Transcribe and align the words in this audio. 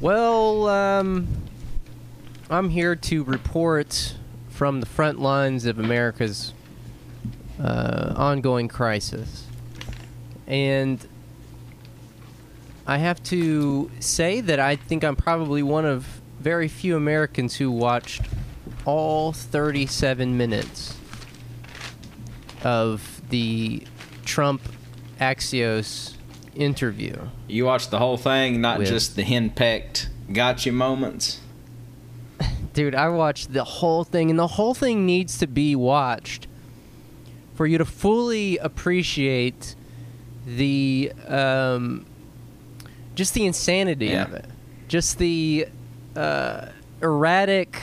Well, 0.00 0.68
um, 0.68 1.26
I'm 2.48 2.70
here 2.70 2.94
to 2.94 3.24
report 3.24 4.14
from 4.48 4.78
the 4.78 4.86
front 4.86 5.18
lines 5.18 5.66
of 5.66 5.80
America's 5.80 6.54
uh, 7.60 8.12
ongoing 8.16 8.68
crisis. 8.68 9.46
And 10.46 11.04
I 12.86 12.98
have 12.98 13.24
to 13.24 13.90
say 13.98 14.40
that 14.40 14.60
I 14.60 14.76
think 14.76 15.02
I'm 15.02 15.16
probably 15.16 15.64
one 15.64 15.84
of 15.84 16.20
very 16.38 16.68
few 16.68 16.96
Americans 16.96 17.56
who 17.56 17.70
watched 17.70 18.22
all 18.84 19.32
37 19.32 20.36
minutes 20.36 20.96
of 22.62 23.20
the 23.30 23.84
Trump 24.24 24.62
Axios 25.20 26.14
interview. 26.54 27.16
You 27.48 27.64
watched 27.66 27.90
the 27.90 27.98
whole 27.98 28.16
thing, 28.16 28.60
not 28.60 28.78
With- 28.78 28.88
just 28.88 29.16
the 29.16 29.22
henpecked 29.22 30.08
gotcha 30.32 30.72
moments. 30.72 31.40
Dude, 32.74 32.94
I 32.94 33.08
watched 33.08 33.52
the 33.52 33.64
whole 33.64 34.04
thing, 34.04 34.30
and 34.30 34.38
the 34.38 34.46
whole 34.46 34.74
thing 34.74 35.04
needs 35.06 35.38
to 35.38 35.46
be 35.46 35.76
watched 35.76 36.46
for 37.54 37.66
you 37.66 37.78
to 37.78 37.84
fully 37.84 38.56
appreciate 38.58 39.74
the 40.46 41.12
um, 41.28 42.06
just 43.14 43.34
the 43.34 43.44
insanity 43.46 44.06
Yeah. 44.06 44.24
of 44.24 44.32
it, 44.34 44.46
just 44.88 45.18
the 45.18 45.68
uh, 46.16 46.66
erratic, 47.02 47.78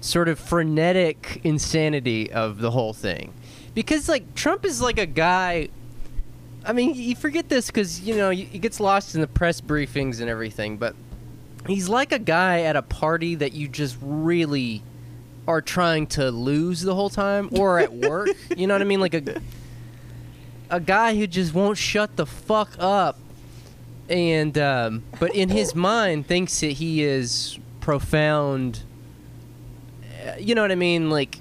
sort 0.00 0.28
of 0.28 0.38
frenetic 0.38 1.40
insanity 1.44 2.32
of 2.32 2.58
the 2.58 2.70
whole 2.70 2.92
thing. 2.94 3.32
Because 3.74 4.08
like 4.08 4.34
Trump 4.34 4.64
is 4.64 4.80
like 4.80 4.98
a 4.98 5.06
guy. 5.06 5.68
I 6.66 6.72
mean, 6.72 6.94
you 6.94 7.14
forget 7.14 7.48
this 7.48 7.66
because 7.66 8.00
you 8.00 8.16
know 8.16 8.30
he 8.30 8.58
gets 8.58 8.80
lost 8.80 9.14
in 9.14 9.20
the 9.20 9.26
press 9.26 9.60
briefings 9.60 10.20
and 10.20 10.30
everything, 10.30 10.78
but 10.78 10.94
he's 11.66 11.88
like 11.88 12.12
a 12.12 12.18
guy 12.18 12.62
at 12.62 12.76
a 12.76 12.82
party 12.82 13.34
that 13.36 13.52
you 13.52 13.68
just 13.68 13.96
really 14.00 14.82
are 15.46 15.60
trying 15.60 16.06
to 16.06 16.30
lose 16.30 16.80
the 16.82 16.94
whole 16.94 17.10
time 17.10 17.48
or 17.52 17.78
at 17.78 17.92
work 18.08 18.30
you 18.56 18.66
know 18.66 18.74
what 18.74 18.80
i 18.80 18.84
mean? 18.84 19.00
Like 19.00 19.14
a 19.14 19.40
a 20.70 20.80
guy 20.80 21.14
who 21.14 21.26
just 21.26 21.52
won't 21.54 21.76
shut 21.76 22.16
the 22.16 22.26
fuck 22.26 22.70
up 22.78 23.18
and 24.08 24.56
um, 24.58 25.02
but 25.20 25.34
in 25.34 25.50
his 25.50 25.74
mind 25.74 26.26
thinks 26.26 26.60
that 26.60 26.72
he 26.72 27.02
is 27.02 27.58
profound 27.80 28.80
uh, 30.26 30.36
you 30.38 30.54
know 30.54 30.62
what 30.62 30.72
i 30.72 30.76
mean? 30.76 31.10
Like 31.10 31.40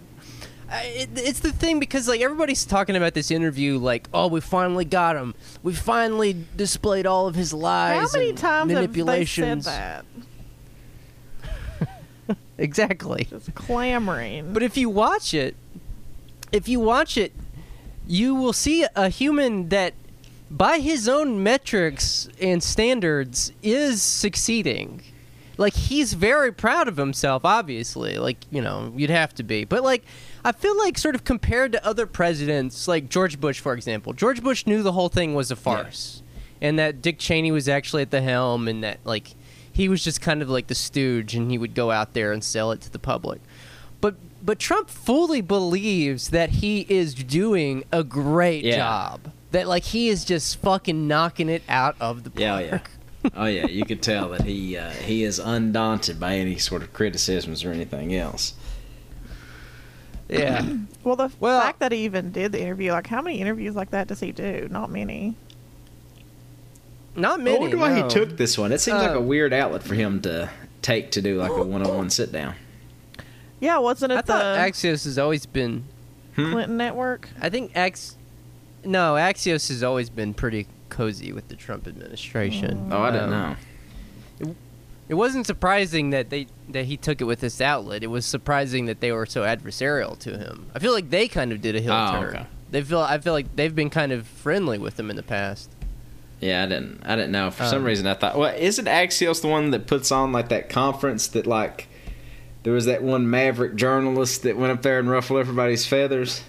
it, 0.82 1.10
it's 1.16 1.40
the 1.40 1.52
thing 1.52 1.80
because 1.80 2.08
like 2.08 2.22
everybody's 2.22 2.66
talking 2.66 2.96
about 2.96 3.14
this 3.14 3.32
interview 3.32 3.78
like 3.78 4.08
oh 4.14 4.28
we 4.28 4.42
finally 4.42 4.86
got 4.86 5.16
him 5.16 5.34
we 5.62 5.74
finally 5.74 6.36
displayed 6.56 7.06
all 7.06 7.28
of 7.28 7.36
his 7.36 7.54
lies. 7.54 8.12
How 8.12 8.20
many 8.20 8.34
times 8.34 8.42
have 8.42 8.68
they 8.68 8.74
said 8.74 8.82
manipulations 8.82 9.66
that? 9.66 10.06
exactly 12.58 13.26
Just 13.30 13.54
clamoring. 13.56 14.54
But 14.54 14.64
if 14.64 14.78
you 14.78 14.90
watch 14.90 15.34
it, 15.34 15.56
if 16.52 16.68
you 16.68 16.80
watch 16.80 17.18
it, 17.18 17.34
you 18.08 18.36
will 18.36 18.54
see 18.54 18.86
a 18.96 19.10
human 19.10 19.70
that, 19.70 19.94
by 20.52 20.80
his 20.80 21.08
own 21.08 21.42
metrics 21.42 22.30
and 22.40 22.62
standards, 22.62 23.52
is 23.62 24.02
succeeding. 24.02 25.02
Like 25.58 25.74
he's 25.74 26.14
very 26.14 26.52
proud 26.52 26.88
of 26.88 26.98
himself, 26.98 27.46
obviously. 27.46 28.18
Like 28.18 28.38
you 28.52 28.62
know, 28.62 28.92
you'd 28.96 29.10
have 29.10 29.34
to 29.36 29.44
be. 29.44 29.66
But 29.66 29.84
like, 29.84 30.04
I 30.46 30.52
feel 30.52 30.78
like 30.78 30.98
sort 30.98 31.16
of 31.16 31.24
compared 31.24 31.72
to 31.72 31.86
other 31.86 32.06
presidents, 32.06 32.88
like 32.88 33.10
George 33.10 33.40
Bush, 33.40 33.60
for 33.60 33.74
example. 33.74 34.14
George 34.14 34.44
Bush 34.44 34.66
knew 34.68 34.84
the 34.84 34.92
whole 34.92 35.10
thing 35.10 35.34
was 35.36 35.52
a 35.52 35.56
farce, 35.56 36.22
and 36.62 36.78
that 36.80 37.02
Dick 37.02 37.18
Cheney 37.20 37.52
was 37.52 37.70
actually 37.70 38.02
at 38.02 38.12
the 38.12 38.22
helm, 38.22 38.68
and 38.68 38.84
that 38.84 39.00
like 39.06 39.36
he 39.72 39.88
was 39.90 40.04
just 40.04 40.22
kind 40.22 40.42
of 40.42 40.50
like 40.50 40.68
the 40.68 40.76
stooge, 40.76 41.34
and 41.36 41.50
he 41.50 41.58
would 41.58 41.74
go 41.74 41.92
out 41.92 42.14
there 42.14 42.32
and 42.32 42.44
sell 42.44 42.72
it 42.72 42.82
to 42.82 42.92
the 42.92 43.00
public. 43.00 43.42
But 44.02 44.16
but 44.46 44.60
Trump 44.60 44.90
fully 44.90 45.40
believes 45.42 46.30
that 46.30 46.50
he 46.50 46.86
is 46.90 47.14
doing 47.16 47.86
a 47.92 48.04
great 48.04 48.64
Yeah. 48.66 48.76
job. 48.78 49.32
That 49.52 49.68
like 49.68 49.84
he 49.84 50.10
is 50.10 50.26
just 50.26 50.58
fucking 50.62 51.08
knocking 51.08 51.48
it 51.48 51.64
out 51.70 51.96
of 52.02 52.24
the 52.26 52.30
park. 52.32 52.42
Yeah, 52.42 52.56
oh, 52.56 52.60
yeah. 52.60 52.80
Oh 53.38 53.46
yeah, 53.46 53.68
you 53.68 53.86
could 53.86 54.02
tell 54.02 54.30
that 54.32 54.42
he 54.42 54.76
uh, 54.76 54.90
he 54.90 55.24
is 55.24 55.40
undaunted 55.40 56.20
by 56.20 56.36
any 56.36 56.58
sort 56.58 56.82
of 56.82 56.92
criticisms 56.92 57.64
or 57.64 57.72
anything 57.72 58.14
else. 58.14 58.54
Yeah. 60.34 60.66
well, 61.04 61.16
the 61.16 61.32
Well- 61.40 61.62
fact 61.62 61.80
that 61.80 61.92
he 61.92 62.00
even 62.06 62.32
did 62.32 62.52
the 62.52 62.62
interview, 62.62 62.92
like, 62.92 63.08
how 63.08 63.22
many 63.22 63.40
interviews 63.40 63.76
like 63.76 63.92
that 63.92 64.08
does 64.08 64.20
he 64.20 64.32
do? 64.32 64.68
Not 64.72 64.90
many. 64.90 65.36
Not 67.16 67.40
many. 67.42 67.58
I 67.58 67.60
wonder 67.60 67.78
why 67.78 67.90
no. 68.00 68.04
he 68.04 68.10
took 68.10 68.38
this 68.38 68.58
one. 68.58 68.72
It 68.72 68.80
seems 68.80 68.98
like 69.00 69.12
Uh, 69.12 69.20
a 69.20 69.22
weird 69.22 69.54
outlet 69.54 69.84
for 69.84 69.94
him 69.94 70.22
to 70.22 70.50
take 70.82 71.12
to 71.12 71.22
do 71.22 71.38
like 71.38 71.52
a 71.52 71.64
one-on-one 71.64 72.10
sit 72.10 72.32
down. 72.32 72.56
Yeah, 73.60 73.78
wasn't 73.78 74.12
it 74.12 74.16
I 74.18 74.22
the 74.22 74.28
thought 74.28 74.58
Axios 74.58 75.06
has 75.06 75.18
always 75.18 75.46
been. 75.46 75.84
Hmm? 76.36 76.52
Clinton 76.52 76.78
network? 76.78 77.30
I 77.40 77.50
think 77.50 77.72
Ax. 77.76 78.18
No, 78.84 79.14
Axios 79.14 79.70
has 79.70 79.84
always 79.84 80.10
been 80.10 80.34
pretty 80.34 80.68
cozy 80.90 81.32
with 81.32 81.48
the 81.48 81.56
Trump 81.56 81.88
administration. 81.88 82.90
Oh, 82.92 83.02
I 83.02 83.12
don't 83.12 83.24
Um, 83.26 83.30
know. 83.30 83.56
It 85.10 85.16
wasn't 85.16 85.46
surprising 85.46 86.12
that 86.12 86.30
they 86.30 86.48
that 86.70 86.86
he 86.86 86.96
took 86.98 87.20
it 87.22 87.26
with 87.26 87.42
this 87.42 87.60
outlet. 87.62 88.04
It 88.04 88.08
was 88.08 88.26
surprising 88.26 88.86
that 88.86 89.00
they 89.02 89.12
were 89.12 89.26
so 89.26 89.42
adversarial 89.44 90.18
to 90.20 90.38
him. 90.38 90.68
I 90.74 90.80
feel 90.80 90.94
like 90.94 91.10
they 91.10 91.28
kind 91.28 91.52
of 91.52 91.62
did 91.62 91.76
a 91.76 91.82
hill 91.82 91.94
Oh, 91.94 92.12
turn. 92.14 92.36
okay. 92.36 92.46
They 92.72 92.82
feel 92.82 93.00
I 93.00 93.18
feel 93.20 93.34
like 93.34 93.56
they've 93.56 93.76
been 93.76 93.90
kind 93.90 94.12
of 94.12 94.26
friendly 94.26 94.78
with 94.78 95.00
him 95.00 95.10
in 95.10 95.16
the 95.16 95.24
past. 95.24 95.70
Yeah, 96.40 96.64
I 96.64 96.66
didn't. 96.68 97.02
I 97.06 97.16
didn't 97.16 97.32
know. 97.32 97.52
For 97.52 97.64
some 97.66 97.80
Um, 97.80 97.84
reason, 97.86 98.08
I 98.08 98.16
thought, 98.16 98.38
well, 98.38 98.54
isn't 98.58 98.86
Axios 98.86 99.42
the 99.42 99.48
one 99.48 99.72
that 99.72 99.88
puts 99.88 100.12
on 100.12 100.32
like 100.32 100.50
that 100.50 100.70
conference 100.70 101.28
that 101.28 101.46
like 101.48 101.88
there 102.64 102.74
was 102.74 102.86
that 102.86 103.04
one 103.04 103.30
maverick 103.30 103.76
journalist 103.76 104.44
that 104.44 104.58
went 104.58 104.72
up 104.72 104.82
there 104.82 105.00
and 105.00 105.10
ruffled 105.10 105.40
everybody's 105.40 105.86
feathers. 105.86 106.42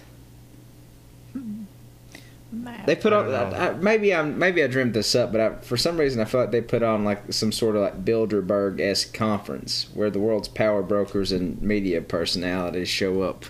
They 2.85 2.95
put 2.95 3.13
I 3.13 3.17
on. 3.17 3.33
I, 3.33 3.69
I, 3.69 3.73
maybe 3.73 4.13
I'm. 4.13 4.37
Maybe 4.37 4.63
I 4.63 4.67
dreamed 4.67 4.93
this 4.93 5.15
up, 5.15 5.31
but 5.31 5.41
I, 5.41 5.55
for 5.55 5.77
some 5.77 5.97
reason, 5.97 6.21
I 6.21 6.25
feel 6.25 6.41
like 6.41 6.51
they 6.51 6.61
put 6.61 6.83
on 6.83 7.03
like 7.03 7.33
some 7.33 7.51
sort 7.51 7.75
of 7.75 7.81
like 7.81 8.05
Bilderberg 8.05 8.79
esque 8.79 9.13
conference 9.13 9.87
where 9.93 10.09
the 10.09 10.19
world's 10.19 10.47
power 10.47 10.81
brokers 10.81 11.31
and 11.31 11.61
media 11.61 12.01
personalities 12.01 12.89
show 12.89 13.21
up 13.21 13.45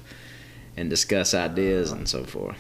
and 0.77 0.89
discuss 0.89 1.33
ideas 1.33 1.91
and 1.91 2.07
so 2.07 2.23
forth. 2.23 2.57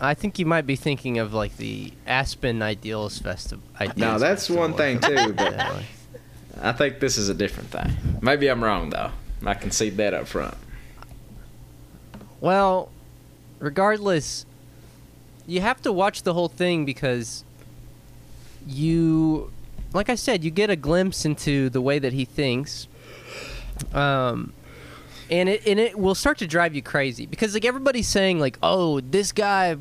I 0.00 0.14
think 0.14 0.38
you 0.38 0.46
might 0.46 0.66
be 0.66 0.76
thinking 0.76 1.18
of 1.18 1.32
like 1.32 1.56
the 1.56 1.92
Aspen 2.06 2.62
Ideas 2.62 3.18
Festival. 3.18 3.64
No, 3.96 4.18
that's 4.18 4.50
one 4.50 4.74
thing 4.74 5.00
too, 5.00 5.32
but- 5.32 5.82
I 6.60 6.72
think 6.72 7.00
this 7.00 7.18
is 7.18 7.28
a 7.28 7.34
different 7.34 7.70
thing. 7.70 7.90
Maybe 8.22 8.48
I'm 8.48 8.62
wrong 8.62 8.90
though. 8.90 9.10
I 9.44 9.54
can 9.54 9.70
see 9.70 9.90
that 9.90 10.14
up 10.14 10.26
front. 10.28 10.56
Well, 12.40 12.90
regardless, 13.58 14.46
you 15.46 15.60
have 15.60 15.80
to 15.82 15.92
watch 15.92 16.22
the 16.22 16.34
whole 16.34 16.48
thing 16.48 16.84
because 16.84 17.44
you, 18.66 19.50
like 19.92 20.08
I 20.08 20.14
said, 20.14 20.44
you 20.44 20.50
get 20.50 20.70
a 20.70 20.76
glimpse 20.76 21.24
into 21.24 21.68
the 21.70 21.80
way 21.80 21.98
that 21.98 22.12
he 22.12 22.24
thinks. 22.24 22.88
Um, 23.92 24.52
and 25.30 25.48
it 25.48 25.66
and 25.66 25.80
it 25.80 25.98
will 25.98 26.14
start 26.14 26.38
to 26.38 26.46
drive 26.46 26.74
you 26.74 26.82
crazy 26.82 27.26
because 27.26 27.54
like 27.54 27.64
everybody's 27.64 28.08
saying 28.08 28.38
like, 28.38 28.58
oh, 28.62 29.00
this 29.00 29.32
guy, 29.32 29.76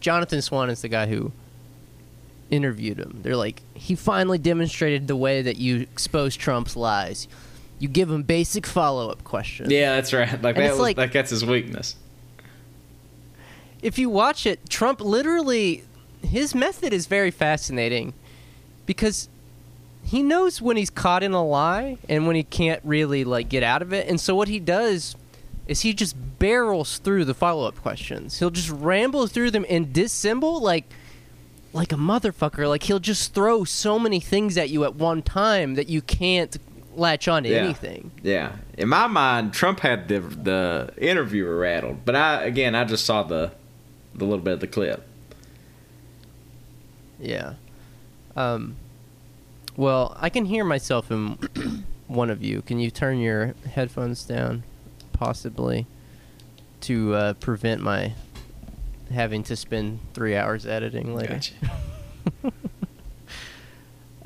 Jonathan 0.00 0.42
Swan 0.42 0.70
is 0.70 0.82
the 0.82 0.88
guy 0.88 1.06
who 1.06 1.32
interviewed 2.50 2.98
him. 2.98 3.20
They're 3.22 3.36
like, 3.36 3.62
he 3.74 3.94
finally 3.94 4.38
demonstrated 4.38 5.06
the 5.06 5.16
way 5.16 5.42
that 5.42 5.56
you 5.56 5.80
expose 5.82 6.36
Trump's 6.36 6.76
lies. 6.76 7.28
You 7.78 7.88
give 7.88 8.10
him 8.10 8.22
basic 8.24 8.66
follow 8.66 9.08
up 9.10 9.22
questions. 9.22 9.70
Yeah, 9.70 9.94
that's 9.94 10.12
right. 10.12 10.30
Like 10.42 10.56
And 10.56 10.64
that 10.64 10.70
was 10.72 10.80
like- 10.80 10.96
like 10.96 11.12
that's 11.12 11.30
his 11.30 11.44
weakness. 11.46 11.94
If 13.82 13.98
you 13.98 14.08
watch 14.10 14.46
it, 14.46 14.68
Trump 14.68 15.00
literally 15.00 15.84
his 16.22 16.54
method 16.54 16.92
is 16.92 17.06
very 17.06 17.30
fascinating 17.30 18.12
because 18.86 19.28
he 20.02 20.22
knows 20.22 20.60
when 20.60 20.76
he's 20.76 20.90
caught 20.90 21.22
in 21.22 21.32
a 21.32 21.44
lie 21.44 21.98
and 22.08 22.26
when 22.26 22.34
he 22.34 22.42
can't 22.42 22.80
really 22.84 23.24
like 23.24 23.48
get 23.48 23.62
out 23.62 23.82
of 23.82 23.92
it. 23.92 24.08
And 24.08 24.20
so 24.20 24.34
what 24.34 24.48
he 24.48 24.58
does 24.58 25.14
is 25.66 25.82
he 25.82 25.92
just 25.92 26.16
barrels 26.38 26.98
through 26.98 27.24
the 27.26 27.34
follow-up 27.34 27.76
questions. 27.82 28.38
He'll 28.38 28.50
just 28.50 28.70
ramble 28.70 29.26
through 29.26 29.50
them 29.52 29.66
and 29.68 29.92
dissemble 29.92 30.60
like 30.60 30.84
like 31.72 31.92
a 31.92 31.96
motherfucker. 31.96 32.66
Like 32.68 32.84
he'll 32.84 32.98
just 32.98 33.34
throw 33.34 33.64
so 33.64 33.98
many 33.98 34.18
things 34.20 34.56
at 34.56 34.70
you 34.70 34.84
at 34.84 34.94
one 34.96 35.22
time 35.22 35.74
that 35.74 35.88
you 35.88 36.00
can't 36.00 36.56
latch 36.96 37.28
on 37.28 37.42
to 37.44 37.48
Yeah. 37.50 37.56
anything. 37.58 38.10
Yeah, 38.22 38.52
in 38.76 38.88
my 38.88 39.06
mind, 39.06 39.52
Trump 39.52 39.80
had 39.80 40.08
the 40.08 40.20
the 40.20 40.92
interviewer 40.96 41.58
rattled, 41.58 42.04
but 42.04 42.16
I 42.16 42.42
again 42.44 42.74
I 42.74 42.84
just 42.84 43.04
saw 43.04 43.22
the 43.22 43.52
the 44.18 44.24
little 44.24 44.44
bit 44.44 44.54
of 44.54 44.60
the 44.60 44.66
clip. 44.66 45.06
Yeah. 47.18 47.54
Um, 48.36 48.76
well, 49.76 50.16
I 50.20 50.28
can 50.30 50.44
hear 50.44 50.64
myself 50.64 51.10
in 51.10 51.38
one 52.06 52.30
of 52.30 52.42
you. 52.42 52.62
Can 52.62 52.78
you 52.78 52.90
turn 52.90 53.18
your 53.18 53.54
headphones 53.72 54.24
down, 54.24 54.62
possibly, 55.12 55.86
to 56.82 57.14
uh, 57.14 57.32
prevent 57.34 57.80
my 57.80 58.14
having 59.12 59.42
to 59.44 59.56
spend 59.56 60.00
three 60.14 60.36
hours 60.36 60.66
editing 60.66 61.14
later? 61.14 61.34
Gotcha. 61.34 62.52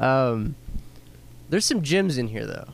Um, 0.02 0.56
there's 1.48 1.64
some 1.64 1.82
gems 1.82 2.18
in 2.18 2.28
here 2.28 2.44
though. 2.44 2.68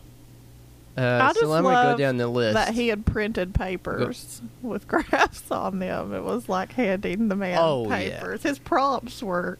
I 0.98 1.18
Uh, 1.18 1.28
just 1.28 1.40
so 1.40 1.52
I'm 1.52 1.62
gonna 1.62 1.76
go 1.82 1.88
love 1.90 1.98
down 1.98 2.16
the 2.16 2.28
list. 2.28 2.54
that 2.54 2.74
he 2.74 2.88
had 2.88 3.06
printed 3.06 3.54
papers 3.54 4.42
with 4.62 4.86
graphs 4.88 5.50
on 5.50 5.78
them. 5.78 6.12
It 6.14 6.22
was 6.24 6.48
like 6.48 6.72
handing 6.72 7.28
the 7.28 7.36
man 7.36 7.58
Oh, 7.60 7.84
yeah. 7.88 8.18
papers. 8.18 8.42
His 8.42 8.58
prompts 8.58 9.22
were 9.22 9.58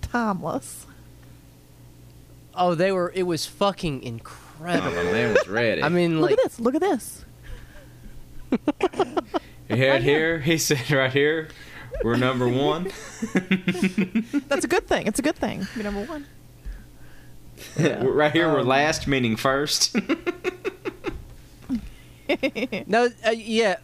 timeless. 0.00 0.86
oh, 2.54 2.74
they 2.74 2.90
were. 2.92 3.12
It 3.14 3.22
was 3.24 3.46
fucking 3.46 4.00
Oh, 4.02 4.06
incredible. 4.06 4.90
my 4.90 5.04
man 5.12 5.34
was 5.34 5.48
ready. 5.48 5.82
I 5.82 5.88
mean, 5.88 6.20
Look 6.20 6.32
at 6.32 6.38
this. 6.42 6.58
Look 6.60 6.74
at 6.74 6.80
this. 6.80 7.24
here, 9.68 9.98
here, 9.98 10.38
he 10.40 10.58
said 10.58 10.90
right 10.90 11.12
here, 11.12 11.48
we're 12.04 12.16
number 12.16 12.46
one. 12.48 12.84
That's 14.48 14.64
a 14.64 14.68
good 14.68 14.86
thing. 14.86 15.06
It's 15.06 15.18
a 15.18 15.22
good 15.22 15.36
thing. 15.36 15.66
Be 15.76 15.82
number 15.82 16.04
one. 16.04 16.26
right 17.78 18.32
here, 18.32 18.52
we're 18.52 18.60
Um, 18.60 18.66
last, 18.66 19.06
meaning 19.06 19.36
first. 19.36 19.96
no, 22.86 23.08
uh, 23.26 23.30
yeah. 23.30 23.76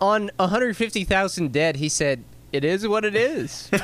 On 0.00 0.30
150,000 0.36 1.52
dead, 1.52 1.76
he 1.76 1.88
said, 1.88 2.24
"It 2.50 2.64
is 2.64 2.86
what 2.88 3.04
it 3.04 3.14
is." 3.14 3.70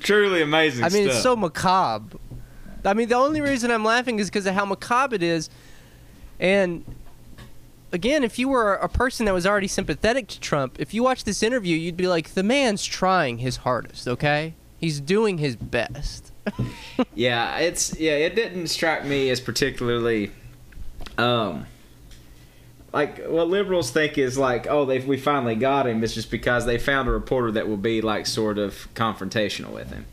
Truly 0.00 0.40
amazing 0.40 0.84
I 0.84 0.88
mean, 0.88 1.04
stuff. 1.04 1.14
it's 1.14 1.22
so 1.22 1.36
macabre. 1.36 2.16
I 2.84 2.94
mean, 2.94 3.08
the 3.08 3.16
only 3.16 3.40
reason 3.40 3.70
I'm 3.70 3.84
laughing 3.84 4.18
is 4.18 4.30
because 4.30 4.46
of 4.46 4.54
how 4.54 4.64
macabre 4.64 5.16
it 5.16 5.22
is. 5.22 5.50
And 6.40 6.84
again, 7.92 8.24
if 8.24 8.38
you 8.38 8.48
were 8.48 8.74
a 8.74 8.88
person 8.88 9.26
that 9.26 9.34
was 9.34 9.46
already 9.46 9.68
sympathetic 9.68 10.28
to 10.28 10.40
Trump, 10.40 10.76
if 10.78 10.94
you 10.94 11.02
watch 11.02 11.24
this 11.24 11.42
interview, 11.42 11.76
you'd 11.76 11.96
be 11.96 12.08
like, 12.08 12.30
the 12.30 12.42
man's 12.42 12.84
trying 12.84 13.38
his 13.38 13.58
hardest, 13.58 14.08
okay? 14.08 14.54
He's 14.78 15.00
doing 15.00 15.38
his 15.38 15.56
best. 15.56 16.27
Yeah, 17.14 17.58
it's 17.58 17.98
yeah. 17.98 18.12
It 18.12 18.34
didn't 18.34 18.68
strike 18.68 19.04
me 19.04 19.30
as 19.30 19.40
particularly, 19.40 20.30
um, 21.16 21.66
like 22.92 23.24
what 23.26 23.48
liberals 23.48 23.90
think 23.90 24.16
is 24.18 24.38
like, 24.38 24.66
oh, 24.68 24.84
they 24.84 24.98
we 25.00 25.16
finally 25.16 25.54
got 25.54 25.86
him. 25.86 26.02
It's 26.02 26.14
just 26.14 26.30
because 26.30 26.64
they 26.66 26.78
found 26.78 27.08
a 27.08 27.12
reporter 27.12 27.50
that 27.52 27.68
will 27.68 27.76
be 27.76 28.00
like 28.00 28.26
sort 28.26 28.58
of 28.58 28.88
confrontational 28.94 29.70
with 29.72 29.90
him. 29.90 30.06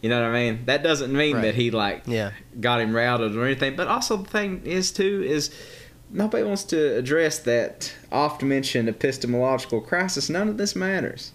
You 0.00 0.08
know 0.08 0.20
what 0.22 0.30
I 0.30 0.32
mean? 0.32 0.64
That 0.66 0.82
doesn't 0.82 1.12
mean 1.12 1.36
Right. 1.36 1.42
that 1.42 1.54
he 1.54 1.70
like 1.70 2.02
Yeah. 2.06 2.30
got 2.60 2.80
him 2.80 2.94
routed 2.94 3.36
or 3.36 3.44
anything. 3.44 3.76
But 3.76 3.88
also 3.88 4.16
the 4.16 4.28
thing 4.28 4.62
is 4.64 4.90
too 4.90 5.22
is 5.26 5.50
nobody 6.10 6.44
wants 6.44 6.64
to 6.64 6.96
address 6.96 7.38
that 7.40 7.92
oft 8.10 8.42
mentioned 8.42 8.88
epistemological 8.88 9.80
crisis. 9.82 10.30
None 10.30 10.48
of 10.48 10.56
this 10.56 10.74
matters. 10.74 11.32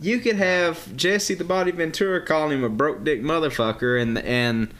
You 0.00 0.18
could 0.18 0.36
have 0.36 0.94
Jesse 0.96 1.34
the 1.34 1.44
Body 1.44 1.70
Ventura 1.70 2.24
calling 2.24 2.58
him 2.58 2.64
a 2.64 2.68
broke 2.68 3.02
dick 3.04 3.22
motherfucker, 3.22 4.00
and 4.00 4.18
and 4.18 4.72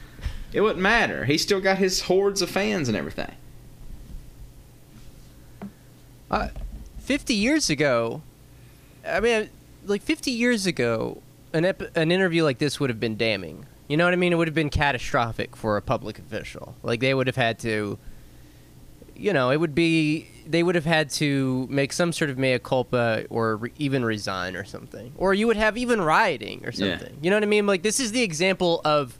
it 0.52 0.60
wouldn't 0.60 0.80
matter. 0.80 1.24
He 1.24 1.38
still 1.38 1.60
got 1.60 1.78
his 1.78 2.02
hordes 2.02 2.42
of 2.42 2.50
fans 2.50 2.88
and 2.88 2.96
everything. 2.96 3.32
Uh, 6.30 6.48
50 6.98 7.34
years 7.34 7.70
ago, 7.70 8.22
I 9.06 9.20
mean, 9.20 9.48
like 9.84 10.02
50 10.02 10.30
years 10.30 10.66
ago, 10.66 11.22
an, 11.52 11.64
ep- 11.64 11.96
an 11.96 12.10
interview 12.10 12.42
like 12.42 12.58
this 12.58 12.80
would 12.80 12.90
have 12.90 12.98
been 12.98 13.16
damning. 13.16 13.66
You 13.88 13.96
know 13.96 14.04
what 14.04 14.12
I 14.12 14.16
mean? 14.16 14.32
It 14.32 14.36
would 14.36 14.48
have 14.48 14.54
been 14.54 14.70
catastrophic 14.70 15.54
for 15.54 15.76
a 15.76 15.82
public 15.82 16.18
official. 16.18 16.74
Like, 16.82 17.00
they 17.00 17.14
would 17.14 17.28
have 17.28 17.36
had 17.36 17.58
to, 17.60 17.98
you 19.14 19.32
know, 19.32 19.50
it 19.50 19.58
would 19.58 19.74
be, 19.74 20.26
they 20.46 20.62
would 20.62 20.74
have 20.74 20.84
had 20.84 21.10
to 21.10 21.66
make 21.70 21.92
some 21.92 22.12
sort 22.12 22.30
of 22.30 22.38
mea 22.38 22.58
culpa 22.58 23.24
or 23.30 23.56
re- 23.56 23.72
even 23.78 24.04
resign 24.04 24.56
or 24.56 24.64
something. 24.64 25.12
Or 25.16 25.34
you 25.34 25.46
would 25.46 25.56
have 25.56 25.76
even 25.76 26.00
rioting 26.00 26.64
or 26.64 26.70
Yeah. 26.72 26.98
something. 26.98 27.16
You 27.22 27.30
know 27.30 27.36
what 27.36 27.42
I 27.42 27.46
mean? 27.46 27.66
Like, 27.66 27.82
this 27.82 27.98
is 28.00 28.12
the 28.12 28.22
example 28.22 28.80
of 28.84 29.18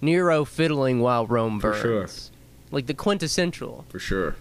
Nero 0.00 0.44
fiddling 0.44 1.00
while 1.00 1.26
Rome 1.26 1.58
For 1.60 1.72
burns. 1.72 1.82
sure. 2.30 2.34
Like, 2.70 2.86
the 2.86 2.94
quintessential 2.94 3.84
uh, 3.88 3.90
For 3.92 3.98
sure. 3.98 4.36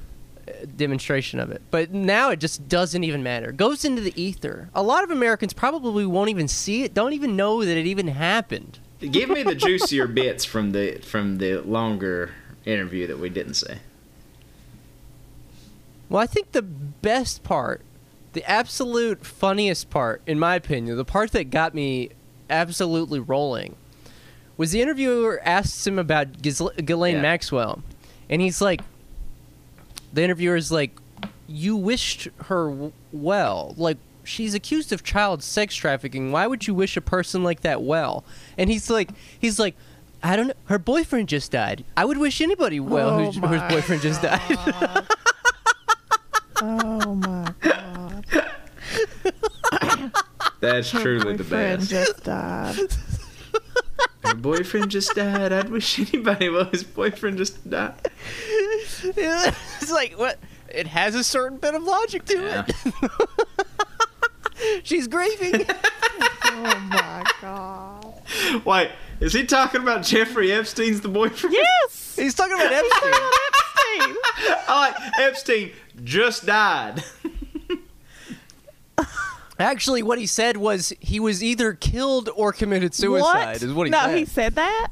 demonstration 0.75 1.39
of 1.39 1.51
it. 1.51 1.61
But 1.71 1.91
now 1.93 2.29
it 2.31 2.39
just 2.39 2.67
doesn't 2.69 3.03
even 3.03 3.23
matter. 3.23 3.51
Goes 3.51 3.83
into 3.83 4.01
the 4.01 4.13
ether. 4.21 4.69
A 4.73 4.83
lot 4.83 5.03
of 5.03 5.11
Americans 5.11 5.53
probably 5.53 6.05
won't 6.05 6.29
even 6.29 6.47
see 6.47 6.83
it, 6.83 6.93
don't 6.93 7.13
even 7.13 7.35
know 7.35 7.63
that 7.65 7.77
it 7.77 7.85
even 7.85 8.07
happened. 8.09 8.79
Give 8.99 9.29
me 9.29 9.43
the 9.43 9.55
juicier 9.65 10.07
bits 10.07 10.43
from 10.45 10.71
the 10.71 10.99
from 11.03 11.37
the 11.37 11.57
longer 11.61 12.31
interview 12.65 13.05
that 13.07 13.19
we 13.19 13.29
didn't 13.29 13.53
see. 13.53 13.75
Well, 16.09 16.21
I 16.21 16.25
think 16.27 16.51
the 16.53 16.61
best 16.61 17.43
part, 17.43 17.81
the 18.33 18.43
absolute 18.49 19.25
funniest 19.25 19.89
part, 19.89 20.21
in 20.25 20.39
my 20.39 20.55
opinion, 20.55 20.95
the 20.97 21.05
part 21.05 21.31
that 21.31 21.49
got 21.49 21.73
me 21.75 22.09
absolutely 22.49 23.19
rolling, 23.19 23.75
was 24.55 24.71
the 24.71 24.81
interviewer 24.81 25.41
asks 25.43 25.85
him 25.85 25.99
about 25.99 26.41
Ghislaine 26.41 26.75
Ghislaine 26.77 27.15
Yeah. 27.17 27.21
Maxwell. 27.21 27.83
And 28.29 28.41
he's 28.41 28.61
like, 28.61 28.81
the 30.13 30.23
interviewer's 30.23 30.71
like, 30.71 30.91
you 31.47 31.75
wished 31.75 32.27
her 32.45 32.69
w- 32.69 32.91
well. 33.11 33.73
Like, 33.77 33.97
she's 34.23 34.53
accused 34.53 34.91
of 34.91 35.03
child 35.03 35.43
sex 35.43 35.75
trafficking. 35.75 36.31
Why 36.31 36.47
would 36.47 36.67
you 36.67 36.73
wish 36.73 36.97
a 36.97 37.01
person 37.01 37.43
like 37.43 37.61
that 37.61 37.81
well? 37.81 38.23
And 38.57 38.69
he's 38.69 38.89
like, 38.89 39.09
he's 39.39 39.59
like, 39.59 39.75
I 40.23 40.35
don't 40.35 40.47
know. 40.47 40.53
Her 40.65 40.79
boyfriend 40.79 41.29
just 41.29 41.51
died. 41.51 41.85
I 41.95 42.03
would 42.05 42.17
wish 42.17 42.41
anybody 42.41 42.79
well 42.79 43.09
Oh 43.11 43.25
whose, 43.25 43.35
whose 43.35 43.61
boyfriend 43.69 44.01
just 44.01 44.21
died. 44.23 44.57
Oh 46.61 47.15
my 47.15 47.53
god. 47.61 48.25
That's 50.59 50.89
truly 50.89 51.35
the 51.35 51.43
Boyfriend 51.43 51.79
best. 51.79 51.89
just 51.91 52.23
died. 52.23 52.75
Her 54.23 54.33
boyfriend 54.35 54.89
just 54.91 55.13
died. 55.15 55.53
I'd 55.53 55.69
wish 55.69 55.99
anybody 55.99 56.49
well 56.49 56.65
his 56.65 56.83
boyfriend 56.83 57.37
just 57.37 57.69
died. 57.69 57.93
it's 59.03 59.91
like 59.91 60.13
what? 60.17 60.39
It 60.69 60.87
has 60.87 61.15
a 61.15 61.23
certain 61.23 61.57
bit 61.59 61.75
of 61.75 61.83
logic 61.83 62.25
to 62.25 62.41
Yeah. 62.41 62.65
it. 62.67 62.93
She's 64.83 65.07
grieving. 65.07 65.65
Oh 66.45 66.87
my 66.89 67.23
god. 67.41 68.13
Wait, 68.65 68.91
is 69.19 69.33
he 69.33 69.45
talking 69.45 69.81
about 69.81 70.03
Jeffrey 70.03 70.51
Epstein's 70.51 71.01
the 71.01 71.09
boyfriend? 71.09 71.53
Yes. 71.55 72.15
He's 72.17 72.33
talking 72.33 72.55
about 72.55 72.71
Epstein. 72.73 73.13
Epstein. 73.95 74.15
I 74.67 74.79
like 74.79 74.95
Epstein 75.19 75.71
just 76.03 76.45
died. 76.45 77.03
Actually, 79.59 80.03
what 80.03 80.19
he 80.19 80.27
said 80.27 80.57
was 80.57 80.93
he 80.99 81.19
was 81.19 81.43
either 81.43 81.73
killed 81.73 82.29
or 82.35 82.53
committed 82.53 82.93
suicide. 82.93 83.53
What? 83.53 83.63
Is 83.63 83.73
what 83.73 83.87
he 83.87 83.91
no, 83.91 84.01
said. 84.03 84.17
he 84.17 84.25
said 84.25 84.55
that. 84.55 84.87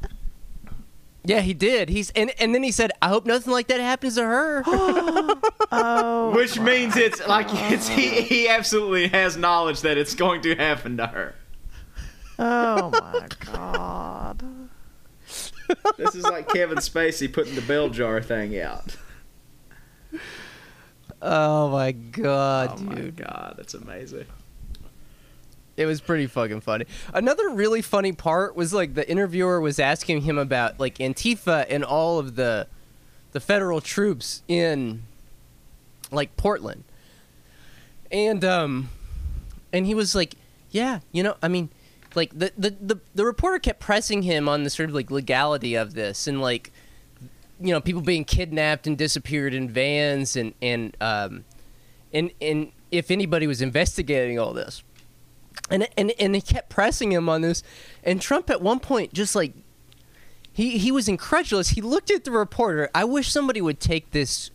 Yeah, 1.24 1.40
he 1.40 1.54
did. 1.54 1.88
He's 1.88 2.10
and 2.10 2.32
and 2.38 2.54
then 2.54 2.62
he 2.62 2.70
said, 2.70 2.92
"I 3.02 3.08
hope 3.08 3.26
nothing 3.26 3.52
like 3.52 3.66
that 3.68 3.80
happens 3.80 4.14
to 4.16 4.24
her." 4.24 4.62
Oh. 5.72 6.30
Which 6.32 6.60
means 6.60 6.96
it's 6.96 7.26
like 7.26 7.48
it's 7.50 7.88
he, 7.88 8.20
he 8.22 8.48
absolutely 8.48 9.08
has 9.08 9.36
knowledge 9.36 9.80
that 9.80 9.98
it's 9.98 10.14
going 10.14 10.42
to 10.42 10.54
happen 10.54 10.96
to 10.98 11.08
her. 11.08 11.34
Oh 12.38 12.90
my 12.90 13.26
god. 13.52 14.55
This 15.96 16.14
is 16.14 16.24
like 16.24 16.48
Kevin 16.48 16.78
Spacey 16.78 17.32
putting 17.32 17.54
the 17.54 17.62
bell 17.62 17.88
jar 17.88 18.20
thing 18.22 18.58
out. 18.60 18.96
oh 21.22 21.68
my 21.70 21.92
god, 21.92 22.74
Oh 22.78 22.82
my 22.82 22.94
dude! 22.94 23.16
god, 23.16 23.54
that's 23.56 23.74
amazing. 23.74 24.26
It 25.76 25.84
was 25.86 26.00
pretty 26.00 26.26
fucking 26.26 26.62
funny. 26.62 26.86
Another 27.12 27.50
really 27.50 27.82
funny 27.82 28.12
part 28.12 28.56
was 28.56 28.72
like 28.72 28.94
the 28.94 29.08
interviewer 29.10 29.60
was 29.60 29.78
asking 29.78 30.22
him 30.22 30.38
about 30.38 30.80
like 30.80 30.96
Antifa 30.98 31.66
and 31.68 31.84
all 31.84 32.18
of 32.18 32.36
the 32.36 32.66
the 33.32 33.40
federal 33.40 33.80
troops 33.82 34.42
in 34.48 35.02
like 36.10 36.34
Portland. 36.38 36.84
And 38.10 38.42
um 38.44 38.88
and 39.72 39.84
he 39.84 39.94
was 39.94 40.14
like, 40.14 40.34
"Yeah, 40.70 41.00
you 41.12 41.22
know, 41.22 41.36
I 41.42 41.48
mean, 41.48 41.68
like 42.16 42.36
the 42.36 42.52
the 42.56 42.70
the, 42.70 43.00
the 43.14 43.24
reporter 43.24 43.58
kept 43.58 43.78
pressing 43.78 44.22
him 44.22 44.48
on 44.48 44.64
the 44.64 44.70
sort 44.70 44.88
of 44.88 44.94
like 44.94 45.10
legality 45.10 45.74
of 45.74 45.94
this 45.94 46.26
and 46.26 46.40
like 46.40 46.72
you 47.60 47.72
know, 47.72 47.80
people 47.80 48.02
being 48.02 48.24
kidnapped 48.24 48.86
and 48.86 48.98
disappeared 48.98 49.54
in 49.54 49.70
vans 49.70 50.36
and 50.36 50.54
and 50.60 50.96
um 51.00 51.44
and 52.12 52.30
and 52.40 52.72
if 52.90 53.10
anybody 53.10 53.46
was 53.46 53.62
investigating 53.62 54.38
all 54.38 54.52
this. 54.52 54.82
And 55.70 55.88
and 55.96 56.12
and 56.18 56.34
he 56.34 56.40
kept 56.40 56.68
pressing 56.68 57.12
him 57.12 57.28
on 57.28 57.42
this 57.42 57.62
and 58.04 58.20
Trump 58.20 58.50
at 58.50 58.60
one 58.60 58.80
point 58.80 59.12
just 59.12 59.34
like 59.34 59.52
he 60.52 60.78
he 60.78 60.92
was 60.92 61.08
incredulous. 61.08 61.70
He 61.70 61.80
looked 61.80 62.10
at 62.10 62.24
the 62.24 62.30
reporter. 62.30 62.90
I 62.94 63.04
wish 63.04 63.30
somebody 63.30 63.60
would 63.60 63.80
take 63.80 64.10
this 64.10 64.50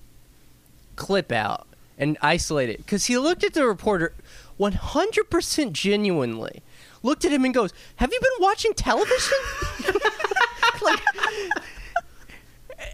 clip 0.95 1.31
out 1.31 1.67
and 1.97 2.17
isolate 2.21 2.69
it 2.69 2.85
cuz 2.85 3.05
he 3.05 3.17
looked 3.17 3.43
at 3.43 3.53
the 3.53 3.65
reporter 3.65 4.13
100% 4.59 5.71
genuinely 5.71 6.61
looked 7.03 7.25
at 7.25 7.31
him 7.31 7.43
and 7.45 7.53
goes 7.53 7.71
have 7.97 8.11
you 8.11 8.19
been 8.19 8.29
watching 8.39 8.73
television 8.73 9.37
like 10.81 10.99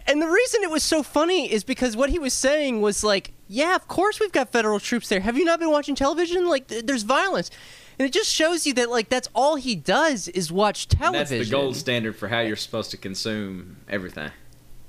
And 0.06 0.20
the 0.22 0.26
reason 0.28 0.62
it 0.62 0.70
was 0.70 0.82
so 0.82 1.02
funny 1.02 1.50
is 1.50 1.64
because 1.64 1.96
what 1.96 2.10
he 2.10 2.18
was 2.18 2.32
saying 2.34 2.80
was 2.82 3.02
like, 3.04 3.32
yeah, 3.46 3.74
of 3.74 3.88
course 3.88 4.20
we've 4.20 4.32
got 4.32 4.50
federal 4.52 4.80
troops 4.80 5.08
there. 5.08 5.20
Have 5.20 5.36
you 5.38 5.44
not 5.44 5.58
been 5.58 5.70
watching 5.70 5.94
television? 5.94 6.46
Like, 6.46 6.68
th- 6.68 6.84
there's 6.86 7.02
violence. 7.04 7.50
And 7.98 8.06
it 8.06 8.12
just 8.12 8.30
shows 8.30 8.66
you 8.66 8.74
that, 8.74 8.90
like, 8.90 9.08
that's 9.08 9.28
all 9.34 9.56
he 9.56 9.74
does 9.74 10.28
is 10.28 10.52
watch 10.52 10.86
And 10.90 10.98
television. 11.00 11.38
that's 11.38 11.48
the 11.50 11.50
gold 11.56 11.76
standard 11.76 12.16
for 12.16 12.28
how 12.28 12.40
you're 12.40 12.56
supposed 12.56 12.90
to 12.92 12.96
consume 12.96 13.78
everything. 13.88 14.30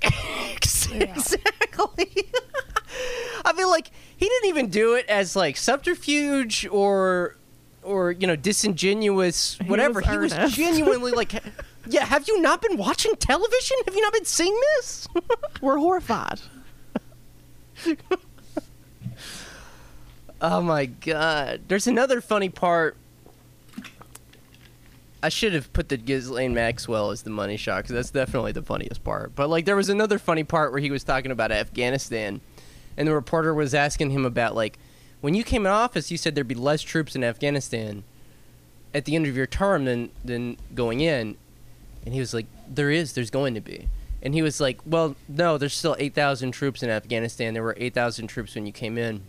exactly. 0.91 2.27
I 3.45 3.53
mean, 3.53 3.69
like, 3.69 3.91
he 4.15 4.27
didn't 4.27 4.49
even 4.49 4.69
do 4.69 4.95
it 4.95 5.05
as, 5.07 5.35
like, 5.35 5.55
subterfuge 5.57 6.67
or, 6.71 7.37
or 7.83 8.11
you 8.11 8.27
know, 8.27 8.35
disingenuous, 8.35 9.57
He 9.61 9.69
whatever. 9.69 10.01
was 10.01 10.07
he 10.09 10.17
was 10.17 10.53
genuinely 10.55 11.11
like, 11.11 11.33
yeah, 11.87 12.05
have 12.05 12.27
you 12.27 12.41
not 12.41 12.61
been 12.61 12.77
watching 12.77 13.15
television? 13.15 13.77
Have 13.85 13.95
you 13.95 14.01
not 14.01 14.13
been 14.13 14.25
seeing 14.25 14.57
this? 14.77 15.07
We're 15.61 15.77
horrified. 15.77 16.39
Oh 20.41 20.61
my 20.61 20.85
god. 20.85 21.61
There's 21.67 21.87
another 21.87 22.21
funny 22.21 22.49
part. 22.49 22.95
I 25.21 25.27
should 25.27 25.51
have 25.53 25.73
put 25.73 25.89
the 25.89 25.97
Ghislaine 25.97 26.53
Maxwell 26.53 27.11
as 27.11 27.23
the 27.23 27.29
money 27.29 27.57
shot 27.57 27.83
because 27.83 27.93
that's 27.93 28.11
definitely 28.11 28.53
the 28.53 28.61
funniest 28.61 29.03
part. 29.03 29.35
But 29.35 29.49
like, 29.49 29.65
there 29.65 29.75
was 29.75 29.89
another 29.89 30.17
funny 30.17 30.45
part 30.45 30.71
where 30.71 30.79
he 30.79 30.91
was 30.91 31.03
talking 31.03 31.31
about 31.31 31.51
Afghanistan, 31.51 32.39
and 32.95 33.05
the 33.05 33.13
reporter 33.13 33.53
was 33.53 33.73
asking 33.73 34.11
him 34.11 34.25
about 34.25 34.55
like, 34.55 34.79
when 35.21 35.33
you 35.33 35.43
came 35.43 35.65
in 35.65 35.71
office, 35.71 36.11
you 36.11 36.17
said 36.17 36.35
there'd 36.35 36.47
be 36.47 36.55
less 36.55 36.81
troops 36.81 37.15
in 37.15 37.23
Afghanistan 37.23 38.03
at 38.93 39.05
the 39.05 39.15
end 39.15 39.27
of 39.27 39.35
your 39.35 39.45
term 39.45 39.85
than 39.85 40.09
than 40.23 40.57
going 40.73 41.01
in, 41.01 41.37
and 42.05 42.13
he 42.13 42.19
was 42.19 42.33
like, 42.33 42.45
there 42.67 42.89
is, 42.89 43.13
there's 43.13 43.29
going 43.29 43.53
to 43.53 43.61
be. 43.61 43.87
And 44.21 44.33
he 44.33 44.41
was 44.41 44.59
like, 44.59 44.79
well, 44.85 45.15
no, 45.29 45.57
there's 45.57 45.73
still 45.73 45.95
8,000 45.97 46.51
troops 46.51 46.83
in 46.83 46.89
Afghanistan. 46.89 47.53
There 47.53 47.63
were 47.63 47.75
8,000 47.77 48.27
troops 48.27 48.53
when 48.53 48.65
you 48.65 48.73
came 48.73 48.97
in. 48.97 49.21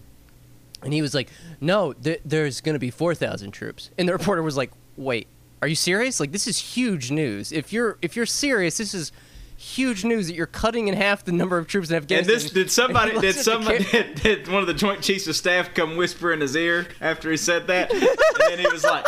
And 0.83 0.93
he 0.93 1.03
was 1.03 1.15
like, 1.15 1.29
"No, 1.61 1.93
th- 1.93 2.23
there's 2.25 2.61
going 2.63 2.73
to 2.75 2.79
be 2.79 2.91
4,000 2.91 3.51
troops." 3.51 3.91
And 3.99 4.09
the 4.09 4.13
reporter 4.15 4.43
was 4.43 4.57
like, 4.57 4.71
"Wait, 4.97 5.27
are 5.63 5.69
you 5.69 5.75
serious? 5.75 6.21
Like 6.21 6.33
this 6.33 6.47
is 6.47 6.59
huge 6.59 7.11
news. 7.11 7.53
If 7.53 7.73
you're 7.73 7.99
if 8.01 8.17
you're 8.17 8.27
serious, 8.27 8.79
this 8.79 8.95
is 8.95 9.13
huge 9.61 10.05
news 10.05 10.27
that 10.27 10.35
you're 10.35 10.47
cutting 10.47 10.89
in 10.89 10.95
half 10.95 11.23
the 11.25 11.33
number 11.33 11.59
of 11.59 11.67
troops 11.67 11.91
in 11.91 11.97
And 11.97 12.03
Afghanistan." 12.05 12.35
this 12.35 12.51
did 12.51 12.71
somebody 12.71 13.13
And 13.13 13.21
did 13.23 13.37
looks 13.37 13.39
at 13.39 13.45
the 13.45 13.51
somebody 13.65 13.85
did, 13.85 14.15
did 14.23 14.49
one 14.49 14.63
of 14.63 14.67
the 14.67 14.75
Joint 14.75 15.03
Chiefs 15.03 15.27
of 15.27 15.37
Staff 15.37 15.75
come 15.75 15.97
whisper 15.97 16.33
in 16.33 16.41
his 16.41 16.57
ear 16.57 16.87
after 17.01 17.31
he 17.31 17.37
said 17.37 17.67
that, 17.67 17.93
and 17.93 18.03
then 18.49 18.59
he 18.59 18.67
was 18.69 18.85
like, 18.85 19.05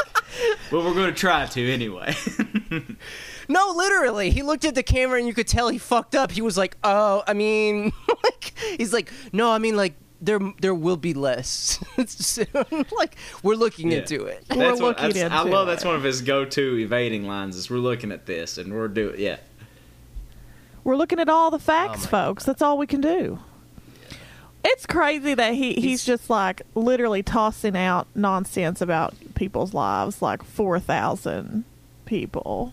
"Well, 0.70 0.84
we're 0.84 0.94
going 0.94 1.12
to 1.12 1.18
try 1.18 1.46
to 1.46 1.72
anyway." 1.72 2.14
No, 3.48 3.72
literally. 3.76 4.30
He 4.30 4.42
looked 4.42 4.64
at 4.64 4.74
the 4.74 4.82
camera 4.84 5.18
and 5.18 5.26
you 5.26 5.34
could 5.34 5.48
tell 5.48 5.68
he 5.68 5.76
fucked 5.78 6.14
up. 6.14 6.30
He 6.30 6.40
was 6.42 6.56
like, 6.56 6.76
"Oh, 6.84 7.22
I 7.26 7.32
mean, 7.34 7.92
like 8.24 8.54
he's 8.78 8.92
like, 8.92 9.12
"No, 9.32 9.50
I 9.50 9.58
mean 9.58 9.76
like 9.76 9.94
there 10.20 10.38
there 10.60 10.74
will 10.74 10.96
be 10.96 11.12
less." 11.12 11.82
soon. 12.06 12.46
like 12.96 13.16
we're 13.42 13.56
looking 13.56 13.90
Yeah. 13.90 13.98
into 13.98 14.24
it. 14.26 14.44
We're 14.50 14.56
That's 14.56 14.80
what, 14.80 15.00
looking 15.02 15.20
that's, 15.20 15.34
I 15.34 15.42
love 15.42 15.66
it. 15.66 15.72
that's 15.72 15.84
one 15.84 15.96
of 15.96 16.02
his 16.04 16.22
go-to 16.22 16.78
evading 16.78 17.26
lines 17.26 17.56
is 17.56 17.68
we're 17.68 17.78
looking 17.78 18.12
at 18.12 18.26
this 18.26 18.58
and 18.58 18.72
we're 18.72 18.88
doing 18.88 19.16
yeah. 19.18 19.36
We're 20.84 20.96
looking 20.96 21.18
at 21.20 21.28
all 21.28 21.50
the 21.50 21.58
facts, 21.58 22.04
Oh 22.04 22.08
folks. 22.08 22.44
That's 22.44 22.60
all 22.62 22.76
we 22.78 22.86
can 22.86 23.00
do. 23.00 23.38
It's 24.64 24.86
crazy 24.86 25.34
that 25.34 25.54
he, 25.54 25.74
he's, 25.74 25.84
He's- 25.84 26.04
just 26.04 26.30
like 26.30 26.62
literally 26.74 27.22
tossing 27.22 27.76
out 27.76 28.06
nonsense 28.14 28.80
about 28.80 29.14
people's 29.34 29.74
lives, 29.74 30.22
like 30.22 30.42
4,000 30.44 31.64
people 32.04 32.72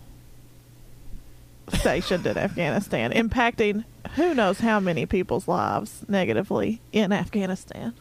stationed 1.72 2.26
in 2.26 2.36
Afghanistan, 2.38 3.12
impacting 3.12 3.84
who 4.16 4.34
knows 4.34 4.58
how 4.60 4.80
many 4.80 5.06
people's 5.06 5.46
lives 5.48 6.04
negatively 6.08 6.80
in 6.92 7.12
Afghanistan. 7.12 7.92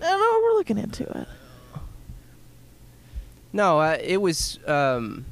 I 0.00 0.04
don't 0.04 0.20
know, 0.20 0.40
we're 0.42 0.58
looking 0.58 0.78
into 0.78 1.04
it. 1.20 1.28
No, 3.52 3.80
uh, 3.80 3.96
it 4.00 4.20
was. 4.20 4.58
Um, 4.66 5.24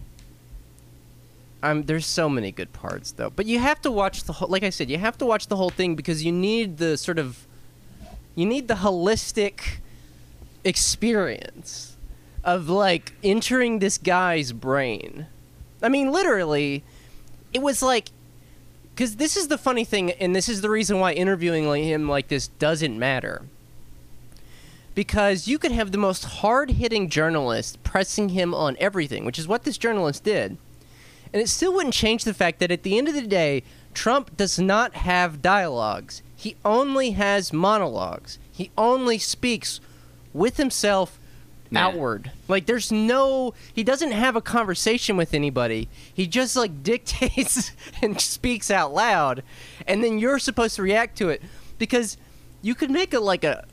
there's 1.63 2.07
so 2.07 2.29
many 2.29 2.53
good 2.53 2.73
parts 2.73 3.13
though, 3.13 3.31
but 3.31 3.47
you 3.47 3.59
have 3.59 3.81
to 3.83 3.91
watch 3.91 4.25
the 4.25 4.35
whole. 4.35 4.49
Like 4.49 4.63
I 4.63 4.71
said, 4.71 4.91
you 4.91 4.99
have 4.99 5.17
to 5.19 5.27
watch 5.27 5.47
the 5.47 5.57
whole 5.57 5.71
thing 5.71 5.95
because 5.95 6.25
you 6.25 6.33
need 6.33 6.79
the 6.79 6.97
sort 6.97 7.19
of, 7.19 7.47
you 8.35 8.47
need 8.47 8.69
the 8.69 8.75
holistic 8.75 9.79
experience 10.65 11.97
of 12.45 12.69
like 12.69 13.13
entering 13.23 13.79
this 13.79 13.99
guy's 13.99 14.53
brain. 14.53 15.27
I 15.81 15.89
mean, 15.89 16.11
literally, 16.11 16.83
it 17.53 17.63
was 17.63 17.83
like, 17.83 18.09
because 18.95 19.17
this 19.17 19.37
is 19.37 19.49
the 19.49 19.59
funny 19.59 19.85
thing, 19.85 20.11
and 20.13 20.35
this 20.35 20.49
is 20.49 20.61
the 20.61 20.71
reason 20.71 21.01
why 21.01 21.13
interviewing 21.13 21.83
him 21.83 22.09
like 22.09 22.29
this 22.29 22.49
doesn't 22.49 22.99
matter 22.99 23.43
because 24.95 25.49
you 25.49 25.59
could 25.59 25.73
have 25.73 25.93
the 25.93 25.99
most 25.99 26.25
hard-hitting 26.25 27.09
journalist 27.09 27.83
pressing 27.83 28.31
him 28.31 28.55
on 28.55 28.77
everything, 28.79 29.25
which 29.25 29.39
is 29.39 29.49
what 29.49 29.65
this 29.65 29.79
journalist 29.79 30.25
did. 30.25 30.59
And 31.33 31.41
it 31.43 31.49
still 31.49 31.73
wouldn't 31.73 31.95
change 31.95 32.25
the 32.25 32.35
fact 32.35 32.59
that 32.61 32.71
at 32.71 32.83
the 32.83 32.99
end 32.99 33.09
of 33.09 33.15
the 33.15 33.23
day, 33.23 33.63
Trump 33.95 34.37
does 34.37 34.59
not 34.59 34.95
have 34.95 35.43
dialogues. 35.43 36.23
He 36.37 36.57
only 36.65 37.13
has 37.13 37.53
monologues. 37.53 38.39
He 38.51 38.71
only 38.77 39.19
speaks 39.19 39.81
with 40.33 40.57
himself 40.57 41.19
Nah. 41.71 41.89
outward. 41.89 42.31
Like 42.49 42.67
there's 42.67 42.93
no 42.93 43.55
he 43.73 43.83
doesn't 43.83 44.13
have 44.13 44.37
a 44.37 44.43
conversation 44.43 45.17
with 45.17 45.33
anybody. 45.33 45.89
He 46.13 46.27
just 46.27 46.55
like 46.55 46.83
dictates 46.83 47.73
and 48.03 48.21
speaks 48.21 48.71
out 48.71 48.93
loud 48.93 49.43
and 49.87 50.05
then 50.05 50.19
you're 50.19 50.39
supposed 50.39 50.77
to 50.77 50.83
react 50.83 51.17
to 51.17 51.31
it 51.31 51.41
because 51.79 52.19
you 52.61 52.75
could 52.75 52.91
make 52.91 53.15
it 53.15 53.21
like 53.21 53.43
a 53.43 53.65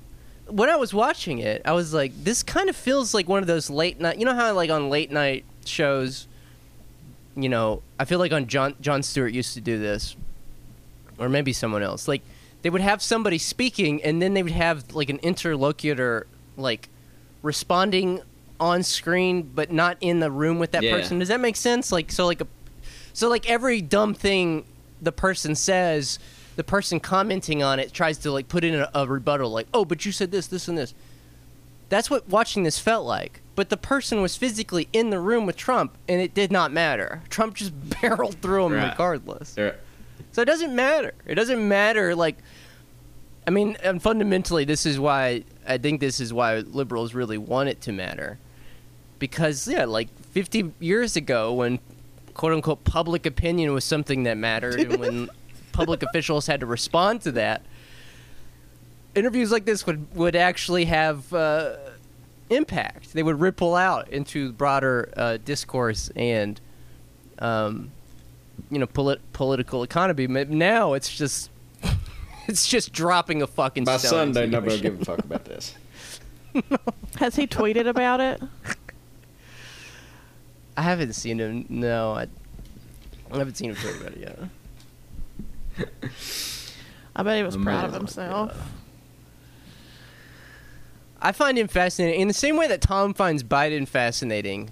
when 0.48 0.70
I 0.70 0.78
was 0.78 0.94
watching 0.94 1.40
it, 1.40 1.62
I 1.66 1.74
was 1.74 1.94
like, 1.94 2.14
this 2.24 2.42
kind 2.42 2.70
of 2.70 2.76
feels 2.78 3.14
like 3.14 3.28
one 3.28 3.44
of 3.44 3.48
those 3.48 3.70
late 3.70 4.00
night. 4.00 4.18
You 4.18 4.24
know 4.24 4.34
how 4.34 4.54
like 4.54 4.70
on 4.70 4.90
late 4.90 5.12
night 5.12 5.44
shows, 5.66 6.26
you 7.44 7.50
know, 7.50 7.82
I 8.00 8.06
feel 8.06 8.20
like 8.20 8.32
on 8.32 8.48
Jon 8.48 8.76
Jon 8.82 9.04
Stewart 9.04 9.34
used 9.34 9.54
to 9.56 9.62
do 9.62 9.78
this, 9.80 10.16
or 11.18 11.30
maybe 11.30 11.54
someone 11.54 11.84
else. 11.84 12.08
Like 12.08 12.22
they 12.62 12.70
would 12.70 12.82
have 12.82 13.02
somebody 13.02 13.38
speaking, 13.38 14.04
and 14.04 14.22
then 14.22 14.34
they 14.34 14.44
would 14.44 14.52
have 14.52 14.94
like 14.94 15.10
an 15.10 15.18
interlocutor, 15.20 16.28
like 16.58 16.90
responding 17.42 18.22
on 18.60 18.84
screen, 18.84 19.50
but 19.56 19.72
not 19.72 19.98
in 20.02 20.20
the 20.20 20.30
room 20.30 20.60
with 20.60 20.72
that 20.72 20.84
Yeah. 20.84 20.96
person. 20.98 21.20
Does 21.20 21.30
that 21.30 21.40
make 21.40 21.56
sense? 21.56 21.92
Like 21.92 22.12
so, 22.12 22.26
like 22.26 22.42
a 22.42 22.48
so 23.14 23.30
like 23.30 23.50
every 23.50 23.82
dumb 23.82 24.14
thing 24.14 24.66
the 25.02 25.12
person 25.14 25.56
says, 25.56 26.20
the 26.58 26.64
person 26.64 27.00
commenting 27.00 27.64
on 27.64 27.80
it 27.80 27.94
tries 27.94 28.18
to 28.20 28.32
like 28.32 28.50
put 28.50 28.64
in 28.66 28.76
a, 28.76 28.90
a 28.94 29.08
rebuttal, 29.08 29.50
like, 29.50 29.68
"Oh, 29.74 29.86
but 29.86 30.06
you 30.06 30.12
said 30.12 30.32
this, 30.32 30.48
this, 30.48 30.68
and 30.68 30.78
this." 30.78 30.94
That's 31.88 32.10
what 32.10 32.28
watching 32.30 32.64
this 32.64 32.78
felt 32.78 33.06
like. 33.06 33.42
But 33.60 33.68
the 33.68 33.76
person 33.76 34.22
was 34.22 34.38
physically 34.38 34.88
in 34.94 35.10
the 35.10 35.20
room 35.20 35.46
with 35.46 35.58
Trump, 35.58 35.98
and 36.08 36.22
it 36.22 36.34
did 36.34 36.50
not 36.50 36.72
matter. 36.72 37.24
Trump 37.30 37.56
just 37.56 37.74
barreled 38.02 38.42
through 38.42 38.68
him 38.68 38.72
Right. 38.72 38.92
regardless. 38.92 39.54
There- 39.56 39.76
So 40.32 40.42
it 40.42 40.46
doesn't 40.46 40.74
matter. 40.74 41.14
It 41.26 41.36
doesn't 41.36 41.68
matter. 41.68 42.16
Like, 42.16 42.38
I 43.46 43.50
mean, 43.52 43.76
and 43.84 44.02
fundamentally, 44.02 44.64
this 44.64 44.86
is 44.86 44.98
why 44.98 45.44
I 45.68 45.78
think 45.78 46.00
this 46.00 46.22
is 46.22 46.32
why 46.32 46.60
liberals 46.60 47.14
really 47.14 47.38
want 47.38 47.68
it 47.68 47.82
to 47.82 47.92
matter, 47.92 48.40
because 49.20 49.68
yeah, 49.68 49.84
like 49.84 50.08
50 50.32 50.72
years 50.80 51.18
ago, 51.18 51.52
when 51.54 51.80
quote 52.36 52.54
unquote 52.54 52.86
public 52.86 53.26
opinion 53.26 53.74
was 53.74 53.84
something 53.84 54.24
that 54.24 54.38
mattered, 54.38 54.80
and 54.80 54.96
when 55.02 55.30
public 55.74 56.02
officials 56.02 56.48
had 56.48 56.62
to 56.62 56.66
respond 56.66 57.20
to 57.24 57.34
that, 57.34 57.64
interviews 59.16 59.52
like 59.52 59.66
this 59.66 59.86
would 59.86 60.16
would 60.16 60.38
actually 60.38 60.86
have. 60.86 61.34
Uh, 61.34 61.76
impact 62.50 63.14
they 63.14 63.24
would 63.24 63.40
ripple 63.40 63.76
out 63.76 64.10
into 64.10 64.52
broader 64.54 65.12
uh, 65.16 65.38
discourse 65.44 66.10
and 66.16 66.60
um, 67.40 67.92
you 68.70 68.80
know 68.80 68.88
polit- 68.88 69.22
political 69.34 69.84
economy. 69.84 70.28
But 70.28 70.50
now 70.50 70.94
it's 70.94 71.16
just 71.16 71.50
it's 72.48 72.68
just 72.68 72.92
dropping 72.94 73.42
a 73.42 73.48
fucking 73.48 73.86
By 73.86 73.98
stone 73.98 74.10
Sunday, 74.10 74.44
into 74.46 74.58
the 74.58 74.62
nobody 74.62 74.76
will 74.76 74.82
give 74.82 75.02
a 75.02 75.06
fuck 75.06 75.20
about 75.20 75.46
this. 75.46 75.76
Has 77.18 77.36
he 77.36 77.48
tweeted 77.48 77.88
about 77.88 78.20
it? 78.20 78.42
I 80.76 80.82
haven't 80.82 81.14
seen 81.14 81.40
him. 81.40 81.66
No, 81.70 82.14
I, 82.14 82.28
I 83.32 83.38
haven't 83.38 83.56
seen 83.56 83.72
him 83.72 83.76
tweet 83.76 83.96
about 83.98 84.14
it 84.14 84.20
yet. 84.20 84.40
I 87.16 87.24
bet 87.24 87.38
he 87.38 87.44
was 87.44 87.58
proud 87.58 87.86
of 87.86 87.94
himself. 87.94 88.58
I 91.22 91.32
find 91.32 91.58
him 91.58 91.68
fascinating 91.68 92.22
in 92.22 92.28
the 92.28 92.34
same 92.34 92.58
way 92.58 92.68
that 92.68 92.82
Tom 92.82 93.14
finds 93.14 93.44
Biden 93.44 93.88
fascinating. 93.88 94.72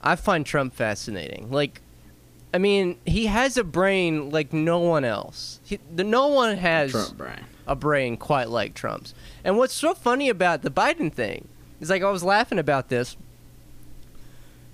I 0.00 0.16
find 0.16 0.44
Trump 0.44 0.74
fascinating. 0.74 1.50
Like, 1.50 1.80
I 2.52 2.58
mean, 2.58 2.98
he 3.06 3.26
has 3.26 3.56
a 3.56 3.64
brain 3.64 4.30
like 4.30 4.52
no 4.52 4.78
one 4.78 5.04
else. 5.04 5.60
He, 5.64 5.78
the, 5.94 6.04
no 6.04 6.28
one 6.28 6.56
has 6.56 7.12
brain. 7.12 7.44
a 7.66 7.74
brain 7.74 8.16
quite 8.16 8.50
like 8.50 8.74
Trump's. 8.74 9.14
And 9.44 9.56
what's 9.56 9.74
so 9.74 9.94
funny 9.94 10.28
about 10.28 10.62
the 10.62 10.70
Biden 10.70 11.12
thing 11.12 11.48
is 11.80 11.90
like 11.90 12.02
I 12.02 12.10
was 12.10 12.22
laughing 12.22 12.58
about 12.58 12.88
this 12.88 13.16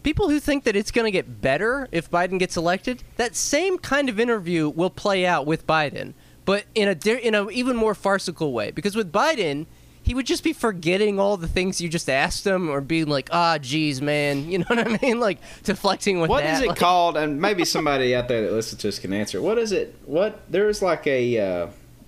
people 0.02 0.30
who 0.30 0.40
think 0.40 0.64
that 0.64 0.76
it's 0.76 0.90
going 0.90 1.04
to 1.04 1.10
get 1.10 1.40
better 1.40 1.88
if 1.92 2.10
Biden 2.10 2.38
gets 2.38 2.56
elected, 2.56 3.02
that 3.16 3.36
same 3.36 3.78
kind 3.78 4.08
of 4.08 4.18
interview 4.18 4.68
will 4.68 4.90
play 4.90 5.26
out 5.26 5.46
with 5.46 5.66
Biden, 5.66 6.14
but 6.44 6.64
in 6.74 6.88
a 6.88 7.10
in 7.18 7.34
a 7.34 7.48
even 7.50 7.76
more 7.76 7.94
farcical 7.94 8.52
way. 8.52 8.70
Because 8.70 8.96
with 8.96 9.12
Biden, 9.12 9.66
he 10.10 10.14
would 10.14 10.26
just 10.26 10.42
be 10.42 10.52
forgetting 10.52 11.20
all 11.20 11.36
the 11.36 11.46
things 11.46 11.80
you 11.80 11.88
just 11.88 12.10
asked 12.10 12.44
him, 12.44 12.68
or 12.68 12.80
being 12.80 13.06
like, 13.06 13.28
"Ah, 13.30 13.58
geez, 13.58 14.02
man," 14.02 14.50
you 14.50 14.58
know 14.58 14.64
what 14.66 14.80
I 14.88 14.98
mean? 15.00 15.20
Like 15.20 15.38
deflecting 15.62 16.20
with 16.20 16.28
What 16.30 16.42
that. 16.42 16.54
is 16.56 16.62
it 16.62 16.68
like- 16.70 16.78
called? 16.78 17.16
And 17.16 17.40
maybe 17.40 17.64
somebody 17.64 18.12
out 18.16 18.26
there 18.26 18.42
that 18.42 18.52
listens 18.52 18.82
to 18.82 18.88
us 18.88 18.98
can 18.98 19.12
answer. 19.12 19.40
What 19.40 19.56
is 19.56 19.70
it? 19.70 19.94
What 20.06 20.40
there's 20.50 20.82
like 20.82 21.06
a 21.06 21.38
uh, 21.38 21.66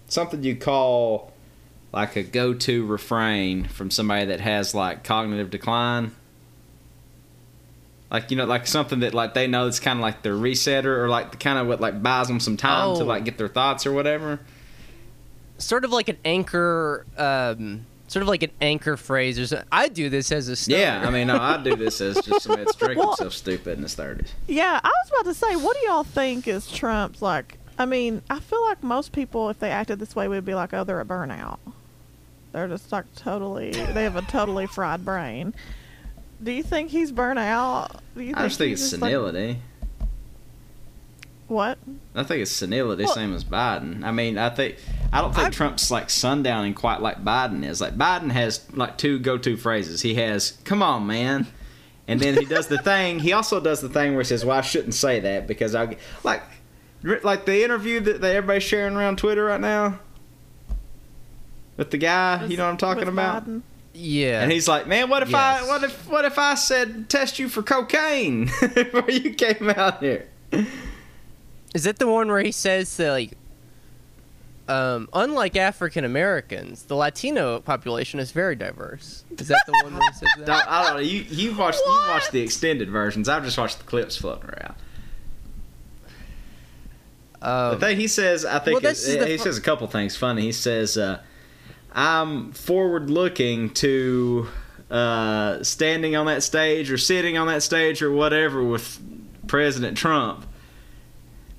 something 0.09 0.43
you 0.43 0.57
call 0.57 1.33
like 1.93 2.17
a 2.17 2.25
go-to 2.25 2.85
refrain 2.87 3.69
from 3.69 3.89
somebody 3.93 4.25
that 4.27 4.41
has 4.41 4.75
like 4.75 5.05
cognitive 5.05 5.51
decline. 5.51 6.11
Like 8.11 8.31
you 8.33 8.37
know, 8.37 8.47
like 8.47 8.67
something 8.67 8.99
that 9.01 9.15
like 9.15 9.33
they 9.35 9.47
know 9.47 9.69
it's 9.69 9.79
kind 9.81 9.99
of 9.99 10.03
like 10.03 10.23
their 10.23 10.35
resetter 10.35 10.99
or 10.99 11.09
like 11.09 11.31
the 11.31 11.37
kind 11.37 11.57
of 11.59 11.67
what 11.69 11.81
like 11.81 12.03
buys 12.03 12.27
them 12.27 12.41
some 12.41 12.57
time 12.57 12.97
to 12.97 13.03
Oh. 13.03 13.07
like 13.07 13.25
get 13.25 13.39
their 13.39 13.49
thoughts 13.49 13.87
or 13.87 13.93
whatever. 13.93 14.41
Sort 15.59 15.85
of 15.85 15.93
like 15.93 16.09
an 16.09 16.19
anchor. 16.25 17.07
Um, 17.17 17.87
Sort 18.13 18.23
of 18.23 18.29
like 18.29 18.43
an 18.43 18.51
anchor 18.61 18.99
phrase 18.99 19.39
or 19.39 19.47
something. 19.47 19.67
I 19.73 19.89
do 19.89 20.11
this 20.11 20.31
as 20.33 20.49
a 20.49 20.55
stoner. 20.57 20.79
Yeah, 20.83 21.03
I 21.07 21.09
mean, 21.11 21.29
no, 21.29 21.39
I 21.41 21.57
do 21.63 21.75
this 21.77 21.99
as 22.03 22.17
just 22.21 22.43
somebody 22.43 22.65
that's 22.65 22.77
drinking 22.77 22.99
Well- 22.99 23.09
himself 23.13 23.33
stupid 23.33 23.79
in 23.79 23.83
his 23.85 23.95
thirties. 23.95 24.35
Yeah, 24.47 24.79
I 24.85 24.89
was 24.89 25.11
about 25.11 25.31
to 25.31 25.35
say, 25.35 25.57
what 25.57 25.75
do 25.81 25.87
y'all 25.87 26.05
think 26.05 26.47
is 26.47 26.71
Trump's 26.71 27.23
like? 27.23 27.57
I 27.79 27.87
mean, 27.87 28.21
I 28.29 28.39
feel 28.39 28.61
like 28.67 28.83
most 28.83 29.13
people, 29.13 29.49
if 29.49 29.59
they 29.61 29.71
acted 29.71 29.99
this 29.99 30.15
way, 30.15 30.29
would 30.29 30.45
be 30.45 30.55
like, 30.55 30.75
oh, 30.75 30.85
they're 30.85 31.01
a 31.01 31.07
burnout. 31.07 31.59
They're 32.53 32.69
just 32.69 32.93
like 32.93 33.07
totally, 33.15 33.71
they 33.71 34.03
have 34.05 34.17
a 34.17 34.21
totally 34.23 34.67
fried 34.67 35.07
brain. 35.07 35.55
Do 36.43 36.53
you 36.53 36.63
think 36.63 36.91
he's 36.91 37.11
burnt 37.13 37.39
out? 37.39 38.03
Do 38.15 38.23
you 38.23 38.35
I 38.37 38.43
just 38.43 38.59
think 38.59 38.73
it's 38.75 38.91
just, 38.91 39.01
like- 39.01 39.09
senility. 39.09 39.59
What? 41.53 41.79
I 42.15 42.23
think 42.25 42.43
it's 42.43 42.51
senility, 42.51 43.05
Well- 43.05 43.15
same 43.15 43.35
as 43.35 43.45
Biden. 43.45 44.03
I 44.05 44.11
mean, 44.11 44.39
I 44.39 44.51
think 44.51 44.77
I 45.13 45.21
don't 45.21 45.35
think 45.35 45.49
I- 45.49 45.51
Trump's 45.51 45.91
like 45.91 46.09
sundowning 46.09 46.75
quite 46.75 47.01
like 47.01 47.25
Biden 47.25 47.65
is. 47.65 47.81
Like 47.81 47.97
Biden 47.97 48.31
has 48.33 48.61
like 48.73 48.99
two 48.99 49.19
go-to 49.19 49.57
phrases. 49.57 50.03
He 50.03 50.15
has 50.15 50.53
"Come 50.65 50.83
on, 50.83 51.07
man," 51.07 51.47
and 52.09 52.19
then 52.21 52.37
he 52.37 52.45
does 52.45 52.67
the 52.69 52.79
thing. 52.83 53.21
He 53.21 53.33
also 53.33 53.61
does 53.61 53.81
the 53.81 53.89
thing 53.89 54.13
where 54.15 54.23
he 54.23 54.27
says, 54.27 54.45
"Well, 54.45 54.59
I 54.59 54.63
shouldn't 54.63 54.95
say 54.95 55.21
that 55.21 55.47
because 55.47 55.75
I 55.75 55.97
like 56.25 56.43
like 57.23 57.45
the 57.47 57.63
interview 57.65 58.01
that, 58.01 58.21
that 58.21 58.37
everybody's 58.37 58.63
sharing 58.63 58.95
around 58.97 59.19
Twitter 59.19 59.45
right 59.45 59.61
now 59.61 59.99
with 61.77 61.91
the 61.91 61.99
guy. 61.99 62.45
You 62.47 62.57
know 62.57 62.65
what 62.65 62.71
I'm 62.71 62.77
talking 62.77 63.09
about? 63.09 63.47
Biden? 63.47 63.63
Yeah. 63.95 64.41
And 64.43 64.51
he's 64.51 64.69
like, 64.69 64.87
"Man, 64.87 65.09
what 65.11 65.23
if 65.23 65.35
I 65.35 65.63
what 65.67 65.83
if 65.85 66.09
what 66.09 66.25
if 66.25 66.39
I 66.39 66.55
said 66.55 67.09
test 67.11 67.39
you 67.39 67.49
for 67.49 67.63
cocaine 67.63 68.47
before 68.75 69.11
you 69.11 69.35
came 69.35 69.69
out 69.71 70.03
here?" 70.03 70.27
Is 71.75 71.87
it 71.87 71.99
the 71.99 72.07
one 72.07 72.29
where 72.29 72.43
he 72.43 72.53
says 72.53 72.97
that 72.99 73.11
like 73.11 73.33
um, 74.69 75.09
unlike 75.13 75.57
African 75.57 76.05
Americans, 76.05 76.85
the 76.85 76.95
Latino 76.95 77.61
population 77.61 78.21
is 78.21 78.31
very 78.31 78.55
diverse. 78.55 79.25
Is 79.39 79.49
that 79.49 79.63
the 79.67 79.73
one 79.83 79.95
where 79.95 80.03
he 80.11 80.13
says 80.19 80.29
Don't- 80.37 80.47
that? 80.47 80.71
I 80.71 80.85
don't 80.85 80.97
know. 80.97 81.03
You 81.03 81.23
you 81.29 81.57
watched 81.57 81.79
you 81.85 81.91
What? 81.91 82.09
watched 82.11 82.33
the 82.33 82.41
extended 82.41 82.89
versions. 82.91 83.29
I've 83.29 83.45
just 83.45 83.59
watched 83.59 83.79
the 83.79 83.85
clips 83.85 84.17
floating 84.17 84.51
around. 84.51 84.75
Um, 87.41 87.75
the 87.81 87.87
thing 87.87 87.97
he 87.99 88.07
says, 88.07 88.45
I 88.45 88.59
think, 88.61 88.83
well, 88.83 88.93
is, 88.93 89.05
this 89.05 89.17
is 89.17 89.27
he 89.27 89.37
fu- 89.37 89.43
says 89.45 89.59
a 89.59 89.61
couple 89.63 89.87
things 89.89 90.17
funny. 90.17 90.43
He 90.43 90.53
says, 90.53 90.97
uh, 90.97 91.19
"I'm 91.93 92.53
forward 92.53 93.11
looking 93.11 93.71
to 93.75 94.47
uh, 94.91 95.63
standing 95.65 96.15
on 96.15 96.27
that 96.27 96.45
stage 96.45 96.91
or 96.93 96.99
sitting 96.99 97.37
on 97.39 97.49
that 97.49 97.65
stage 97.65 98.01
or 98.01 98.13
whatever 98.13 98.63
with 98.63 99.01
President 99.49 99.97
Trump." 99.99 100.47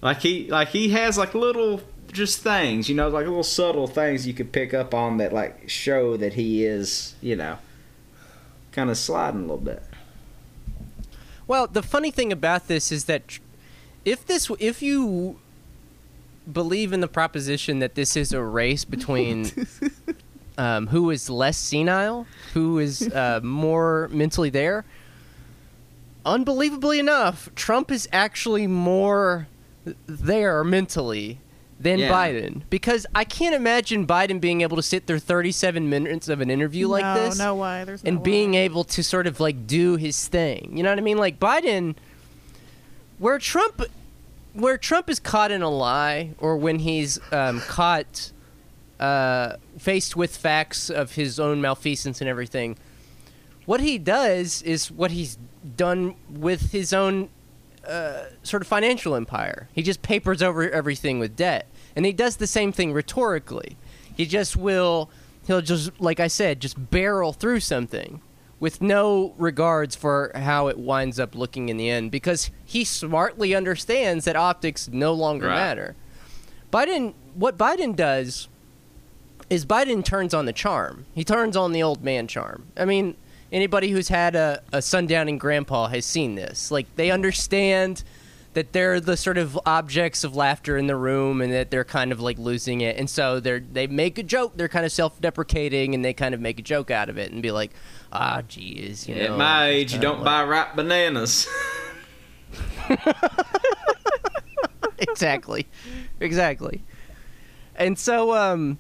Like 0.04 0.20
he 0.20 0.50
like 0.50 0.68
he 0.68 0.90
has 0.90 1.18
like 1.18 1.34
little 1.34 1.82
just 2.12 2.42
things, 2.42 2.90
you 2.90 2.96
know, 2.96 3.08
like 3.08 3.26
little 3.26 3.42
subtle 3.42 3.88
things 3.88 4.28
you 4.28 4.34
could 4.34 4.52
pick 4.52 4.74
up 4.74 4.94
on 4.94 5.18
that 5.18 5.32
like 5.32 5.70
show 5.70 6.18
that 6.18 6.34
he 6.34 6.66
is, 6.66 7.16
you 7.22 7.38
know, 7.38 7.58
kind 8.74 8.90
of 8.90 8.98
sliding 8.98 9.40
a 9.40 9.44
little 9.44 9.58
bit. 9.58 9.82
Well, 11.48 11.68
the 11.68 11.82
funny 11.82 12.12
thing 12.12 12.34
about 12.34 12.68
this 12.68 12.92
is 12.92 13.06
that 13.06 13.40
if 14.04 14.26
this, 14.26 14.52
if 14.60 14.82
you 14.82 15.40
believe 16.52 16.92
in 16.92 17.00
the 17.00 17.08
proposition 17.08 17.80
that 17.80 17.96
this 17.96 18.18
is 18.18 18.34
a 18.34 18.44
race 18.44 18.84
between 18.84 19.50
um, 20.58 20.88
who 20.88 21.12
is 21.12 21.30
less 21.30 21.58
senile, 21.58 22.28
who 22.54 22.78
is 22.78 23.08
uh, 23.08 23.40
more 23.42 24.10
mentally 24.12 24.50
there, 24.50 24.84
unbelievably 26.26 27.00
enough, 27.00 27.50
Trump 27.56 27.90
is 27.90 28.10
actually 28.12 28.68
more 28.68 29.48
there 29.86 30.64
mentally 30.64 31.40
than 31.80 32.00
Yeah. 32.00 32.12
Biden 32.12 32.62
because 32.70 33.06
I 33.14 33.24
can't 33.26 33.54
imagine 33.56 34.08
Biden 34.08 34.40
being 34.40 34.62
able 34.62 34.78
to 34.78 34.82
sit 34.84 35.06
through 35.06 35.20
37 35.20 35.90
minutes 35.90 36.30
of 36.30 36.40
an 36.40 36.50
interview 36.50 36.88
like 36.88 37.04
no, 37.04 37.14
this 37.16 37.38
No 37.38 37.56
way. 37.56 37.84
There's 37.84 38.04
no 38.04 38.08
and 38.10 38.24
being 38.24 38.52
way. 38.52 38.60
able 38.60 38.84
to 38.86 39.04
sort 39.04 39.28
of 39.28 39.40
like 39.40 39.68
do 39.68 39.96
his 39.98 40.28
thing. 40.28 40.78
You 40.78 40.84
know 40.84 40.90
what 40.92 40.98
I 41.00 41.02
mean? 41.02 41.18
Like 41.18 41.40
Biden, 41.40 41.96
where 43.20 43.38
Trump, 43.40 43.82
where 44.54 44.78
Trump 44.78 45.10
is 45.10 45.20
caught 45.20 45.52
in 45.52 45.62
a 45.62 45.70
lie, 45.70 46.32
or 46.38 46.56
when 46.58 46.80
he's 46.80 47.20
um, 47.34 47.60
caught 47.62 48.32
uh, 49.00 49.58
faced 49.78 50.16
with 50.16 50.38
facts 50.38 50.90
of 50.90 51.14
his 51.16 51.40
own 51.40 51.60
malfeasance 51.60 52.22
and 52.22 52.30
everything, 52.30 52.78
what 53.66 53.82
he 53.82 53.98
does 53.98 54.62
is 54.62 54.90
what 54.92 55.12
he's 55.12 55.38
done 55.76 56.16
with 56.30 56.72
his 56.72 56.94
own 56.94 57.30
uh, 57.88 58.26
sort 58.44 58.62
of 58.62 58.68
financial 58.68 59.16
empire. 59.16 59.68
He 59.74 59.82
just 59.84 60.02
papers 60.02 60.42
over 60.42 60.70
everything 60.70 61.20
with 61.20 61.36
debt, 61.36 61.68
and 61.96 62.06
he 62.06 62.14
does 62.14 62.38
the 62.38 62.48
same 62.48 62.72
thing 62.72 62.94
rhetorically. 62.94 63.78
He 64.16 64.26
just 64.26 64.56
will, 64.56 65.10
he'll 65.48 65.62
just, 65.62 65.92
like 66.00 66.20
I 66.20 66.28
said, 66.28 66.60
just 66.60 66.90
barrel 66.92 67.34
through 67.34 67.60
something 67.62 68.22
with 68.60 68.82
no 68.82 69.34
regards 69.38 69.96
for 69.96 70.32
how 70.36 70.68
it 70.68 70.78
winds 70.78 71.20
up 71.20 71.36
looking 71.36 71.68
in 71.70 71.76
the 71.78 71.90
end, 71.90 72.12
because 72.12 72.50
he 72.64 72.84
smartly 72.86 73.54
understands 73.54 74.24
that 74.26 74.36
optics 74.38 74.88
no 74.88 75.14
longer 75.14 75.48
Right. 75.48 75.56
matter. 75.56 75.96
Biden, 76.72 77.14
what 77.36 77.58
Biden 77.58 77.96
does 77.96 78.48
is 79.50 79.66
Biden 79.66 80.04
turns 80.04 80.34
on 80.34 80.46
the 80.46 80.54
charm. 80.54 81.06
He 81.14 81.24
turns 81.24 81.58
on 81.58 81.74
the 81.74 81.84
old 81.84 82.04
man 82.04 82.28
charm. 82.28 82.68
I 82.78 82.86
mean, 82.86 83.16
anybody 83.54 83.92
who's 83.92 84.10
had 84.10 84.36
a, 84.36 84.62
a 84.74 84.80
sundowning 84.80 85.38
grandpa 85.38 85.88
has 85.88 86.06
seen 86.06 86.36
this. 86.36 86.72
Like, 86.72 86.94
they 86.96 87.12
understand 87.12 88.04
that 88.54 88.74
they're 88.74 89.00
the 89.00 89.18
sort 89.18 89.38
of 89.38 89.60
objects 89.66 90.24
of 90.24 90.36
laughter 90.36 90.78
in 90.78 90.88
the 90.88 90.96
room 90.96 91.42
and 91.42 91.52
that 91.54 91.72
they're 91.72 91.84
kind 91.84 92.12
of 92.12 92.20
like 92.20 92.38
losing 92.38 92.82
it. 92.82 92.98
And 92.98 93.10
so 93.10 93.40
they're 93.40 93.60
they 93.60 93.88
make 93.88 94.20
a 94.20 94.24
joke, 94.24 94.54
they're 94.56 94.68
kind 94.68 94.86
of 94.86 94.92
self 94.92 95.20
deprecating 95.20 95.96
and 95.96 96.06
they 96.06 96.14
kind 96.14 96.36
of 96.36 96.42
make 96.42 96.60
a 96.60 96.62
joke 96.62 96.92
out 96.92 97.10
of 97.10 97.18
it 97.18 97.32
and 97.32 97.42
be 97.42 97.52
like, 97.52 97.72
ah, 98.12 98.44
geez, 98.48 99.08
you 99.08 99.16
know. 99.16 99.22
At 99.34 99.38
my 99.38 99.68
age, 99.68 99.94
you 99.94 100.00
don't 100.00 100.18
like- 100.18 100.26
buy 100.26 100.44
ripe 100.44 100.76
bananas. 100.76 101.48
exactly, 105.00 105.68
exactly. 106.20 106.84
And 107.76 107.98
so, 107.98 108.36
um, 108.36 108.78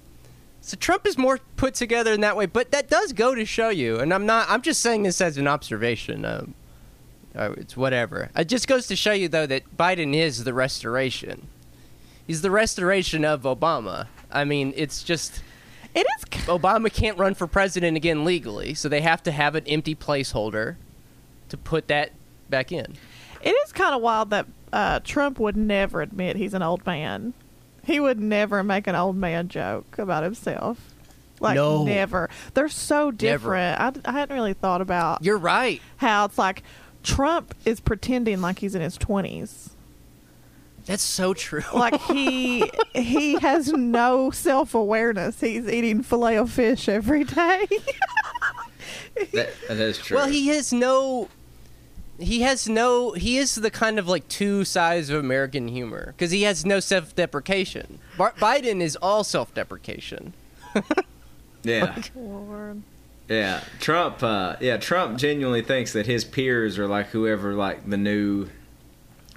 so 0.65 0.77
Trump 0.77 1.05
is 1.05 1.17
more 1.17 1.39
put 1.57 1.73
together 1.73 2.13
in 2.13 2.21
that 2.21 2.37
way, 2.37 2.45
but 2.45 2.71
that 2.71 2.87
does 2.89 3.11
go 3.11 3.35
to 3.35 3.43
show 3.43 3.67
you. 3.67 3.99
And 3.99 4.13
I'm 4.13 4.25
not. 4.25 4.49
I'm 4.49 4.61
just 4.61 4.79
saying 4.81 5.03
this 5.03 5.19
as 5.19 5.37
an 5.37 5.45
observation. 5.45 6.23
Um, 6.23 6.55
uh, 7.35 7.51
it's 7.57 7.75
whatever. 7.75 8.29
It 8.33 8.47
just 8.47 8.65
goes 8.65 8.87
to 8.87 8.95
show 8.95 9.11
you, 9.11 9.27
though, 9.27 9.45
that 9.45 9.75
Biden 9.75 10.15
is 10.15 10.45
the 10.45 10.53
restoration. 10.53 11.47
He's 12.25 12.41
the 12.41 12.49
restoration 12.49 13.25
of 13.25 13.41
Obama. 13.41 14.07
I 14.31 14.45
mean, 14.45 14.71
it's 14.77 15.03
just 15.03 15.43
It 15.93 16.07
is. 16.17 16.45
Obama 16.45 16.91
can't 16.91 17.17
run 17.17 17.33
for 17.33 17.45
president 17.45 17.97
again 17.97 18.23
legally, 18.23 18.73
so 18.73 18.87
they 18.87 19.01
have 19.01 19.21
to 19.23 19.31
have 19.31 19.55
an 19.55 19.67
empty 19.67 19.95
placeholder 19.95 20.77
to 21.49 21.57
put 21.57 21.89
that 21.89 22.11
back 22.49 22.71
in. 22.71 22.95
It 23.41 23.51
is 23.51 23.73
kind 23.73 23.93
of 23.93 24.01
wild 24.01 24.29
that 24.29 24.45
uh, 24.71 25.01
Trump 25.03 25.39
would 25.39 25.57
never 25.57 26.01
admit 26.01 26.37
he's 26.37 26.53
an 26.53 26.63
old 26.63 26.85
man. 26.85 27.33
He 27.85 27.99
would 27.99 28.19
never 28.19 28.63
make 28.63 28.87
an 28.87 28.95
old 28.95 29.15
man 29.17 29.47
joke 29.49 29.97
about 29.97 30.23
himself. 30.23 30.93
Like 31.39 31.55
No. 31.55 31.83
never. 31.83 32.29
They're 32.53 32.69
so 32.69 33.11
different. 33.11 33.79
I, 33.79 33.91
I 34.05 34.11
hadn't 34.13 34.35
really 34.35 34.53
thought 34.53 34.81
about 34.81 35.23
You're 35.23 35.37
right. 35.37 35.81
how 35.97 36.25
it's 36.25 36.37
like 36.37 36.63
Trump 37.03 37.53
is 37.65 37.79
pretending 37.81 38.39
like 38.41 38.59
he's 38.59 38.75
in 38.75 38.81
his 38.81 38.95
twenties. 38.97 39.71
That's 40.85 41.03
so 41.03 41.33
true. 41.33 41.63
Like 41.73 41.99
he 42.03 42.69
he 42.93 43.35
has 43.39 43.71
no 43.73 44.31
self 44.31 44.73
awareness. 44.73 45.41
He's 45.41 45.67
eating 45.67 46.01
filet 46.03 46.37
of 46.37 46.51
fish 46.51 46.87
every 46.87 47.25
day. 47.25 47.67
that, 49.33 49.49
that 49.67 49.77
is 49.77 49.97
true. 49.97 50.17
Well, 50.17 50.27
he 50.27 50.47
has 50.47 50.71
no. 50.71 51.27
He 52.23 52.41
has 52.41 52.67
no. 52.69 53.11
He 53.11 53.37
is 53.37 53.55
the 53.55 53.69
kind 53.69 53.99
of 53.99 54.07
like 54.07 54.27
two 54.27 54.63
sides 54.63 55.09
of 55.09 55.19
American 55.19 55.67
humor 55.67 56.07
because 56.07 56.31
he 56.31 56.43
has 56.43 56.65
no 56.65 56.79
self-deprecation. 56.79 57.99
Bar- 58.17 58.33
Biden 58.37 58.81
is 58.81 58.95
all 58.95 59.23
self-deprecation. 59.23 60.33
yeah. 61.63 62.01
Lord. 62.15 62.81
Yeah, 63.29 63.61
Trump. 63.79 64.21
Uh, 64.21 64.55
yeah, 64.59 64.77
Trump 64.77 65.17
genuinely 65.17 65.61
thinks 65.61 65.93
that 65.93 66.05
his 66.05 66.25
peers 66.25 66.77
are 66.77 66.87
like 66.87 67.07
whoever 67.07 67.53
like 67.53 67.89
the 67.89 67.97
new 67.97 68.49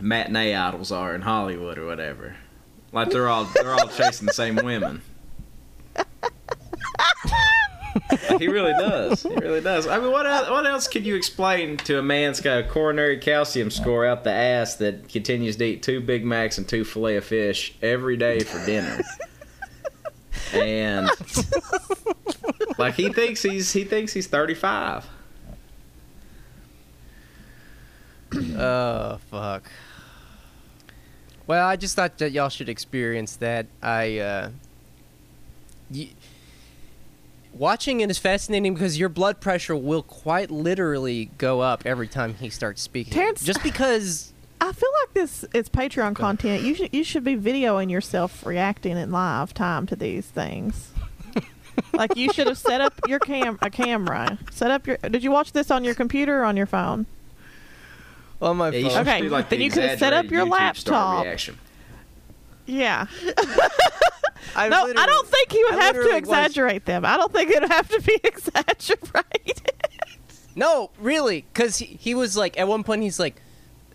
matinee 0.00 0.54
idols 0.54 0.92
are 0.92 1.14
in 1.14 1.22
Hollywood 1.22 1.78
or 1.78 1.86
whatever. 1.86 2.36
Like 2.92 3.10
they're 3.10 3.28
all 3.28 3.44
they're 3.44 3.74
all 3.74 3.88
chasing 3.96 4.26
the 4.26 4.32
same 4.32 4.56
women. 4.56 5.02
he 8.38 8.48
really 8.48 8.72
does. 8.72 9.22
He 9.22 9.34
really 9.34 9.60
does. 9.60 9.86
I 9.86 9.98
mean, 9.98 10.10
what 10.10 10.26
else, 10.26 10.50
what 10.50 10.66
else 10.66 10.88
could 10.88 11.06
you 11.06 11.14
explain 11.14 11.76
to 11.78 11.98
a 11.98 12.02
man 12.02 12.30
that's 12.30 12.40
got 12.40 12.58
a 12.58 12.64
coronary 12.68 13.18
calcium 13.18 13.70
score 13.70 14.04
out 14.06 14.24
the 14.24 14.32
ass 14.32 14.76
that 14.76 15.08
continues 15.08 15.56
to 15.56 15.64
eat 15.64 15.82
two 15.82 16.00
Big 16.00 16.24
Macs 16.24 16.58
and 16.58 16.68
two 16.68 16.84
fillet 16.84 17.16
of 17.16 17.24
fish 17.24 17.74
every 17.82 18.16
day 18.16 18.40
for 18.40 18.64
dinner? 18.66 19.00
And 20.52 21.10
like 22.78 22.94
he 22.94 23.12
thinks 23.12 23.42
he's 23.42 23.72
he 23.72 23.84
thinks 23.84 24.12
he's 24.12 24.26
35. 24.26 25.06
Oh 28.58 29.18
fuck. 29.30 29.70
Well, 31.46 31.66
I 31.66 31.76
just 31.76 31.94
thought 31.94 32.18
that 32.18 32.32
y'all 32.32 32.48
should 32.48 32.68
experience 32.68 33.36
that. 33.36 33.66
I 33.80 34.18
uh, 34.18 34.50
y- 35.90 36.10
watching 37.58 38.00
it 38.00 38.10
is 38.10 38.18
fascinating 38.18 38.74
because 38.74 38.98
your 38.98 39.08
blood 39.08 39.40
pressure 39.40 39.76
will 39.76 40.02
quite 40.02 40.50
literally 40.50 41.30
go 41.38 41.60
up 41.60 41.84
every 41.84 42.08
time 42.08 42.34
he 42.34 42.50
starts 42.50 42.82
speaking. 42.82 43.12
Terrence- 43.12 43.42
just 43.42 43.62
because 43.62 44.32
I 44.60 44.72
feel 44.72 44.90
like 45.02 45.14
this 45.14 45.44
is 45.54 45.68
Patreon 45.68 46.14
content. 46.14 46.62
You 46.62 46.74
should 46.74 46.94
you 46.94 47.04
should 47.04 47.24
be 47.24 47.36
videoing 47.36 47.90
yourself 47.90 48.44
reacting 48.44 48.96
in 48.96 49.10
live 49.10 49.52
time 49.54 49.86
to 49.86 49.96
these 49.96 50.26
things. 50.26 50.92
like 51.92 52.16
you 52.16 52.32
should 52.32 52.46
have 52.46 52.58
set 52.58 52.80
up 52.80 52.94
your 53.06 53.18
cam 53.18 53.58
a 53.62 53.70
camera. 53.70 54.38
Set 54.50 54.70
up 54.70 54.86
your. 54.86 54.96
Did 54.96 55.22
you 55.22 55.30
watch 55.30 55.52
this 55.52 55.70
on 55.70 55.84
your 55.84 55.94
computer 55.94 56.40
or 56.40 56.44
on 56.44 56.56
your 56.56 56.66
phone? 56.66 57.06
on 58.40 58.56
my 58.56 58.70
Yeah, 58.70 58.78
you 58.78 58.90
phone. 58.90 59.00
Okay, 59.00 59.22
like, 59.28 59.48
then 59.48 59.58
the 59.58 59.64
you 59.64 59.70
could 59.70 59.82
have 59.82 59.98
set 59.98 60.12
up 60.12 60.30
your 60.30 60.46
YouTube 60.46 60.76
star 60.76 61.24
laptop. 61.24 61.56
Reaction. 62.68 62.74
Yeah. 62.76 63.06
I 64.54 64.68
no, 64.68 64.86
I 64.96 65.06
don't 65.06 65.28
think 65.28 65.52
he 65.52 65.62
would 65.64 65.74
I 65.74 65.82
have 65.84 65.94
to 65.94 66.00
literally 66.00 66.20
was- 66.20 66.28
exaggerate 66.30 66.84
them. 66.86 67.04
I 67.04 67.16
don't 67.16 67.32
think 67.32 67.50
it 67.50 67.60
would 67.60 67.70
have 67.70 67.88
to 67.88 68.00
be 68.00 68.18
exaggerated. 68.24 69.72
No, 70.54 70.90
really, 70.98 71.44
because 71.52 71.76
he, 71.78 71.86
he 71.86 72.14
was 72.14 72.36
like 72.36 72.58
at 72.58 72.66
one 72.66 72.82
point 72.82 73.02
he's 73.02 73.18
like, 73.18 73.42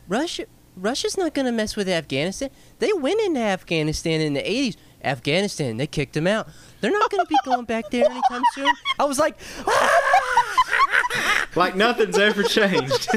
Russia, 0.07 0.45
Russia's 0.75 1.17
not 1.17 1.33
gonna 1.33 1.51
mess 1.51 1.75
with 1.75 1.89
Afghanistan. 1.89 2.49
They 2.79 2.93
went 2.93 3.19
into 3.21 3.39
Afghanistan 3.39 4.21
in 4.21 4.33
the 4.33 4.41
'80s. 4.43 4.75
Afghanistan, 5.03 5.77
they 5.77 5.87
kicked 5.87 6.13
them 6.13 6.27
out. 6.27 6.47
They're 6.79 6.91
not 6.91 7.09
gonna 7.09 7.25
be 7.25 7.35
going 7.43 7.65
back 7.65 7.89
there 7.89 8.05
anytime 8.05 8.43
soon. 8.53 8.69
I 8.99 9.05
was 9.05 9.17
like, 9.17 9.39
Like 11.55 11.75
nothing's 11.75 12.17
ever 12.17 12.43
changed. 12.43 13.07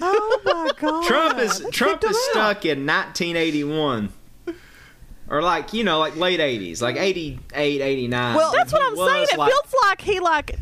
oh 0.00 0.40
my 0.44 0.70
god. 0.80 1.04
Trump 1.06 1.38
is 1.38 1.64
Trump 1.70 2.02
is 2.04 2.10
him 2.10 2.16
out. 2.16 2.30
stuck 2.56 2.64
in 2.64 2.86
1981. 2.86 4.12
Or 5.28 5.40
like, 5.42 5.72
you 5.72 5.84
know, 5.84 5.98
like 5.98 6.16
late 6.16 6.40
80s, 6.40 6.82
like 6.82 6.96
88, 6.96 7.80
89. 7.80 8.34
Well, 8.36 8.52
That's 8.52 8.72
what 8.72 8.82
I'm 8.82 8.96
was, 8.96 9.10
saying. 9.10 9.26
It 9.32 9.38
like- 9.38 9.50
feels 9.52 9.74
like 9.84 10.00
he 10.02 10.20
like 10.20 10.58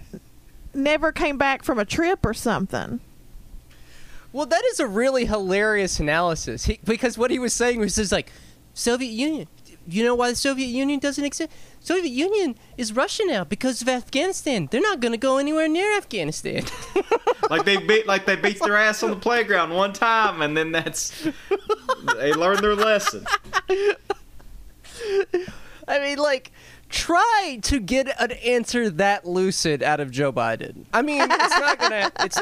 never 0.75 1.11
came 1.13 1.37
back 1.37 1.65
from 1.65 1.79
a 1.79 1.85
trip 1.85 2.25
or 2.25 2.33
something. 2.33 3.01
well, 4.33 4.47
that 4.47 4.63
is 4.71 4.81
a 4.81 4.87
really 4.87 5.25
hilarious 5.27 5.99
analysis 6.01 6.65
he, 6.67 6.79
because 6.85 7.19
what 7.19 7.31
he 7.31 7.39
was 7.39 7.53
saying 7.53 7.79
was 7.81 7.97
just 7.97 8.13
like, 8.13 8.31
Soviet 8.75 9.11
Union. 9.11 9.49
You 9.87 10.05
know 10.05 10.15
why 10.15 10.31
the 10.31 10.37
Soviet 10.37 10.69
Union 10.69 11.01
doesn't 11.01 11.25
exist? 11.25 11.51
Soviet 11.81 12.13
Union 12.13 12.55
is 12.79 12.93
Russia 12.93 13.25
now 13.27 13.43
because 13.43 13.83
of 13.83 13.89
Afghanistan. 13.89 14.69
They're 14.71 14.81
not 14.81 15.01
gonna 15.01 15.17
go 15.17 15.39
anywhere 15.39 15.67
near 15.69 15.97
Afghanistan. 15.97 16.63
like 17.51 17.65
they 17.65 17.77
beat 17.79 18.07
like 18.07 18.25
they 18.25 18.37
beat 18.37 18.61
their 18.61 18.77
ass 18.77 19.03
on 19.03 19.11
the 19.11 19.17
playground 19.17 19.71
one 19.71 19.93
time 19.93 20.41
and 20.41 20.57
then 20.57 20.71
that's 20.71 21.27
they 22.17 22.33
learned 22.33 22.61
their 22.61 22.77
lesson. 22.77 23.27
I 25.89 25.99
mean, 25.99 26.19
like, 26.19 26.53
try 26.89 27.59
to 27.63 27.81
get 27.81 28.09
an 28.21 28.33
answer 28.33 28.91
that 28.91 29.27
lucid 29.27 29.83
out 29.83 30.01
of 30.01 30.11
Joe 30.11 30.33
Biden. 30.33 30.85
I 30.93 31.03
mean, 31.03 31.23
it's 31.23 31.59
not 31.59 31.79
gonna. 31.79 32.13
It's 32.21 32.41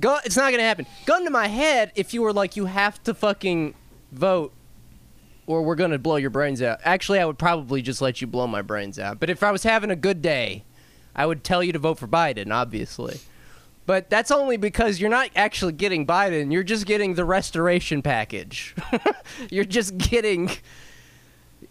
go. 0.00 0.18
It's 0.24 0.36
not 0.36 0.50
gonna 0.50 0.62
happen. 0.62 0.86
Gun 1.06 1.24
to 1.24 1.30
my 1.30 1.48
head, 1.48 1.92
if 1.94 2.14
you 2.14 2.22
were 2.22 2.32
like, 2.32 2.56
you 2.56 2.66
have 2.66 3.02
to 3.04 3.14
fucking 3.14 3.74
vote, 4.12 4.52
or 5.46 5.62
we're 5.62 5.74
gonna 5.74 5.98
blow 5.98 6.16
your 6.16 6.30
brains 6.30 6.62
out. 6.62 6.80
Actually, 6.84 7.20
I 7.20 7.24
would 7.24 7.38
probably 7.38 7.82
just 7.82 8.00
let 8.00 8.20
you 8.20 8.26
blow 8.26 8.46
my 8.46 8.62
brains 8.62 8.98
out. 8.98 9.20
But 9.20 9.30
if 9.30 9.42
I 9.42 9.50
was 9.50 9.62
having 9.62 9.90
a 9.90 9.96
good 9.96 10.22
day, 10.22 10.64
I 11.14 11.26
would 11.26 11.44
tell 11.44 11.62
you 11.62 11.72
to 11.72 11.78
vote 11.78 11.98
for 11.98 12.08
Biden, 12.08 12.52
obviously. 12.52 13.20
But 13.86 14.08
that's 14.08 14.30
only 14.30 14.56
because 14.56 14.98
you're 14.98 15.10
not 15.10 15.28
actually 15.36 15.72
getting 15.72 16.06
Biden. 16.06 16.50
You're 16.50 16.62
just 16.62 16.86
getting 16.86 17.14
the 17.14 17.24
restoration 17.24 18.00
package. 18.00 18.74
you're 19.50 19.66
just 19.66 19.98
getting 19.98 20.50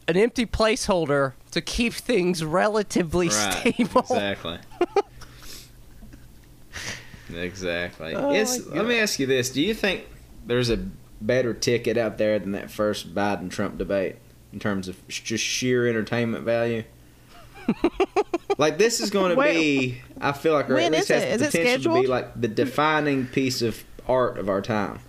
an 0.08 0.18
empty 0.18 0.46
placeholder 0.46 1.34
to 1.52 1.62
keep 1.62 1.94
things 1.94 2.44
relatively 2.44 3.30
stable. 3.30 4.02
Exactly. 4.02 4.60
exactly. 7.36 8.16
Oh 8.16 8.34
it's, 8.34 8.66
let 8.68 8.86
me 8.86 9.00
ask 9.00 9.20
you 9.20 9.26
this: 9.26 9.50
Do 9.50 9.62
you 9.62 9.74
think 9.74 10.08
there's 10.46 10.70
a 10.70 10.78
better 11.22 11.54
ticket 11.54 11.98
out 11.98 12.18
there 12.18 12.38
than 12.40 12.52
that 12.52 12.70
first 12.70 13.14
Biden 13.16 13.50
Trump 13.50 13.78
debate 13.78 14.18
in 14.52 14.60
terms 14.60 14.88
of 14.88 14.98
sh- 15.08 15.22
just 15.22 15.44
sheer 15.44 15.88
entertainment 15.88 16.44
value? 16.44 16.84
like 18.58 18.78
this 18.78 19.00
is 19.00 19.10
going 19.10 19.36
to 19.36 19.42
be, 19.42 20.02
I 20.20 20.34
feel 20.34 20.54
like, 20.54 20.70
or 20.70 20.78
at 20.78 20.92
least 20.92 21.08
has 21.08 21.24
it? 21.24 21.40
the 21.40 21.46
Is 21.46 21.52
potential 21.52 21.96
to 21.96 22.02
be 22.02 22.08
like 22.08 22.40
the 22.40 22.48
defining 22.48 23.26
piece 23.28 23.62
of 23.62 23.84
art 24.08 24.38
of 24.38 24.50
our 24.50 24.62
time. 24.62 25.00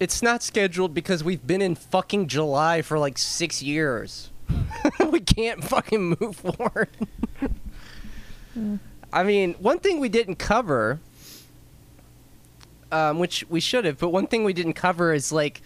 It's 0.00 0.22
not 0.22 0.42
scheduled 0.42 0.94
because 0.94 1.24
we've 1.24 1.44
been 1.46 1.60
in 1.62 1.74
fucking 1.74 2.28
July 2.28 2.82
for 2.82 2.98
like 2.98 3.18
six 3.18 3.62
years. 3.62 4.30
we 5.10 5.20
can't 5.20 5.62
fucking 5.64 6.16
move 6.20 6.36
forward. 6.36 6.88
I 9.12 9.22
mean, 9.22 9.54
one 9.54 9.78
thing 9.78 10.00
we 10.00 10.08
didn't 10.08 10.36
cover, 10.36 11.00
um, 12.92 13.18
which 13.18 13.44
we 13.48 13.60
should 13.60 13.84
have, 13.84 13.98
but 13.98 14.10
one 14.10 14.26
thing 14.26 14.44
we 14.44 14.52
didn't 14.52 14.74
cover 14.74 15.12
is 15.12 15.32
like 15.32 15.62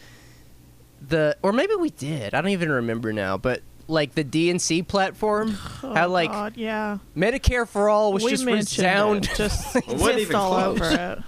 the, 1.07 1.37
or 1.43 1.53
maybe 1.53 1.75
we 1.75 1.91
did. 1.91 2.35
I 2.35 2.41
don't 2.41 2.51
even 2.51 2.71
remember 2.71 3.13
now, 3.13 3.37
but 3.37 3.63
like 3.89 4.15
the 4.15 4.25
DNC 4.25 4.87
platform, 4.89 5.57
Oh, 5.83 5.93
how 5.95 6.09
like 6.09 6.31
God, 6.31 6.57
yeah. 6.57 6.99
Medicare 7.17 7.67
for 7.69 7.89
all 7.89 8.13
was 8.13 8.23
we 8.25 8.31
just 8.31 8.45
mentioned 8.45 8.79
resound. 8.87 9.25
it, 9.27 9.35
just 9.37 9.77
It 9.77 9.87
wasn't 9.89 10.01
pissed 10.01 10.19
even 10.21 10.37
all 10.37 10.51
close. 10.75 10.81
over 10.81 11.03
it. 11.03 11.19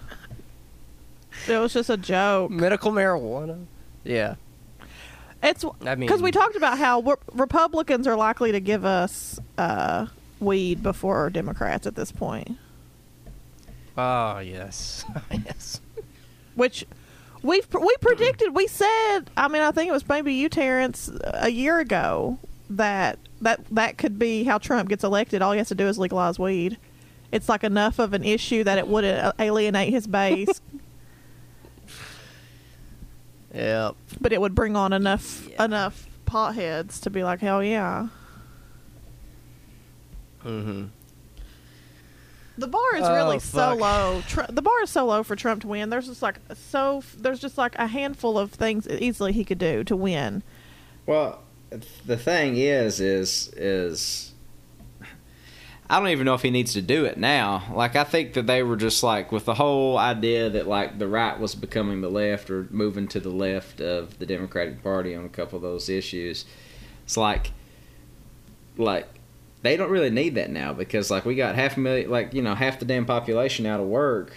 It 1.48 1.58
was 1.58 1.72
just 1.72 1.90
a 1.90 1.96
joke. 1.96 2.50
medical 2.50 2.92
marijuana. 2.92 3.66
Yeah, 4.04 4.34
It's 5.42 5.64
I 5.64 5.94
mean, 5.94 6.00
because 6.00 6.20
we 6.22 6.30
talked 6.30 6.56
about 6.56 6.78
how 6.78 7.16
Republicans 7.32 8.06
are 8.06 8.16
likely 8.16 8.52
to 8.52 8.60
give 8.60 8.84
us 8.84 9.38
uh, 9.56 10.06
weed 10.40 10.82
before 10.82 11.30
Democrats 11.30 11.86
at 11.86 11.94
this 11.94 12.12
point, 12.12 12.58
Oh 13.96 14.38
yes, 14.40 15.04
yes. 15.30 15.80
which 16.54 16.84
we 17.42 17.62
we 17.72 17.96
predicted. 18.00 18.54
We 18.54 18.66
said. 18.66 19.30
I 19.36 19.48
mean, 19.48 19.62
I 19.62 19.70
think 19.70 19.88
it 19.88 19.92
was 19.92 20.06
maybe 20.08 20.34
you, 20.34 20.48
Terrence, 20.48 21.10
a 21.32 21.50
year 21.50 21.78
ago 21.78 22.38
that 22.70 23.18
that 23.40 23.60
that 23.70 23.96
could 23.98 24.18
be 24.18 24.44
how 24.44 24.58
Trump 24.58 24.88
gets 24.88 25.04
elected. 25.04 25.40
All 25.42 25.52
he 25.52 25.58
has 25.58 25.68
to 25.68 25.74
do 25.74 25.86
is 25.86 25.98
legalize 25.98 26.38
weed. 26.38 26.76
It's 27.32 27.48
like 27.48 27.64
enough 27.64 27.98
of 27.98 28.12
an 28.12 28.22
issue 28.24 28.64
that 28.64 28.78
it 28.78 28.86
would 28.88 29.04
uh, 29.04 29.32
alienate 29.38 29.92
his 29.92 30.06
base, 30.06 30.60
Yeah. 33.54 33.92
but 34.20 34.32
it 34.32 34.40
would 34.40 34.54
bring 34.54 34.76
on 34.76 34.92
enough 34.92 35.46
Yeah. 35.48 35.64
enough 35.64 36.06
potheads 36.26 37.00
to 37.02 37.10
be 37.10 37.22
like, 37.22 37.40
hell 37.40 37.62
yeah. 37.62 38.08
Mm-hmm. 40.44 40.86
The 42.56 42.68
bar 42.68 42.96
is 42.96 43.02
Oh, 43.04 43.14
really 43.14 43.38
so 43.40 43.74
low. 43.74 44.22
Tr- 44.28 44.42
the 44.48 44.62
bar 44.62 44.82
is 44.82 44.90
so 44.90 45.06
low 45.06 45.22
for 45.24 45.34
Trump 45.34 45.62
to 45.62 45.68
win. 45.68 45.90
There's 45.90 46.06
just 46.06 46.22
like 46.22 46.38
so. 46.54 47.02
There's 47.16 47.40
just 47.40 47.58
like 47.58 47.74
a 47.76 47.86
handful 47.88 48.38
of 48.38 48.52
things 48.52 48.86
easily 48.88 49.32
he 49.32 49.44
could 49.44 49.58
do 49.58 49.82
to 49.84 49.96
win. 49.96 50.42
Well, 51.06 51.42
the 52.06 52.16
thing 52.16 52.56
is, 52.56 53.00
is, 53.00 53.48
is, 53.56 54.33
I 55.94 56.00
don't 56.00 56.08
even 56.08 56.24
know 56.24 56.34
if 56.34 56.42
he 56.42 56.50
needs 56.50 56.72
to 56.72 56.82
do 56.82 57.04
it 57.04 57.18
now. 57.18 57.72
Like, 57.72 57.94
I 57.94 58.02
think 58.02 58.32
that 58.32 58.48
they 58.48 58.64
were 58.64 58.74
just 58.74 59.04
like 59.04 59.30
with 59.30 59.44
the 59.44 59.54
whole 59.54 59.96
idea 59.96 60.50
that 60.50 60.66
like 60.66 60.98
the 60.98 61.06
right 61.06 61.38
was 61.38 61.54
becoming 61.54 62.00
the 62.00 62.10
left 62.10 62.50
or 62.50 62.66
moving 62.72 63.06
to 63.08 63.20
the 63.20 63.30
left 63.30 63.80
of 63.80 64.18
the 64.18 64.26
Democratic 64.26 64.82
Party 64.82 65.14
on 65.14 65.24
a 65.24 65.28
couple 65.28 65.54
of 65.54 65.62
those 65.62 65.88
issues. 65.88 66.46
It's 67.04 67.16
like, 67.16 67.52
like 68.76 69.06
they 69.62 69.76
don't 69.76 69.88
really 69.88 70.10
need 70.10 70.34
that 70.34 70.50
now 70.50 70.72
because 70.72 71.12
like 71.12 71.24
we 71.24 71.36
got 71.36 71.54
half 71.54 71.76
a 71.76 71.80
million, 71.80 72.10
like 72.10 72.34
you 72.34 72.42
know, 72.42 72.56
half 72.56 72.80
the 72.80 72.86
damn 72.86 73.06
population 73.06 73.64
out 73.64 73.78
of 73.78 73.86
work, 73.86 74.32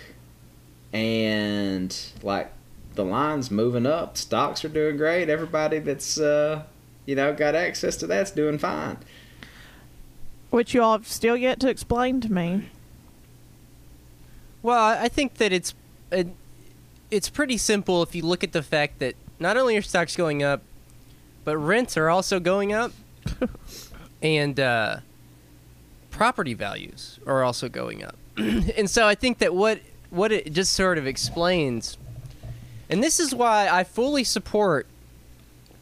and 0.94 1.98
like 2.22 2.54
the 2.94 3.04
line's 3.04 3.50
moving 3.50 3.88
up. 3.88 4.16
Stocks 4.16 4.64
are 4.64 4.70
doing 4.70 4.96
great. 4.96 5.28
Everybody 5.28 5.80
that's 5.80 6.20
uh, 6.20 6.66
you 7.08 7.16
know 7.16 7.34
got 7.34 7.56
access 7.56 7.98
to 7.98 8.06
that's 8.06 8.30
doing 8.30 8.60
fine. 8.60 9.00
Which 10.50 10.74
you 10.74 10.82
all 10.82 10.94
have 10.94 11.08
still 11.08 11.36
yet 11.36 11.60
to 11.60 11.70
explain 11.70 12.22
to 12.22 12.32
me. 12.32 12.70
Well, 14.62 14.84
I 14.84 15.08
think 15.08 15.36
that 15.36 15.52
it's 15.52 15.74
it, 16.12 16.28
it's 17.12 17.30
pretty 17.30 17.58
simple 17.58 18.04
if 18.04 18.16
you 18.16 18.24
look 18.24 18.44
at 18.44 18.52
the 18.52 18.64
fact 18.64 19.00
that 19.00 19.16
not 19.40 19.58
only 19.58 19.78
are 19.78 19.82
stocks 19.82 20.16
going 20.16 20.44
up, 20.44 20.62
but 21.44 21.58
rents 21.58 21.96
are 21.96 22.10
also 22.10 22.40
going 22.40 22.74
up, 22.74 22.92
and 24.22 24.60
uh, 24.60 24.98
property 26.12 26.54
values 26.54 27.20
are 27.26 27.44
also 27.44 27.70
going 27.70 28.04
up. 28.04 28.16
and 28.38 28.90
so 28.90 29.08
I 29.08 29.16
think 29.16 29.38
that 29.40 29.54
what 29.54 29.80
what 30.10 30.32
it 30.32 30.54
just 30.54 30.72
sort 30.74 30.98
of 30.98 31.06
explains, 31.06 31.98
and 32.90 33.04
this 33.04 33.20
is 33.20 33.36
why 33.36 33.70
I 33.70 33.84
fully 33.84 34.24
support 34.24 34.88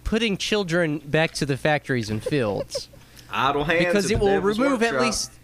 putting 0.04 0.38
children 0.38 1.00
back 1.00 1.34
to 1.34 1.46
the 1.46 1.58
factories 1.58 2.10
and 2.10 2.24
fields 2.24 2.90
Idle 3.36 3.66
hands 3.66 3.86
because 3.86 4.10
it 4.10 4.20
will 4.20 4.40
remove 4.40 4.82
at 4.82 5.02
least 5.02 5.32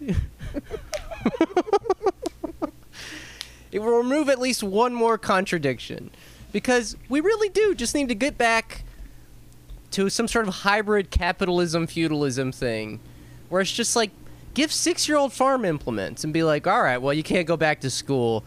it 3.70 3.80
will 3.80 3.98
remove 3.98 4.30
at 4.30 4.38
least 4.38 4.62
one 4.62 4.94
more 4.94 5.18
contradiction. 5.18 6.10
Because 6.52 6.96
we 7.08 7.20
really 7.20 7.50
do 7.50 7.74
just 7.74 7.94
need 7.94 8.08
to 8.08 8.14
get 8.14 8.38
back 8.38 8.84
to 9.92 10.08
some 10.08 10.26
sort 10.26 10.48
of 10.48 10.54
hybrid 10.54 11.10
capitalism 11.10 11.86
feudalism 11.86 12.50
thing 12.50 12.98
where 13.50 13.60
it's 13.60 13.70
just 13.70 13.94
like 13.94 14.10
give 14.54 14.70
6-year-old 14.70 15.32
farm 15.32 15.66
implements 15.66 16.24
and 16.24 16.32
be 16.32 16.42
like 16.42 16.66
all 16.66 16.82
right 16.82 16.98
well 16.98 17.12
you 17.12 17.22
can't 17.22 17.46
go 17.46 17.56
back 17.58 17.80
to 17.80 17.90
school. 17.90 18.42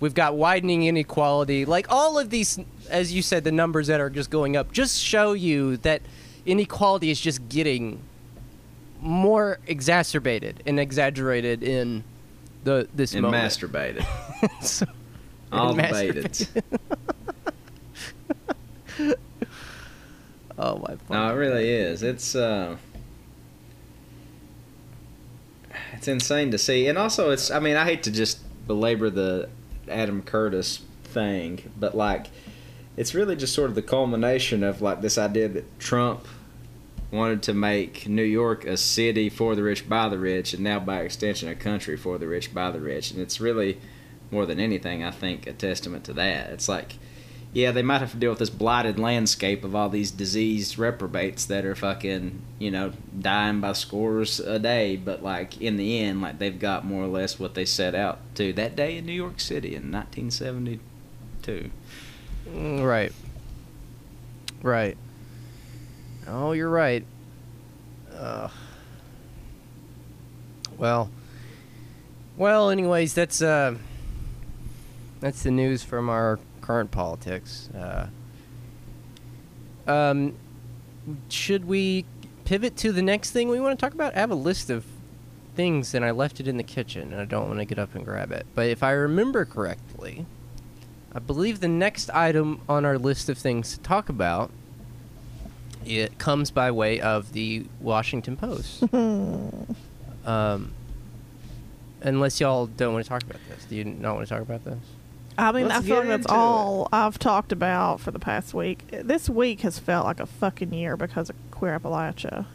We've 0.00 0.14
got 0.14 0.36
widening 0.36 0.84
inequality. 0.84 1.64
Like 1.64 1.86
all 1.90 2.18
of 2.18 2.28
these 2.28 2.58
as 2.90 3.12
you 3.12 3.22
said 3.22 3.44
the 3.44 3.52
numbers 3.52 3.86
that 3.86 4.00
are 4.00 4.10
just 4.10 4.28
going 4.30 4.54
up 4.54 4.70
just 4.72 5.00
show 5.00 5.32
you 5.32 5.78
that 5.78 6.02
inequality 6.44 7.10
is 7.10 7.20
just 7.20 7.48
getting 7.48 8.02
more 9.02 9.58
exacerbated 9.66 10.62
and 10.64 10.80
exaggerated 10.80 11.62
in 11.62 12.04
the 12.64 12.88
this 12.94 13.12
and 13.12 13.22
moment. 13.22 13.44
masturbated. 13.44 14.06
So- 14.62 14.86
All 15.52 15.74
the 15.74 16.56
Oh 20.58 20.78
my! 20.78 20.96
No, 21.10 21.30
it 21.32 21.36
really 21.36 21.68
is. 21.70 22.02
It's 22.02 22.34
uh, 22.34 22.76
it's 25.94 26.08
insane 26.08 26.50
to 26.50 26.58
see, 26.58 26.86
and 26.88 26.98
also 26.98 27.30
it's. 27.30 27.50
I 27.50 27.58
mean, 27.58 27.76
I 27.76 27.84
hate 27.84 28.02
to 28.04 28.10
just 28.10 28.38
belabor 28.66 29.10
the 29.10 29.48
Adam 29.88 30.22
Curtis 30.22 30.82
thing, 31.04 31.70
but 31.78 31.96
like, 31.96 32.26
it's 32.96 33.14
really 33.14 33.34
just 33.34 33.54
sort 33.54 33.70
of 33.70 33.74
the 33.74 33.82
culmination 33.82 34.62
of 34.62 34.82
like 34.82 35.00
this 35.00 35.18
idea 35.18 35.48
that 35.48 35.78
Trump 35.80 36.26
wanted 37.12 37.42
to 37.44 37.54
make 37.54 38.08
New 38.08 38.24
York 38.24 38.64
a 38.64 38.76
city 38.76 39.28
for 39.28 39.54
the 39.54 39.62
rich 39.62 39.88
by 39.88 40.08
the 40.08 40.18
rich, 40.18 40.52
and 40.54 40.64
now 40.64 40.80
by 40.80 41.02
extension 41.02 41.48
a 41.48 41.54
country 41.54 41.96
for 41.96 42.18
the 42.18 42.26
rich 42.26 42.52
by 42.52 42.70
the 42.72 42.80
rich, 42.80 43.12
and 43.12 43.20
it's 43.20 43.40
really 43.40 43.78
more 44.30 44.46
than 44.46 44.58
anything, 44.58 45.04
I 45.04 45.10
think, 45.12 45.46
a 45.46 45.52
testament 45.52 46.04
to 46.04 46.14
that. 46.14 46.50
It's 46.50 46.68
like 46.68 46.96
yeah, 47.54 47.70
they 47.70 47.82
might 47.82 47.98
have 47.98 48.12
to 48.12 48.16
deal 48.16 48.30
with 48.30 48.38
this 48.38 48.48
blighted 48.48 48.98
landscape 48.98 49.62
of 49.62 49.74
all 49.74 49.90
these 49.90 50.10
diseased 50.10 50.78
reprobates 50.78 51.44
that 51.46 51.66
are 51.66 51.74
fucking, 51.74 52.40
you 52.58 52.70
know, 52.70 52.92
dying 53.18 53.60
by 53.60 53.74
scores 53.74 54.40
a 54.40 54.58
day. 54.58 54.96
But 54.96 55.22
like 55.22 55.60
in 55.60 55.76
the 55.76 55.98
end, 55.98 56.22
like 56.22 56.38
they've 56.38 56.58
got 56.58 56.86
more 56.86 57.04
or 57.04 57.08
less 57.08 57.38
what 57.38 57.54
they 57.54 57.66
set 57.66 57.94
out 57.94 58.20
to 58.36 58.54
that 58.54 58.74
day 58.74 58.96
in 58.96 59.04
New 59.04 59.12
York 59.12 59.38
City 59.38 59.74
in 59.74 59.92
1972. 59.92 61.70
Mm, 62.48 62.86
Right. 62.86 63.12
Right. 64.62 64.96
Oh, 66.26 66.52
you're 66.52 66.70
right. 66.70 67.04
Well. 70.82 71.10
Well, 72.36 72.70
anyways, 72.70 73.14
that's 73.14 73.40
uh, 73.40 73.76
that's 75.20 75.44
the 75.44 75.52
news 75.52 75.84
from 75.84 76.08
our 76.08 76.40
current 76.60 76.90
politics. 76.90 77.68
Uh, 77.70 78.08
um, 79.86 80.34
should 81.28 81.66
we 81.66 82.04
pivot 82.44 82.76
to 82.78 82.90
the 82.90 83.00
next 83.00 83.30
thing 83.30 83.48
we 83.48 83.60
want 83.60 83.78
to 83.78 83.86
talk 83.86 83.94
about? 83.94 84.16
I 84.16 84.18
have 84.18 84.32
a 84.32 84.34
list 84.34 84.70
of 84.70 84.84
things, 85.54 85.94
and 85.94 86.04
I 86.04 86.10
left 86.10 86.40
it 86.40 86.48
in 86.48 86.56
the 86.56 86.64
kitchen, 86.64 87.12
and 87.12 87.20
I 87.20 87.26
don't 87.26 87.46
want 87.46 87.60
to 87.60 87.64
get 87.64 87.78
up 87.78 87.94
and 87.94 88.04
grab 88.04 88.32
it. 88.32 88.44
But 88.56 88.66
if 88.66 88.82
I 88.82 88.90
remember 88.90 89.44
correctly, 89.44 90.26
I 91.14 91.20
believe 91.20 91.60
the 91.60 91.68
next 91.68 92.10
item 92.10 92.60
on 92.68 92.84
our 92.84 92.98
list 92.98 93.28
of 93.28 93.38
things 93.38 93.76
to 93.76 93.80
talk 93.80 94.08
about 94.08 94.50
it 95.86 96.18
comes 96.18 96.50
by 96.50 96.70
way 96.70 97.00
of 97.00 97.32
the 97.32 97.64
Washington 97.80 98.36
Post. 98.36 98.82
um, 100.24 100.72
unless 102.00 102.40
y'all 102.40 102.66
don't 102.66 102.92
want 102.92 103.04
to 103.04 103.08
talk 103.08 103.22
about 103.22 103.40
this, 103.48 103.64
do 103.64 103.76
you 103.76 103.84
not 103.84 104.14
want 104.14 104.26
to 104.26 104.34
talk 104.34 104.42
about 104.42 104.64
this? 104.64 104.78
I 105.38 105.50
mean, 105.52 105.68
Let's 105.68 105.84
I 105.84 105.88
feel 105.88 105.96
like 105.98 106.08
that's 106.08 106.26
into 106.26 106.34
all 106.34 106.88
I've 106.92 107.18
talked 107.18 107.52
about 107.52 108.00
for 108.00 108.10
the 108.10 108.18
past 108.18 108.52
week. 108.52 108.84
This 108.90 109.28
week 109.30 109.60
has 109.60 109.78
felt 109.78 110.04
like 110.04 110.20
a 110.20 110.26
fucking 110.26 110.72
year 110.74 110.96
because 110.96 111.30
of 111.30 111.36
Queer 111.50 111.78
Appalachia. 111.78 112.46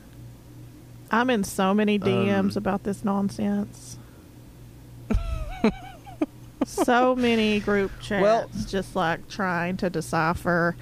I'm 1.10 1.30
in 1.30 1.44
so 1.44 1.74
many 1.74 1.98
DMs 1.98 2.56
Um, 2.56 2.58
about 2.58 2.84
this 2.84 3.04
nonsense. 3.04 3.98
so 6.66 7.16
many 7.16 7.60
group 7.60 7.92
chats, 8.02 8.22
Well- 8.22 8.50
just 8.68 8.96
like 8.96 9.28
trying 9.28 9.78
to 9.78 9.90
decipher 9.90 10.76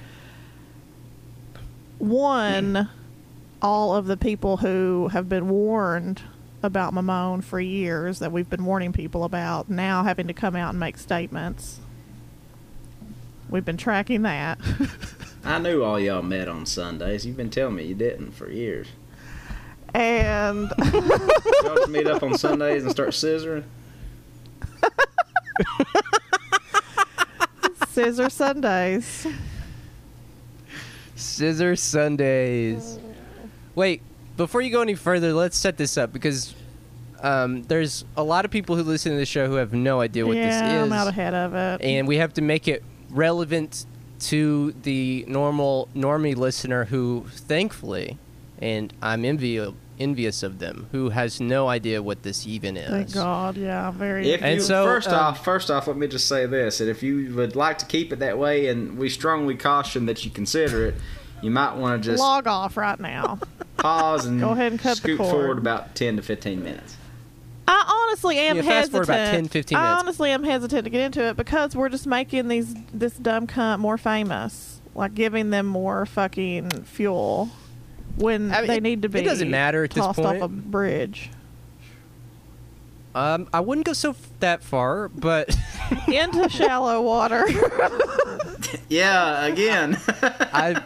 one, 1.98 2.88
all 3.62 3.94
of 3.94 4.06
the 4.06 4.16
people 4.16 4.58
who 4.58 5.08
have 5.08 5.28
been 5.28 5.48
warned 5.48 6.22
about 6.62 6.92
Mamone 6.94 7.42
for 7.44 7.60
years 7.60 8.18
that 8.18 8.32
we've 8.32 8.48
been 8.50 8.64
warning 8.64 8.92
people 8.92 9.24
about 9.24 9.68
now 9.70 10.02
having 10.02 10.26
to 10.26 10.32
come 10.32 10.56
out 10.56 10.70
and 10.70 10.80
make 10.80 10.98
statements. 10.98 11.78
We've 13.48 13.64
been 13.64 13.76
tracking 13.76 14.22
that. 14.22 14.58
I 15.44 15.58
knew 15.58 15.84
all 15.84 16.00
y'all 16.00 16.22
met 16.22 16.48
on 16.48 16.66
Sundays. 16.66 17.24
You've 17.24 17.36
been 17.36 17.50
telling 17.50 17.76
me 17.76 17.84
you 17.84 17.94
didn't 17.94 18.32
for 18.32 18.50
years. 18.50 18.88
and 19.94 20.72
Y'all 20.92 21.76
just 21.76 21.88
meet 21.88 22.08
up 22.08 22.22
on 22.24 22.36
Sundays 22.36 22.82
and 22.82 22.90
start 22.90 23.10
scissoring. 23.10 23.62
Scissor 27.88 28.28
Sundays. 28.28 29.26
Scissor 31.16 31.76
Sundays. 31.76 32.98
Wait, 33.74 34.02
before 34.36 34.60
you 34.62 34.70
go 34.70 34.82
any 34.82 34.94
further, 34.94 35.32
let's 35.32 35.56
set 35.58 35.76
this 35.76 35.98
up 35.98 36.12
because 36.12 36.54
um, 37.20 37.62
there's 37.64 38.04
a 38.16 38.22
lot 38.22 38.44
of 38.44 38.50
people 38.50 38.76
who 38.76 38.82
listen 38.82 39.12
to 39.12 39.18
the 39.18 39.26
show 39.26 39.46
who 39.46 39.54
have 39.54 39.72
no 39.72 40.00
idea 40.00 40.26
what 40.26 40.36
yeah, 40.36 40.46
this 40.46 40.56
is. 40.56 40.82
I'm 40.84 40.92
out 40.92 41.08
ahead 41.08 41.34
of 41.34 41.54
it. 41.54 41.80
and 41.82 42.06
we 42.06 42.18
have 42.18 42.34
to 42.34 42.42
make 42.42 42.68
it 42.68 42.84
relevant 43.10 43.86
to 44.18 44.72
the 44.82 45.24
normal 45.28 45.88
normie 45.94 46.36
listener 46.36 46.84
who 46.86 47.26
thankfully 47.28 48.18
and 48.58 48.92
i'm 49.02 49.22
envi- 49.22 49.74
envious 49.98 50.42
of 50.42 50.58
them 50.58 50.88
who 50.92 51.10
has 51.10 51.40
no 51.40 51.68
idea 51.68 52.02
what 52.02 52.22
this 52.22 52.46
even 52.46 52.76
is 52.76 52.90
Thank 52.90 53.12
God. 53.12 53.56
Yeah, 53.56 53.90
very. 53.90 54.30
If 54.30 54.42
And 54.42 54.56
you, 54.56 54.60
so, 54.60 54.84
first 54.84 55.08
um, 55.08 55.14
off, 55.18 55.44
first 55.44 55.70
off, 55.70 55.86
let 55.86 55.96
me 55.96 56.06
just 56.06 56.28
say 56.28 56.46
this: 56.46 56.78
that 56.78 56.88
if 56.88 57.02
you 57.02 57.34
would 57.34 57.56
like 57.56 57.78
to 57.78 57.86
keep 57.86 58.12
it 58.12 58.18
that 58.20 58.38
way, 58.38 58.68
and 58.68 58.98
we 58.98 59.08
strongly 59.08 59.54
caution 59.54 60.06
that 60.06 60.24
you 60.24 60.30
consider 60.30 60.86
it, 60.86 60.94
you 61.42 61.50
might 61.50 61.74
want 61.76 62.02
to 62.02 62.10
just 62.10 62.20
log 62.20 62.46
off 62.46 62.76
right 62.76 63.00
now. 63.00 63.38
pause 63.76 64.24
and 64.26 64.40
Go 64.40 64.50
ahead 64.50 64.72
and 64.72 64.80
cut 64.80 64.96
the 64.96 65.02
scoot 65.02 65.18
cord. 65.18 65.30
forward 65.30 65.58
about 65.58 65.94
ten 65.94 66.16
to 66.16 66.22
fifteen 66.22 66.62
minutes. 66.62 66.96
I 67.68 68.06
honestly 68.08 68.38
am 68.38 68.56
Yeah, 68.58 68.62
hesitant. 68.62 68.90
forward 68.92 69.08
about 69.08 69.30
10, 69.32 69.48
15 69.48 69.76
I 69.76 69.94
honestly 69.94 70.30
am 70.30 70.44
hesitant 70.44 70.84
to 70.84 70.90
get 70.90 71.00
into 71.00 71.24
it 71.30 71.36
because 71.36 71.74
we're 71.74 71.88
just 71.88 72.06
making 72.06 72.46
these 72.46 72.74
this 72.94 73.14
dumb 73.14 73.48
cunt 73.48 73.80
more 73.80 73.98
famous, 73.98 74.80
like 74.94 75.14
giving 75.14 75.50
them 75.50 75.66
more 75.66 76.06
fucking 76.06 76.70
fuel 76.84 77.50
when 78.16 78.52
I 78.52 78.58
mean, 78.60 78.66
they 78.68 78.76
it- 78.78 78.82
need 78.82 79.02
to 79.02 79.08
be. 79.08 79.18
it 79.20 79.22
be. 79.22 79.28
doesn't 79.28 79.50
matter 79.50 79.84
at 79.84 79.90
this 79.90 80.04
tossed 80.04 80.16
point. 80.20 80.42
off 80.42 80.46
a 80.46 80.48
bridge 80.52 81.30
um, 83.14 83.48
i 83.52 83.60
wouldn't 83.60 83.86
go 83.86 83.92
so 83.92 84.10
f- 84.10 84.28
that 84.40 84.62
far 84.62 85.08
but 85.08 85.56
into 86.08 86.48
shallow 86.48 87.00
water. 87.02 87.44
Yeah, 88.88 89.46
again. 89.46 89.96
i 90.12 90.80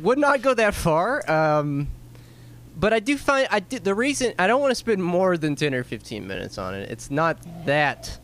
would 0.00 0.18
not 0.18 0.42
go 0.42 0.54
that 0.54 0.74
far 0.74 1.28
um, 1.30 1.88
but 2.76 2.92
i 2.92 3.00
do 3.00 3.16
find 3.18 3.46
i 3.50 3.60
did 3.60 3.84
the 3.84 3.94
reason 3.94 4.32
i 4.38 4.46
don't 4.46 4.60
want 4.60 4.70
to 4.70 4.74
spend 4.76 5.02
more 5.02 5.36
than 5.36 5.54
10 5.56 5.74
or 5.74 5.84
15 5.84 6.26
minutes 6.26 6.56
on 6.58 6.74
it 6.74 6.90
it's 6.90 7.10
not 7.10 7.38
that 7.66 8.18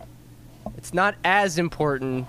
it's 0.76 0.92
not 0.94 1.14
as 1.24 1.58
important 1.58 2.26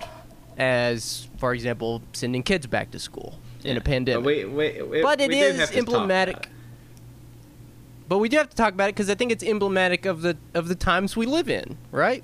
as 0.57 1.27
for 1.37 1.53
example 1.53 2.01
sending 2.13 2.43
kids 2.43 2.65
back 2.67 2.91
to 2.91 2.99
school 2.99 3.39
in 3.65 3.77
a 3.77 3.79
But 3.79 3.85
pandemic 3.85 4.25
we, 4.25 4.45
we, 4.45 4.81
we, 4.81 5.01
but 5.01 5.21
it 5.21 5.29
we 5.29 5.35
do 5.35 5.41
is 5.45 5.59
have 5.59 5.69
to 5.69 5.75
talk 5.75 5.87
about 5.87 5.95
emblematic. 5.95 6.49
But 8.07 8.17
we 8.17 8.27
do 8.29 8.37
have 8.37 8.49
to 8.49 8.55
talk 8.55 8.73
about 8.73 8.89
it 8.89 8.95
because 8.95 9.09
I 9.09 9.15
think 9.15 9.31
it's 9.31 9.43
emblematic 9.43 10.05
of 10.05 10.21
the 10.21 10.37
of 10.53 10.67
the 10.67 10.75
times 10.75 11.15
we 11.15 11.25
live 11.25 11.49
in, 11.49 11.77
right? 11.91 12.23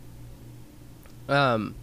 Um, 1.29 1.75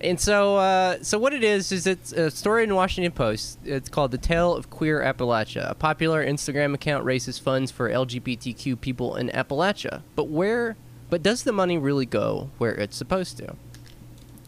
And 0.00 0.20
so, 0.20 0.56
uh, 0.56 0.98
so 1.02 1.18
what 1.18 1.32
it 1.32 1.42
is 1.42 1.72
is 1.72 1.86
it's 1.86 2.12
a 2.12 2.30
story 2.30 2.62
in 2.62 2.68
the 2.68 2.74
Washington 2.74 3.10
Post. 3.12 3.58
It's 3.64 3.88
called 3.88 4.10
"The 4.12 4.18
Tale 4.18 4.54
of 4.54 4.70
Queer 4.70 5.00
Appalachia." 5.00 5.70
A 5.70 5.74
popular 5.74 6.24
Instagram 6.24 6.74
account 6.74 7.04
raises 7.04 7.38
funds 7.38 7.70
for 7.70 7.90
LGBTQ 7.90 8.80
people 8.80 9.16
in 9.16 9.28
Appalachia. 9.30 10.02
But 10.14 10.28
where? 10.28 10.76
But 11.10 11.22
does 11.22 11.42
the 11.44 11.52
money 11.52 11.78
really 11.78 12.06
go 12.06 12.50
where 12.58 12.74
it's 12.74 12.96
supposed 12.96 13.38
to? 13.38 13.56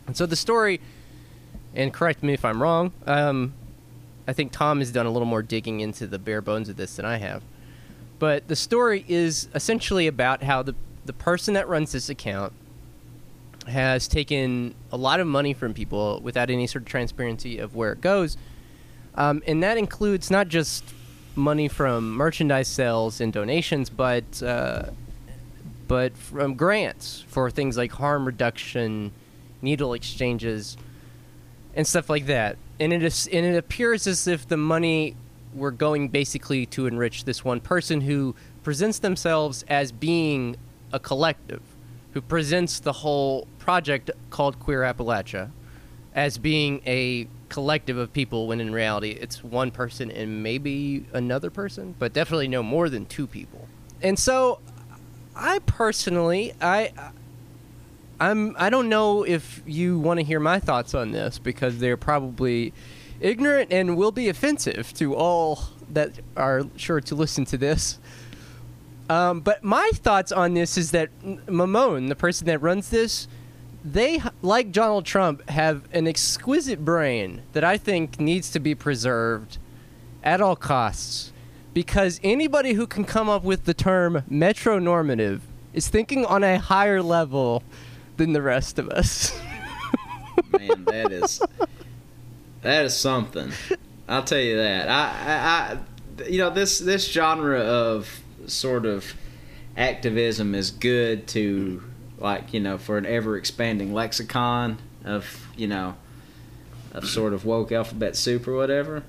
And 0.07 0.17
so 0.17 0.27
the 0.27 0.37
story, 0.37 0.81
and 1.75 1.93
correct 1.93 2.23
me 2.23 2.33
if 2.35 2.45
I'm 2.45 2.63
wrong. 2.63 2.93
Um, 3.07 3.55
I 4.31 4.33
think 4.33 4.53
Tom 4.53 4.79
has 4.79 4.93
done 4.93 5.07
a 5.07 5.11
little 5.11 5.27
more 5.27 5.43
digging 5.43 5.81
into 5.81 6.07
the 6.07 6.17
bare 6.17 6.41
bones 6.41 6.69
of 6.69 6.77
this 6.77 6.95
than 6.95 7.05
I 7.05 7.17
have. 7.17 7.43
But 8.21 8.47
the 8.47 8.55
story 8.55 9.05
is 9.09 9.49
essentially 9.57 10.07
about 10.07 10.45
how 10.45 10.63
the 10.63 10.77
the 11.05 11.13
person 11.13 11.55
that 11.55 11.67
runs 11.67 11.91
this 11.91 12.09
account 12.09 12.53
has 13.67 14.07
taken 14.07 14.77
a 14.93 14.97
lot 14.97 15.19
of 15.19 15.27
money 15.27 15.53
from 15.53 15.75
people 15.75 16.21
without 16.23 16.49
any 16.49 16.69
sort 16.69 16.83
of 16.83 16.89
transparency 16.89 17.59
of 17.59 17.75
where 17.75 17.93
it 17.93 18.01
goes. 18.01 18.37
Um, 19.17 19.43
and 19.49 19.61
that 19.65 19.77
includes 19.77 20.31
not 20.31 20.47
just 20.47 20.85
money 21.35 21.67
from 21.67 22.13
merchandise 22.13 22.69
sales 22.69 23.21
and 23.21 23.33
donations, 23.33 23.91
but 23.91 24.41
uh, 24.45 24.91
but 25.89 26.17
from 26.17 26.55
grants 26.55 27.25
for 27.27 27.51
things 27.51 27.77
like 27.77 27.91
harm 27.91 28.27
reduction, 28.27 29.11
needle 29.61 29.93
exchanges, 29.93 30.77
and 31.75 31.85
stuff 31.85 32.09
like 32.09 32.27
that. 32.27 32.57
And 32.81 32.93
it 32.93 33.03
is, 33.03 33.29
and 33.31 33.47
it 33.47 33.57
appears 33.57 34.07
as 34.07 34.27
if 34.27 34.49
the 34.49 34.57
money 34.57 35.15
were 35.55 35.71
going 35.71 36.09
basically 36.09 36.67
to 36.67 36.87
enrich 36.87 37.25
this 37.25 37.45
one 37.45 37.61
person 37.61 38.01
who 38.01 38.35
presents 38.65 38.99
themselves 38.99 39.65
as 39.69 39.93
being 39.93 40.57
a 40.93 40.99
collective 40.99 41.63
who 42.13 42.21
presents 42.21 42.81
the 42.81 42.93
whole 42.93 43.47
project 43.59 44.11
called 44.31 44.59
Queer 44.59 44.81
Appalachia 44.81 45.51
as 46.15 46.39
being 46.39 46.81
a 46.87 47.29
collective 47.49 47.97
of 47.97 48.13
people 48.13 48.47
when 48.47 48.61
in 48.61 48.73
reality 48.73 49.11
it's 49.11 49.45
one 49.45 49.71
person 49.71 50.11
and 50.11 50.43
maybe 50.43 51.07
another 51.13 51.51
person, 51.51 51.95
but 51.99 52.13
definitely 52.13 52.49
no 52.49 52.63
more 52.63 52.89
than 52.89 53.07
two 53.07 53.27
people. 53.27 53.69
And 54.03 54.19
so 54.19 54.61
I 55.37 55.61
personally 55.61 56.53
I 56.61 56.93
I'm 58.21 58.55
I 58.59 58.69
don't 58.69 58.89
know 58.89 59.25
if 59.25 59.63
you 59.67 59.99
want 59.99 60.21
to 60.21 60.25
hear 60.25 60.41
my 60.41 60.61
thoughts 60.61 60.95
on 60.95 61.11
this 61.11 61.39
because 61.39 61.79
they're 61.79 61.97
probably 61.97 62.75
ignorant 63.21 63.73
and 63.73 63.97
will 63.97 64.13
be 64.13 64.29
offensive 64.29 64.93
to 64.95 65.15
all 65.15 65.63
that 65.91 66.13
are 66.37 66.63
sure 66.77 67.01
to 67.01 67.15
listen 67.15 67.45
to 67.47 67.57
this. 67.57 67.99
Um, 69.09 69.41
but 69.41 69.65
my 69.65 69.91
thoughts 69.95 70.31
on 70.31 70.55
this 70.55 70.79
is 70.79 70.93
that 70.93 71.11
Mamone, 71.23 72.09
the 72.09 72.15
person 72.15 72.47
that 72.47 72.61
runs 72.61 72.91
this, 72.91 73.27
they, 73.85 74.23
like 74.41 74.71
Donald 74.71 75.05
Trump, 75.05 75.49
have 75.51 75.83
an 75.93 76.07
exquisite 76.07 76.85
brain 76.85 77.43
that 77.53 77.65
I 77.65 77.77
think 77.77 78.21
needs 78.21 78.51
to 78.53 78.61
be 78.61 78.75
preserved 78.75 79.59
at 80.23 80.41
all 80.41 80.55
costs. 80.55 81.33
Because 81.75 82.21
anybody 82.23 82.75
who 82.75 82.87
can 82.87 83.05
come 83.05 83.29
up 83.29 83.43
with 83.43 83.65
the 83.65 83.75
term 83.75 84.23
metronormative 84.31 85.41
is 85.73 85.89
thinking 85.89 86.25
on 86.25 86.45
a 86.45 86.59
higher 86.59 87.03
level 87.03 87.63
than 88.21 88.35
the 88.35 88.43
rest 88.43 88.79
of 88.79 88.91
us. 88.91 89.35
Man, 90.59 90.85
that 90.85 91.11
is 91.11 91.41
that 92.61 92.85
is 92.85 92.95
something. 92.95 93.51
I'll 94.07 94.25
tell 94.25 94.39
you 94.41 94.59
that. 94.59 94.89
I, 94.89 95.79
I, 96.19 96.23
I 96.23 96.29
you 96.29 96.37
know, 96.37 96.51
this 96.51 96.79
this 96.81 97.11
genre 97.11 97.61
of 97.61 98.21
sort 98.47 98.85
of 98.85 99.15
activism 99.75 100.55
is 100.55 100.71
good 100.71 101.27
to 101.29 101.83
like 102.19 102.53
you 102.53 102.61
know 102.61 102.77
for 102.77 102.99
an 102.99 103.07
ever 103.07 103.39
expanding 103.39 103.95
lexicon 103.95 104.79
of 105.03 105.49
you 105.57 105.67
know 105.67 105.95
of 106.93 107.07
sort 107.07 107.33
of 107.33 107.47
woke 107.47 107.73
alphabet 107.73 108.17
soup 108.17 108.47
or 108.47 108.55
whatever 108.55 109.03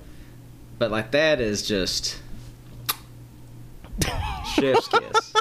but 0.78 0.90
like 0.90 1.10
that 1.10 1.40
is 1.40 1.60
just 1.66 2.22
chef's 4.54 4.88
kiss 4.88 5.34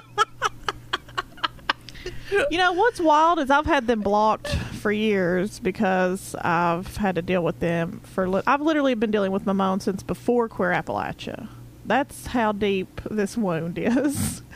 You 2.32 2.58
know 2.58 2.72
what's 2.74 3.00
wild 3.00 3.40
is 3.40 3.50
I've 3.50 3.66
had 3.66 3.88
them 3.88 4.02
blocked 4.02 4.50
for 4.50 4.92
years 4.92 5.60
because 5.60 6.36
I've 6.36 6.98
had 6.98 7.16
to 7.16 7.22
deal 7.22 7.44
with 7.44 7.60
them 7.60 8.00
for. 8.04 8.28
Li- 8.28 8.44
I've 8.48 8.62
literally 8.62 8.94
been 8.94 9.12
dealing 9.12 9.32
with 9.32 9.46
Mamone 9.46 9.82
since 9.82 10.02
before 10.04 10.48
Queer 10.48 10.72
Appalachia. 10.72 11.48
That's 11.86 12.28
how 12.28 12.52
deep 12.52 13.02
this 13.10 13.38
wound 13.38 13.78
is. 13.78 14.42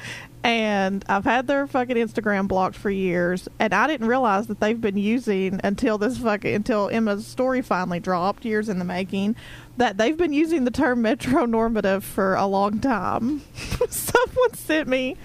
And 0.45 1.03
I've 1.09 1.23
had 1.23 1.47
their 1.47 1.65
fucking 1.65 1.95
Instagram 1.95 2.47
blocked 2.47 2.75
for 2.75 2.91
years, 2.91 3.49
and 3.57 3.73
I 3.73 3.87
didn't 3.87 4.05
realize 4.05 4.45
that 4.45 4.59
they've 4.59 4.79
been 4.79 4.95
using 4.95 5.59
until 5.63 5.97
this 5.97 6.19
fucking 6.19 6.53
until 6.53 6.87
Emma's 6.87 7.25
story 7.25 7.63
finally 7.63 7.99
dropped, 7.99 8.45
years 8.45 8.69
in 8.69 8.77
the 8.77 8.85
making, 8.85 9.35
that 9.77 9.97
they've 9.97 10.15
been 10.15 10.33
using 10.33 10.63
the 10.63 10.69
term 10.69 11.01
metronormative 11.03 12.03
for 12.03 12.35
a 12.35 12.45
long 12.45 12.79
time. 12.79 13.41
Someone 13.89 14.53
sent 14.53 14.87
me 14.87 15.17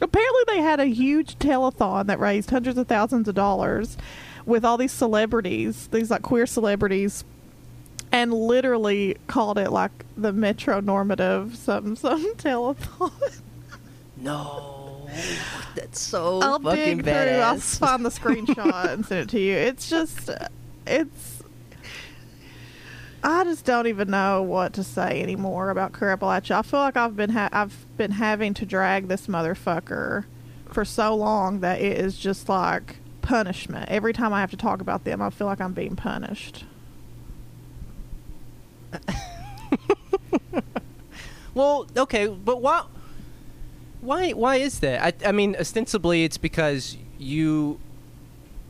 apparently 0.00 0.42
they 0.46 0.58
had 0.60 0.80
a 0.80 0.86
huge 0.86 1.38
telethon 1.38 2.06
that 2.06 2.18
raised 2.18 2.50
hundreds 2.50 2.78
of 2.78 2.86
thousands 2.86 3.28
of 3.28 3.34
dollars 3.34 3.96
with 4.46 4.64
all 4.64 4.76
these 4.76 4.92
celebrities, 4.92 5.88
these 5.88 6.10
like 6.10 6.22
queer 6.22 6.46
celebrities, 6.46 7.24
and 8.12 8.32
literally 8.32 9.16
called 9.26 9.58
it 9.58 9.70
like 9.70 9.92
the 10.16 10.32
metronormative 10.32 11.56
some 11.56 11.96
some 11.96 12.34
telethon. 12.34 13.40
no, 14.16 15.08
that's 15.74 16.00
so 16.00 16.40
I'll 16.40 16.58
fucking 16.58 16.98
dig 16.98 17.04
through. 17.04 17.12
I'll 17.12 17.58
find 17.58 18.04
the 18.04 18.08
screenshot 18.10 18.92
and 18.92 19.06
send 19.06 19.20
it 19.22 19.28
to 19.30 19.40
you. 19.40 19.54
It's 19.54 19.88
just, 19.88 20.30
it's. 20.86 21.39
I 23.22 23.44
just 23.44 23.64
don't 23.64 23.86
even 23.86 24.10
know 24.10 24.42
what 24.42 24.72
to 24.74 24.84
say 24.84 25.22
anymore 25.22 25.70
about 25.70 25.92
Queer 25.92 26.16
Appalachia. 26.16 26.52
I 26.58 26.62
feel 26.62 26.80
like 26.80 26.96
I've 26.96 27.16
been 27.16 27.30
ha- 27.30 27.50
I've 27.52 27.84
been 27.96 28.12
having 28.12 28.54
to 28.54 28.66
drag 28.66 29.08
this 29.08 29.26
motherfucker 29.26 30.24
for 30.70 30.84
so 30.84 31.14
long 31.14 31.60
that 31.60 31.80
it 31.80 31.98
is 31.98 32.16
just 32.16 32.48
like 32.48 32.96
punishment. 33.20 33.88
Every 33.90 34.12
time 34.12 34.32
I 34.32 34.40
have 34.40 34.50
to 34.52 34.56
talk 34.56 34.80
about 34.80 35.04
them, 35.04 35.20
I 35.20 35.30
feel 35.30 35.46
like 35.46 35.60
I'm 35.60 35.74
being 35.74 35.96
punished. 35.96 36.64
Well, 41.54 41.86
okay, 41.96 42.26
but 42.28 42.62
why? 42.62 42.84
Why? 44.00 44.30
Why 44.30 44.56
is 44.56 44.80
that? 44.80 45.02
I, 45.02 45.28
I 45.28 45.32
mean, 45.32 45.56
ostensibly, 45.58 46.24
it's 46.24 46.38
because 46.38 46.96
you 47.18 47.80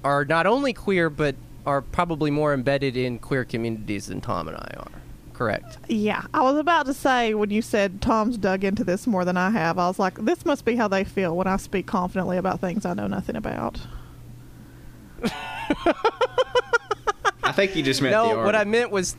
are 0.02 0.24
not 0.24 0.46
only 0.46 0.72
queer, 0.72 1.10
but 1.10 1.34
are 1.66 1.82
probably 1.82 2.30
more 2.30 2.52
embedded 2.54 2.96
in 2.96 3.18
queer 3.18 3.44
communities 3.44 4.06
than 4.06 4.20
Tom 4.20 4.48
and 4.48 4.56
I 4.56 4.74
are. 4.78 4.90
Correct. 5.34 5.78
Yeah, 5.88 6.24
I 6.34 6.42
was 6.42 6.56
about 6.58 6.86
to 6.86 6.94
say 6.94 7.32
when 7.34 7.50
you 7.50 7.62
said 7.62 8.02
Tom's 8.02 8.36
dug 8.36 8.62
into 8.62 8.84
this 8.84 9.06
more 9.06 9.24
than 9.24 9.36
I 9.36 9.50
have, 9.50 9.78
I 9.78 9.88
was 9.88 9.98
like, 9.98 10.18
this 10.18 10.44
must 10.44 10.64
be 10.64 10.76
how 10.76 10.86
they 10.88 11.02
feel 11.02 11.34
when 11.36 11.46
I 11.46 11.56
speak 11.56 11.86
confidently 11.86 12.36
about 12.36 12.60
things 12.60 12.84
I 12.84 12.92
know 12.94 13.06
nothing 13.06 13.36
about. 13.36 13.80
i 17.42 17.52
think 17.52 17.76
you 17.76 17.82
just 17.82 18.00
meant 18.00 18.14
the 18.14 18.32
no, 18.32 18.42
what 18.44 18.54
I 18.56 18.64
meant 18.64 18.90
was, 18.90 19.16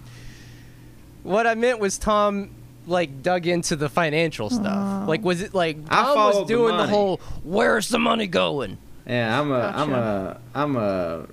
what 1.23 1.45
I 1.45 1.53
meant 1.55 1.79
was 1.79 1.97
Tom 1.97 2.49
like 2.87 3.21
dug 3.21 3.45
into 3.45 3.75
the 3.75 3.89
financial 3.89 4.49
stuff. 4.49 5.03
Oh. 5.03 5.07
Like, 5.07 5.23
was 5.23 5.41
it 5.41 5.53
like 5.53 5.77
I 5.89 6.03
Tom 6.03 6.05
was 6.07 6.15
followed 6.15 6.47
the 6.47 6.53
doing 6.53 6.77
the, 6.77 6.87
whole 6.87 7.17
"Where's 7.43 7.89
the 7.89 7.99
money 7.99 8.27
going"? 8.27 8.77
yeah 9.07 9.39
i'm 9.39 9.51
a 9.51 9.73
i'm 9.75 9.89
Gotcha. 9.89 10.41
a 10.55 10.59
i'm 10.59 10.75
a 10.75 11.27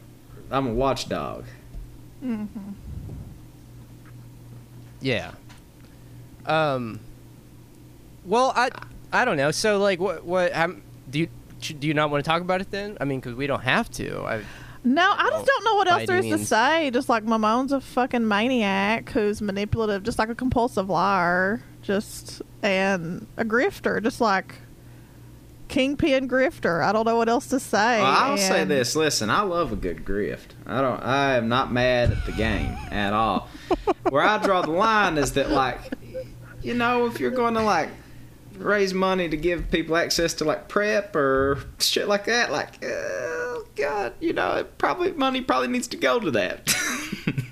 i'm 0.51 0.67
a 0.69 0.73
watchdog 0.73 1.45
Yeah. 5.01 5.31
Um. 6.47 7.01
Well, 8.25 8.53
I 8.57 8.71
I 9.13 9.25
don't 9.25 9.37
know. 9.37 9.51
So 9.51 9.79
like, 9.79 10.01
what 10.01 10.25
what 10.25 10.57
um, 10.57 10.83
do 11.09 11.21
you 11.21 11.29
do 11.61 11.87
you 11.87 11.95
not 11.95 12.11
want 12.11 12.25
to 12.25 12.29
talk 12.29 12.43
about 12.43 12.61
it 12.61 12.71
then? 12.71 12.97
I 13.01 13.05
mean, 13.05 13.21
because 13.21 13.35
we 13.37 13.47
don't 13.47 13.63
have 13.63 13.91
to. 13.93 14.23
I, 14.25 14.43
No, 14.85 15.03
I 15.17 15.29
just 15.31 15.47
don't 15.47 15.65
know 15.65 15.75
what 15.77 15.89
else 15.89 16.07
there 16.07 16.19
is 16.19 16.27
any 16.27 16.37
to 16.37 16.45
say. 16.45 16.91
Just 16.91 17.09
like 17.09 17.25
Mamone's 17.25 17.73
a 17.73 17.81
fucking 17.81 18.27
maniac 18.27 19.11
who's 19.11 19.41
manipulative, 19.41 20.03
just 20.03 20.19
like 20.19 20.29
a 20.29 20.35
compulsive 20.35 20.89
liar, 20.89 21.63
just 21.83 22.43
and 22.63 23.27
a 23.37 23.45
grifter, 23.45 24.03
just 24.03 24.21
like 24.21 24.57
kingpin 25.69 26.29
grifter. 26.29 26.83
I 26.83 26.93
don't 26.93 27.05
know 27.05 27.17
what 27.17 27.29
else 27.29 27.47
to 27.49 27.61
say. 27.61 28.01
Well, 28.01 28.07
I'll 28.07 28.37
say 28.37 28.65
this. 28.65 28.97
Listen, 28.97 29.31
I 29.31 29.43
love 29.43 29.73
a 29.73 29.77
good 29.77 30.05
grift. 30.05 30.49
I 30.67 30.81
don't. 30.81 31.03
I 31.03 31.37
am 31.37 31.49
not 31.49 31.73
mad 31.73 32.13
at 32.13 32.27
the 32.27 32.33
game 32.33 32.77
at 32.91 33.13
all. 33.13 33.49
Where 34.11 34.23
I 34.23 34.39
draw 34.39 34.63
the 34.63 34.71
line 34.71 35.19
is 35.19 35.33
that, 35.33 35.51
like, 35.51 35.79
you 36.63 36.75
know, 36.75 37.07
if 37.07 37.21
you're 37.21 37.31
going 37.31 37.55
to 37.55 37.63
like 37.63 37.91
raise 38.57 38.93
money 38.93 39.29
to 39.29 39.37
give 39.37 39.71
people 39.71 39.97
access 39.97 40.35
to 40.35 40.45
like 40.45 40.69
PrEP 40.69 41.15
or 41.15 41.59
shit 41.79 42.09
like 42.09 42.25
that, 42.25 42.51
like, 42.51 42.85
oh 42.85 43.65
god, 43.77 44.15
you 44.21 44.33
know, 44.33 44.57
it 44.57 44.79
probably 44.79 45.13
money 45.13 45.41
probably 45.41 45.69
needs 45.69 45.89
to 45.89 45.97
go 45.97 46.19
to 46.19 46.31
that. 46.33 46.75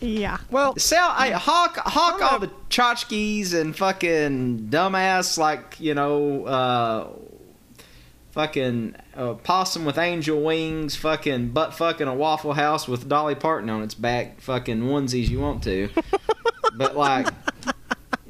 Yeah. 0.00 0.38
well, 0.50 0.76
Sell, 0.76 1.10
I 1.12 1.30
hawk, 1.30 1.76
hawk 1.76 2.22
all 2.22 2.38
the 2.38 2.50
tchotchkes 2.70 3.52
and 3.52 3.74
fucking 3.76 4.68
dumbass, 4.70 5.36
like 5.38 5.76
you 5.80 5.94
know, 5.94 6.44
uh, 6.44 7.08
fucking 8.30 8.94
a 9.14 9.34
possum 9.34 9.84
with 9.84 9.98
angel 9.98 10.40
wings, 10.42 10.94
fucking 10.96 11.48
butt 11.48 11.74
fucking 11.74 12.06
a 12.06 12.14
Waffle 12.14 12.52
House 12.52 12.86
with 12.86 13.08
Dolly 13.08 13.34
Parton 13.34 13.68
on 13.70 13.82
its 13.82 13.94
back, 13.94 14.40
fucking 14.40 14.82
onesies 14.82 15.28
you 15.28 15.40
want 15.40 15.62
to. 15.64 15.88
but 16.76 16.96
like, 16.96 17.28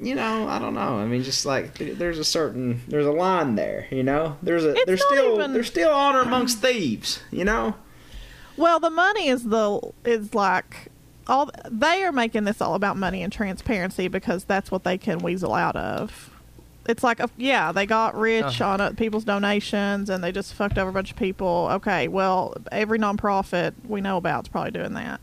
you 0.01 0.15
know, 0.15 0.49
I 0.49 0.59
don't 0.59 0.75
know. 0.75 0.99
I 0.99 1.05
mean, 1.07 1.23
just 1.23 1.45
like 1.45 1.75
there's 1.77 2.19
a 2.19 2.25
certain 2.25 2.81
there's 2.89 3.07
a 3.07 3.13
line 3.13 3.57
there. 3.57 3.87
You 3.91 4.03
know, 4.03 4.39
there's 4.43 4.65
a 4.65 4.71
It's 4.71 4.85
there's 4.87 5.01
not 5.01 5.13
still 5.13 5.35
even- 5.35 5.53
there's 5.53 5.67
still 5.67 5.91
honor 5.91 6.21
amongst 6.23 6.61
thieves. 6.63 7.21
You 7.31 7.45
know. 7.45 7.75
Well, 8.57 8.81
the 8.81 8.91
money 8.91 9.29
is 9.29 9.45
the 9.45 9.81
is 10.05 10.35
like 10.35 10.89
all 11.29 11.51
they 11.71 12.03
are 12.05 12.13
making 12.13 12.45
this 12.45 12.61
all 12.61 12.75
about 12.75 12.97
money 12.97 13.23
and 13.23 13.33
transparency 13.33 14.09
because 14.09 14.45
that's 14.45 14.71
what 14.71 14.85
they 14.85 14.97
can 14.99 15.19
weasel 15.19 15.55
out 15.55 15.77
of. 15.77 16.31
It's 16.89 17.03
like, 17.05 17.21
uh, 17.21 17.27
yeah, 17.37 17.71
they 17.71 17.85
got 17.85 18.19
rich 18.19 18.45
Uh-huh. 18.63 18.65
on 18.71 18.81
uh, 18.81 18.91
people's 18.93 19.25
donations 19.25 20.09
and 20.09 20.25
they 20.25 20.33
just 20.33 20.55
fucked 20.55 20.79
over 20.79 20.89
a 20.89 20.93
bunch 20.93 21.11
of 21.11 21.17
people. 21.19 21.69
Okay, 21.73 22.09
well, 22.09 22.55
every 22.73 22.99
nonprofit 22.99 23.75
we 23.87 24.01
know 24.01 24.17
about 24.17 24.47
is 24.47 24.49
probably 24.49 24.71
doing 24.71 24.95
that. 24.95 25.21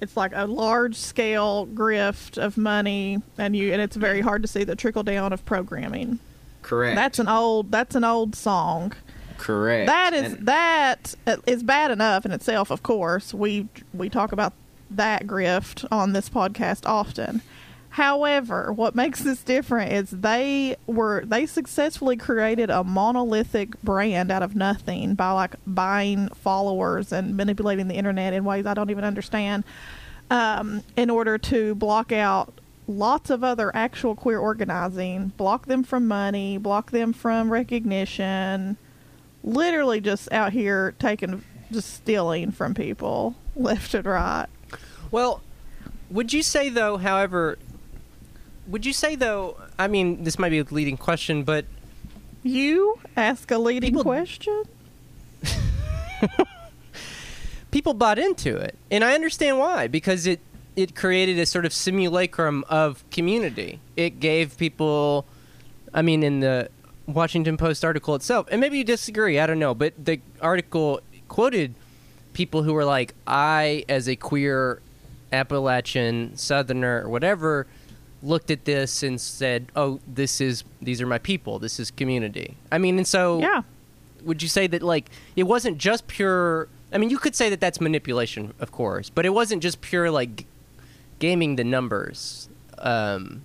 It's 0.00 0.16
like 0.16 0.32
a 0.34 0.46
large 0.46 0.96
scale 0.96 1.66
grift 1.66 2.36
of 2.36 2.56
money, 2.56 3.20
and 3.38 3.54
you 3.56 3.72
and 3.72 3.80
it's 3.80 3.94
very 3.96 4.20
hard 4.20 4.42
to 4.42 4.48
see 4.48 4.64
the 4.64 4.74
trickle 4.76 5.02
down 5.04 5.32
of 5.32 5.44
programming. 5.44 6.18
Correct. 6.62 6.94
That's 6.96 7.18
an 7.18 7.28
old 7.28 7.70
that's 7.72 7.94
an 7.96 8.04
old 8.04 8.34
song. 8.36 8.92
correct. 9.38 9.88
That 9.88 10.12
is 10.12 10.34
And- 10.34 10.46
that 10.46 11.14
is 11.46 11.62
bad 11.64 11.90
enough 11.90 12.24
in 12.24 12.30
itself. 12.32 12.70
Of 12.70 12.82
course, 12.84 13.32
we 13.34 13.66
we 13.94 14.08
talk 14.08 14.30
about 14.32 14.52
that 14.96 15.26
grift 15.26 15.86
on 15.90 16.12
this 16.12 16.28
podcast 16.28 16.86
often. 16.86 17.42
However, 17.90 18.72
what 18.72 18.94
makes 18.94 19.20
this 19.20 19.42
different 19.42 19.92
is 19.92 20.10
they 20.10 20.76
were 20.86 21.24
they 21.26 21.44
successfully 21.44 22.16
created 22.16 22.70
a 22.70 22.82
monolithic 22.82 23.80
brand 23.82 24.30
out 24.30 24.42
of 24.42 24.56
nothing 24.56 25.14
by 25.14 25.30
like 25.32 25.56
buying 25.66 26.28
followers 26.28 27.12
and 27.12 27.36
manipulating 27.36 27.88
the 27.88 27.94
internet 27.94 28.32
in 28.32 28.46
ways 28.46 28.64
I 28.64 28.72
don't 28.72 28.90
even 28.90 29.04
understand 29.04 29.64
um, 30.30 30.82
in 30.96 31.10
order 31.10 31.36
to 31.36 31.74
block 31.74 32.12
out 32.12 32.54
lots 32.88 33.28
of 33.28 33.44
other 33.44 33.70
actual 33.74 34.14
queer 34.14 34.38
organizing, 34.38 35.28
block 35.36 35.66
them 35.66 35.82
from 35.82 36.08
money, 36.08 36.56
block 36.56 36.92
them 36.92 37.12
from 37.12 37.52
recognition, 37.52 38.78
literally 39.44 40.00
just 40.00 40.32
out 40.32 40.52
here 40.54 40.94
taking, 40.98 41.44
just 41.70 41.92
stealing 41.92 42.50
from 42.50 42.72
people 42.72 43.34
left 43.54 43.92
and 43.92 44.06
right. 44.06 44.46
Well, 45.12 45.42
would 46.10 46.32
you 46.32 46.42
say 46.42 46.68
though, 46.68 46.96
however, 46.96 47.58
would 48.66 48.84
you 48.84 48.92
say 48.92 49.14
though? 49.14 49.56
I 49.78 49.86
mean, 49.86 50.24
this 50.24 50.38
might 50.38 50.48
be 50.50 50.58
a 50.58 50.64
leading 50.64 50.96
question, 50.96 51.44
but 51.44 51.64
You 52.42 52.98
ask 53.16 53.50
a 53.52 53.58
leading 53.58 53.90
People- 53.92 54.02
question? 54.04 54.64
people 57.70 57.94
bought 57.94 58.18
into 58.18 58.56
it, 58.56 58.76
and 58.90 59.04
I 59.04 59.14
understand 59.14 59.58
why 59.58 59.86
because 59.86 60.26
it 60.26 60.40
it 60.74 60.94
created 60.94 61.38
a 61.38 61.44
sort 61.44 61.66
of 61.66 61.72
simulacrum 61.72 62.64
of 62.68 63.04
community. 63.10 63.78
It 63.96 64.20
gave 64.20 64.56
people, 64.56 65.26
I 65.92 66.00
mean, 66.00 66.22
in 66.22 66.40
the 66.40 66.70
Washington 67.06 67.58
Post 67.58 67.84
article 67.84 68.14
itself, 68.14 68.48
and 68.50 68.58
maybe 68.60 68.78
you 68.78 68.84
disagree, 68.84 69.38
I 69.38 69.46
don't 69.46 69.58
know, 69.58 69.74
but 69.74 69.92
the 70.02 70.20
article 70.40 71.00
quoted 71.28 71.74
people 72.32 72.62
who 72.62 72.72
were 72.72 72.86
like, 72.86 73.14
I, 73.26 73.84
as 73.86 74.08
a 74.08 74.16
queer 74.16 74.80
Appalachian 75.32 76.36
Southerner 76.36 77.02
or 77.04 77.08
whatever, 77.08 77.66
looked 78.22 78.50
at 78.50 78.64
this 78.64 79.02
and 79.02 79.20
said, 79.20 79.66
"Oh, 79.74 79.98
this 80.06 80.40
is 80.40 80.64
these 80.80 81.00
are 81.00 81.06
my 81.06 81.18
people. 81.18 81.58
This 81.58 81.80
is 81.80 81.90
community." 81.90 82.56
I 82.70 82.78
mean, 82.78 82.98
and 82.98 83.06
so 83.06 83.40
Yeah. 83.40 83.62
would 84.24 84.42
you 84.42 84.48
say 84.48 84.66
that 84.68 84.82
like 84.82 85.10
it 85.34 85.44
wasn't 85.44 85.78
just 85.78 86.06
pure 86.06 86.68
i 86.92 86.98
mean 86.98 87.10
you 87.10 87.18
could 87.18 87.34
say 87.34 87.50
that 87.50 87.58
that's 87.58 87.80
manipulation 87.80 88.52
of 88.60 88.70
course 88.70 89.10
but 89.10 89.24
it 89.26 89.30
wasn't 89.30 89.60
just 89.62 89.80
pure 89.80 90.10
like 90.12 90.36
g- 90.36 90.46
gaming 91.18 91.56
the 91.56 91.64
numbers 91.64 92.48
um, 92.78 93.42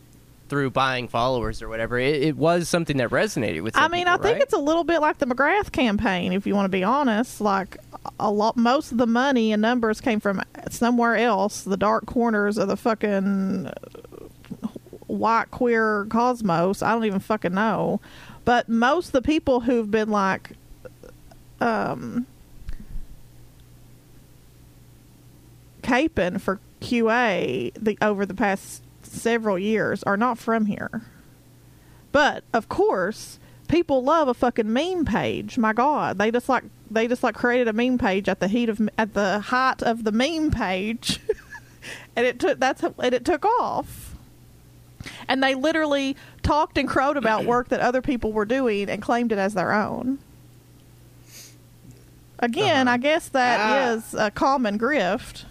through 0.50 0.72
buying 0.72 1.08
followers 1.08 1.62
or 1.62 1.70
whatever 1.70 1.98
it, 1.98 2.22
it 2.22 2.38
was 2.38 2.70
something 2.70 2.98
that 2.98 3.10
resonated 3.10 3.62
with 3.62 3.76
I 3.78 3.88
mean, 3.88 4.06
people, 4.06 4.14
I 4.14 4.18
think 4.18 4.36
right? 4.36 4.41
it's 4.41 4.54
a 4.54 4.60
little 4.60 4.84
bit 4.84 5.00
like 5.00 5.18
the 5.18 5.26
McGrath 5.26 5.72
campaign, 5.72 6.34
if 6.34 6.48
you 6.48 6.56
want 6.56 6.66
to 6.66 6.70
be 6.70 6.84
honest. 6.84 7.41
Like 7.41 7.78
a 8.20 8.32
lot, 8.32 8.58
most 8.58 8.91
of 8.91 8.98
the 8.98 9.08
money 9.08 9.52
and 9.52 9.62
numbers 9.62 10.02
came 10.02 10.20
from 10.20 10.41
somewhere 10.70 11.16
else, 11.16 11.64
the 11.64 11.78
dark 11.78 12.06
corners 12.06 12.58
of 12.58 12.68
the 12.68 12.78
fucking 12.78 13.72
white 15.08 15.52
queer 15.52 16.06
cosmos. 16.10 16.82
I 16.82 16.93
don't 16.93 17.06
even 17.06 17.20
fucking 17.20 17.54
know. 17.54 18.00
But 18.45 18.70
most 18.70 19.08
of 19.08 19.12
the 19.14 19.22
people 19.22 19.62
who've 19.62 19.89
been 19.91 20.10
like, 20.10 20.52
um, 21.60 22.26
caping 25.82 26.39
for 26.39 26.60
QA 26.82 27.72
the 27.76 27.98
over 28.02 28.26
the 28.26 28.34
past 28.34 28.84
several 29.14 29.58
years 29.60 30.03
are 30.03 30.18
not 30.18 30.38
from 30.38 30.66
here. 30.66 31.03
But 32.12 32.43
of 32.53 32.70
course, 32.70 33.39
people 33.68 34.03
love 34.03 34.28
a 34.28 34.34
fucking 34.34 34.72
meme 34.72 35.05
page. 35.05 35.58
My 35.58 35.74
God, 35.74 36.18
they 36.18 36.32
just 36.32 36.49
like 36.49 36.64
they 36.89 37.08
just 37.08 37.22
like 37.24 37.36
created 37.36 37.68
a 37.68 37.74
meme 37.74 37.97
page 37.97 38.30
at 38.30 38.39
the 38.39 38.47
heat 38.47 38.70
of 38.70 38.82
at 38.97 39.14
the 39.14 39.39
height 39.39 39.82
of 39.84 40.03
the 40.03 40.12
meme 40.12 40.51
page, 40.51 41.20
and 42.16 42.26
it 42.26 42.39
took 42.39 42.60
that's 42.60 42.82
and 42.84 43.14
it 43.14 43.26
took 43.26 43.43
off. 43.45 44.16
And 45.28 45.43
they 45.43 45.53
literally 45.55 46.16
talked 46.43 46.78
and 46.78 46.88
crowed 46.88 47.18
about 47.18 47.45
work 47.45 47.70
that 47.70 47.80
other 47.82 48.01
people 48.01 48.34
were 48.34 48.45
doing 48.45 48.89
and 48.89 49.01
claimed 49.01 49.32
it 49.32 49.38
as 49.38 49.53
their 49.53 49.72
own. 49.72 50.20
Again, 52.39 52.88
Uh-huh. 52.88 52.95
I 52.95 52.97
guess 52.97 53.30
that 53.30 53.60
Ah. 53.60 53.89
is 53.91 54.14
a 54.14 54.32
common 54.32 54.78
grift. 54.78 55.45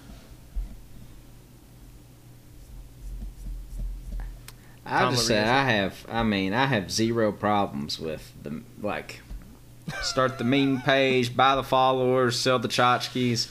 I 4.86 5.10
just 5.10 5.28
what 5.28 5.34
were 5.34 5.40
you 5.40 5.42
say 5.42 5.42
I 5.42 5.64
have. 5.64 6.06
I 6.08 6.22
mean, 6.22 6.52
I 6.52 6.66
have 6.66 6.90
zero 6.90 7.32
problems 7.32 7.98
with 7.98 8.32
the 8.42 8.62
like. 8.80 9.20
Start 10.02 10.38
the 10.38 10.44
meme 10.44 10.80
page, 10.82 11.36
buy 11.36 11.54
the 11.54 11.62
followers, 11.62 12.38
sell 12.38 12.58
the 12.58 12.68
tchotchkes. 12.68 13.50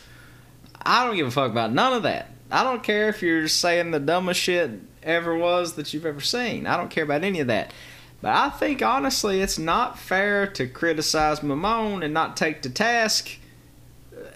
I 0.86 1.06
don't 1.06 1.16
give 1.16 1.28
a 1.28 1.32
fuck 1.32 1.52
about 1.52 1.72
none 1.72 1.94
of 1.94 2.04
that. 2.04 2.32
I 2.52 2.64
don't 2.64 2.84
care 2.84 3.10
if 3.10 3.22
you're 3.22 3.48
saying 3.48 3.92
the 3.92 4.00
dumbest 4.00 4.40
shit 4.40 4.72
ever 5.02 5.38
was 5.38 5.74
that 5.74 5.94
you've 5.94 6.06
ever 6.06 6.20
seen. 6.20 6.68
I 6.68 6.78
don't 6.78 6.90
care 6.90 7.04
about 7.04 7.24
any 7.24 7.40
of 7.40 7.48
that. 7.48 7.74
But 8.22 8.36
I 8.36 8.50
think 8.50 8.82
honestly, 8.82 9.42
it's 9.42 9.58
not 9.58 10.00
fair 10.00 10.48
to 10.48 10.68
criticize 10.68 11.40
Mamone 11.40 12.04
and 12.04 12.14
not 12.14 12.38
take 12.38 12.62
to 12.64 12.70
task 12.70 13.30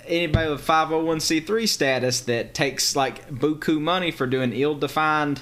anybody 0.05 0.49
with 0.49 0.65
501c3 0.65 1.67
status 1.67 2.21
that 2.21 2.53
takes 2.53 2.95
like 2.95 3.29
buku 3.29 3.79
money 3.79 4.11
for 4.11 4.25
doing 4.25 4.53
ill-defined 4.53 5.41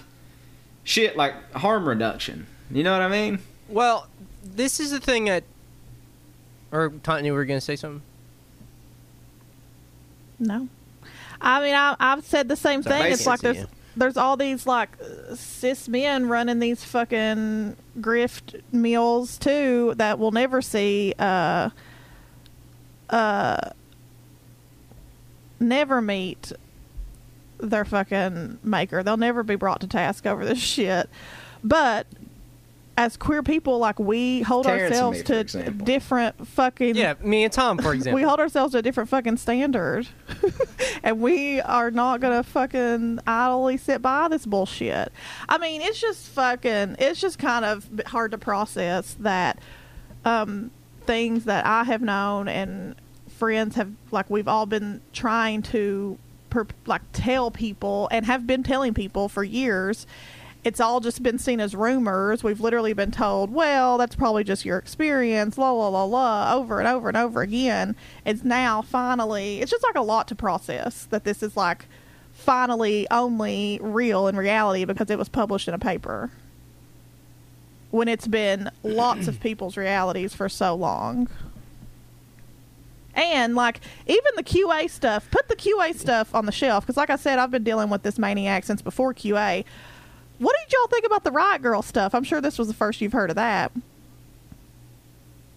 shit 0.87 1.17
like 1.17 1.33
harm 1.53 1.85
reduction. 1.87 2.47
You 2.71 2.81
know 2.83 2.93
what 2.93 3.01
I 3.01 3.09
mean? 3.09 3.39
well 3.69 4.07
this 4.41 4.79
is 4.79 4.91
the 4.91 4.99
thing 4.99 5.25
that 5.25 5.43
or 6.71 6.89
Tanya, 7.03 7.33
were 7.33 7.43
going 7.45 7.57
to 7.59 7.65
say 7.65 7.75
something 7.75 8.01
No, 10.39 10.67
I 11.41 11.61
mean 11.61 11.75
I, 11.75 11.95
I've 11.99 12.23
said 12.23 12.47
the 12.47 12.55
same 12.55 12.81
So 12.83 12.89
thing. 12.89 13.11
It's 13.11 13.25
like 13.27 13.41
there's 13.41 13.57
Yeah. 13.57 13.65
there's 13.97 14.15
all 14.17 14.37
these 14.37 14.65
like 14.65 14.89
cis 15.35 15.89
men 15.89 16.27
running 16.29 16.59
these 16.59 16.83
fucking 16.85 17.75
grift 17.99 18.61
meals 18.71 19.37
too 19.37 19.93
that 19.97 20.17
will 20.19 20.31
never 20.31 20.61
see 20.61 21.13
uh 21.19 21.69
uh 23.09 23.71
never 25.59 26.01
meet 26.01 26.51
their 27.59 27.85
fucking 27.85 28.59
maker. 28.63 29.03
They'll 29.03 29.17
never 29.17 29.43
be 29.43 29.55
brought 29.55 29.81
to 29.81 29.87
task 29.87 30.25
over 30.25 30.45
this 30.45 30.59
shit. 30.59 31.09
But 31.63 32.07
as 32.97 33.15
queer 33.15 33.43
people, 33.43 33.77
like 33.77 33.99
we 33.99 34.41
hold 34.41 34.65
Terrence 34.65 34.91
ourselves 34.91 35.19
me, 35.19 35.23
to 35.25 35.39
example. 35.39 35.85
different 35.85 36.47
fucking 36.47 36.95
yeah 36.95 37.13
me 37.21 37.43
and 37.43 37.53
tom 37.53 37.77
for 37.77 37.93
example 37.93 38.15
we 38.15 38.23
hold 38.23 38.39
ourselves 38.39 38.71
to 38.71 38.79
a 38.79 38.81
different 38.81 39.09
fucking 39.09 39.37
standard. 39.37 40.07
and 41.03 41.21
we 41.21 41.61
are 41.61 41.91
not 41.91 42.21
gonna 42.21 42.43
fucking 42.43 43.19
idly 43.27 43.77
sit 43.77 44.01
by 44.01 44.27
this 44.27 44.45
bullshit. 44.45 45.11
I 45.47 45.57
mean, 45.59 45.81
it's 45.81 46.01
just 46.01 46.27
fucking 46.29 46.95
it's 46.99 47.21
just 47.21 47.37
kind 47.37 47.65
of 47.65 47.87
hard 48.07 48.31
to 48.31 48.37
process 48.37 49.15
that 49.19 49.59
um 50.25 50.71
things 51.05 51.45
that 51.45 51.65
I 51.65 51.83
have 51.83 52.01
known 52.01 52.47
and 52.47 52.95
friends 53.29 53.75
have 53.75 53.91
like 54.11 54.29
we've 54.29 54.47
all 54.47 54.65
been 54.65 55.01
trying 55.13 55.61
to 55.61 56.17
per, 56.49 56.67
like 56.85 57.01
tell 57.13 57.51
people 57.51 58.07
and 58.11 58.25
have 58.25 58.47
been 58.47 58.63
telling 58.63 58.93
people 58.93 59.29
for 59.29 59.43
years 59.43 60.05
it's 60.67 60.81
all 60.81 60.99
just 60.99 61.23
been 61.23 61.39
seen 61.39 61.61
as 61.61 61.73
rumors. 61.73 62.43
We've 62.43 62.59
literally 62.59 62.91
been 62.91 63.11
told, 63.11 63.53
well, 63.53 63.97
that's 63.97 64.17
probably 64.17 64.43
just 64.43 64.65
your 64.65 64.77
experience, 64.77 65.57
la 65.57 65.71
la 65.71 65.87
la 65.87 66.03
la, 66.03 66.53
over 66.53 66.79
and 66.79 66.87
over 66.87 67.07
and 67.07 67.15
over 67.15 67.41
again. 67.41 67.95
It's 68.25 68.43
now 68.43 68.81
finally, 68.81 69.61
it's 69.61 69.71
just 69.71 69.83
like 69.83 69.95
a 69.95 70.01
lot 70.01 70.27
to 70.27 70.35
process 70.35 71.05
that 71.05 71.23
this 71.23 71.41
is 71.41 71.55
like 71.55 71.85
finally 72.33 73.07
only 73.09 73.79
real 73.81 74.27
in 74.27 74.35
reality 74.35 74.83
because 74.83 75.09
it 75.09 75.17
was 75.17 75.29
published 75.29 75.69
in 75.69 75.73
a 75.73 75.79
paper. 75.79 76.31
When 77.89 78.09
it's 78.09 78.27
been 78.27 78.69
lots 78.83 79.29
of 79.29 79.39
people's 79.39 79.77
realities 79.77 80.33
for 80.33 80.49
so 80.49 80.75
long. 80.75 81.29
And 83.17 83.55
like 83.55 83.81
even 84.05 84.31
the 84.35 84.43
QA 84.43 84.89
stuff, 84.89 85.29
put 85.31 85.49
the 85.49 85.55
QA 85.55 85.97
stuff 85.97 86.35
on 86.35 86.45
the 86.45 86.51
shelf 86.51 86.85
because, 86.85 86.97
like 86.97 87.09
I 87.09 87.15
said, 87.15 87.39
I've 87.39 87.51
been 87.51 87.63
dealing 87.63 87.89
with 87.89 88.03
this 88.03 88.19
maniac 88.19 88.63
since 88.63 88.81
before 88.81 89.13
QA. 89.13 89.65
What 90.37 90.55
did 90.63 90.71
y'all 90.71 90.87
think 90.87 91.03
about 91.03 91.23
the 91.23 91.31
Riot 91.31 91.63
Girl 91.63 91.81
stuff? 91.81 92.13
I'm 92.13 92.23
sure 92.23 92.39
this 92.41 92.59
was 92.59 92.67
the 92.67 92.75
first 92.75 93.01
you've 93.01 93.13
heard 93.13 93.31
of 93.31 93.35
that. 93.35 93.71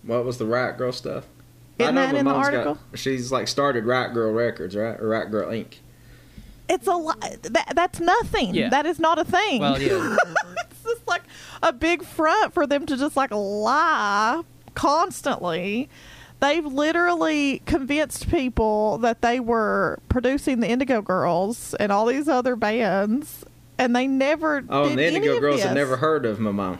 What 0.03 0.25
was 0.25 0.39
the 0.39 0.47
Riot 0.47 0.79
Girl 0.79 0.91
stuff? 0.91 1.27
Isn't 1.79 1.95
that 1.97 2.15
in 2.15 2.25
the 2.25 2.33
article? 2.33 2.75
Got, 2.75 2.99
she's 2.99 3.31
like 3.31 3.47
started 3.47 3.85
Riot 3.85 4.15
Girl 4.15 4.33
Records, 4.33 4.75
right? 4.75 4.99
Or 4.99 5.09
Riot 5.09 5.31
Girl 5.31 5.51
Inc. 5.51 5.75
It's 6.69 6.87
a 6.87 6.95
li- 6.95 7.37
that, 7.43 7.73
that's 7.75 8.01
nothing. 8.01 8.55
Yeah. 8.55 8.71
That 8.71 8.87
is 8.87 8.99
not 8.99 9.19
a 9.19 9.25
thing. 9.25 9.61
Well, 9.61 9.81
yeah. 9.81 10.17
it's 10.71 10.83
just 10.83 11.07
like 11.07 11.23
a 11.63 11.73
big 11.73 12.05
front 12.05 12.55
for 12.55 12.67
them 12.67 12.87
to 12.87 12.97
just 12.97 13.17
like 13.17 13.33
lie 13.33 14.43
constantly. 14.75 15.91
They've 16.41 16.65
literally 16.65 17.61
convinced 17.67 18.31
people 18.31 18.99
that 18.99 19.21
they 19.21 19.41
were 19.41 20.01
producing 20.09 20.61
the 20.61 20.69
Indigo 20.69 21.03
Girls 21.03 21.75
and 21.75 21.93
all 21.93 22.07
these 22.07 22.29
other 22.29 22.57
bands, 22.57 23.45
and 23.79 23.95
they 23.95 24.07
never. 24.07 24.65
Oh, 24.69 24.89
the 24.89 25.07
Indigo 25.07 25.39
Girls 25.39 25.63
had 25.63 25.75
never 25.75 25.99
heard 25.99 26.25
of 26.25 26.39
Mamone. 26.39 26.79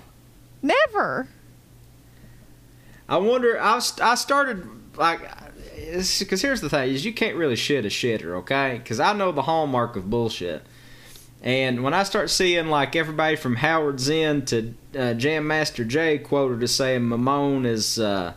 Never. 0.63 1.29
I 3.09 3.19
wonder. 3.19 3.61
I 3.61 3.81
I 4.01 4.15
started 4.15 4.67
like 4.97 5.21
because 5.75 6.43
here's 6.43 6.61
the 6.61 6.71
thing: 6.71 6.91
is 6.91 7.05
you 7.05 7.13
can't 7.13 7.37
really 7.37 7.57
shit 7.57 7.85
a 7.85 7.89
shitter, 7.89 8.37
okay? 8.39 8.79
Because 8.83 8.99
I 9.01 9.13
know 9.13 9.31
the 9.33 9.43
hallmark 9.43 9.97
of 9.97 10.09
bullshit. 10.09 10.63
And 11.43 11.83
when 11.83 11.95
I 11.95 12.03
start 12.03 12.29
seeing 12.29 12.69
like 12.69 12.95
everybody 12.95 13.35
from 13.35 13.57
Howard 13.57 13.99
Zinn 13.99 14.45
to 14.47 14.75
uh, 14.97 15.15
Jam 15.15 15.47
Master 15.47 15.85
Jay 15.85 16.19
quoted 16.19 16.63
as 16.63 16.75
saying 16.75 17.03
Mamone 17.03 17.65
is 17.65 17.99
uh, 17.99 18.35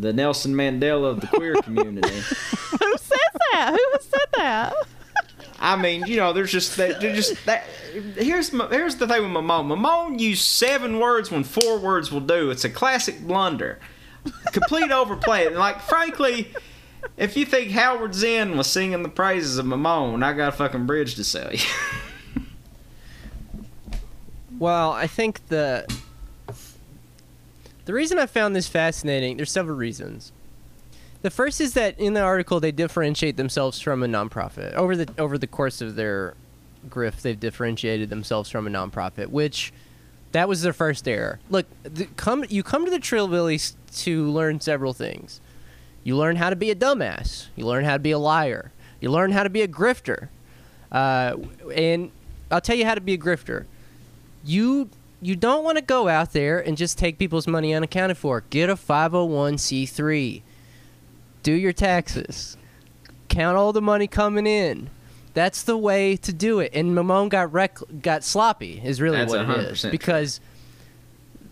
the 0.00 0.12
Nelson 0.12 0.54
Mandela 0.54 1.10
of 1.10 1.20
the 1.20 1.26
queer 1.28 1.54
community. 1.62 2.08
Who 2.10 2.96
says 2.96 3.18
that? 3.52 3.70
Who 3.70 3.90
has 3.92 4.04
said 4.04 4.28
that? 4.36 4.72
I 5.62 5.76
mean, 5.76 6.06
you 6.06 6.16
know, 6.16 6.32
there's 6.32 6.50
just 6.50 6.76
that. 6.78 7.00
Just 7.00 7.44
that. 7.46 7.64
Here's 8.16 8.52
my- 8.52 8.68
here's 8.68 8.96
the 8.96 9.06
thing 9.06 9.22
with 9.22 9.30
Mamone. 9.44 9.66
Mamone 9.78 10.18
used 10.18 10.42
seven 10.42 10.98
words 10.98 11.30
when 11.30 11.44
four 11.44 11.78
words 11.78 12.10
will 12.10 12.20
do. 12.20 12.50
It's 12.50 12.64
a 12.64 12.70
classic 12.70 13.20
blunder, 13.26 13.78
complete 14.52 14.90
overplay. 14.90 15.46
And 15.46 15.56
like, 15.56 15.80
frankly, 15.82 16.48
if 17.18 17.36
you 17.36 17.44
think 17.44 17.72
Howard 17.72 18.14
Zinn 18.14 18.56
was 18.56 18.68
singing 18.68 19.02
the 19.02 19.08
praises 19.10 19.58
of 19.58 19.66
Mamone, 19.66 20.22
I 20.24 20.32
got 20.32 20.48
a 20.48 20.52
fucking 20.52 20.86
bridge 20.86 21.14
to 21.16 21.24
sell 21.24 21.52
you. 21.52 21.60
Well, 24.58 24.92
I 24.92 25.06
think 25.06 25.46
the 25.48 25.86
the 27.90 27.94
reason 27.94 28.20
I 28.20 28.26
found 28.26 28.54
this 28.54 28.68
fascinating, 28.68 29.36
there's 29.36 29.50
several 29.50 29.76
reasons. 29.76 30.30
The 31.22 31.30
first 31.30 31.60
is 31.60 31.74
that 31.74 31.98
in 31.98 32.14
the 32.14 32.20
article 32.20 32.60
they 32.60 32.70
differentiate 32.70 33.36
themselves 33.36 33.80
from 33.80 34.04
a 34.04 34.06
nonprofit. 34.06 34.74
Over 34.74 34.94
the 34.94 35.12
over 35.18 35.36
the 35.36 35.48
course 35.48 35.80
of 35.80 35.96
their 35.96 36.34
grift, 36.88 37.22
they've 37.22 37.40
differentiated 37.40 38.08
themselves 38.08 38.48
from 38.48 38.68
a 38.68 38.70
nonprofit, 38.70 39.26
which 39.30 39.72
that 40.30 40.48
was 40.48 40.62
their 40.62 40.72
first 40.72 41.08
error. 41.08 41.40
Look, 41.50 41.66
the, 41.82 42.06
come 42.14 42.44
you 42.48 42.62
come 42.62 42.84
to 42.84 42.92
the 42.92 43.00
Trillbillies 43.00 43.74
to 44.02 44.30
learn 44.30 44.60
several 44.60 44.92
things. 44.92 45.40
You 46.04 46.16
learn 46.16 46.36
how 46.36 46.50
to 46.50 46.56
be 46.56 46.70
a 46.70 46.76
dumbass. 46.76 47.48
You 47.56 47.66
learn 47.66 47.84
how 47.84 47.94
to 47.94 47.98
be 47.98 48.12
a 48.12 48.20
liar. 48.20 48.70
You 49.00 49.10
learn 49.10 49.32
how 49.32 49.42
to 49.42 49.50
be 49.50 49.62
a 49.62 49.68
grifter. 49.68 50.28
Uh, 50.92 51.38
and 51.74 52.12
I'll 52.52 52.60
tell 52.60 52.76
you 52.76 52.84
how 52.84 52.94
to 52.94 53.00
be 53.00 53.14
a 53.14 53.18
grifter 53.18 53.66
you 54.44 54.88
you 55.20 55.36
don't 55.36 55.64
want 55.64 55.76
to 55.76 55.82
go 55.82 56.08
out 56.08 56.32
there 56.32 56.58
and 56.58 56.76
just 56.76 56.98
take 56.98 57.18
people's 57.18 57.46
money 57.46 57.74
unaccounted 57.74 58.16
for. 58.16 58.42
Get 58.50 58.70
a 58.70 58.74
501c3. 58.74 60.42
Do 61.42 61.52
your 61.52 61.72
taxes. 61.72 62.56
Count 63.28 63.56
all 63.56 63.72
the 63.72 63.82
money 63.82 64.06
coming 64.06 64.46
in. 64.46 64.90
That's 65.34 65.62
the 65.62 65.76
way 65.76 66.16
to 66.16 66.32
do 66.32 66.58
it. 66.60 66.72
And 66.74 66.96
Mamone 66.96 67.28
got 67.28 67.52
rec- 67.52 67.78
got 68.02 68.24
sloppy 68.24 68.80
is 68.84 69.00
really 69.00 69.18
That's 69.18 69.30
what 69.30 69.42
it 69.42 69.46
100% 69.46 69.72
is 69.72 69.90
because 69.90 70.40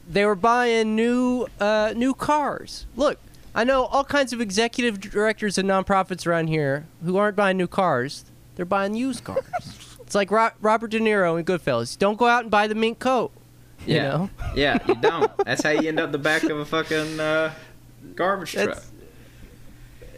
they 0.08 0.24
were 0.24 0.34
buying 0.34 0.96
new 0.96 1.46
uh, 1.60 1.92
new 1.94 2.14
cars. 2.14 2.86
Look, 2.96 3.18
I 3.54 3.64
know 3.64 3.84
all 3.84 4.04
kinds 4.04 4.32
of 4.32 4.40
executive 4.40 5.00
directors 5.00 5.58
of 5.58 5.64
nonprofits 5.66 6.26
around 6.26 6.48
here 6.48 6.86
who 7.04 7.16
aren't 7.16 7.36
buying 7.36 7.56
new 7.56 7.68
cars. 7.68 8.24
They're 8.56 8.64
buying 8.64 8.94
used 8.94 9.22
cars. 9.22 9.44
it's 10.00 10.14
like 10.14 10.30
Ro- 10.30 10.50
Robert 10.60 10.90
De 10.90 10.98
Niro 10.98 11.38
in 11.38 11.44
Goodfellas. 11.44 11.96
Don't 11.96 12.18
go 12.18 12.26
out 12.26 12.42
and 12.42 12.50
buy 12.50 12.66
the 12.66 12.74
mink 12.74 12.98
coat. 12.98 13.30
You 13.86 13.94
yeah, 13.94 14.02
know? 14.08 14.30
yeah, 14.54 14.78
you 14.86 14.94
don't. 15.00 15.30
That's 15.44 15.62
how 15.62 15.70
you 15.70 15.88
end 15.88 16.00
up 16.00 16.12
the 16.12 16.18
back 16.18 16.42
of 16.44 16.58
a 16.58 16.64
fucking 16.64 17.18
uh, 17.20 17.52
garbage 18.14 18.52
truck. 18.52 18.66
That's- 18.66 18.92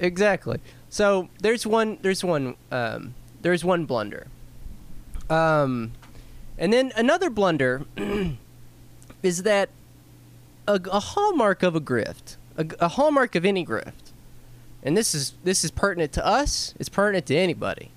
Exactly. 0.01 0.61
So 0.89 1.29
there's 1.41 1.67
one. 1.67 1.99
There's 2.01 2.25
one. 2.25 2.57
Um, 2.73 3.15
there's 3.43 3.63
one 3.65 3.85
blunder. 3.85 4.29
Um, 5.29 5.93
and 6.59 6.73
then 6.73 6.91
another 6.97 7.29
blunder 7.31 7.85
is 9.23 9.43
that 9.43 9.69
a, 10.67 10.81
a 10.91 11.01
hallmark 11.01 11.63
of 11.63 11.77
a 11.77 11.81
grift, 11.81 12.37
a, 12.57 12.67
a 12.81 12.89
hallmark 12.89 13.35
of 13.35 13.45
any 13.45 13.65
grift, 13.65 14.13
and 14.83 14.97
this 14.97 15.15
is 15.15 15.35
this 15.45 15.65
is 15.65 15.71
pertinent 15.71 16.13
to 16.13 16.27
us. 16.27 16.75
It's 16.81 16.89
pertinent 16.89 17.27
to 17.27 17.37
anybody. 17.37 17.91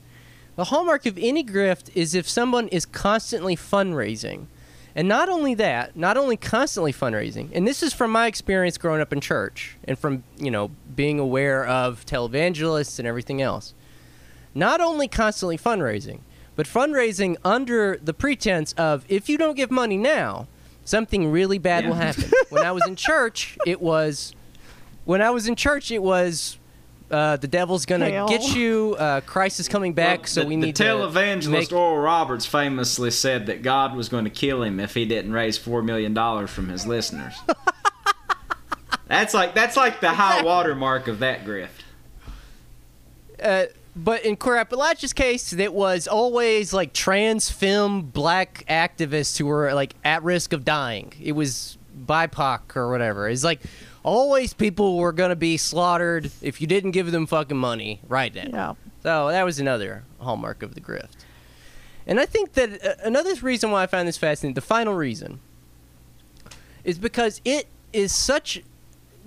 The 0.57 0.65
hallmark 0.65 1.05
of 1.05 1.17
any 1.17 1.43
grift 1.43 1.89
is 1.95 2.13
if 2.13 2.27
someone 2.29 2.67
is 2.67 2.85
constantly 2.85 3.55
fundraising. 3.55 4.47
And 4.95 5.07
not 5.07 5.27
only 5.27 5.55
that, 5.55 5.95
not 5.95 6.17
only 6.17 6.37
constantly 6.37 6.93
fundraising, 6.93 7.49
and 7.53 7.67
this 7.67 7.81
is 7.81 7.93
from 7.93 8.11
my 8.11 8.27
experience 8.27 8.77
growing 8.77 9.01
up 9.01 9.11
in 9.11 9.21
church 9.21 9.77
and 9.85 9.97
from, 9.97 10.23
you 10.37 10.51
know, 10.51 10.69
being 10.95 11.19
aware 11.19 11.65
of 11.65 12.05
televangelists 12.05 12.99
and 12.99 13.07
everything 13.07 13.41
else. 13.41 13.73
Not 14.53 14.81
only 14.81 15.07
constantly 15.07 15.57
fundraising, 15.57 16.19
but 16.55 16.67
fundraising 16.67 17.37
under 17.43 17.97
the 17.97 18.13
pretense 18.13 18.73
of 18.73 19.03
if 19.09 19.27
you 19.27 19.37
don't 19.37 19.55
give 19.55 19.71
money 19.71 19.97
now, 19.97 20.47
something 20.85 21.31
really 21.31 21.57
bad 21.57 21.87
will 21.87 21.95
happen. 21.95 22.25
when 22.49 22.63
I 22.63 22.71
was 22.71 22.85
in 22.87 22.95
church, 22.95 23.57
it 23.65 23.81
was 23.81 24.35
when 25.05 25.21
I 25.21 25.31
was 25.31 25.47
in 25.47 25.55
church 25.55 25.91
it 25.91 26.03
was 26.03 26.57
uh, 27.13 27.37
the 27.37 27.47
devil's 27.47 27.85
gonna 27.85 28.09
Hell. 28.09 28.27
get 28.27 28.55
you. 28.55 28.95
Uh, 28.97 29.21
Christ 29.21 29.59
is 29.59 29.67
coming 29.67 29.93
back, 29.93 30.19
Well, 30.19 30.27
so 30.27 30.41
the, 30.41 30.47
we 30.47 30.55
need 30.55 30.75
the 30.75 30.83
to 30.83 30.83
televangelist 30.83 31.49
make 31.51 31.71
Oral 31.71 31.97
Roberts 31.97 32.45
famously 32.45 33.11
said 33.11 33.45
that 33.45 33.61
God 33.61 33.95
was 33.95 34.09
going 34.09 34.23
to 34.23 34.29
kill 34.31 34.63
him 34.63 34.79
if 34.79 34.93
he 34.95 35.05
didn't 35.05 35.31
raise 35.31 35.57
four 35.57 35.81
million 35.83 36.13
dollars 36.13 36.49
from 36.49 36.69
his 36.69 36.85
listeners. 36.87 37.35
that's 39.07 39.33
like 39.33 39.53
that's 39.53 39.77
like 39.77 40.01
the 40.01 40.09
high 40.09 40.41
water 40.43 40.75
mark 40.75 41.07
of 41.07 41.19
that 41.19 41.45
grift. 41.45 41.69
uh, 43.41 43.65
but 43.95 44.25
in 44.25 44.35
Queer 44.35 44.55
Appalachia's 44.55 45.13
case, 45.13 45.53
it 45.53 45.71
was 45.71 46.07
always 46.07 46.73
like 46.73 46.93
trans 46.93 47.51
femme 47.51 48.01
black 48.01 48.65
activists 48.67 49.37
who 49.37 49.45
were 49.45 49.71
like 49.73 49.93
at 50.03 50.23
risk 50.23 50.51
of 50.51 50.65
dying. 50.65 51.13
It 51.21 51.33
was 51.33 51.77
BIPOC 52.07 52.75
or 52.75 52.89
whatever. 52.89 53.29
It's 53.29 53.43
like 53.43 53.61
always 54.03 54.53
people 54.53 54.97
were 54.97 55.11
gonna 55.11 55.35
be 55.35 55.57
slaughtered 55.57 56.29
if 56.41 56.61
you 56.61 56.67
didn't 56.67 56.91
give 56.91 57.11
them 57.11 57.25
fucking 57.25 57.57
money 57.57 58.01
right 58.07 58.33
now. 58.33 58.47
Yeah. 58.51 58.73
So 59.01 59.29
that 59.29 59.43
was 59.43 59.59
another 59.59 60.03
hallmark 60.19 60.63
of 60.63 60.75
the 60.75 60.81
grift. 60.81 61.25
And 62.05 62.19
I 62.19 62.25
think 62.25 62.53
that 62.53 62.85
uh, 62.85 62.93
another 63.03 63.33
reason 63.41 63.71
why 63.71 63.83
I 63.83 63.87
find 63.87 64.07
this 64.07 64.17
fascinating, 64.17 64.55
the 64.55 64.61
final 64.61 64.93
reason, 64.93 65.39
is 66.83 66.97
because 66.97 67.41
it 67.45 67.67
is 67.93 68.13
such, 68.13 68.61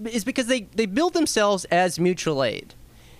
is 0.04 0.24
because 0.24 0.46
they, 0.46 0.62
they 0.74 0.86
build 0.86 1.14
themselves 1.14 1.64
as 1.66 1.98
mutual 1.98 2.44
aid. 2.44 2.74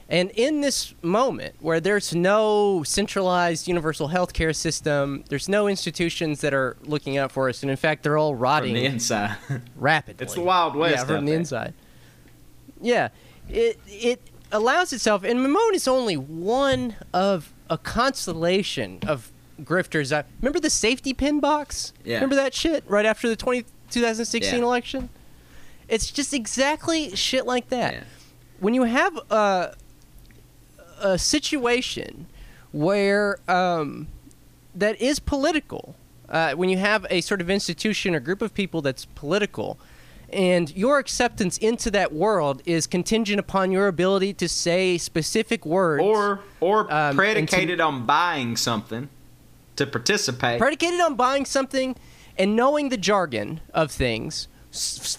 And 0.08 0.30
in 0.36 0.60
this 0.60 0.94
moment 1.02 1.56
where 1.58 1.80
there's 1.80 2.14
no 2.14 2.84
centralized 2.84 3.66
universal 3.66 4.08
healthcare 4.08 4.54
system, 4.54 5.24
there's 5.28 5.48
no 5.48 5.66
institutions 5.66 6.42
that 6.42 6.54
are 6.54 6.76
looking 6.84 7.16
out 7.18 7.32
for 7.32 7.48
us, 7.48 7.62
and 7.62 7.70
in 7.70 7.76
fact, 7.76 8.04
they're 8.04 8.16
all 8.16 8.34
rotting 8.36 8.68
From 8.70 8.74
rotting 8.74 8.88
the 8.90 8.94
inside. 8.94 9.36
rapidly. 9.76 10.24
It's 10.24 10.34
the 10.34 10.42
Wild 10.42 10.76
West 10.76 10.94
Yeah, 10.96 11.04
from 11.04 11.24
the 11.24 11.32
there. 11.32 11.40
inside. 11.40 11.74
Yeah, 12.80 13.08
it 13.48 13.80
it 13.88 14.20
allows 14.52 14.92
itself, 14.92 15.24
and 15.24 15.40
Mamone 15.40 15.74
is 15.74 15.88
only 15.88 16.16
one 16.16 16.94
of 17.12 17.52
a 17.68 17.76
constellation 17.78 19.00
of 19.08 19.32
grifters. 19.62 20.16
I, 20.16 20.22
remember 20.40 20.60
the 20.60 20.70
safety 20.70 21.14
pin 21.14 21.40
box? 21.40 21.92
Yeah. 22.04 22.16
Remember 22.16 22.36
that 22.36 22.54
shit 22.54 22.84
right 22.86 23.06
after 23.06 23.28
the 23.28 23.34
20, 23.34 23.64
2016 23.90 24.58
Yeah. 24.60 24.64
election? 24.64 25.08
It's 25.88 26.10
just 26.12 26.32
exactly 26.32 27.16
shit 27.16 27.44
like 27.46 27.70
that. 27.70 27.94
Yeah. 27.94 28.00
When 28.60 28.72
you 28.74 28.84
have 28.84 29.16
a 29.30 29.74
a 31.00 31.18
situation 31.18 32.26
where 32.72 33.38
um, 33.48 34.08
that 34.74 35.00
is 35.00 35.18
political, 35.18 35.94
uh, 36.28 36.52
when 36.52 36.68
you 36.68 36.78
have 36.78 37.06
a 37.10 37.20
sort 37.20 37.40
of 37.40 37.48
institution 37.50 38.14
or 38.14 38.20
group 38.20 38.42
of 38.42 38.52
people 38.54 38.82
that's 38.82 39.04
political, 39.14 39.78
and 40.32 40.74
your 40.76 40.98
acceptance 40.98 41.56
into 41.58 41.90
that 41.92 42.12
world 42.12 42.60
is 42.66 42.86
contingent 42.86 43.38
upon 43.38 43.70
your 43.70 43.86
ability 43.86 44.34
to 44.34 44.48
say 44.48 44.98
specific 44.98 45.64
words 45.64 46.02
Or 46.02 46.40
or 46.60 46.80
Um, 46.84 46.90
and 46.92 47.12
to- 47.12 47.16
predicated 47.16 47.80
on 47.80 48.04
buying 48.06 48.56
something 48.56 49.08
to 49.76 49.86
participate. 49.86 50.58
predicated 50.58 51.00
on 51.00 51.14
buying 51.14 51.44
something 51.44 51.94
and 52.36 52.56
knowing 52.56 52.88
the 52.88 52.96
jargon 52.96 53.60
of 53.72 53.90
things 53.92 54.48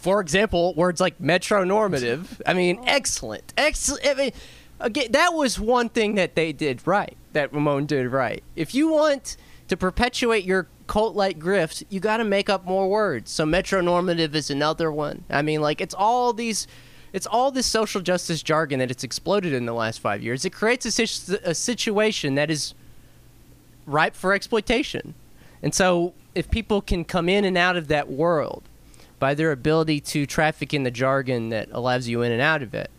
For 0.04 0.20
example, 0.22 0.74
words 0.76 1.00
like 1.02 1.18
metronormative. 1.20 2.42
I 2.46 2.54
mean, 2.54 2.80
excellent, 2.86 3.54
excellent. 3.58 4.06
I 4.06 4.14
mean, 4.14 4.32
again, 4.80 5.12
that 5.12 5.34
was 5.34 5.60
one 5.60 5.90
thing 5.90 6.16
that 6.16 6.36
they 6.36 6.54
did 6.54 6.86
right. 6.86 7.18
That 7.34 7.52
Mamone 7.52 7.88
did 7.88 8.08
right. 8.08 8.44
If 8.56 8.74
you 8.74 8.90
want 8.90 9.38
to 9.68 9.78
perpetuate 9.78 10.46
your 10.46 10.68
cult-like 10.88 11.40
grift, 11.40 11.84
you 11.90 12.00
got 12.00 12.18
to 12.18 12.24
make 12.24 12.50
up 12.50 12.66
more 12.66 12.90
words. 12.90 13.32
So 13.32 13.46
metronormative 13.46 14.34
is 14.34 14.50
another 14.50 14.92
one. 14.92 15.24
I 15.30 15.42
mean, 15.42 15.62
like 15.62 15.82
it's 15.82 15.94
all 15.94 16.34
these. 16.34 16.68
It's 17.14 17.26
all 17.26 17.52
this 17.52 17.66
social 17.66 18.02
justice 18.02 18.44
jargon 18.44 18.80
that 18.80 18.92
it's 18.92 19.04
exploded 19.04 19.54
in 19.54 19.66
the 19.66 19.74
last 19.74 20.00
five 20.00 20.22
years. 20.22 20.44
It 20.44 20.52
creates 20.52 20.86
a, 20.86 21.50
a 21.50 21.56
situation 21.56 22.36
that 22.36 22.52
is 22.52 22.74
ripe 23.86 24.14
for 24.14 24.34
exploitation. 24.34 25.16
And 25.64 25.74
so, 25.74 26.14
if 26.36 26.52
people 26.52 26.82
can 26.82 27.06
come 27.06 27.30
in 27.30 27.46
and 27.46 27.58
out 27.58 27.78
of 27.78 27.88
that 27.88 28.10
world 28.10 28.64
by 29.20 29.34
their 29.34 29.52
ability 29.52 30.02
to 30.02 30.26
traffic 30.26 30.74
in 30.74 30.84
the 30.84 30.92
jargon 30.92 31.50
that 31.50 31.70
allows 31.72 32.08
you 32.08 32.22
in 32.22 32.32
and 32.32 32.42
out 32.42 32.62
of 32.62 32.76
it, 32.76 32.92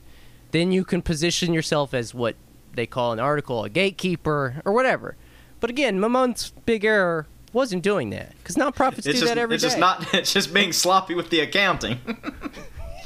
then 0.51 0.72
you 0.72 0.84
can 0.84 1.03
position 1.03 1.53
yourself 1.53 1.94
as 1.94 2.14
what 2.14 2.36
they 2.74 2.86
call 2.86 3.12
an 3.12 3.20
article 3.20 3.64
a 3.64 3.68
gatekeeper 3.68 4.62
or 4.64 4.72
whatever. 4.72 5.16
But 5.61 5.70
again, 5.70 5.99
Mamone's 5.99 6.53
big 6.64 6.84
error 6.84 7.26
wasn't 7.53 7.82
doing 7.82 8.11
that 8.11 8.36
because 8.38 8.57
nonprofits 8.57 9.03
do 9.03 9.11
It's 9.11 9.20
just, 9.20 9.24
that 9.26 9.38
every 9.38 9.57
it's 9.57 9.62
day. 9.62 9.68
just 9.68 9.78
not. 9.78 10.14
It's 10.14 10.32
just 10.32 10.55
being 10.55 10.72
sloppy 10.72 11.14
with 11.14 11.30
the 11.30 11.40
accounting. 11.40 11.99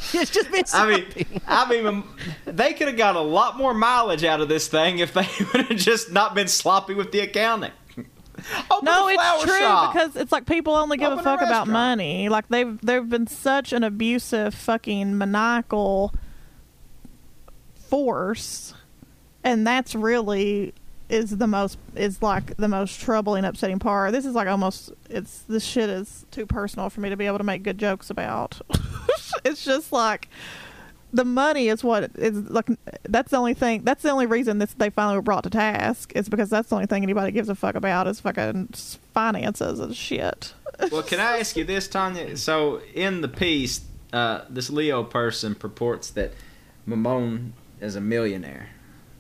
it's 0.14 0.30
just 0.30 0.51
been 0.51 0.64
I 0.74 0.88
mean. 0.88 1.40
I 1.47 1.68
mean, 1.68 2.05
they 2.45 2.74
could 2.74 2.88
have 2.88 2.97
got 2.97 3.16
a 3.16 3.20
lot 3.20 3.57
more 3.57 3.72
mileage 3.72 4.24
out 4.24 4.40
of 4.40 4.49
this 4.49 4.68
thing 4.68 4.99
if 4.99 5.14
they 5.14 5.26
would 5.53 5.66
have 5.66 5.78
just 5.78 6.11
not 6.12 6.34
been 6.34 6.49
sloppy 6.49 6.95
with 6.95 7.12
the 7.12 7.20
accounting. 7.20 7.70
Open 8.70 8.84
No, 8.84 9.09
it's 9.09 9.45
true 9.45 9.59
shop. 9.59 9.93
because 9.93 10.16
it's 10.16 10.32
like 10.32 10.47
people 10.47 10.74
only 10.74 10.97
give 10.97 11.12
Open 11.12 11.18
a 11.18 11.20
a 11.20 11.24
fuck 11.24 11.43
about 11.43 11.68
money. 11.68 12.28
Like 12.28 12.49
they've 12.49 12.78
they've 12.82 13.09
been 13.09 13.26
such 13.26 13.72
an 13.72 13.84
abusive, 13.84 14.55
fucking 14.55 15.16
maniacal 15.16 16.12
force, 17.93 18.72
and 19.45 19.66
that's 19.66 19.95
really 19.95 20.72
is 21.11 21.36
the 21.36 21.47
most 21.47 21.76
is 21.95 22.22
like 22.22 22.57
the 22.57 22.68
most 22.68 22.99
troubling, 23.01 23.45
upsetting 23.45 23.78
part. 23.78 24.12
This 24.12 24.24
is 24.24 24.34
like 24.34 24.49
almost 24.49 24.93
it's 25.11 25.40
this 25.43 25.62
shit 25.62 25.90
is 25.90 26.24
too 26.30 26.47
personal 26.47 26.88
for 26.88 27.03
me 27.03 27.11
to 27.11 27.16
be 27.18 27.26
able 27.26 27.36
to 27.36 27.45
make 27.45 27.62
good 27.62 27.76
jokes 27.76 28.09
about. 28.09 28.61
it's 29.45 29.62
just 29.62 29.93
like 29.93 30.30
the 31.12 31.26
money 31.26 31.68
is 31.68 31.84
what 31.84 32.11
is 32.16 32.49
like 32.49 32.70
that's 33.03 33.30
the 33.30 33.36
only 33.36 33.53
thing 33.53 33.82
that's 33.84 34.03
the 34.03 34.11
only 34.11 34.24
reason 34.24 34.57
this 34.57 34.72
they 34.72 34.88
finally 34.88 35.16
were 35.16 35.22
brought 35.22 35.45
to 35.45 35.51
task 35.51 36.11
is 36.14 36.30
because 36.30 36.49
that's 36.49 36.70
the 36.70 36.74
only 36.74 36.86
thing 36.86 37.03
anybody 37.03 37.30
gives 37.30 37.51
a 37.51 37.55
fuck 37.55 37.74
about 37.74 38.07
is 38.07 38.18
fucking 38.18 38.66
finances 39.12 39.78
and 39.78 39.95
shit 39.95 40.55
well, 40.90 41.03
can 41.03 41.20
I 41.20 41.38
ask 41.38 41.55
you 41.57 41.64
this, 41.64 41.86
Tanya? 41.86 42.34
So, 42.36 42.80
in 42.95 43.20
the 43.20 43.28
piece, 43.28 43.82
uh, 44.12 44.43
this 44.49 44.70
Leo 44.70 45.05
person 45.05 45.55
purports 45.55 46.11
that 46.11 46.32
Mamone 46.88 47.53
is 47.83 47.97
a 47.97 48.01
millionaire. 48.01 48.68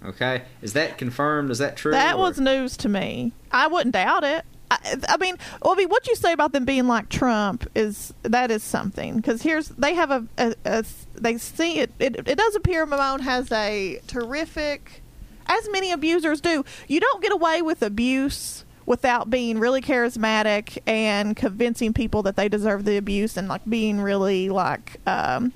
Okay, 0.04 0.42
is 0.62 0.72
that 0.72 0.98
confirmed? 0.98 1.50
Is 1.50 1.58
that 1.58 1.76
true? 1.76 1.92
that 1.92 2.16
or- 2.16 2.18
was 2.18 2.40
news 2.40 2.76
to 2.78 2.88
me 2.88 3.32
i 3.52 3.66
wouldn't 3.66 3.92
doubt 3.92 4.24
it 4.24 4.44
I, 4.72 4.96
I 5.06 5.16
mean, 5.18 5.36
mean, 5.76 5.88
what 5.90 6.08
you 6.08 6.16
say 6.16 6.32
about 6.32 6.52
them 6.52 6.64
being 6.64 6.86
like 6.86 7.10
Trump 7.10 7.68
is 7.74 8.14
that 8.22 8.50
is 8.50 8.62
something 8.62 9.16
because 9.16 9.42
here's 9.42 9.68
they 9.68 9.92
have 9.92 10.10
a, 10.10 10.26
a, 10.38 10.54
a 10.64 10.84
they 11.14 11.36
see 11.36 11.78
it, 11.78 11.92
it. 11.98 12.26
It 12.26 12.38
does 12.38 12.56
appear 12.56 12.86
Mamone 12.86 13.20
has 13.20 13.52
a 13.52 14.00
terrific, 14.06 15.02
as 15.44 15.68
many 15.72 15.92
abusers 15.92 16.40
do. 16.40 16.64
You 16.88 17.00
don't 17.00 17.22
get 17.22 17.32
away 17.32 17.60
with 17.60 17.82
abuse 17.82 18.64
without 18.86 19.28
being 19.28 19.58
really 19.58 19.82
charismatic 19.82 20.78
and 20.86 21.36
convincing 21.36 21.92
people 21.92 22.22
that 22.22 22.36
they 22.36 22.48
deserve 22.48 22.86
the 22.86 22.96
abuse 22.96 23.36
and 23.36 23.48
like 23.48 23.68
being 23.68 24.00
really 24.00 24.48
like 24.48 24.96
um, 25.06 25.52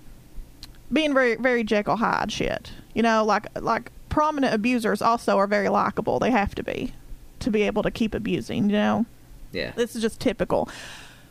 being 0.92 1.14
very 1.14 1.36
very 1.36 1.64
Jekyll 1.64 1.96
Hyde 1.96 2.30
shit. 2.30 2.70
You 2.96 3.02
know, 3.02 3.24
like 3.24 3.46
like 3.60 3.92
prominent 4.08 4.54
abusers 4.54 5.02
also 5.02 5.36
are 5.36 5.46
very 5.46 5.68
likable. 5.68 6.18
They 6.18 6.30
have 6.30 6.54
to 6.54 6.62
be 6.62 6.94
to 7.40 7.50
be 7.50 7.62
able 7.62 7.82
to 7.82 7.90
keep 7.90 8.14
abusing. 8.14 8.70
You 8.70 8.76
know, 8.76 9.06
Yeah. 9.52 9.72
this 9.76 9.94
is 9.94 10.00
just 10.02 10.18
typical. 10.18 10.68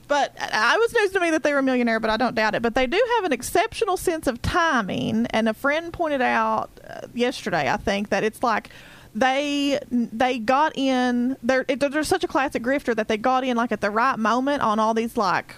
But 0.08 0.36
I 0.40 0.78
was 0.78 0.94
news 0.94 1.12
to 1.14 1.20
me 1.20 1.32
that 1.32 1.42
they 1.42 1.52
were 1.52 1.58
a 1.60 1.64
millionaire, 1.64 2.00
but 2.00 2.12
I 2.12 2.18
don't 2.18 2.36
doubt 2.36 2.54
it. 2.54 2.62
But 2.62 2.76
they 2.76 2.86
do 2.86 3.04
have 3.16 3.24
an 3.24 3.34
exceptional 3.34 3.98
sense 3.98 4.28
of 4.28 4.40
timing, 4.44 5.26
and 5.32 5.50
a 5.50 5.54
friend 5.56 5.92
pointed 5.92 6.22
out 6.22 6.70
uh, 6.88 7.08
yesterday, 7.16 7.68
I 7.72 7.78
think, 7.78 8.10
that 8.10 8.24
it's 8.24 8.44
like 8.44 8.70
they 9.16 9.80
they 9.90 10.38
got 10.38 10.78
in. 10.78 11.38
They're 11.42 11.66
it, 11.68 11.80
they're 11.80 12.04
such 12.04 12.24
a 12.24 12.28
classic 12.28 12.62
grifter 12.62 12.96
that 12.96 13.08
they 13.08 13.18
got 13.18 13.44
in 13.44 13.58
like 13.58 13.72
at 13.72 13.82
the 13.82 13.90
right 13.90 14.20
moment 14.20 14.62
on 14.62 14.78
all 14.78 14.94
these 14.94 15.18
like 15.18 15.56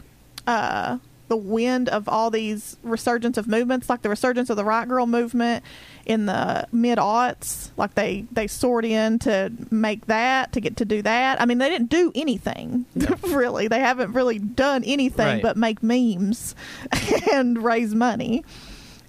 uh, 0.48 1.00
the 1.28 1.38
wind 1.38 1.90
of 1.90 2.08
all 2.08 2.30
these 2.32 2.78
resurgence 2.84 3.38
of 3.38 3.48
movements, 3.48 3.90
like 3.90 4.02
the 4.02 4.10
resurgence 4.10 4.50
of 4.50 4.56
the 4.58 4.64
Riot 4.64 4.88
Girl 4.90 5.06
movement 5.06 5.64
in 6.06 6.26
the 6.26 6.68
mid 6.72 6.98
aughts. 6.98 7.72
Like 7.76 7.96
they 7.96 8.26
they 8.32 8.48
soared 8.48 8.86
in 8.86 9.20
to 9.20 9.52
make 9.70 10.06
that 10.06 10.54
to 10.54 10.62
get 10.62 10.78
to 10.78 10.86
do 10.86 11.02
that. 11.02 11.42
I 11.42 11.46
mean, 11.46 11.58
they 11.58 11.70
didn't 11.70 11.90
do 11.90 12.12
anything 12.16 12.86
really. 13.28 13.68
They 13.68 13.80
haven't 13.80 14.14
really 14.14 14.40
done 14.40 14.84
anything 14.86 15.26
Right. 15.28 15.42
but 15.42 15.58
make 15.58 15.84
memes 15.84 16.56
and 17.34 17.62
raise 17.64 17.94
money. 17.94 18.46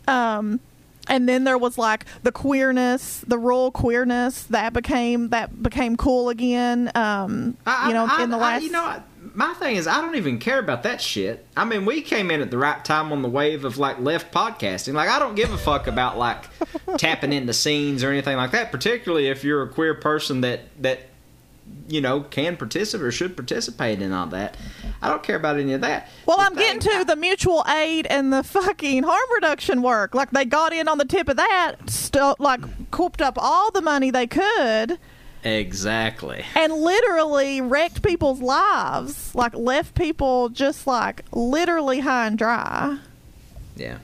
Um, 0.06 0.60
and 1.10 1.26
then 1.28 1.44
there 1.44 1.56
was 1.56 1.78
like 1.78 2.04
the 2.22 2.32
queerness, 2.32 3.20
the 3.26 3.38
royal 3.38 3.70
queerness 3.70 4.42
that 4.44 4.72
became 4.74 5.28
that 5.30 5.62
became 5.62 5.96
cool 5.96 6.28
again. 6.28 6.90
Um, 6.94 7.56
I, 7.66 7.88
you 7.88 7.94
know, 7.94 8.06
I, 8.10 8.22
in 8.24 8.30
the 8.30 8.36
I- 8.36 8.40
last 8.40 8.62
you 8.62 8.70
know, 8.70 8.82
I- 8.84 9.02
my 9.38 9.54
thing 9.54 9.76
is, 9.76 9.86
I 9.86 10.00
don't 10.00 10.16
even 10.16 10.38
care 10.40 10.58
about 10.58 10.82
that 10.82 11.00
shit. 11.00 11.46
I 11.56 11.64
mean, 11.64 11.84
we 11.86 12.02
came 12.02 12.30
in 12.32 12.40
at 12.40 12.50
the 12.50 12.58
right 12.58 12.84
time 12.84 13.12
on 13.12 13.22
the 13.22 13.28
wave 13.28 13.64
of 13.64 13.78
like 13.78 14.00
left 14.00 14.32
podcasting. 14.34 14.94
Like, 14.94 15.08
I 15.08 15.20
don't 15.20 15.36
give 15.36 15.52
a 15.52 15.56
fuck 15.58 15.86
about 15.86 16.18
like 16.18 16.44
tapping 16.98 17.32
into 17.32 17.52
scenes 17.52 18.02
or 18.02 18.10
anything 18.10 18.36
like 18.36 18.50
that. 18.50 18.72
Particularly 18.72 19.28
if 19.28 19.44
you're 19.44 19.62
a 19.62 19.68
queer 19.68 19.94
person 19.94 20.40
that 20.40 20.62
that 20.82 21.02
you 21.86 22.00
know 22.00 22.22
can 22.22 22.56
participate 22.56 23.06
or 23.06 23.12
should 23.12 23.36
participate 23.36 24.02
in 24.02 24.10
all 24.12 24.26
that. 24.26 24.56
I 25.00 25.08
don't 25.08 25.22
care 25.22 25.36
about 25.36 25.58
any 25.60 25.72
of 25.74 25.82
that. 25.82 26.08
Well, 26.26 26.38
The 26.38 26.42
I'm 26.44 26.54
getting 26.54 26.80
thing- 26.80 26.98
to 26.98 27.04
the 27.04 27.14
mutual 27.14 27.64
aid 27.68 28.06
and 28.06 28.32
the 28.32 28.42
fucking 28.42 29.04
harm 29.04 29.30
reduction 29.34 29.82
work. 29.82 30.14
Like 30.16 30.32
they 30.32 30.46
got 30.46 30.72
in 30.72 30.88
on 30.88 30.98
the 30.98 31.04
tip 31.04 31.28
of 31.28 31.36
that, 31.36 31.76
stu- 31.86 32.34
like 32.40 32.90
cooped 32.90 33.22
up 33.22 33.34
all 33.36 33.70
the 33.70 33.82
money 33.82 34.10
they 34.10 34.26
could, 34.26 34.98
exactly. 35.44 36.44
and 36.54 36.72
literally 36.72 37.60
wrecked 37.60 38.02
people's 38.02 38.40
lives. 38.40 39.34
Like 39.34 39.54
left 39.54 39.94
people 39.94 40.48
just 40.48 40.86
like 40.86 41.24
literally 41.32 42.00
high 42.00 42.26
and 42.26 42.38
dry, 42.38 42.98
Yeah. 43.76 43.98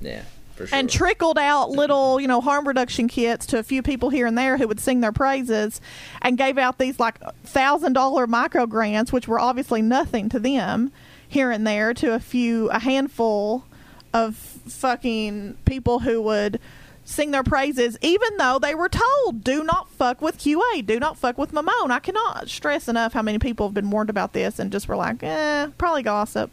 Yeah. 0.00 0.22
For 0.56 0.66
sure. 0.66 0.78
and 0.78 0.90
trickled 0.90 1.38
out 1.38 1.70
little, 1.70 2.20
you 2.20 2.28
know, 2.28 2.40
harm 2.42 2.68
reduction 2.68 3.08
kits 3.08 3.46
to 3.46 3.58
a 3.58 3.62
few 3.62 3.82
people 3.82 4.10
here 4.10 4.26
and 4.26 4.36
there 4.36 4.58
who 4.58 4.68
would 4.68 4.80
sing 4.80 5.00
their 5.00 5.12
praises, 5.12 5.80
and 6.20 6.36
gave 6.36 6.58
out 6.58 6.78
these 6.78 7.00
like 7.00 7.18
thousand 7.44 7.94
dollar 7.94 8.26
micro 8.26 8.66
grants, 8.66 9.12
which 9.12 9.26
were 9.26 9.40
obviously 9.40 9.80
nothing 9.80 10.28
to 10.28 10.38
them, 10.38 10.92
here 11.26 11.50
and 11.50 11.66
there 11.66 11.94
to 11.94 12.12
a 12.14 12.20
few, 12.20 12.68
a 12.68 12.78
handful 12.80 13.64
of 14.12 14.36
fucking 14.36 15.56
people 15.64 16.00
who 16.00 16.20
would 16.20 16.60
sing 17.04 17.30
their 17.30 17.42
praises, 17.42 17.98
even 18.00 18.36
though 18.36 18.58
they 18.58 18.74
were 18.74 18.88
told, 18.88 19.44
"Do 19.44 19.64
not 19.64 19.90
fuck 19.90 20.20
with 20.22 20.38
QA, 20.38 20.84
do 20.84 20.98
not 20.98 21.16
fuck 21.16 21.38
with 21.38 21.52
Mamone." 21.52 21.90
I 21.90 21.98
cannot 21.98 22.48
stress 22.48 22.88
enough 22.88 23.12
how 23.12 23.22
many 23.22 23.38
people 23.38 23.66
have 23.66 23.74
been 23.74 23.90
warned 23.90 24.10
about 24.10 24.32
this 24.32 24.58
and 24.58 24.70
just 24.72 24.88
were 24.88 24.96
like, 24.96 25.22
"Eh, 25.22 25.68
probably 25.78 26.02
gossip." 26.02 26.50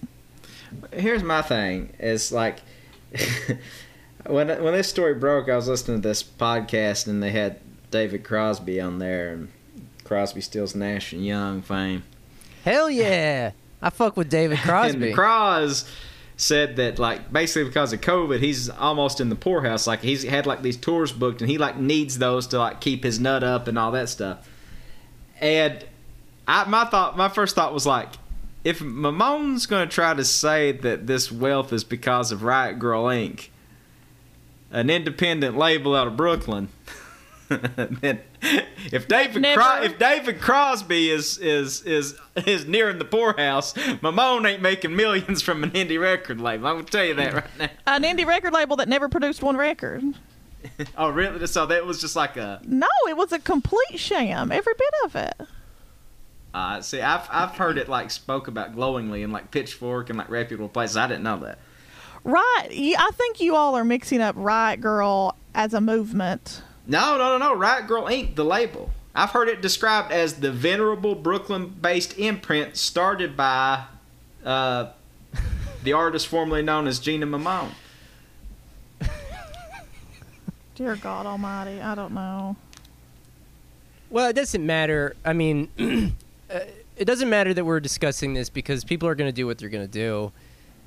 here's 0.94 1.24
my 1.24 1.42
thing 1.42 1.92
is 1.98 2.32
like 2.32 2.60
when 4.28 4.50
when 4.50 4.74
this 4.74 4.88
story 4.88 5.16
broke 5.16 5.50
i 5.50 5.56
was 5.56 5.68
listening 5.68 6.00
to 6.00 6.08
this 6.08 6.22
podcast 6.22 7.08
and 7.08 7.24
they 7.24 7.32
had 7.32 7.60
david 7.90 8.24
crosby 8.24 8.80
on 8.80 9.00
there 9.00 9.34
and 9.34 9.50
crosby 10.04 10.42
stills 10.42 10.76
nash 10.76 11.12
and 11.12 11.26
young 11.26 11.60
fame 11.64 12.04
Hell 12.66 12.90
yeah! 12.90 13.52
I 13.82 13.90
fuck 13.90 14.18
with 14.18 14.30
David 14.30 14.58
Crosby. 14.64 15.08
And 15.08 15.16
Cross 15.16 15.90
said 16.40 16.78
that 16.78 16.98
like 16.98 17.32
basically 17.34 17.66
because 17.66 17.92
of 17.92 18.00
COVID, 18.00 18.40
he's 18.40 18.70
almost 18.70 19.20
in 19.20 19.28
the 19.28 19.36
poorhouse. 19.36 19.86
Like 19.86 20.02
he's 20.02 20.24
had 20.24 20.48
like 20.48 20.62
these 20.62 20.78
tours 20.78 21.12
booked, 21.12 21.42
and 21.42 21.50
he 21.50 21.58
like 21.58 21.78
needs 21.78 22.18
those 22.18 22.48
to 22.48 22.60
like 22.60 22.80
keep 22.80 23.04
his 23.04 23.20
nut 23.20 23.44
up 23.44 23.68
and 23.68 23.78
all 23.78 23.92
that 23.92 24.08
stuff. 24.08 24.50
And 25.42 25.86
I, 26.48 26.64
my 26.64 26.86
thought, 26.86 27.18
my 27.18 27.28
first 27.28 27.56
thought 27.56 27.74
was 27.74 27.86
like, 27.86 28.08
if 28.64 28.80
Mamone's 28.80 29.66
going 29.66 29.88
to 29.88 29.94
try 29.94 30.14
to 30.14 30.24
say 30.24 30.72
that 30.72 31.08
this 31.08 31.32
wealth 31.32 31.74
is 31.74 31.84
because 31.84 32.32
of 32.32 32.44
Riot 32.44 32.80
Girl 32.80 33.06
Inc., 33.06 33.50
an 34.72 34.90
independent 34.90 35.58
label 35.58 35.96
out 35.96 36.08
of 36.08 36.16
Brooklyn. 36.16 36.70
then 38.02 38.20
if 38.92 39.08
David 39.08 39.44
if 39.44 39.98
David 39.98 40.40
Crosby 40.40 41.10
is 41.10 41.40
is 41.40 41.82
is 41.82 42.16
is 42.46 42.68
nearing 42.68 43.00
the 43.00 43.06
poorhouse, 43.06 43.74
Mamone 43.74 44.48
ain't 44.48 44.62
making 44.62 44.96
millions 44.96 45.42
from 45.42 45.64
an 45.64 45.72
indie 45.72 46.00
record 46.00 46.40
label. 46.40 46.68
I'm 46.68 46.76
gonna 46.76 46.88
tell 46.88 47.06
you 47.06 47.16
that 47.16 47.34
right 47.34 47.58
now. 47.58 47.70
An 47.88 48.04
indie 48.04 48.26
record 48.26 48.54
label 48.54 48.76
that 48.76 48.88
never 48.88 49.10
produced 49.10 49.42
one 49.42 49.58
record. 49.58 50.04
Oh, 50.98 51.10
really? 51.10 51.48
So 51.48 51.66
that 51.68 51.86
was 51.86 52.02
just 52.02 52.18
like 52.18 52.36
a 52.36 52.60
No, 52.66 52.88
it 53.08 53.16
was 53.16 53.32
a 53.32 53.40
complete 53.40 53.98
sham. 53.98 54.52
Every 54.52 54.74
bit 54.74 54.94
of 55.06 55.16
it. 55.16 55.48
Uh, 56.54 56.82
see, 56.82 57.02
I've 57.02 57.28
I've 57.32 57.52
heard 57.52 57.78
it 57.78 57.88
like 57.88 58.12
spoke 58.12 58.50
about 58.50 58.76
glowingly 58.76 59.24
in 59.24 59.32
like 59.32 59.52
Pitchfork 59.52 60.10
and 60.10 60.20
like 60.20 60.30
reputable 60.30 60.68
places. 60.68 60.98
I 60.98 61.08
didn't 61.08 61.24
know 61.24 61.38
that. 61.40 61.60
Right. 62.26 62.68
I 62.98 63.12
think 63.14 63.40
you 63.40 63.56
all 63.56 63.76
are 63.76 63.86
mixing 63.86 64.22
up 64.22 64.36
Riot 64.38 64.82
Girl 64.82 65.36
as 65.56 65.74
a 65.74 65.82
movement. 65.82 66.62
No, 66.90 67.20
no, 67.20 67.38
no, 67.38 67.38
no. 67.38 67.56
Riot 67.56 67.86
Girl 67.86 68.06
Inc. 68.06 68.34
The 68.34 68.44
label. 68.44 68.90
I've 69.14 69.30
heard 69.30 69.48
it 69.48 69.62
described 69.62 70.12
as 70.12 70.40
the 70.40 70.52
venerable 70.52 71.14
Brooklyn-based 71.14 72.18
imprint 72.18 72.78
started 72.78 73.38
by 73.38 73.86
uh, 74.44 74.92
the 75.84 75.94
artist 75.94 76.28
formerly 76.28 76.64
known 76.64 76.88
as 76.88 77.00
Gina 77.00 77.28
Mamone. 77.28 77.70
Dear 80.76 80.96
God 80.96 81.28
Almighty, 81.28 81.80
I 81.80 81.94
don't 81.94 82.14
know. 82.14 82.56
Well, 84.10 84.28
it 84.28 84.34
doesn't 84.34 84.66
matter. 84.66 85.16
I 85.24 85.34
mean, 85.34 85.70
uh, 86.50 86.60
it 86.98 87.06
doesn't 87.06 87.30
matter 87.30 87.54
that 87.54 87.66
we're 87.66 87.80
discussing 87.80 88.34
this 88.34 88.50
because 88.50 88.84
people 88.84 89.08
are 89.08 89.16
going 89.16 89.28
to 89.30 89.36
do 89.36 89.46
what 89.46 89.60
they're 89.60 89.70
going 89.70 89.86
to 89.86 89.92
do. 89.92 90.32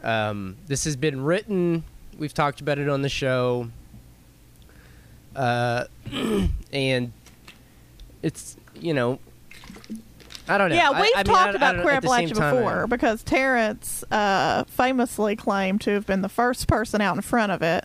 Um, 0.03 0.57
this 0.67 0.83
has 0.83 0.97
been 0.97 1.23
written. 1.23 1.85
We've 2.19 2.35
talked 2.35 2.61
about 2.61 2.81
it 2.81 2.89
on 2.89 3.03
the 3.03 3.09
show. 3.09 3.69
Uh, 5.35 5.85
and 6.73 7.13
it's, 8.23 8.57
you 8.75 8.95
know, 8.95 9.19
I 10.49 10.59
don't 10.59 10.71
know. 10.71 10.77
Yeah, 10.77 10.91
we've 11.01 11.11
I 11.15 11.19
mean, 11.19 11.25
talked 11.25 11.31
I- 11.31 11.47
I 11.47 11.51
about 11.55 11.73
don't- 11.77 11.83
Queer 11.83 11.95
at 11.95 12.03
the 12.03 12.09
same 12.09 12.29
Appalachia 12.31 12.35
time, 12.35 12.55
I- 12.55 12.59
before 12.61 12.87
because 12.89 13.23
Terrence 13.23 14.05
uh, 14.11 14.65
famously 14.65 15.37
claimed 15.37 15.81
to 15.83 15.91
have 15.93 16.07
been 16.07 16.23
the 16.23 16.29
first 16.29 16.67
person 16.69 17.01
out 17.01 17.15
in 17.17 17.23
front 17.23 17.53
of 17.53 17.63
it 17.63 17.85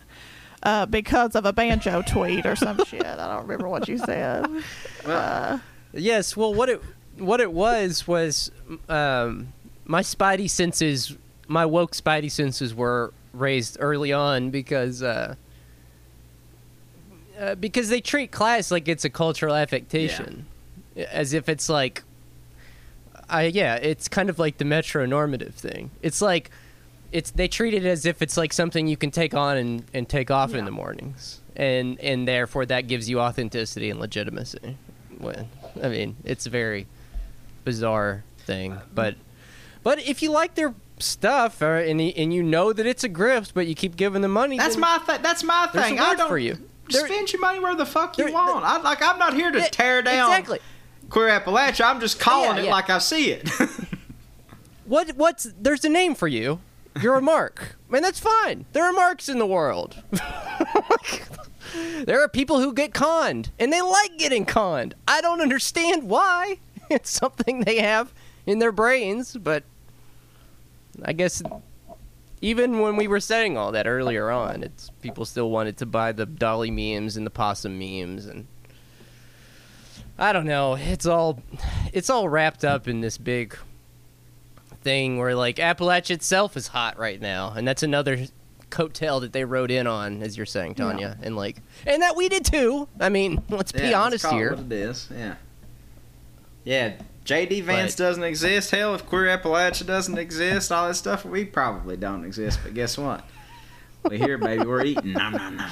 uh, 0.64 0.86
because 0.86 1.34
of 1.36 1.44
a 1.46 1.52
banjo 1.52 2.02
tweet 2.02 2.44
or 2.44 2.56
some 2.56 2.84
shit. 2.84 3.06
I 3.06 3.16
don't 3.28 3.42
remember 3.42 3.68
what 3.68 3.88
you 3.88 3.98
said. 3.98 4.46
Uh, 5.06 5.58
Yes, 5.94 6.36
well, 6.36 6.52
what 6.52 6.68
it 6.68 6.82
what 7.16 7.40
it 7.40 7.50
was 7.50 8.06
was 8.06 8.50
um, 8.90 9.52
my 9.86 10.02
spidey 10.02 10.50
senses, 10.50 11.16
my 11.48 11.64
woke 11.64 11.92
spidey 11.92 12.30
senses 12.30 12.74
were 12.74 13.14
raised 13.32 13.78
early 13.80 14.12
on 14.12 14.50
because 14.50 15.02
uh, 17.38 17.42
uh, 17.42 17.54
because 17.54 17.88
they 17.88 18.00
treat 18.00 18.30
class 18.30 18.70
like 18.70 18.88
it's 18.88 19.04
a 19.04 19.10
cultural 19.10 19.54
affectation, 19.54 20.46
as 20.96 21.32
if 21.32 21.48
it's 21.48 21.68
like, 21.68 22.02
I 23.28 23.44
yeah, 23.44 23.76
it's 23.76 24.08
kind 24.08 24.30
of 24.30 24.38
like 24.38 24.58
the 24.58 24.64
metronormative 24.64 25.54
thing. 25.54 25.90
It's 26.02 26.20
like. 26.20 26.50
It's 27.10 27.30
they 27.30 27.48
treat 27.48 27.72
it 27.72 27.86
as 27.86 28.04
if 28.04 28.20
it's 28.20 28.36
like 28.36 28.52
something 28.52 28.86
you 28.86 28.98
can 28.98 29.10
take 29.10 29.32
on 29.32 29.56
and, 29.56 29.84
and 29.94 30.06
take 30.06 30.30
off 30.30 30.52
in 30.52 30.66
the 30.66 30.70
mornings, 30.70 31.40
and 31.56 31.98
and 32.00 32.28
therefore 32.28 32.66
that 32.66 32.86
gives 32.86 33.08
you 33.08 33.18
authenticity 33.18 33.88
and 33.88 33.98
legitimacy. 33.98 34.76
When 35.16 35.48
I 35.82 35.88
mean, 35.88 36.16
it's 36.24 36.44
a 36.44 36.50
very 36.50 36.86
bizarre 37.64 38.24
thing, 38.40 38.76
but 38.94 39.14
but 39.82 40.06
if 40.06 40.20
you 40.20 40.30
like 40.30 40.54
their 40.54 40.74
stuff 40.98 41.62
uh, 41.62 41.66
and 41.66 41.98
and 41.98 42.34
you 42.34 42.42
know 42.42 42.74
that 42.74 42.84
it's 42.84 43.04
a 43.04 43.08
grift, 43.08 43.52
but 43.54 43.66
you 43.66 43.74
keep 43.74 43.96
giving 43.96 44.20
them 44.20 44.32
money, 44.32 44.58
That's 44.58 44.76
my 44.76 45.00
th- 45.06 45.22
that's 45.22 45.42
my 45.42 45.66
thing. 45.68 45.98
I 45.98 46.14
don't 46.14 46.28
for 46.28 46.36
you. 46.36 46.58
Spend 46.90 47.32
your 47.32 47.40
money 47.40 47.58
where 47.60 47.74
the 47.74 47.86
fuck 47.86 48.18
you 48.18 48.32
want. 48.32 48.64
I 48.64 48.78
like. 48.78 49.02
I'm 49.02 49.18
not 49.18 49.34
here 49.34 49.50
to 49.50 49.58
Yeah, 49.58 49.68
tear 49.68 50.02
down 50.02 50.30
exactly. 50.30 50.58
Queer 51.10 51.28
Appalachia. 51.28 51.84
I'm 51.86 52.00
just 52.00 52.18
calling 52.20 52.56
Yeah, 52.56 52.62
it 52.62 52.64
yeah. 52.66 52.70
like 52.72 52.90
I 52.90 52.98
see 52.98 53.30
it. 53.32 53.48
What 54.84 55.10
what's 55.16 55.46
there's 55.60 55.84
a 55.84 55.90
name 55.90 56.14
for 56.14 56.28
you. 56.28 56.60
You're 57.02 57.16
a 57.16 57.20
mark, 57.22 57.76
and 57.92 58.02
that's 58.02 58.18
fine. 58.18 58.64
There 58.72 58.84
are 58.84 58.92
marks 58.94 59.28
in 59.28 59.38
the 59.38 59.46
world. 59.46 60.02
there 62.04 62.22
are 62.22 62.28
people 62.28 62.60
who 62.60 62.72
get 62.72 62.94
conned, 62.94 63.50
and 63.58 63.70
they 63.72 63.82
like 63.82 64.16
getting 64.16 64.46
conned. 64.46 64.94
I 65.06 65.20
don't 65.20 65.40
understand 65.40 66.04
why. 66.08 66.58
It's 66.90 67.10
something 67.10 67.60
they 67.64 67.80
have 67.82 68.14
in 68.46 68.60
their 68.60 68.72
brains, 68.72 69.36
but 69.36 69.62
I 71.04 71.12
guess 71.12 71.42
even 72.40 72.80
when 72.80 72.96
we 72.96 73.08
were 73.08 73.20
saying 73.20 73.56
all 73.56 73.72
that 73.72 73.86
earlier 73.86 74.30
on, 74.30 74.62
it's 74.62 74.90
people 75.02 75.24
still 75.24 75.50
wanted 75.50 75.76
to 75.78 75.86
buy 75.86 76.12
the 76.12 76.26
dolly 76.26 76.70
memes 76.70 77.16
and 77.16 77.26
the 77.26 77.30
possum 77.30 77.78
memes 77.78 78.26
and 78.26 78.46
I 80.18 80.32
don't 80.32 80.46
know. 80.46 80.74
It's 80.74 81.06
all 81.06 81.40
it's 81.92 82.10
all 82.10 82.28
wrapped 82.28 82.64
up 82.64 82.88
in 82.88 83.00
this 83.00 83.18
big 83.18 83.56
thing 84.82 85.18
where 85.18 85.34
like 85.34 85.56
Appalachia 85.56 86.10
itself 86.12 86.56
is 86.56 86.68
hot 86.68 86.98
right 86.98 87.20
now, 87.20 87.52
and 87.56 87.66
that's 87.66 87.84
another 87.84 88.26
coattail 88.70 89.20
that 89.20 89.32
they 89.32 89.44
rode 89.44 89.70
in 89.70 89.86
on, 89.86 90.22
as 90.22 90.36
you're 90.36 90.46
saying, 90.46 90.74
Tanya, 90.74 91.16
and 91.22 91.36
like, 91.36 91.62
and 91.86 92.02
that 92.02 92.16
we 92.16 92.28
did 92.28 92.44
too. 92.44 92.88
I 93.00 93.08
mean, 93.08 93.42
let's 93.48 93.72
be 93.72 93.78
Yeah, 93.78 93.84
let's 93.86 93.96
honest 93.96 94.24
call 94.24 94.32
it 94.32 94.36
here. 94.36 94.50
What 94.50 94.60
it 94.60 94.72
is, 94.72 95.08
yeah. 95.14 95.34
Yeah, 96.64 96.92
JD 97.28 97.62
Vance 97.64 97.94
But- 97.94 98.02
doesn't 98.04 98.24
exist. 98.24 98.70
Hell, 98.70 98.94
if 98.94 99.04
Queer 99.04 99.36
Appalachia 99.36 99.84
doesn't 99.84 100.16
exist, 100.16 100.72
all 100.72 100.88
that 100.88 100.94
stuff, 100.94 101.26
we 101.26 101.44
probably 101.44 101.98
don't 101.98 102.24
exist. 102.24 102.58
But 102.64 102.72
guess 102.72 102.96
what? 102.96 103.22
We 104.08 104.16
here, 104.16 104.38
baby. 104.38 104.64
We're 104.64 104.84
eating. 104.84 105.12
Nom 105.12 105.34
nom 105.34 105.56
nom. 105.56 105.70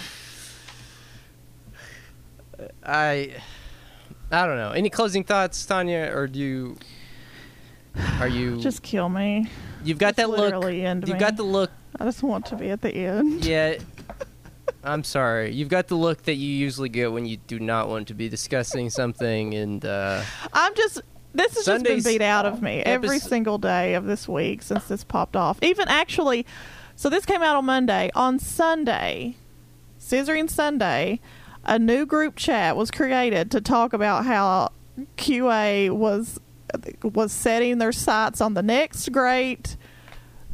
I, 2.85 3.33
I 4.31 4.47
don't 4.47 4.57
know. 4.57 4.73
Any 4.73 4.91
closing 4.91 5.25
thoughts, 5.25 5.65
Tanya, 5.65 6.11
or 6.15 6.27
do 6.27 6.39
you? 6.39 6.77
Are 8.21 8.29
you 8.29 8.57
just 8.61 8.83
kill 8.83 9.09
me. 9.09 9.49
You've 9.83 9.99
got 9.99 10.09
just 10.09 10.17
that 10.17 10.29
look. 10.29 10.39
literally 10.41 10.85
end 10.85 11.07
You've 11.09 11.17
me. 11.17 11.21
got 11.21 11.37
the 11.37 11.43
look. 11.43 11.71
I 11.99 12.05
just 12.05 12.23
want 12.23 12.45
to 12.47 12.57
be 12.57 12.69
at 12.71 12.83
the 12.83 12.93
end. 12.95 13.45
Yeah. 13.47 13.79
I'm 14.85 15.05
sorry. 15.05 15.53
You've 15.53 15.69
got 15.71 15.89
the 15.89 15.95
look 15.95 16.23
that 16.25 16.35
you 16.35 16.49
usually 16.49 16.89
get 16.91 17.11
when 17.13 17.25
you 17.25 17.39
do 17.39 17.59
not 17.59 17.89
want 17.89 18.09
to 18.09 18.15
be 18.15 18.29
discussing 18.29 18.91
something, 18.91 19.55
and 19.55 19.85
uh, 19.85 20.23
I'm 20.53 20.75
just. 20.75 21.01
This 21.37 21.55
has 21.55 21.65
Sunday's 21.65 21.97
just 21.97 22.07
been 22.07 22.15
beat 22.15 22.25
out 22.25 22.47
of 22.47 22.63
me 22.63 22.81
every 22.81 23.17
episode- 23.17 23.29
single 23.29 23.59
day 23.59 23.95
of 23.95 24.07
this 24.07 24.27
week 24.29 24.63
since 24.63 24.85
this 24.85 25.05
popped 25.05 25.37
off. 25.37 25.59
Even 25.63 25.87
actually, 25.89 26.47
so 26.95 27.09
this 27.11 27.27
came 27.27 27.43
out 27.43 27.57
on 27.57 27.65
Monday. 27.67 28.11
On 28.15 28.39
Sunday, 28.39 29.37
Scissoring 30.01 30.49
Sunday, 30.49 31.21
a 31.65 31.79
new 31.79 32.07
group 32.07 32.37
chat 32.37 32.77
was 32.77 32.91
created 32.91 33.51
to 33.51 33.61
talk 33.61 33.93
about 33.93 34.25
how 34.25 34.73
QA 35.17 35.91
was 35.91 36.41
was 37.03 37.33
setting 37.33 37.79
their 37.79 37.93
sights 37.93 38.41
on 38.41 38.55
the 38.55 38.63
next 38.63 39.13
great 39.13 39.77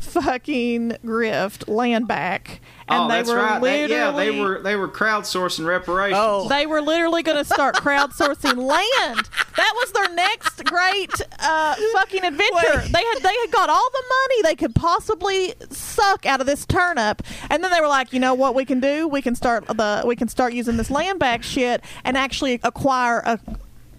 fucking 0.02 0.98
grift 1.04 1.68
land 1.68 2.08
back, 2.08 2.60
and 2.88 3.04
oh, 3.04 3.08
they 3.08 3.14
that's 3.14 3.30
were 3.30 3.36
right. 3.36 3.60
They- 3.60 3.82
literally 3.82 3.94
yeah, 3.94 4.10
they 4.10 4.40
were 4.40 4.62
they 4.62 4.76
were 4.76 4.88
crowdsourcing 4.88 5.66
reparations. 5.66 6.20
Oh. 6.20 6.48
they 6.48 6.66
were 6.66 6.80
literally 6.80 7.22
going 7.22 7.38
to 7.38 7.44
start 7.44 7.76
crowdsourcing 7.76 8.56
land. 8.56 9.28
That 9.56 9.72
was 9.76 9.92
their 9.92 10.14
next 10.14 10.64
great 10.64 11.12
uh, 11.38 11.74
fucking 11.94 12.24
adventure. 12.24 12.54
Wait. 12.54 12.92
They 12.92 13.04
had 13.04 13.22
they 13.22 13.34
had 13.40 13.50
got 13.50 13.70
all 13.70 13.88
the 13.92 14.04
money 14.08 14.42
they 14.42 14.56
could 14.56 14.74
possibly 14.74 15.54
suck 15.70 16.26
out 16.26 16.40
of 16.40 16.46
this 16.46 16.66
turnip, 16.66 17.22
and 17.50 17.62
then 17.62 17.70
they 17.70 17.80
were 17.80 17.88
like, 17.88 18.12
you 18.12 18.20
know 18.20 18.34
what 18.34 18.54
we 18.54 18.64
can 18.64 18.80
do? 18.80 19.06
We 19.08 19.22
can 19.22 19.34
start 19.34 19.66
the 19.66 20.02
we 20.04 20.16
can 20.16 20.28
start 20.28 20.52
using 20.52 20.76
this 20.76 20.90
land 20.90 21.18
back 21.18 21.42
shit 21.42 21.82
and 22.04 22.16
actually 22.16 22.60
acquire 22.62 23.20
a 23.20 23.38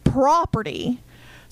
property. 0.03 0.99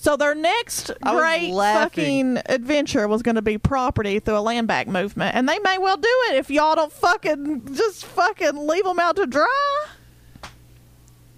So 0.02 0.18
their 0.18 0.34
next 0.34 0.90
I 1.04 1.14
great 1.14 1.54
fucking 1.54 2.40
adventure 2.48 3.08
was 3.08 3.22
going 3.22 3.36
to 3.36 3.44
be 3.44 3.60
property 3.60 4.18
through 4.18 4.40
a 4.40 4.42
land 4.42 4.68
back 4.68 4.88
movement, 4.88 5.36
and 5.36 5.48
they 5.48 5.60
may 5.60 5.78
well 5.78 5.96
do 5.96 6.10
it 6.30 6.38
if 6.38 6.50
y'all 6.50 6.74
don't 6.74 6.92
fucking 6.92 7.76
just 7.76 8.06
fucking 8.06 8.68
leave 8.68 8.84
them 8.84 9.00
out 9.00 9.16
to 9.18 9.28
dry. 9.28 9.86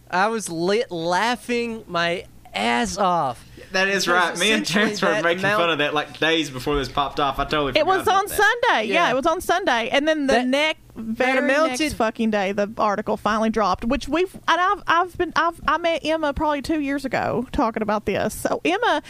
I 0.10 0.28
was 0.28 0.48
lit 0.48 0.90
laughing 0.92 1.84
my 1.88 2.24
ass 2.54 2.98
off. 2.98 3.46
That 3.74 3.88
is 3.90 4.08
right. 4.08 4.38
Me 4.38 4.52
and 4.52 4.64
essentially 4.64 4.88
Chance 4.96 5.02
were 5.02 5.22
making 5.22 5.40
amount- 5.46 5.60
fun 5.62 5.70
of 5.70 5.78
that 5.80 5.94
like 5.94 6.20
days 6.20 6.50
before 6.50 6.76
this 6.78 6.90
popped 6.90 7.20
off. 7.20 7.38
I 7.40 7.44
totally 7.46 7.74
forgot. 7.74 7.80
It 7.82 7.86
was 7.86 8.04
about 8.04 8.16
on 8.22 8.26
that. 8.28 8.38
Sunday. 8.38 8.88
Yeah. 8.88 8.94
Yeah. 9.08 9.12
it 9.12 9.16
was 9.16 9.26
on 9.26 9.42
Sunday, 9.42 9.90
and 9.90 10.08
then 10.08 10.28
the 10.28 10.34
That- 10.34 10.48
next 10.48 10.80
very 10.96 11.40
amounted- 11.40 11.80
next 11.80 11.94
fucking 11.96 12.30
day, 12.32 12.52
the 12.52 12.70
article 12.78 13.18
finally 13.18 13.50
dropped. 13.50 13.84
Which 13.86 14.08
we've 14.08 14.34
and 14.48 14.62
I've 14.62 14.84
I've 14.88 15.18
been 15.18 15.34
I've 15.36 15.60
I 15.68 15.78
met 15.78 16.06
Emma 16.06 16.34
probably 16.34 16.62
two 16.62 16.80
years 16.80 17.04
ago 17.06 17.46
talking 17.52 17.82
about 17.84 18.06
this. 18.06 18.34
So 18.34 18.62
Emma, 18.64 19.02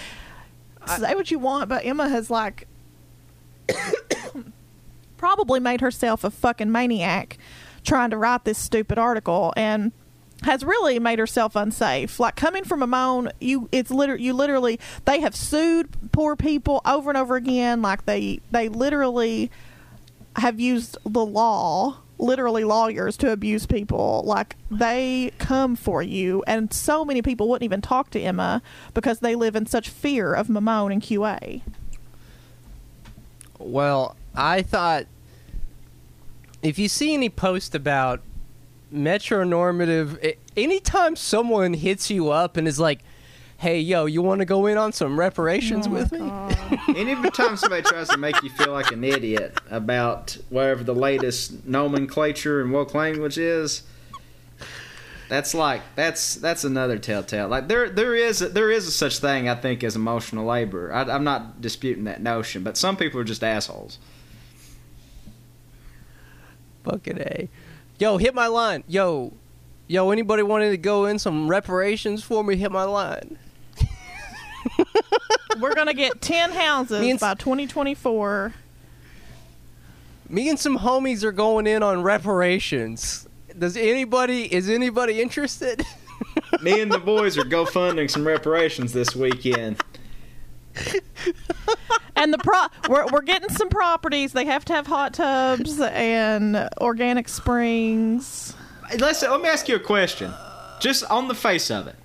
say 0.87 1.13
what 1.15 1.29
you 1.31 1.39
want, 1.39 1.69
but 1.69 1.85
Emma 1.85 2.07
has 2.09 2.29
like 2.29 2.67
probably 5.17 5.59
made 5.59 5.81
herself 5.81 6.23
a 6.23 6.29
fucking 6.29 6.71
maniac 6.71 7.37
trying 7.83 8.09
to 8.09 8.17
write 8.17 8.45
this 8.45 8.57
stupid 8.57 8.97
article 8.97 9.53
and 9.57 9.91
has 10.43 10.63
really 10.63 10.99
made 10.99 11.19
herself 11.19 11.55
unsafe. 11.55 12.19
Like 12.19 12.35
coming 12.35 12.63
from 12.63 12.83
Amon, 12.83 13.31
you 13.39 13.69
it's 13.71 13.91
liter- 13.91 14.15
you 14.15 14.33
literally 14.33 14.79
they 15.05 15.19
have 15.21 15.35
sued 15.35 15.89
poor 16.11 16.35
people 16.35 16.81
over 16.85 17.09
and 17.09 17.17
over 17.17 17.35
again. 17.35 17.81
Like 17.81 18.05
they 18.05 18.39
they 18.51 18.69
literally 18.69 19.51
have 20.37 20.59
used 20.59 20.97
the 21.05 21.25
law, 21.25 21.97
literally 22.17 22.63
lawyers, 22.63 23.17
to 23.17 23.31
abuse 23.31 23.65
people. 23.65 24.23
Like 24.25 24.55
they 24.69 25.31
come 25.37 25.75
for 25.75 26.01
you, 26.01 26.43
and 26.47 26.73
so 26.73 27.05
many 27.05 27.21
people 27.21 27.49
wouldn't 27.49 27.63
even 27.63 27.81
talk 27.81 28.09
to 28.11 28.19
Emma 28.19 28.61
because 28.93 29.19
they 29.19 29.35
live 29.35 29.55
in 29.55 29.65
such 29.65 29.89
fear 29.89 30.33
of 30.33 30.47
Mamone 30.47 30.93
and 30.93 31.01
QA. 31.01 31.61
Well, 33.59 34.15
I 34.35 34.61
thought 34.61 35.05
if 36.61 36.79
you 36.79 36.89
see 36.89 37.13
any 37.13 37.29
post 37.29 37.75
about 37.75 38.21
metronormative, 38.93 40.23
a- 40.23 40.37
anytime 40.55 41.15
someone 41.15 41.73
hits 41.73 42.09
you 42.09 42.29
up 42.29 42.57
and 42.57 42.67
is 42.67 42.79
like, 42.79 42.99
hey, 43.57 43.79
yo, 43.79 44.05
you 44.05 44.21
want 44.21 44.39
to 44.39 44.45
go 44.45 44.65
in 44.65 44.77
on 44.77 44.91
some 44.91 45.19
reparations 45.19 45.87
Oh 45.87 45.91
with 45.91 46.11
me? 46.11 46.19
Anytime 46.99 47.55
somebody 47.57 47.81
tries 47.81 48.09
to 48.09 48.17
make 48.17 48.41
you 48.43 48.49
feel 48.49 48.71
like 48.71 48.91
an 48.91 49.03
idiot 49.03 49.57
about 49.71 50.37
whatever 50.49 50.83
the 50.83 50.95
latest 50.95 51.65
nomenclature 51.65 52.61
and 52.61 52.71
woke 52.71 52.93
language 52.93 53.37
is, 53.37 53.83
that's 55.29 55.53
like 55.53 55.81
that's 55.95 56.35
that's 56.35 56.63
another 56.63 56.99
telltale. 56.99 57.47
Like 57.47 57.67
there 57.67 57.89
there 57.89 58.13
is 58.13 58.39
there 58.39 58.69
is 58.69 58.87
a 58.87 58.91
such 58.91 59.19
thing 59.19 59.47
I 59.49 59.55
think 59.55 59.83
as 59.83 59.95
emotional 59.95 60.45
labor. 60.45 60.93
I, 60.93 61.03
I'm 61.03 61.23
not 61.23 61.61
disputing 61.61 62.03
that 62.03 62.21
notion, 62.21 62.63
but 62.63 62.77
some 62.77 62.97
people 62.97 63.19
are 63.19 63.23
just 63.23 63.43
assholes. 63.43 63.97
Fucking 66.83 67.19
A. 67.19 67.49
Yo, 67.99 68.17
hit 68.17 68.33
my 68.33 68.47
line. 68.47 68.83
Yo, 68.87 69.33
yo, 69.87 70.11
anybody 70.11 70.43
wanted 70.43 70.71
to 70.71 70.77
go 70.77 71.05
in 71.05 71.19
some 71.19 71.47
reparations 71.47 72.23
for 72.23 72.43
me? 72.43 72.55
Hit 72.55 72.71
my 72.71 72.83
line. 72.83 73.37
We're 75.59 75.75
gonna 75.75 75.93
get 75.93 76.21
ten 76.21 76.51
houses 76.51 77.05
and 77.05 77.19
by 77.19 77.35
2024. 77.35 78.53
Me 80.29 80.49
and 80.49 80.57
some 80.57 80.79
homies 80.79 81.23
are 81.23 81.31
going 81.31 81.67
in 81.67 81.83
on 81.83 82.01
reparations. 82.01 83.27
Does 83.57 83.77
anybody, 83.77 84.51
is 84.51 84.67
anybody 84.67 85.21
interested? 85.21 85.85
Me 86.61 86.81
and 86.81 86.91
the 86.91 86.97
boys 86.97 87.37
are 87.37 87.43
GoFunding 87.43 88.09
some 88.09 88.25
reparations 88.25 88.93
this 88.93 89.15
weekend. 89.15 89.79
And 92.15 92.31
the 92.31 92.37
pro 92.37 92.67
we're 92.87 93.07
we're 93.07 93.21
getting 93.21 93.49
some 93.49 93.69
properties. 93.69 94.33
They 94.33 94.45
have 94.45 94.63
to 94.65 94.73
have 94.73 94.87
hot 94.87 95.13
tubs 95.15 95.79
and 95.79 96.69
organic 96.79 97.27
springs. 97.27 98.55
Let's 98.97 99.23
let 99.23 99.41
me 99.41 99.49
ask 99.49 99.67
you 99.67 99.75
a 99.75 99.79
question. 99.79 100.31
Just 100.79 101.03
on 101.09 101.27
the 101.27 101.35
face 101.35 101.71
of 101.71 101.87
it, 101.87 101.95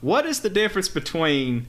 what 0.00 0.26
is 0.26 0.40
the 0.40 0.50
difference 0.50 0.88
between 0.88 1.66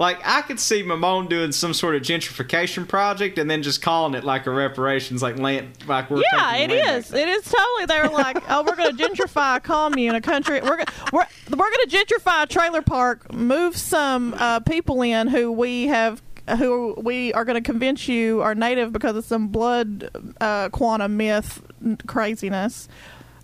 like 0.00 0.18
I 0.24 0.40
could 0.40 0.58
see 0.58 0.82
Mamone 0.82 1.28
doing 1.28 1.52
some 1.52 1.74
sort 1.74 1.94
of 1.94 2.00
gentrification 2.00 2.88
project 2.88 3.38
and 3.38 3.50
then 3.50 3.62
just 3.62 3.82
calling 3.82 4.14
it 4.14 4.24
like 4.24 4.46
a 4.46 4.50
reparations, 4.50 5.22
like 5.22 5.38
land, 5.38 5.76
like 5.86 6.08
we're 6.08 6.22
yeah, 6.32 6.56
it 6.56 6.70
is. 6.70 7.12
It 7.12 7.28
is 7.28 7.44
totally. 7.44 7.84
They're 7.84 8.08
like, 8.08 8.42
oh, 8.48 8.64
we're 8.66 8.76
going 8.76 8.96
to 8.96 9.02
gentrify 9.02 9.58
a 9.58 9.60
commune, 9.60 10.14
a 10.14 10.22
country. 10.22 10.62
We're 10.62 10.78
go- 10.78 10.84
we're 11.12 11.26
we're 11.50 11.70
going 11.70 11.86
to 11.86 11.96
gentrify 11.96 12.44
a 12.44 12.46
trailer 12.46 12.80
park, 12.80 13.30
move 13.30 13.76
some 13.76 14.34
uh, 14.38 14.60
people 14.60 15.02
in 15.02 15.28
who 15.28 15.52
we 15.52 15.86
have. 15.88 16.22
Who 16.58 16.94
we 16.96 17.32
are 17.34 17.44
going 17.44 17.62
to 17.62 17.70
convince 17.70 18.08
you 18.08 18.40
are 18.40 18.56
native 18.56 18.92
because 18.92 19.14
of 19.14 19.24
some 19.24 19.48
blood 19.48 20.10
uh, 20.40 20.70
quantum 20.70 21.16
myth 21.16 21.62
craziness 22.08 22.88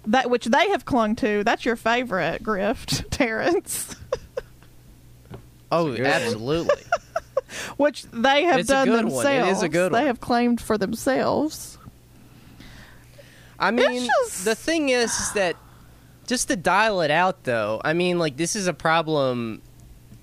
that 0.06 0.28
which 0.30 0.46
they 0.46 0.70
have 0.70 0.86
clung 0.86 1.14
to. 1.16 1.44
That's 1.44 1.64
your 1.64 1.76
favorite 1.76 2.42
grift, 2.42 3.04
Terrence. 3.10 3.94
Oh, 5.72 5.90
good 5.94 6.06
absolutely. 6.06 6.82
which 7.76 8.04
they 8.12 8.44
have 8.44 8.60
It's 8.60 8.70
a 8.70 8.72
done 8.72 8.88
good 8.88 8.98
themselves. 9.06 9.24
one. 9.24 9.34
It 9.34 9.48
is 9.52 9.62
a 9.62 9.68
good 9.68 9.92
They 9.92 9.98
one. 9.98 10.06
have 10.06 10.20
claimed 10.20 10.60
for 10.60 10.76
themselves. 10.78 11.78
I 13.58 13.70
mean, 13.70 14.06
just- 14.06 14.44
the 14.44 14.54
thing 14.54 14.88
is, 14.90 15.12
is 15.18 15.32
that 15.32 15.56
just 16.26 16.48
to 16.48 16.56
dial 16.56 17.00
it 17.00 17.10
out, 17.10 17.44
though, 17.44 17.80
I 17.84 17.92
mean, 17.92 18.18
like, 18.18 18.36
this 18.36 18.56
is 18.56 18.66
a 18.66 18.74
problem 18.74 19.62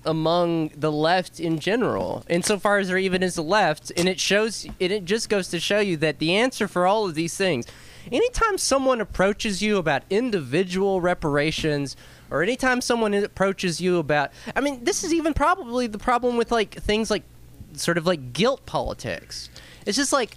among 0.04 0.68
the 0.76 0.92
left 0.92 1.40
in 1.40 1.58
general, 1.58 2.24
insofar 2.28 2.78
as 2.78 2.88
there 2.88 2.98
even 2.98 3.22
is 3.22 3.38
a 3.38 3.42
left, 3.42 3.90
and 3.96 4.06
it 4.08 4.20
shows, 4.20 4.66
it, 4.78 4.92
it 4.92 5.04
just 5.06 5.28
goes 5.30 5.48
to 5.48 5.58
show 5.58 5.80
you 5.80 5.96
that 5.96 6.18
the 6.18 6.34
answer 6.36 6.68
for 6.68 6.86
all 6.86 7.06
of 7.06 7.14
these 7.14 7.34
things, 7.36 7.64
anytime 8.12 8.58
someone 8.58 9.00
approaches 9.00 9.62
you 9.62 9.78
about 9.78 10.02
individual 10.10 11.00
reparations, 11.00 11.96
or 12.34 12.42
anytime 12.42 12.80
someone 12.80 13.14
approaches 13.14 13.80
you 13.80 13.98
about, 13.98 14.30
I 14.56 14.60
mean, 14.60 14.82
this 14.82 15.04
is 15.04 15.14
even 15.14 15.34
probably 15.34 15.86
the 15.86 15.98
problem 15.98 16.36
with, 16.36 16.50
like, 16.50 16.74
things 16.74 17.10
like, 17.10 17.22
sort 17.74 17.96
of 17.96 18.06
like 18.06 18.32
guilt 18.32 18.66
politics. 18.66 19.48
It's 19.86 19.96
just 19.96 20.12
like, 20.12 20.36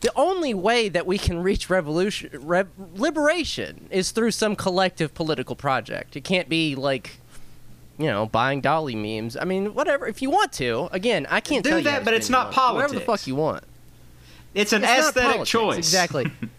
the 0.00 0.12
only 0.14 0.54
way 0.54 0.88
that 0.88 1.06
we 1.06 1.18
can 1.18 1.42
reach 1.42 1.68
revolution, 1.70 2.30
rev, 2.34 2.68
liberation, 2.94 3.88
is 3.90 4.10
through 4.10 4.30
some 4.30 4.54
collective 4.54 5.14
political 5.14 5.56
project. 5.56 6.14
It 6.14 6.24
can't 6.24 6.48
be 6.48 6.74
like, 6.74 7.18
you 7.98 8.06
know, 8.06 8.26
buying 8.26 8.60
dolly 8.60 8.94
memes. 8.94 9.36
I 9.36 9.44
mean, 9.44 9.74
whatever. 9.74 10.06
If 10.06 10.22
you 10.22 10.30
want 10.30 10.52
to, 10.54 10.88
again, 10.92 11.26
I 11.30 11.40
can't 11.40 11.64
Do 11.64 11.80
that, 11.82 12.04
but 12.04 12.14
it's 12.14 12.30
not 12.30 12.54
money. 12.54 12.74
Whatever 12.76 12.94
the 12.94 13.00
fuck 13.00 13.26
you 13.26 13.34
want. 13.34 13.64
It's 14.54 14.72
an 14.72 14.84
It's 14.84 15.08
aesthetic 15.08 15.44
choice, 15.46 15.78
exactly. 15.78 16.24
and, 16.40 16.50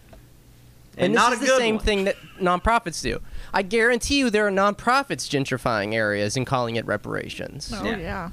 And, 0.98 1.14
not 1.14 1.32
this 1.32 1.40
a 1.40 1.46
the 1.46 1.58
same 1.58 1.76
one. 1.76 1.86
thing 1.86 2.04
that 2.06 2.18
nonprofits 2.40 3.02
do. 3.02 3.22
I 3.54 3.62
guarantee 3.62 4.20
you, 4.20 4.30
there 4.30 4.48
are 4.48 4.52
nonprofits 4.52 5.28
gentrifying 5.30 5.94
areas 5.94 6.38
and 6.38 6.46
calling 6.46 6.76
it 6.76 6.86
reparations. 6.86 7.72
Oh 7.76 7.84
Yeah. 7.84 7.98
yeah. 7.98 8.30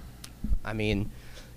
I 0.64 0.72
mean, 0.72 1.10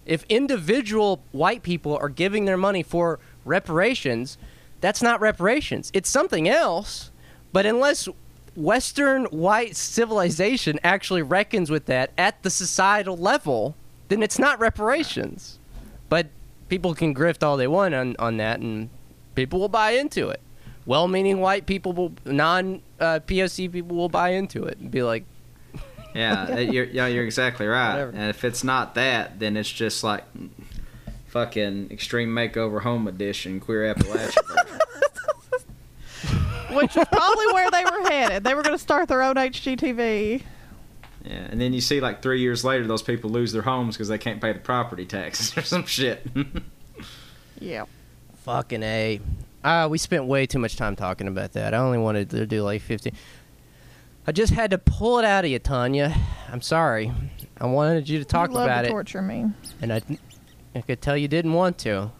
if 0.05 0.23
individual 0.29 1.21
white 1.31 1.63
people 1.63 1.97
are 1.97 2.09
giving 2.09 2.45
their 2.45 2.57
money 2.57 2.83
for 2.83 3.19
reparations, 3.45 4.37
that's 4.81 5.01
not 5.01 5.19
reparations. 5.19 5.91
It's 5.93 6.09
something 6.09 6.47
else. 6.47 7.11
But 7.51 7.65
unless 7.65 8.07
Western 8.55 9.25
white 9.25 9.75
civilization 9.75 10.79
actually 10.83 11.21
reckons 11.21 11.69
with 11.69 11.85
that 11.87 12.11
at 12.17 12.41
the 12.43 12.49
societal 12.49 13.17
level, 13.17 13.75
then 14.07 14.23
it's 14.23 14.39
not 14.39 14.59
reparations. 14.59 15.59
But 16.09 16.27
people 16.67 16.93
can 16.93 17.13
grift 17.13 17.43
all 17.43 17.57
they 17.57 17.67
want 17.67 17.93
on, 17.93 18.15
on 18.19 18.37
that, 18.37 18.59
and 18.59 18.89
people 19.35 19.59
will 19.59 19.69
buy 19.69 19.91
into 19.91 20.29
it. 20.29 20.39
Well 20.89 21.07
meaning 21.07 21.39
white 21.39 21.67
people, 21.67 21.93
will, 21.93 22.13
non 22.25 22.81
uh, 22.99 23.19
POC 23.19 23.71
people 23.71 23.95
will 23.95 24.09
buy 24.09 24.29
into 24.29 24.63
it 24.63 24.79
and 24.79 24.89
be 24.89 25.03
like, 25.03 25.23
Yeah, 26.15 26.57
you're, 26.57 26.85
yeah, 26.85 27.05
you're 27.05 27.25
exactly 27.25 27.67
right. 27.67 27.91
Whatever. 27.91 28.11
And 28.13 28.31
if 28.31 28.43
it's 28.43 28.63
not 28.63 28.95
that, 28.95 29.39
then 29.39 29.55
it's 29.55 29.71
just 29.71 30.03
like 30.03 30.23
fucking 31.27 31.91
Extreme 31.91 32.29
Makeover 32.29 32.81
Home 32.81 33.07
Edition, 33.07 33.59
Queer 33.59 33.93
Appalachia. 33.93 34.35
Which 36.75 36.97
is 36.97 37.05
probably 37.11 37.53
where 37.53 37.69
they 37.69 37.83
were 37.83 38.09
headed. 38.09 38.43
They 38.43 38.55
were 38.55 38.63
going 38.63 38.75
to 38.75 38.81
start 38.81 39.09
their 39.09 39.21
own 39.21 39.35
HGTV. 39.35 40.41
Yeah, 41.23 41.33
and 41.35 41.61
then 41.61 41.71
you 41.71 41.81
see 41.81 42.01
like 42.01 42.23
three 42.23 42.41
years 42.41 42.65
later, 42.65 42.87
those 42.87 43.03
people 43.03 43.29
lose 43.29 43.51
their 43.51 43.61
homes 43.61 43.95
because 43.95 44.07
they 44.07 44.17
can't 44.17 44.41
pay 44.41 44.53
the 44.53 44.59
property 44.59 45.05
taxes 45.05 45.55
or 45.55 45.61
some 45.61 45.85
shit. 45.85 46.25
Yeah. 47.59 47.85
Fucking 48.37 48.81
A. 48.81 49.19
Uh, 49.63 49.87
we 49.91 49.97
spent 49.97 50.25
way 50.25 50.45
too 50.45 50.59
much 50.59 50.75
time 50.77 50.95
talking 50.95 51.27
about 51.27 51.53
that. 51.53 51.73
I 51.73 51.77
only 51.77 51.97
wanted 51.97 52.29
to 52.31 52.45
do 52.45 52.63
like 52.63 52.81
15. 52.81 53.13
I 54.25 54.31
just 54.31 54.53
had 54.53 54.71
to 54.71 54.77
pull 54.77 55.19
it 55.19 55.25
out 55.25 55.43
of 55.45 55.51
you, 55.51 55.59
Tanya. 55.59 56.15
I'm 56.51 56.61
sorry. 56.61 57.11
I 57.59 57.65
wanted 57.65 58.07
you 58.07 58.19
to 58.19 58.25
talk 58.25 58.49
you 58.51 58.55
love 58.55 58.65
about 58.65 58.81
to 58.83 58.87
it, 58.87 58.91
torture 58.91 59.21
me. 59.21 59.47
and 59.81 59.91
I, 59.91 60.01
I 60.75 60.81
could 60.81 61.01
tell 61.01 61.17
you 61.17 61.27
didn't 61.27 61.53
want 61.53 61.77
to, 61.79 62.11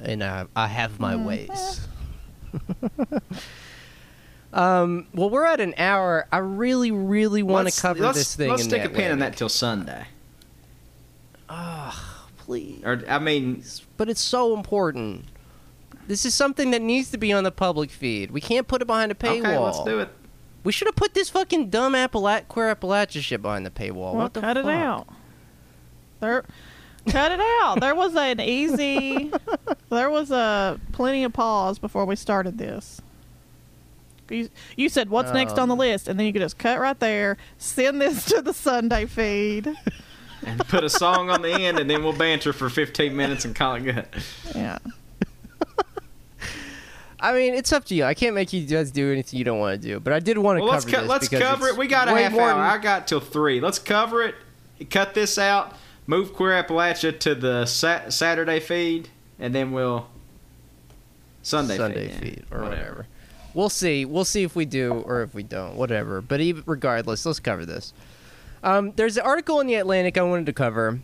and 0.00 0.22
I, 0.24 0.46
I 0.54 0.68
have 0.68 0.98
my 0.98 1.14
Mm, 1.14 1.24
ways. 1.26 1.88
um, 4.52 5.06
well, 5.12 5.28
we're 5.28 5.44
at 5.44 5.60
an 5.60 5.74
hour. 5.76 6.26
I 6.32 6.38
really, 6.38 6.90
really 6.90 7.42
want 7.42 7.64
Let's- 7.64 7.76
to 7.76 7.82
cover 7.82 8.02
let's, 8.04 8.18
this 8.18 8.34
thing. 8.36 8.48
Let's 8.50 8.62
in 8.62 8.68
stick 8.70 8.84
a 8.84 8.88
the 8.88 8.94
pin 8.94 9.10
in 9.12 9.18
that 9.18 9.36
till 9.36 9.48
Sunday. 9.50 10.06
Ah, 11.48 12.26
please. 12.38 12.82
Or 12.84 13.02
I 13.08 13.18
mean, 13.18 13.62
but 13.96 14.08
it's 14.08 14.20
so 14.20 14.54
important. 14.56 15.26
This 16.06 16.24
is 16.24 16.34
something 16.34 16.70
that 16.70 16.82
needs 16.82 17.10
to 17.10 17.18
be 17.18 17.32
on 17.32 17.44
the 17.44 17.50
public 17.50 17.90
feed. 17.90 18.30
We 18.30 18.40
can't 18.40 18.66
put 18.68 18.80
it 18.82 18.86
behind 18.86 19.10
a 19.12 19.14
paywall. 19.14 19.40
okay, 19.40 19.58
let's 19.58 19.82
do 19.84 19.98
it. 20.00 20.08
We 20.64 20.72
should 20.72 20.88
have 20.88 20.96
put 20.96 21.14
this 21.14 21.28
fucking 21.30 21.70
dumb 21.70 21.94
Appala- 21.94 22.46
queer 22.48 22.74
Appalachia 22.74 23.20
shit 23.20 23.40
behind 23.42 23.64
the 23.66 23.70
paywall. 23.70 23.94
Well, 23.94 24.16
what 24.16 24.34
the 24.34 24.40
cut 24.40 24.56
it 24.56 24.66
out. 24.66 25.06
There, 26.20 26.44
cut 27.08 27.30
it 27.32 27.40
out. 27.40 27.80
There 27.80 27.94
was 27.94 28.14
an 28.16 28.40
easy. 28.40 29.30
there 29.90 30.10
was 30.10 30.30
a 30.30 30.80
plenty 30.92 31.22
of 31.24 31.32
pause 31.32 31.78
before 31.78 32.04
we 32.04 32.16
started 32.16 32.58
this. 32.58 33.00
You, 34.28 34.48
you 34.76 34.88
said 34.88 35.08
what's 35.08 35.30
next 35.32 35.56
on 35.56 35.68
the 35.68 35.74
Um. 35.74 35.78
list, 35.78 36.08
and 36.08 36.18
then 36.18 36.26
you 36.26 36.32
could 36.32 36.42
just 36.42 36.58
cut 36.58 36.80
right 36.80 36.98
there. 36.98 37.36
Send 37.58 38.00
this 38.00 38.24
to 38.26 38.42
the 38.42 38.52
Sunday 38.52 39.06
feed. 39.06 39.72
And 40.44 40.58
put 40.68 40.82
a 40.82 40.90
song 40.90 41.30
on 41.30 41.42
the 41.42 41.50
end, 41.52 41.78
and 41.78 41.88
then 41.88 42.02
we'll 42.02 42.12
banter 42.12 42.52
for 42.52 42.68
15 42.68 43.16
minutes 43.16 43.44
and 43.44 43.54
call 43.54 43.76
it 43.76 43.80
good. 43.84 44.06
Yeah. 44.54 44.78
I 47.18 47.32
mean, 47.32 47.54
it's 47.54 47.72
up 47.72 47.84
to 47.86 47.94
you. 47.94 48.04
I 48.04 48.14
can't 48.14 48.34
make 48.34 48.52
you 48.52 48.64
guys 48.66 48.90
do 48.90 49.10
anything 49.12 49.38
you 49.38 49.44
don't 49.44 49.58
want 49.58 49.80
to 49.80 49.88
do, 49.88 50.00
but 50.00 50.12
I 50.12 50.20
did 50.20 50.36
want 50.38 50.58
to 50.58 50.64
Well, 50.64 50.72
let's 50.72 50.84
cover 50.84 50.96
co- 50.96 51.02
this 51.02 51.10
let's 51.10 51.28
cover 51.28 51.68
it. 51.68 51.76
We 51.76 51.86
got 51.86 52.08
a 52.08 52.10
half 52.14 52.32
hour. 52.34 52.48
than- 52.48 52.58
I 52.58 52.78
got 52.78 53.06
till 53.08 53.20
three. 53.20 53.60
Let's 53.60 53.78
cover 53.78 54.22
it. 54.22 54.34
Cut 54.90 55.14
this 55.14 55.38
out. 55.38 55.74
Move 56.06 56.32
Queer 56.34 56.62
Appalachia 56.62 57.18
to 57.20 57.34
the 57.34 57.64
sa- 57.66 58.10
Saturday 58.10 58.60
feed, 58.60 59.08
and 59.38 59.54
then 59.54 59.72
we'll 59.72 60.06
Sunday, 61.42 61.76
Sunday 61.76 62.08
feed, 62.08 62.20
feed, 62.20 62.44
or 62.50 62.62
whatever. 62.62 63.06
We'll 63.54 63.70
see. 63.70 64.04
We'll 64.04 64.24
see 64.26 64.42
if 64.42 64.54
we 64.54 64.66
do 64.66 65.02
or 65.06 65.22
if 65.22 65.34
we 65.34 65.42
don't. 65.42 65.76
Whatever. 65.76 66.20
But 66.20 66.40
even 66.40 66.62
regardless, 66.66 67.24
let's 67.24 67.40
cover 67.40 67.64
this. 67.64 67.94
Um, 68.62 68.92
there's 68.96 69.16
an 69.16 69.22
article 69.24 69.60
in 69.60 69.66
the 69.66 69.76
Atlantic 69.76 70.18
I 70.18 70.22
wanted 70.22 70.46
to 70.46 70.52
cover 70.52 71.00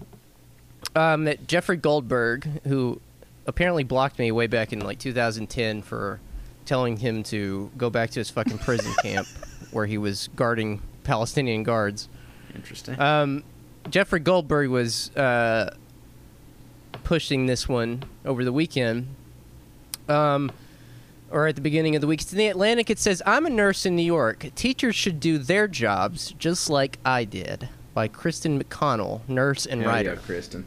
um, 0.94 1.24
that 1.24 1.46
Jeffrey 1.48 1.76
Goldberg, 1.76 2.46
who 2.66 3.00
apparently 3.46 3.84
blocked 3.84 4.18
me 4.18 4.30
way 4.32 4.46
back 4.46 4.72
in 4.72 4.80
like 4.80 4.98
2010 4.98 5.82
for 5.82 6.20
telling 6.64 6.96
him 6.96 7.22
to 7.24 7.70
go 7.76 7.90
back 7.90 8.10
to 8.10 8.20
his 8.20 8.30
fucking 8.30 8.58
prison 8.58 8.92
camp 9.02 9.26
where 9.72 9.86
he 9.86 9.98
was 9.98 10.28
guarding 10.36 10.80
Palestinian 11.04 11.62
guards. 11.62 12.08
Interesting. 12.54 13.00
Um, 13.00 13.42
Jeffrey 13.90 14.20
Goldberg 14.20 14.70
was 14.70 15.14
uh, 15.16 15.74
pushing 17.04 17.46
this 17.46 17.68
one 17.68 18.04
over 18.24 18.44
the 18.44 18.52
weekend, 18.52 19.08
um, 20.08 20.52
or 21.30 21.46
at 21.48 21.56
the 21.56 21.60
beginning 21.60 21.96
of 21.96 22.00
the 22.00 22.06
week. 22.06 22.20
It's 22.20 22.32
in 22.32 22.38
the 22.38 22.46
Atlantic. 22.48 22.90
It 22.90 22.98
says, 22.98 23.22
"I'm 23.26 23.46
a 23.46 23.50
nurse 23.50 23.84
in 23.84 23.96
New 23.96 24.04
York. 24.04 24.46
Teachers 24.54 24.94
should 24.94 25.18
do 25.18 25.38
their 25.38 25.66
jobs 25.66 26.32
just 26.38 26.70
like 26.70 26.98
I 27.04 27.24
did." 27.24 27.68
By 27.94 28.08
Kristen 28.08 28.62
McConnell, 28.62 29.20
nurse 29.28 29.66
and 29.66 29.82
Hell 29.82 29.90
yeah, 29.90 29.96
writer. 29.96 30.16
Kristen. 30.16 30.64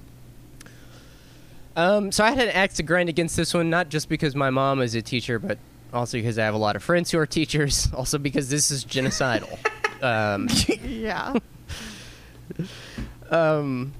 Um, 1.76 2.11
so 2.11 2.23
I 2.23 2.32
had 2.32 2.47
an 2.47 2.49
axe 2.55 2.76
to 2.76 2.84
grind 2.84 3.09
against 3.09 3.36
this 3.36 3.53
one, 3.53 3.69
not 3.69 3.89
just 3.89 4.07
because 4.07 4.36
my 4.36 4.49
mom 4.49 4.82
is 4.82 4.95
a 4.95 5.01
teacher, 5.01 5.39
but 5.39 5.57
also 5.93 6.17
because 6.17 6.39
I 6.39 6.45
have 6.45 6.53
a 6.53 6.59
lot 6.59 6.76
of 6.76 6.84
friends 6.84 7.11
who 7.11 7.19
are 7.19 7.26
teachers. 7.26 7.89
Also 7.93 8.17
because 8.17 8.49
this 8.49 8.71
is 8.71 8.86
genocidal. 8.86 9.57
um, 10.03 10.47
yeah. 10.84 11.36
Um, 13.32 13.93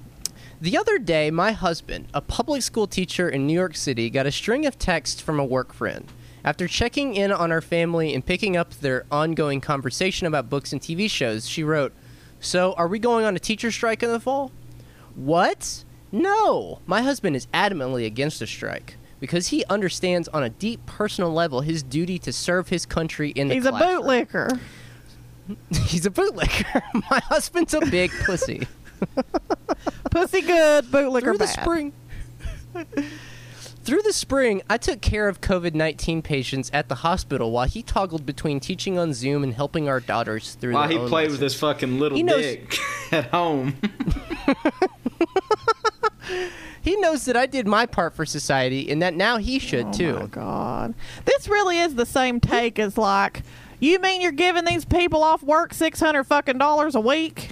the 0.60 0.78
other 0.78 0.98
day, 0.98 1.30
my 1.30 1.50
husband, 1.50 2.06
a 2.14 2.20
public 2.20 2.62
school 2.62 2.86
teacher 2.86 3.28
in 3.28 3.46
New 3.46 3.52
York 3.52 3.76
City, 3.76 4.08
got 4.08 4.24
a 4.24 4.32
string 4.32 4.64
of 4.66 4.78
texts 4.78 5.20
from 5.20 5.40
a 5.40 5.44
work 5.44 5.72
friend. 5.72 6.06
After 6.44 6.68
checking 6.68 7.14
in 7.14 7.32
on 7.32 7.50
our 7.50 7.60
family 7.60 8.14
and 8.14 8.24
picking 8.24 8.56
up 8.56 8.72
their 8.74 9.04
ongoing 9.10 9.60
conversation 9.60 10.28
about 10.28 10.48
books 10.48 10.72
and 10.72 10.80
TV 10.80 11.10
shows, 11.10 11.48
she 11.48 11.64
wrote, 11.64 11.92
So, 12.38 12.72
are 12.74 12.86
we 12.86 13.00
going 13.00 13.24
on 13.24 13.34
a 13.34 13.40
teacher 13.40 13.72
strike 13.72 14.02
in 14.02 14.12
the 14.12 14.20
fall? 14.20 14.52
What? 15.16 15.84
No! 16.16 16.80
My 16.86 17.02
husband 17.02 17.36
is 17.36 17.46
adamantly 17.52 18.06
against 18.06 18.40
a 18.40 18.46
strike 18.46 18.96
because 19.20 19.48
he 19.48 19.64
understands 19.66 20.28
on 20.28 20.42
a 20.42 20.48
deep 20.50 20.84
personal 20.86 21.32
level 21.32 21.60
his 21.60 21.82
duty 21.82 22.18
to 22.20 22.32
serve 22.32 22.68
his 22.68 22.86
country 22.86 23.30
in 23.30 23.48
the 23.48 23.54
He's 23.54 23.66
a 23.66 23.72
bootlicker. 23.72 24.58
He's 25.86 26.06
a 26.06 26.10
bootlicker. 26.10 26.82
my 27.10 27.20
husband's 27.20 27.74
a 27.74 27.80
big 27.80 28.10
pussy. 28.24 28.66
Pussy 30.10 30.40
good, 30.40 30.86
bootlicker 30.86 31.20
through 31.22 31.38
the 31.38 31.46
spring. 31.46 31.92
through 33.84 34.02
the 34.02 34.12
spring, 34.12 34.62
I 34.70 34.78
took 34.78 35.02
care 35.02 35.28
of 35.28 35.42
COVID 35.42 35.74
nineteen 35.74 36.22
patients 36.22 36.70
at 36.72 36.88
the 36.88 36.96
hospital 36.96 37.50
while 37.50 37.66
he 37.68 37.82
toggled 37.82 38.24
between 38.24 38.58
teaching 38.58 38.98
on 38.98 39.12
Zoom 39.12 39.44
and 39.44 39.52
helping 39.54 39.86
our 39.86 40.00
daughters 40.00 40.54
through. 40.54 40.72
While 40.72 40.88
their 40.88 40.96
he 40.98 41.02
own 41.04 41.08
played 41.10 41.30
with 41.30 41.40
his 41.40 41.54
fucking 41.54 41.98
little 42.00 42.16
He 42.16 42.22
knows- 42.22 42.42
dick 42.42 42.78
at 43.12 43.26
home. 43.26 43.76
He 46.96 47.00
knows 47.02 47.24
that 47.26 47.36
I 47.36 47.46
did 47.46 47.66
my 47.66 47.86
part 47.86 48.14
for 48.14 48.24
society, 48.26 48.90
and 48.90 49.00
that 49.02 49.14
now 49.14 49.36
he 49.36 49.58
should 49.58 49.86
oh 49.86 49.92
too. 49.92 50.18
my 50.20 50.26
god, 50.26 50.94
this 51.24 51.48
really 51.48 51.78
is 51.78 51.94
the 51.94 52.06
same 52.06 52.40
take 52.40 52.78
as 52.78 52.96
like, 52.98 53.42
you 53.80 53.98
mean 54.00 54.20
you're 54.20 54.32
giving 54.32 54.64
these 54.64 54.84
people 54.84 55.22
off 55.22 55.42
work 55.42 55.74
six 55.74 56.00
hundred 56.00 56.24
fucking 56.24 56.58
dollars 56.58 56.94
a 56.94 57.00
week? 57.00 57.50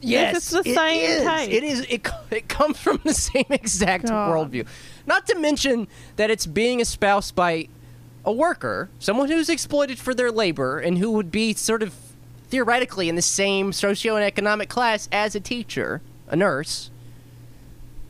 Yes, 0.00 0.36
it's 0.36 0.50
the 0.50 0.70
it 0.70 0.74
same 0.74 1.00
is. 1.10 1.22
take. 1.24 1.50
It 1.50 1.64
is. 1.64 1.80
It, 1.88 2.08
it 2.30 2.48
comes 2.48 2.78
from 2.80 3.00
the 3.04 3.14
same 3.14 3.46
exact 3.50 4.06
God. 4.06 4.30
worldview. 4.30 4.66
Not 5.06 5.26
to 5.26 5.38
mention 5.38 5.88
that 6.16 6.30
it's 6.30 6.46
being 6.46 6.80
espoused 6.80 7.34
by 7.34 7.68
a 8.24 8.32
worker, 8.32 8.90
someone 8.98 9.28
who's 9.28 9.48
exploited 9.48 9.98
for 9.98 10.14
their 10.14 10.30
labor, 10.30 10.78
and 10.78 10.98
who 10.98 11.10
would 11.12 11.30
be 11.30 11.54
sort 11.54 11.82
of 11.82 11.94
theoretically 12.48 13.08
in 13.08 13.14
the 13.16 13.22
same 13.22 13.72
socio 13.72 14.16
and 14.16 14.24
economic 14.24 14.68
class 14.68 15.08
as 15.12 15.34
a 15.34 15.40
teacher, 15.40 16.00
a 16.28 16.36
nurse. 16.36 16.90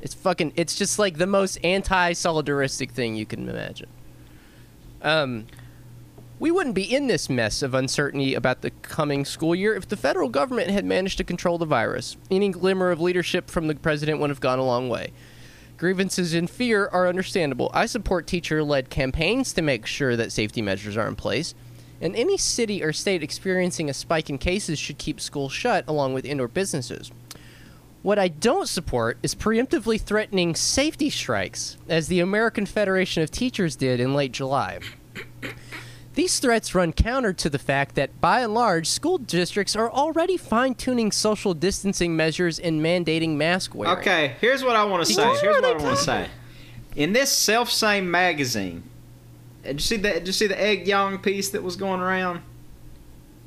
It's 0.00 0.14
fucking. 0.14 0.52
It's 0.56 0.76
just 0.76 0.98
like 0.98 1.18
the 1.18 1.26
most 1.26 1.58
anti-solidaristic 1.64 2.90
thing 2.90 3.16
you 3.16 3.26
can 3.26 3.48
imagine. 3.48 3.88
Um, 5.02 5.46
we 6.40 6.50
wouldn't 6.50 6.74
be 6.74 6.82
in 6.82 7.08
this 7.08 7.28
mess 7.28 7.62
of 7.62 7.74
uncertainty 7.74 8.34
about 8.34 8.60
the 8.62 8.70
coming 8.70 9.24
school 9.24 9.54
year 9.54 9.74
if 9.74 9.88
the 9.88 9.96
federal 9.96 10.28
government 10.28 10.70
had 10.70 10.84
managed 10.84 11.18
to 11.18 11.24
control 11.24 11.58
the 11.58 11.66
virus. 11.66 12.16
Any 12.30 12.50
glimmer 12.50 12.90
of 12.90 13.00
leadership 13.00 13.50
from 13.50 13.66
the 13.66 13.74
president 13.74 14.20
would 14.20 14.30
have 14.30 14.40
gone 14.40 14.60
a 14.60 14.64
long 14.64 14.88
way. 14.88 15.12
Grievances 15.76 16.34
and 16.34 16.48
fear 16.48 16.88
are 16.92 17.08
understandable. 17.08 17.70
I 17.72 17.86
support 17.86 18.26
teacher 18.26 18.62
led 18.62 18.90
campaigns 18.90 19.52
to 19.52 19.62
make 19.62 19.86
sure 19.86 20.16
that 20.16 20.32
safety 20.32 20.62
measures 20.62 20.96
are 20.96 21.08
in 21.08 21.16
place. 21.16 21.54
And 22.00 22.14
any 22.14 22.36
city 22.36 22.82
or 22.82 22.92
state 22.92 23.24
experiencing 23.24 23.90
a 23.90 23.94
spike 23.94 24.30
in 24.30 24.38
cases 24.38 24.78
should 24.78 24.98
keep 24.98 25.20
schools 25.20 25.52
shut 25.52 25.84
along 25.88 26.14
with 26.14 26.24
indoor 26.24 26.46
businesses. 26.46 27.10
What 28.02 28.18
I 28.18 28.28
don't 28.28 28.68
support 28.68 29.18
is 29.22 29.34
preemptively 29.34 30.00
threatening 30.00 30.54
safety 30.54 31.10
strikes, 31.10 31.76
as 31.88 32.08
the 32.08 32.20
American 32.20 32.64
Federation 32.64 33.22
of 33.22 33.30
Teachers 33.30 33.74
did 33.76 33.98
in 34.00 34.14
late 34.14 34.32
July. 34.32 34.78
These 36.14 36.38
threats 36.40 36.74
run 36.74 36.92
counter 36.92 37.32
to 37.32 37.50
the 37.50 37.58
fact 37.58 37.94
that, 37.96 38.20
by 38.20 38.40
and 38.40 38.54
large, 38.54 38.88
school 38.88 39.18
districts 39.18 39.76
are 39.76 39.90
already 39.90 40.36
fine 40.36 40.74
tuning 40.74 41.12
social 41.12 41.54
distancing 41.54 42.16
measures 42.16 42.58
and 42.58 42.80
mandating 42.80 43.36
mask 43.36 43.74
wearing. 43.74 43.98
Okay, 43.98 44.34
here's 44.40 44.64
what 44.64 44.74
I 44.74 44.84
want 44.84 45.06
to 45.06 45.12
say. 45.12 45.24
What 45.26 45.40
Here's 45.40 45.60
what 45.60 45.64
I 45.64 45.82
want 45.82 45.96
to 45.96 46.04
say. 46.04 46.28
In 46.96 47.12
this 47.12 47.30
self 47.30 47.70
same 47.70 48.10
magazine, 48.10 48.82
did 49.62 49.74
you 49.74 49.78
see 49.80 49.96
that? 49.98 50.14
Did 50.14 50.26
you 50.26 50.32
see 50.32 50.46
the 50.48 50.60
Ed 50.60 50.86
Yong 50.88 51.18
piece 51.18 51.50
that 51.50 51.62
was 51.62 51.76
going 51.76 52.00
around 52.00 52.40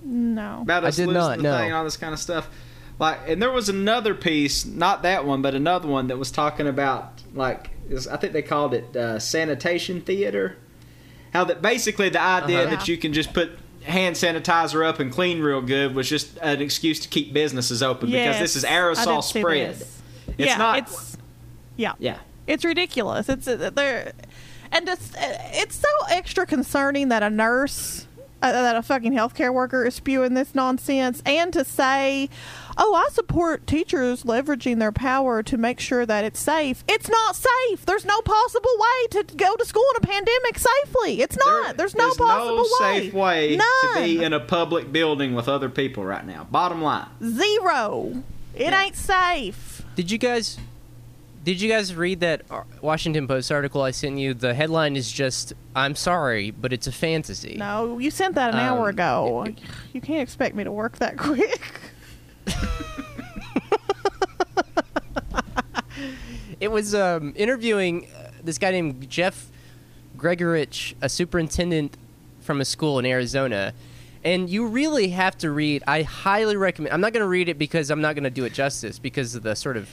No. 0.05 0.59
about 0.61 0.85
I 0.85 0.89
us 0.89 0.95
did 0.95 1.07
losing 1.07 1.13
not, 1.19 1.37
the 1.37 1.43
no. 1.43 1.57
thing 1.57 1.65
and 1.67 1.73
all 1.75 1.83
this 1.83 1.97
kind 1.97 2.13
of 2.13 2.19
stuff? 2.19 2.47
Like, 3.01 3.19
and 3.27 3.41
there 3.41 3.51
was 3.51 3.67
another 3.67 4.13
piece, 4.13 4.63
not 4.63 5.01
that 5.01 5.25
one, 5.25 5.41
but 5.41 5.55
another 5.55 5.87
one 5.87 6.05
that 6.07 6.17
was 6.17 6.29
talking 6.29 6.67
about 6.67 7.23
like 7.33 7.71
is- 7.89 8.07
I 8.07 8.17
think 8.17 8.33
they 8.33 8.43
called 8.43 8.75
it 8.75 8.95
uh, 8.95 9.17
sanitation 9.19 10.01
theater. 10.01 10.55
How 11.33 11.43
that 11.45 11.61
basically 11.63 12.09
the 12.09 12.21
idea 12.21 12.61
Uh-huh. 12.61 12.75
that 12.75 12.87
you 12.87 12.97
can 12.97 13.11
just 13.11 13.33
put 13.33 13.57
hand 13.83 14.15
sanitizer 14.15 14.85
up 14.87 14.99
and 14.99 15.11
clean 15.11 15.41
real 15.41 15.61
good 15.61 15.95
was 15.95 16.07
just 16.07 16.37
an 16.43 16.61
excuse 16.61 16.99
to 16.99 17.07
keep 17.09 17.33
businesses 17.33 17.81
open 17.81 18.11
because 18.11 18.37
this 18.37 18.55
is 18.55 18.63
aerosol 18.63 19.23
spread. 19.23 19.69
It's 19.71 20.37
yeah, 20.37 20.57
not. 20.57 20.77
It's, 20.79 21.17
yeah, 21.77 21.93
yeah. 21.97 22.17
it's 22.45 22.63
ridiculous. 22.63 23.27
It's 23.29 23.47
uh, 23.47 23.71
there, 23.73 24.13
and 24.71 24.87
it's 24.87 25.15
uh, 25.15 25.37
it's 25.53 25.75
so 25.75 25.87
extra 26.11 26.45
concerning 26.45 27.09
that 27.09 27.23
a 27.23 27.29
nurse, 27.31 28.05
uh, 28.43 28.51
that 28.51 28.75
a 28.75 28.83
fucking 28.83 29.13
healthcare 29.13 29.51
worker 29.51 29.85
is 29.85 29.95
spewing 29.95 30.35
this 30.35 30.53
nonsense, 30.53 31.23
and 31.25 31.51
to 31.53 31.65
say, 31.65 32.29
"Oh, 32.83 32.95
I 32.95 33.07
support 33.13 33.67
teachers 33.67 34.23
leveraging 34.23 34.79
their 34.79 34.91
power 34.91 35.43
to 35.43 35.57
make 35.57 35.79
sure 35.79 36.05
that 36.05 36.25
it's 36.25 36.39
safe." 36.39 36.83
It's 36.87 37.07
not 37.07 37.35
safe. 37.35 37.85
There's 37.85 38.05
no 38.05 38.21
possible 38.21 38.71
way 38.79 39.07
to 39.21 39.35
go 39.35 39.55
to 39.55 39.65
school 39.65 39.85
in 39.95 40.03
a 40.03 40.07
pandemic 40.07 40.57
safely. 40.57 41.21
It's 41.21 41.37
not. 41.37 41.77
There- 41.77 41.87
there's 41.87 41.95
no 41.95 42.11
possible 42.15 42.65
way. 42.81 43.01
safe 43.03 43.13
way 43.13 43.55
None. 43.55 43.93
to 43.95 44.01
be 44.03 44.23
in 44.23 44.33
a 44.33 44.39
public 44.39 44.91
building 44.91 45.35
with 45.35 45.47
other 45.47 45.69
people 45.69 46.03
right 46.03 46.25
now. 46.25 46.47
Bottom 46.49 46.81
line. 46.81 47.05
Zero. 47.23 48.23
It 48.55 48.63
Yeah. 48.71 48.81
ain't 48.83 48.95
safe. 48.95 49.83
Did 49.95 50.11
you 50.11 50.17
guys? 50.17 50.57
Did 51.43 51.59
you 51.59 51.69
guys 51.69 51.95
read 51.95 52.19
that 52.19 52.43
Washington 52.81 53.27
Post 53.27 53.51
article 53.51 53.81
I 53.81 53.89
sent 53.91 54.19
you? 54.19 54.35
The 54.35 54.53
headline 54.53 54.95
is 54.95 55.11
just 55.11 55.53
"I'm 55.75 55.95
sorry, 55.95 56.51
but 56.51 56.71
it's 56.71 56.85
a 56.85 56.91
fantasy." 56.91 57.55
No, 57.57 57.97
you 57.97 58.11
sent 58.11 58.35
that 58.35 58.53
an 58.53 58.59
hour 58.59 58.83
Um, 58.83 58.89
ago. 58.89 59.45
You 59.93 60.01
can't 60.01 60.21
expect 60.21 60.55
me 60.55 60.63
to 60.63 60.71
work 60.71 60.97
that 60.99 61.17
quick. 61.27 61.61
It 66.61 66.69
was 66.69 66.93
um, 66.93 67.33
interviewing 67.35 68.07
uh, 68.15 68.29
this 68.43 68.59
guy 68.59 68.69
named 68.69 69.09
Jeff 69.09 69.49
Gregorich, 70.15 70.93
a 71.01 71.09
superintendent 71.09 71.97
from 72.41 72.61
a 72.61 72.65
school 72.65 72.99
in 72.99 73.05
Arizona. 73.05 73.73
And 74.23 74.47
you 74.47 74.67
really 74.67 75.09
have 75.09 75.35
to 75.39 75.49
read. 75.49 75.83
I 75.87 76.03
highly 76.03 76.55
recommend. 76.55 76.93
I'm 76.93 77.01
not 77.01 77.13
going 77.13 77.23
to 77.23 77.27
read 77.27 77.49
it 77.49 77.57
because 77.57 77.89
I'm 77.89 77.99
not 77.99 78.13
going 78.13 78.25
to 78.25 78.29
do 78.29 78.45
it 78.45 78.53
justice 78.53 78.99
because 78.99 79.33
of 79.33 79.41
the 79.41 79.55
sort 79.55 79.75
of 79.75 79.89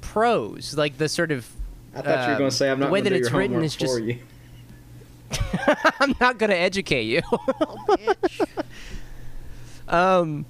prose, 0.00 0.76
like 0.76 0.98
the 0.98 1.08
sort 1.08 1.30
of. 1.30 1.48
I 1.94 2.02
thought 2.02 2.06
you 2.06 2.14
were 2.14 2.32
um, 2.32 2.38
going 2.38 2.50
to 2.50 2.56
say 2.56 2.68
I'm 2.68 2.80
the 2.80 2.86
not 2.86 2.92
way 2.92 3.00
going 3.00 3.04
that 3.04 3.10
to 3.10 3.16
do 3.16 3.20
it's 3.20 3.30
your 3.30 3.38
written 3.38 3.54
homework 3.54 3.66
is 3.66 3.76
just. 3.76 4.02
you. 4.02 4.18
I'm 6.00 6.16
not 6.20 6.38
going 6.38 6.50
to 6.50 6.56
educate 6.56 7.04
you. 7.04 7.22
um, 9.88 10.44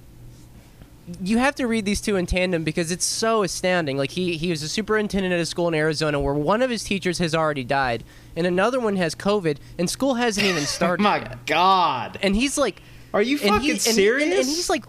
you 1.23 1.37
have 1.39 1.55
to 1.55 1.67
read 1.67 1.85
these 1.85 1.99
two 1.99 2.15
in 2.15 2.25
tandem 2.25 2.63
because 2.63 2.91
it's 2.91 3.05
so 3.05 3.43
astounding. 3.43 3.97
Like 3.97 4.11
he 4.11 4.37
he 4.37 4.49
was 4.49 4.61
a 4.63 4.69
superintendent 4.69 5.33
at 5.33 5.39
a 5.39 5.45
school 5.45 5.67
in 5.67 5.73
Arizona 5.73 6.19
where 6.19 6.33
one 6.33 6.61
of 6.61 6.69
his 6.69 6.83
teachers 6.83 7.17
has 7.17 7.33
already 7.35 7.63
died 7.63 8.03
and 8.35 8.45
another 8.47 8.79
one 8.79 8.95
has 8.97 9.15
COVID 9.15 9.57
and 9.77 9.89
school 9.89 10.13
hasn't 10.15 10.45
even 10.45 10.63
started 10.65 11.03
my 11.03 11.17
yet. 11.19 11.45
God. 11.45 12.19
And 12.21 12.35
he's 12.35 12.57
like, 12.57 12.81
Are 13.13 13.21
you 13.21 13.37
and 13.39 13.49
fucking 13.49 13.61
he- 13.61 13.69
and 13.71 13.79
he- 13.81 13.91
serious? 13.91 14.23
and, 14.23 14.33
and 14.33 14.45
he's 14.47 14.69
like, 14.69 14.85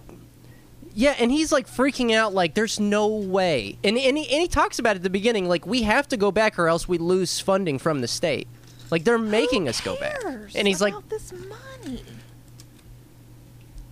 yeah, 0.95 1.15
and 1.19 1.31
he's 1.33 1.51
like 1.51 1.67
freaking 1.67 2.13
out, 2.15 2.35
like 2.35 2.55
there's 2.55 2.79
no 2.79 3.07
way. 3.09 3.79
And 3.83 3.97
and 3.97 4.19
he, 4.19 4.25
and 4.31 4.43
he 4.43 4.49
talks 4.49 4.79
about 4.79 4.97
it 4.97 4.97
at 4.97 5.03
the 5.03 5.11
beginning, 5.11 5.49
like 5.49 5.67
we 5.67 5.83
have 5.83 6.07
to 6.09 6.17
go 6.19 6.31
back 6.31 6.59
or 6.59 6.69
else 6.69 6.87
we 6.87 6.99
lose 6.99 7.41
funding 7.41 7.79
from 7.79 8.03
the 8.03 8.09
state. 8.09 8.47
Like 8.91 9.05
they're 9.05 9.17
making 9.17 9.69
us 9.69 9.81
go 9.81 9.97
back. 9.97 10.19
And 10.55 10.69
he's 10.69 10.83
like, 10.83 10.93
this 11.09 11.33
money. 11.33 12.03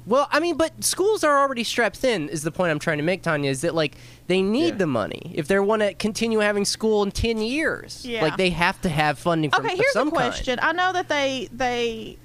Well, 0.06 0.26
I 0.32 0.40
mean, 0.40 0.56
but 0.56 0.82
schools 0.82 1.22
are 1.22 1.38
already 1.38 1.62
strapped 1.62 1.96
thin. 1.98 2.28
Is 2.30 2.42
the 2.42 2.50
point 2.50 2.70
I'm 2.70 2.78
trying 2.78 2.98
to 2.98 3.04
make, 3.04 3.22
Tanya? 3.22 3.50
Is 3.50 3.60
that 3.60 3.74
like 3.74 3.96
they 4.26 4.42
need 4.42 4.68
Yeah. 4.70 4.74
the 4.76 4.86
money 4.86 5.32
if 5.34 5.46
they 5.46 5.58
want 5.60 5.82
to 5.82 5.94
continue 5.94 6.38
having 6.38 6.64
school 6.64 7.02
in 7.02 7.10
ten 7.12 7.38
years? 7.38 8.04
Yeah. 8.06 8.22
Like 8.22 8.36
they 8.36 8.50
have 8.50 8.80
to 8.82 8.88
have 8.88 9.18
funding 9.18 9.50
from 9.50 9.64
Okay, 9.66 9.76
here's 9.76 9.92
some 9.92 10.08
a 10.08 10.10
question. 10.10 10.58
I 10.62 10.72
know 10.72 10.92
that 10.92 11.08
they 11.08 11.48
they 11.52 12.16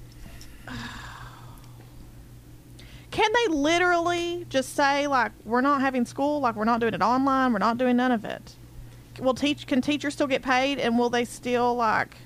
can 3.10 3.30
they 3.32 3.54
literally 3.54 4.46
just 4.48 4.74
say 4.74 5.06
like 5.06 5.32
we're 5.44 5.60
not 5.60 5.80
having 5.80 6.04
school, 6.04 6.40
like 6.40 6.56
we're 6.56 6.64
not 6.64 6.80
doing 6.80 6.94
it 6.94 7.02
online, 7.02 7.52
we're 7.52 7.58
not 7.58 7.78
doing 7.78 7.96
none 7.96 8.10
of 8.12 8.24
it? 8.24 8.56
Will 9.20 9.34
teach 9.34 9.66
can 9.66 9.80
teachers 9.80 10.14
still 10.14 10.26
get 10.26 10.42
paid, 10.42 10.78
and 10.78 10.98
will 10.98 11.08
they 11.10 11.24
still 11.24 11.74
like? 11.74 12.16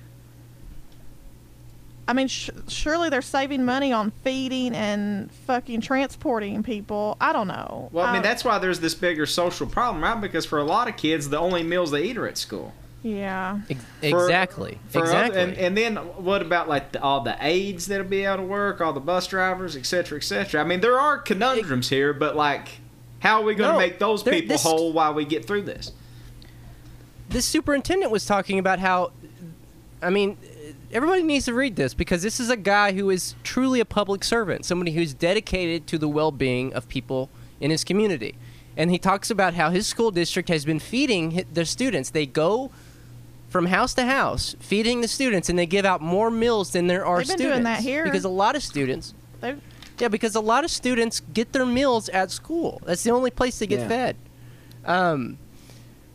I 2.10 2.12
mean, 2.12 2.26
sh- 2.26 2.50
surely 2.66 3.08
they're 3.08 3.22
saving 3.22 3.64
money 3.64 3.92
on 3.92 4.10
feeding 4.24 4.74
and 4.74 5.30
fucking 5.46 5.80
transporting 5.80 6.60
people. 6.64 7.16
I 7.20 7.32
don't 7.32 7.46
know. 7.46 7.88
Well, 7.92 8.04
I 8.04 8.08
mean, 8.10 8.16
Um, 8.16 8.22
that's 8.24 8.44
why 8.44 8.58
there's 8.58 8.80
this 8.80 8.96
bigger 8.96 9.26
social 9.26 9.64
problem, 9.68 10.02
right? 10.02 10.20
Because 10.20 10.44
for 10.44 10.58
a 10.58 10.64
lot 10.64 10.88
of 10.88 10.96
kids, 10.96 11.28
the 11.28 11.38
only 11.38 11.62
meals 11.62 11.92
they 11.92 12.02
eat 12.02 12.18
are 12.18 12.26
at 12.26 12.36
school. 12.36 12.72
yeah. 13.04 13.60
Ex- 13.70 13.84
For- 14.10 14.24
exactly. 14.24 14.80
for 14.88 14.98
other- 14.98 15.06
exactly. 15.06 15.40
and, 15.40 15.52
and 15.56 15.76
then 15.76 15.96
what 15.96 16.42
about 16.42 16.68
like 16.68 16.90
the, 16.90 17.00
all 17.00 17.20
the 17.20 17.36
aides 17.40 17.86
that'll 17.86 18.04
be 18.08 18.26
out 18.26 18.40
of 18.40 18.46
work, 18.48 18.80
all 18.80 18.92
the 18.92 18.98
bus 18.98 19.28
drivers, 19.28 19.76
et 19.76 19.86
cetera, 19.86 20.18
et 20.18 20.24
cetera? 20.24 20.60
I 20.60 20.64
mean, 20.64 20.80
there 20.80 20.98
are 20.98 21.16
conundrums 21.16 21.90
here, 21.90 22.12
but 22.12 22.34
like, 22.34 22.80
how 23.20 23.40
are 23.40 23.44
we 23.44 23.54
going 23.54 23.68
to 23.68 23.74
No, 23.74 23.78
make 23.78 24.00
those 24.00 24.24
people 24.24 24.48
this- 24.48 24.64
whole 24.64 24.92
while 24.92 25.14
we 25.14 25.24
get 25.24 25.44
through 25.46 25.62
this? 25.62 25.92
this 27.28 27.46
superintendent 27.46 28.10
was 28.10 28.26
talking 28.26 28.58
about 28.58 28.80
how 28.80 29.12
I 30.02 30.10
mean 30.10 30.36
everybody 30.92 31.22
needs 31.22 31.44
to 31.46 31.54
read 31.54 31.76
this 31.76 31.94
because 31.94 32.22
this 32.22 32.40
is 32.40 32.50
a 32.50 32.56
guy 32.56 32.92
who 32.92 33.10
is 33.10 33.34
truly 33.42 33.80
a 33.80 33.84
public 33.84 34.24
servant, 34.24 34.64
somebody 34.64 34.92
who's 34.92 35.14
dedicated 35.14 35.86
to 35.88 35.98
the 35.98 36.08
well-being 36.08 36.72
of 36.74 36.88
people 36.88 37.28
in 37.60 37.70
his 37.70 37.84
community. 37.84 38.34
And 38.76 38.90
he 38.90 38.98
talks 38.98 39.30
about 39.30 39.54
how 39.54 39.70
his 39.70 39.86
school 39.86 40.10
district 40.10 40.48
has 40.48 40.64
been 40.64 40.78
feeding 40.78 41.32
hi- 41.32 41.44
their 41.52 41.64
students. 41.64 42.10
They 42.10 42.26
go 42.26 42.70
from 43.48 43.66
house 43.66 43.94
to 43.94 44.04
house 44.04 44.54
feeding 44.60 45.00
the 45.00 45.08
students 45.08 45.48
and 45.48 45.58
they 45.58 45.66
give 45.66 45.84
out 45.84 46.00
more 46.00 46.30
meals 46.30 46.70
than 46.72 46.86
there 46.86 47.04
are 47.04 47.18
They've 47.18 47.26
been 47.28 47.36
students. 47.38 47.54
doing 47.56 47.64
that 47.64 47.80
here. 47.80 48.04
Because 48.04 48.24
a 48.24 48.28
lot 48.28 48.54
of 48.56 48.62
students 48.62 49.12
They, 49.40 49.56
yeah, 49.98 50.08
because 50.08 50.34
a 50.36 50.40
lot 50.40 50.64
of 50.64 50.70
students 50.70 51.20
get 51.34 51.52
their 51.52 51.66
meals 51.66 52.08
at 52.10 52.30
school. 52.30 52.80
That's 52.86 53.02
the 53.02 53.10
only 53.10 53.30
place 53.30 53.58
they 53.58 53.66
get 53.66 53.80
Yeah. 53.80 53.88
fed. 53.88 54.16
Um, 54.86 55.36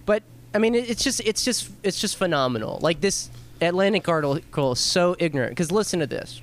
but 0.05 0.23
I 0.53 0.57
mean, 0.59 0.73
it's 0.75 1.03
just 1.03 1.19
it's 1.25 1.43
just 1.43 1.69
it's 1.83 1.99
just 1.99 2.15
phenomenal. 2.15 2.79
Like 2.81 3.01
this 3.01 3.29
Atlantic 3.61 4.07
article 4.09 4.71
is 4.73 4.79
so 4.79 5.15
ignorant. 5.19 5.51
Because 5.51 5.71
listen 5.71 5.99
to 5.99 6.07
this: 6.07 6.41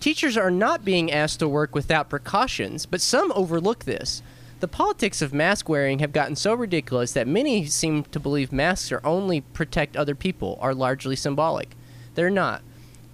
teachers 0.00 0.36
are 0.36 0.50
not 0.50 0.84
being 0.84 1.10
asked 1.12 1.38
to 1.40 1.48
work 1.48 1.74
without 1.74 2.08
precautions, 2.10 2.86
but 2.86 3.00
some 3.00 3.32
overlook 3.34 3.84
this. 3.84 4.22
The 4.60 4.68
politics 4.68 5.22
of 5.22 5.32
mask 5.32 5.68
wearing 5.68 6.00
have 6.00 6.12
gotten 6.12 6.34
so 6.34 6.52
ridiculous 6.52 7.12
that 7.12 7.28
many 7.28 7.64
seem 7.66 8.02
to 8.04 8.18
believe 8.18 8.50
masks 8.50 8.90
are 8.90 9.00
only 9.04 9.40
protect 9.40 9.96
other 9.96 10.16
people, 10.16 10.58
are 10.60 10.74
largely 10.74 11.14
symbolic. 11.14 11.70
They're 12.16 12.28
not. 12.28 12.62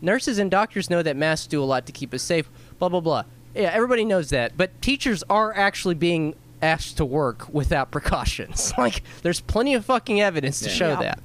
Nurses 0.01 0.39
and 0.39 0.51
doctors 0.51 0.89
know 0.89 1.03
that 1.03 1.17
masks 1.17 1.47
do 1.47 1.63
a 1.63 1.67
lot 1.67 1.85
to 1.85 1.93
keep 1.93 2.15
us 2.15 2.23
safe, 2.23 2.49
blah, 2.79 2.89
blah, 2.89 3.01
blah. 3.01 3.25
Yeah, 3.55 3.71
everybody 3.75 4.07
knows 4.07 4.31
that. 4.31 4.57
But 4.57 4.81
teachers 4.81 5.23
are 5.29 5.55
actually 5.55 5.95
being 5.97 6.35
asked 6.63 6.97
to 6.97 7.05
work 7.05 7.47
without 7.53 7.91
precautions. 7.91 8.73
like, 8.79 9.03
there's 9.23 9.41
plenty 9.41 9.75
of 9.75 9.85
fucking 9.85 10.23
evidence 10.23 10.61
to 10.61 10.71
Yeah. 10.71 10.75
show 10.75 10.89
Yeah. 10.93 11.01
that. 11.01 11.23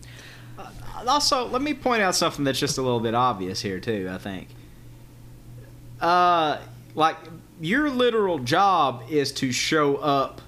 Also, 1.07 1.47
let 1.47 1.61
me 1.61 1.73
point 1.73 2.01
out 2.01 2.15
something 2.15 2.43
that's 2.45 2.59
just 2.59 2.77
a 2.77 2.81
little 2.81 2.99
bit 2.99 3.13
obvious 3.13 3.61
here 3.61 3.79
too. 3.79 4.09
I 4.11 4.17
think, 4.17 4.47
uh, 6.01 6.57
like 6.95 7.17
your 7.61 7.89
literal 7.89 8.39
job 8.39 9.03
is 9.09 9.31
to 9.33 9.51
show 9.51 9.97
up 9.97 10.41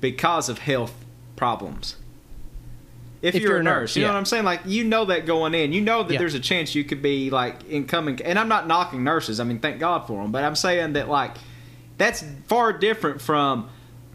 because 0.00 0.48
of 0.48 0.58
health 0.58 0.94
problems. 1.36 1.96
If, 3.22 3.34
you're, 3.36 3.56
a 3.56 3.62
nurse, 3.62 3.96
you 3.96 4.02
know 4.02 4.08
what 4.08 4.18
I'm 4.18 4.26
saying? 4.26 4.44
Like 4.44 4.60
you 4.66 4.84
know 4.84 5.06
that 5.06 5.24
going 5.24 5.54
in, 5.54 5.72
you 5.72 5.80
know 5.80 6.02
that 6.02 6.12
Yeah. 6.12 6.18
there's 6.18 6.34
a 6.34 6.40
chance 6.40 6.74
you 6.74 6.84
could 6.84 7.00
be 7.00 7.30
like 7.30 7.56
incoming. 7.70 8.20
And 8.20 8.38
I'm 8.38 8.48
not 8.48 8.66
knocking 8.66 9.02
nurses. 9.02 9.40
I 9.40 9.44
mean, 9.44 9.60
thank 9.60 9.80
God 9.80 10.06
for 10.06 10.20
them. 10.20 10.30
But 10.30 10.44
I'm 10.44 10.54
saying 10.54 10.92
that 10.92 11.08
like 11.08 11.32
that's 11.96 12.22
far 12.48 12.72
different 12.74 13.22
from 13.22 13.70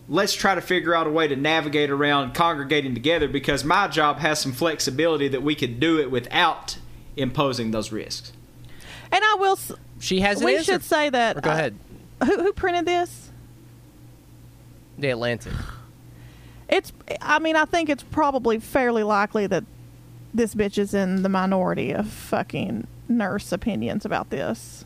let's 0.09 0.33
try 0.33 0.55
to 0.55 0.61
figure 0.61 0.93
out 0.95 1.07
a 1.07 1.09
way 1.09 1.27
to 1.27 1.35
navigate 1.35 1.89
around 1.89 2.33
congregating 2.33 2.93
together 2.95 3.27
because 3.27 3.63
my 3.63 3.87
job 3.87 4.17
has 4.17 4.39
some 4.39 4.51
flexibility 4.51 5.27
that 5.27 5.43
we 5.43 5.53
could 5.55 5.79
do 5.79 5.99
it 5.99 6.09
without 6.11 6.77
imposing 7.15 7.71
those 7.71 7.91
risks. 7.91 8.33
and 9.11 9.23
I 9.23 9.35
will. 9.39 9.53
s- 9.53 9.71
She 9.99 10.21
has 10.21 10.39
an 10.41 10.45
we 10.45 10.55
answer. 10.57 10.73
should 10.73 10.83
say 10.83 11.09
that. 11.09 11.37
Or 11.37 11.41
go 11.41 11.49
uh, 11.51 11.53
ahead. 11.53 11.75
who 12.23 12.43
who 12.43 12.53
printed 12.53 12.85
this? 12.85 13.29
The 14.97 15.09
Atlantic. 15.11 15.53
It's. 16.67 16.91
I 17.21 17.39
mean, 17.39 17.55
I 17.55 17.65
think 17.65 17.89
it's 17.89 18.03
probably 18.03 18.59
fairly 18.59 19.03
likely 19.03 19.47
that 19.47 19.63
this 20.33 20.53
bitch 20.55 20.77
is 20.77 20.93
in 20.93 21.23
the 21.23 21.29
minority 21.29 21.91
of 21.91 22.07
fucking 22.07 22.85
nurse 23.07 23.51
opinions 23.51 24.05
about 24.05 24.29
this. 24.29 24.85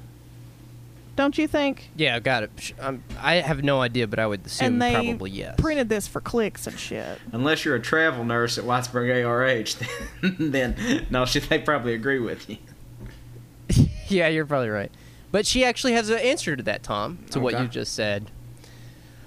Don't 1.15 1.37
you 1.37 1.47
think? 1.47 1.91
Yeah, 1.95 2.19
got 2.19 2.43
it. 2.43 2.51
Sh- 2.57 2.71
Um, 2.79 3.03
I 3.19 3.35
have 3.35 3.63
no 3.63 3.81
idea, 3.81 4.07
but 4.07 4.17
I 4.19 4.25
would 4.25 4.45
assume 4.45 4.65
and 4.65 4.81
they 4.81 4.93
probably 4.93 5.29
yes. 5.29 5.55
printed 5.59 5.87
this 5.87 6.07
for 6.07 6.19
clicks 6.21 6.65
and 6.65 6.77
shit. 6.79 7.19
Unless 7.31 7.65
you're 7.65 7.75
a 7.75 7.81
travel 7.81 8.23
nurse 8.23 8.57
at 8.57 8.63
Whitesburg 8.63 9.23
ARH, 9.23 9.77
then, 10.21 10.51
then 10.51 11.07
no, 11.11 11.25
she, 11.25 11.39
they 11.39 11.59
probably 11.59 11.93
agree 11.93 12.19
with 12.19 12.49
you. 12.49 12.57
yeah, 14.07 14.27
you're 14.27 14.45
probably 14.45 14.69
right. 14.69 14.91
But 15.31 15.45
she 15.45 15.63
actually 15.63 15.93
has 15.93 16.09
an 16.09 16.19
answer 16.19 16.55
to 16.55 16.63
that, 16.63 16.83
Tom, 16.83 17.19
to 17.31 17.39
what 17.39 17.59
you 17.59 17.67
just 17.67 17.93
said. 17.93 18.29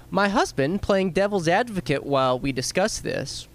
My 0.09 0.29
husband, 0.29 0.81
playing 0.81 1.11
devil's 1.11 1.47
advocate 1.49 2.05
while 2.05 2.39
we 2.39 2.51
discuss 2.53 2.99
this, 2.99 3.47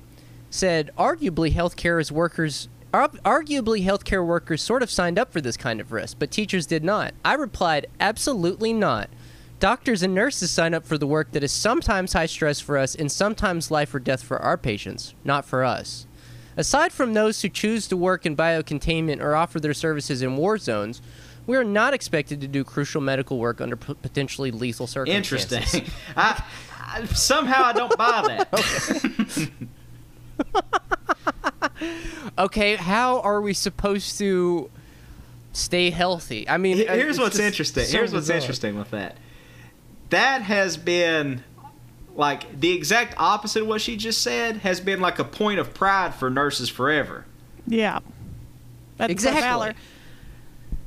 said 0.50 0.90
arguably 0.98 1.52
healthcare 1.54 1.98
is 2.00 2.12
workers 2.12 2.68
ar- 2.68 2.81
arguably 2.92 3.84
healthcare 3.84 4.24
workers 4.24 4.62
sort 4.62 4.82
of 4.82 4.90
signed 4.90 5.18
up 5.18 5.32
for 5.32 5.40
this 5.40 5.56
kind 5.56 5.80
of 5.80 5.92
risk, 5.92 6.18
but 6.18 6.30
teachers 6.30 6.66
did 6.66 6.84
not. 6.84 7.14
I 7.24 7.34
replied, 7.34 7.86
absolutely 8.00 8.72
not. 8.72 9.08
Doctors 9.60 10.02
and 10.02 10.14
nurses 10.14 10.50
sign 10.50 10.74
up 10.74 10.84
for 10.84 10.98
the 10.98 11.06
work 11.06 11.30
that 11.32 11.44
is 11.44 11.52
sometimes 11.52 12.12
high 12.12 12.26
stress 12.26 12.60
for 12.60 12.76
us 12.76 12.94
and 12.94 13.10
sometimes 13.10 13.70
life 13.70 13.94
or 13.94 14.00
death 14.00 14.22
for 14.22 14.38
our 14.38 14.58
patients, 14.58 15.14
not 15.24 15.44
for 15.44 15.64
us. 15.64 16.06
Aside 16.56 16.92
from 16.92 17.14
those 17.14 17.40
who 17.40 17.48
choose 17.48 17.86
to 17.88 17.96
work 17.96 18.26
in 18.26 18.36
biocontainment 18.36 19.22
or 19.22 19.34
offer 19.34 19.58
their 19.58 19.72
services 19.72 20.20
in 20.20 20.36
war 20.36 20.58
zones, 20.58 21.00
we 21.46 21.56
are 21.56 21.64
not 21.64 21.94
expected 21.94 22.40
to 22.40 22.48
do 22.48 22.62
crucial 22.62 23.00
medical 23.00 23.38
work 23.38 23.60
under 23.60 23.76
p- 23.76 23.94
potentially 23.94 24.50
lethal 24.50 24.86
circumstances. 24.86 25.52
Interesting. 25.52 25.94
I, 26.16 26.42
I, 26.78 27.04
somehow 27.06 27.64
I 27.64 27.72
don't 27.72 27.96
buy 27.96 28.46
that. 28.50 29.50
Okay, 32.38 32.76
how 32.76 33.20
are 33.20 33.40
we 33.40 33.52
supposed 33.52 34.16
to 34.18 34.70
stay 35.52 35.90
healthy? 35.90 36.48
I 36.48 36.56
mean, 36.56 36.88
uh, 36.88 36.94
Here's 36.94 37.18
what's 37.18 37.38
interesting. 37.38 37.84
so 37.84 37.98
Here's 37.98 38.12
what's 38.12 38.26
bizarre. 38.26 38.38
interesting 38.38 38.78
with 38.78 38.90
that. 38.92 39.16
That 40.10 40.42
has 40.42 40.76
been 40.76 41.42
like 42.14 42.58
the 42.60 42.72
exact 42.72 43.14
opposite 43.18 43.62
of 43.62 43.68
what 43.68 43.80
she 43.80 43.96
just 43.96 44.22
said 44.22 44.58
has 44.58 44.80
been 44.80 45.00
like 45.00 45.18
a 45.18 45.24
point 45.24 45.58
of 45.58 45.74
pride 45.74 46.14
for 46.14 46.30
nurses 46.30 46.68
forever. 46.68 47.24
Yeah. 47.66 47.98
That's 48.96 49.10
Exactly. 49.10 49.72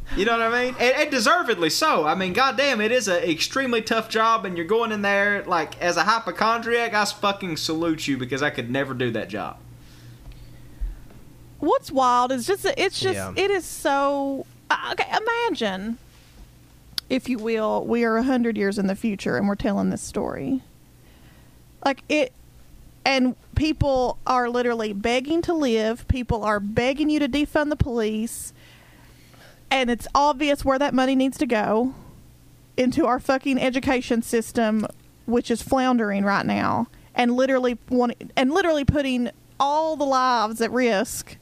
Valor. 0.09 0.19
You 0.19 0.25
know 0.25 0.37
what 0.37 0.53
I 0.53 0.63
mean? 0.65 0.75
And, 0.79 0.95
and 0.95 1.11
deservedly 1.11 1.69
so. 1.69 2.05
I 2.05 2.15
mean, 2.15 2.33
goddamn, 2.33 2.81
it 2.81 2.91
is 2.91 3.07
an 3.07 3.23
extremely 3.23 3.81
tough 3.81 4.09
job, 4.09 4.45
and 4.45 4.55
you're 4.57 4.65
going 4.65 4.91
in 4.91 5.01
there 5.01 5.43
like 5.45 5.81
as 5.81 5.97
a 5.97 6.03
hypochondriac. 6.03 6.93
I 6.93 7.05
fucking 7.05 7.57
salute 7.57 8.07
you 8.07 8.17
because 8.17 8.41
I 8.43 8.49
could 8.49 8.69
never 8.69 8.93
do 8.93 9.11
that 9.11 9.29
job. 9.29 9.57
What's 11.59 11.91
wild 11.91 12.31
is 12.31 12.45
just 12.45 12.65
it's 12.77 12.99
just 12.99 13.15
Yeah. 13.15 13.33
it 13.35 13.49
is 13.49 13.65
so 13.65 14.45
uh, 14.69 14.91
okay. 14.91 15.09
Imagine, 15.15 15.97
if 17.09 17.29
you 17.29 17.37
will, 17.37 17.85
we 17.85 18.03
are 18.03 18.17
a 18.17 18.23
hundred 18.23 18.57
years 18.57 18.77
in 18.77 18.87
the 18.87 18.95
future 18.95 19.37
and 19.37 19.47
we're 19.47 19.55
telling 19.55 19.89
this 19.89 20.01
story. 20.01 20.61
Like 21.83 22.01
it, 22.09 22.33
and 23.05 23.35
people 23.55 24.17
are 24.25 24.49
literally 24.49 24.91
begging 24.91 25.41
to 25.43 25.53
live. 25.53 26.07
People 26.07 26.43
are 26.43 26.59
begging 26.59 27.09
you 27.09 27.19
to 27.19 27.29
defund 27.29 27.69
the 27.69 27.75
police, 27.75 28.53
and 29.75 29.89
it's 29.91 30.07
obvious 30.15 30.63
where 30.63 30.79
that 30.79 30.93
money 30.93 31.15
needs 31.15 31.37
to 31.37 31.45
go 31.45 31.93
into 32.77 33.05
our 33.05 33.19
fucking 33.19 33.59
education 33.59 34.21
system, 34.21 34.87
which 35.25 35.51
is 35.51 35.61
floundering 35.61 36.23
right 36.23 36.45
now, 36.45 36.87
and 37.13 37.35
literally 37.35 37.77
wanting, 37.89 38.31
and 38.37 38.51
literally 38.51 38.85
putting 38.85 39.29
all 39.59 39.97
the 39.97 40.05
lives 40.05 40.61
at 40.61 40.71
risk 40.71 41.35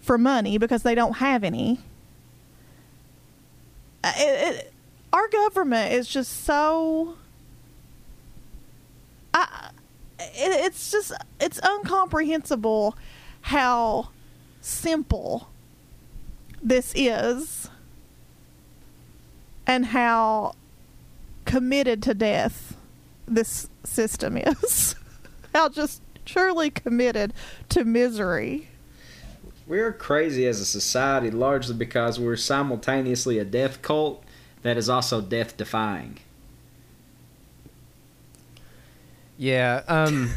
for 0.00 0.18
money 0.18 0.58
because 0.58 0.82
they 0.82 0.96
don't 0.96 1.18
have 1.18 1.44
any. 1.44 1.78
Uh, 4.02 4.12
It, 4.16 4.56
it, 4.56 4.72
our 5.12 5.28
government 5.28 5.92
is 5.92 6.08
just 6.08 6.44
so. 6.44 7.14
I, 9.32 9.70
it, 10.18 10.66
it's 10.66 10.90
just 10.90 11.12
it's 11.40 11.60
incomprehensible 11.64 12.96
how 13.42 14.08
simple 14.60 15.50
this 16.64 16.92
is 16.96 17.70
and 19.66 19.86
how 19.86 20.54
committed 21.44 22.02
to 22.02 22.14
death 22.14 22.76
this 23.26 23.68
system 23.84 24.36
is. 24.36 24.96
how 25.54 25.68
just 25.68 26.02
truly 26.24 26.70
committed 26.70 27.32
to 27.68 27.84
misery. 27.84 28.68
We're 29.66 29.92
crazy 29.92 30.46
as 30.46 30.60
a 30.60 30.64
society 30.64 31.30
largely 31.30 31.74
because 31.74 32.18
we're 32.18 32.36
simultaneously 32.36 33.38
a 33.38 33.44
death 33.44 33.80
cult 33.82 34.24
that 34.62 34.76
is 34.76 34.88
also 34.88 35.20
death 35.20 35.56
defying. 35.56 36.18
Yeah. 39.38 39.82
Um. 39.88 40.34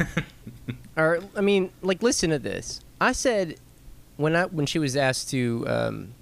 or 0.97 1.19
I 1.35 1.41
mean, 1.41 1.71
like, 1.81 2.01
listen 2.01 2.29
to 2.31 2.39
this. 2.39 2.81
I 2.99 3.11
said 3.11 3.57
when 4.15 4.35
I 4.35 4.45
when 4.45 4.65
she 4.65 4.79
was 4.79 4.95
asked 4.95 5.29
to 5.31 5.65
um. 5.67 6.13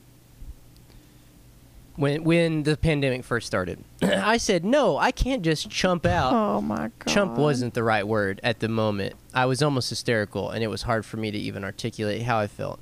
When 1.95 2.23
when 2.23 2.63
the 2.63 2.75
pandemic 2.75 3.23
first 3.23 3.47
started, 3.47 3.83
I 4.01 4.37
said 4.37 4.65
no. 4.65 4.97
I 4.97 5.11
can't 5.11 5.43
just 5.43 5.69
chump 5.69 6.05
out. 6.05 6.33
Oh 6.33 6.61
my 6.61 6.91
god. 6.99 7.13
Chump 7.13 7.37
wasn't 7.37 7.73
the 7.73 7.83
right 7.83 8.05
word 8.05 8.41
at 8.43 8.59
the 8.59 8.67
moment. 8.67 9.15
I 9.33 9.45
was 9.45 9.61
almost 9.63 9.89
hysterical, 9.89 10.49
and 10.49 10.63
it 10.63 10.67
was 10.67 10.83
hard 10.83 11.05
for 11.05 11.17
me 11.17 11.31
to 11.31 11.37
even 11.37 11.63
articulate 11.63 12.23
how 12.23 12.37
I 12.39 12.47
felt. 12.47 12.79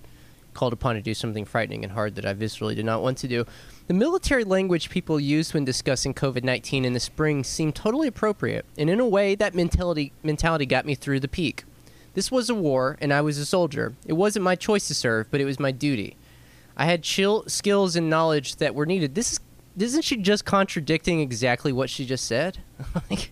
Called 0.53 0.73
upon 0.73 0.95
to 0.95 1.01
do 1.01 1.13
something 1.13 1.45
frightening 1.45 1.83
and 1.83 1.93
hard 1.93 2.15
that 2.15 2.25
I 2.25 2.33
viscerally 2.33 2.75
did 2.75 2.85
not 2.85 3.01
want 3.01 3.17
to 3.19 3.27
do. 3.27 3.45
The 3.87 3.93
military 3.93 4.43
language 4.43 4.89
people 4.89 5.19
used 5.19 5.53
when 5.53 5.65
discussing 5.65 6.13
COVID 6.13 6.43
19 6.43 6.85
in 6.85 6.93
the 6.93 6.99
spring 6.99 7.43
seemed 7.43 7.75
totally 7.75 8.07
appropriate, 8.07 8.65
and 8.77 8.89
in 8.89 8.99
a 8.99 9.07
way, 9.07 9.35
that 9.35 9.55
mentality, 9.55 10.11
mentality 10.23 10.65
got 10.65 10.85
me 10.85 10.95
through 10.95 11.19
the 11.19 11.27
peak. 11.27 11.65
This 12.13 12.31
was 12.31 12.49
a 12.49 12.55
war, 12.55 12.97
and 13.01 13.11
I 13.11 13.21
was 13.21 13.37
a 13.37 13.45
soldier. 13.45 13.93
It 14.05 14.13
wasn't 14.13 14.43
my 14.43 14.55
choice 14.55 14.87
to 14.87 14.93
serve, 14.93 15.29
but 15.31 15.41
it 15.41 15.45
was 15.45 15.59
my 15.59 15.71
duty. 15.71 16.15
I 16.75 16.85
had 16.85 17.03
chill, 17.03 17.43
skills 17.47 17.95
and 17.95 18.09
knowledge 18.09 18.55
that 18.57 18.73
were 18.75 18.85
needed. 18.85 19.15
This 19.15 19.33
is, 19.33 19.39
isn't 19.77 20.03
she 20.03 20.17
just 20.17 20.45
contradicting 20.45 21.19
exactly 21.19 21.71
what 21.71 21.89
she 21.89 22.05
just 22.05 22.25
said? 22.25 22.59
like, 23.09 23.31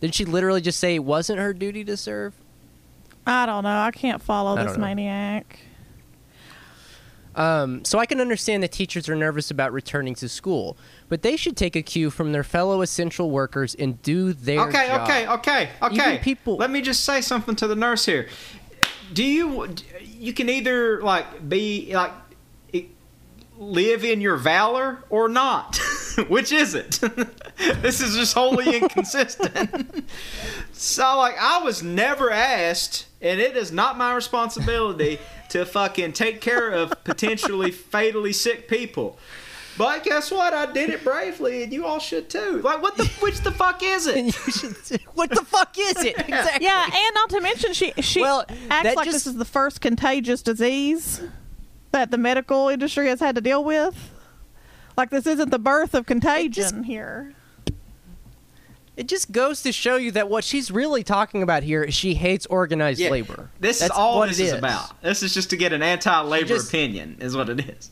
did 0.00 0.14
she 0.14 0.24
literally 0.24 0.60
just 0.60 0.78
say 0.80 0.94
it 0.94 1.04
wasn't 1.04 1.38
her 1.38 1.52
duty 1.52 1.84
to 1.84 1.96
serve? 1.96 2.34
I 3.26 3.44
don't 3.46 3.64
know. 3.64 3.78
I 3.78 3.90
can't 3.90 4.22
follow 4.22 4.56
I 4.56 4.64
this 4.64 4.78
maniac. 4.78 5.58
Um, 7.38 7.84
so 7.84 8.00
I 8.00 8.06
can 8.06 8.20
understand 8.20 8.64
that 8.64 8.72
teachers 8.72 9.08
are 9.08 9.14
nervous 9.14 9.50
about 9.50 9.72
returning 9.72 10.16
to 10.16 10.28
school, 10.28 10.76
but 11.08 11.22
they 11.22 11.36
should 11.36 11.56
take 11.56 11.76
a 11.76 11.82
cue 11.82 12.10
from 12.10 12.32
their 12.32 12.42
fellow 12.42 12.82
essential 12.82 13.30
workers 13.30 13.76
and 13.76 14.02
do 14.02 14.32
their 14.32 14.60
okay, 14.62 14.88
job. 14.88 15.02
okay, 15.02 15.28
okay, 15.28 15.70
okay. 15.82 15.94
Even 16.14 16.18
people- 16.18 16.56
Let 16.56 16.70
me 16.70 16.80
just 16.80 17.04
say 17.04 17.20
something 17.20 17.54
to 17.56 17.68
the 17.68 17.76
nurse 17.76 18.06
here. 18.06 18.28
Do 19.12 19.22
you 19.22 19.68
you 20.02 20.32
can 20.32 20.48
either 20.50 21.00
like 21.00 21.48
be 21.48 21.94
like 21.94 22.10
i- 22.10 22.27
live 23.58 24.04
in 24.04 24.20
your 24.20 24.36
valor 24.36 25.04
or 25.10 25.28
not? 25.28 25.78
Which 26.28 26.52
is 26.52 26.74
it? 26.74 27.00
this 27.82 28.00
is 28.00 28.16
just 28.16 28.34
wholly 28.34 28.76
inconsistent. 28.80 30.08
so 30.72 31.16
like 31.18 31.34
I 31.38 31.62
was 31.62 31.82
never 31.82 32.30
asked 32.30 33.06
and 33.20 33.40
it 33.40 33.56
is 33.56 33.72
not 33.72 33.98
my 33.98 34.14
responsibility 34.14 35.18
to 35.50 35.64
fucking 35.66 36.12
take 36.12 36.40
care 36.40 36.70
of 36.70 36.92
potentially 37.04 37.70
fatally 37.72 38.32
sick 38.32 38.68
people. 38.68 39.18
But 39.76 40.02
guess 40.02 40.30
what? 40.32 40.52
I 40.54 40.72
did 40.72 40.90
it 40.90 41.04
bravely, 41.04 41.62
and 41.62 41.72
you 41.72 41.86
all 41.86 42.00
should 42.00 42.28
too. 42.28 42.60
Like, 42.64 42.82
what 42.82 42.96
the? 42.96 43.04
Which 43.20 43.38
the 43.42 43.52
fuck 43.52 43.80
is 43.84 44.08
it? 44.08 44.34
should 44.34 44.74
what 45.14 45.30
the 45.30 45.44
fuck 45.44 45.76
is 45.78 46.02
it? 46.02 46.18
Exactly. 46.18 46.66
Yeah, 46.66 46.82
and 46.84 47.14
not 47.14 47.30
to 47.30 47.40
mention 47.40 47.72
she 47.74 47.92
she 48.00 48.20
Well, 48.20 48.44
acts 48.70 48.96
like 48.96 49.04
just- 49.04 49.24
this 49.24 49.26
is 49.28 49.36
the 49.36 49.44
first 49.44 49.80
contagious 49.80 50.42
disease 50.42 51.22
that 51.98 52.12
the 52.12 52.18
medical 52.18 52.68
industry 52.68 53.08
has 53.08 53.18
had 53.18 53.34
to 53.34 53.40
deal 53.40 53.64
with. 53.64 54.12
Like 54.96 55.10
this 55.10 55.26
isn't 55.26 55.50
the 55.50 55.58
birth 55.58 55.94
of 55.94 56.06
contagion 56.06 56.84
here. 56.84 57.34
It 58.96 59.06
just 59.08 59.30
goes 59.32 59.62
to 59.62 59.72
show 59.72 59.96
you 59.96 60.10
that 60.12 60.28
what 60.28 60.42
she's 60.44 60.70
really 60.70 61.02
talking 61.04 61.42
about 61.42 61.62
here 61.62 61.82
is 61.84 61.94
she 61.94 62.14
hates 62.14 62.46
organized 62.46 62.98
Yeah, 63.00 63.10
labor. 63.10 63.50
This 63.60 63.80
That's 63.80 63.92
is 63.92 63.98
all 63.98 64.18
what 64.18 64.28
this 64.28 64.38
it 64.40 64.44
is. 64.44 64.52
about. 64.54 65.00
This 65.02 65.22
is 65.22 65.34
just 65.34 65.50
to 65.50 65.56
get 65.56 65.72
an 65.72 65.82
anti-labor 65.82 66.46
Just- 66.46 66.68
opinion, 66.68 67.16
is 67.20 67.36
what 67.36 67.48
it 67.48 67.60
is. 67.68 67.90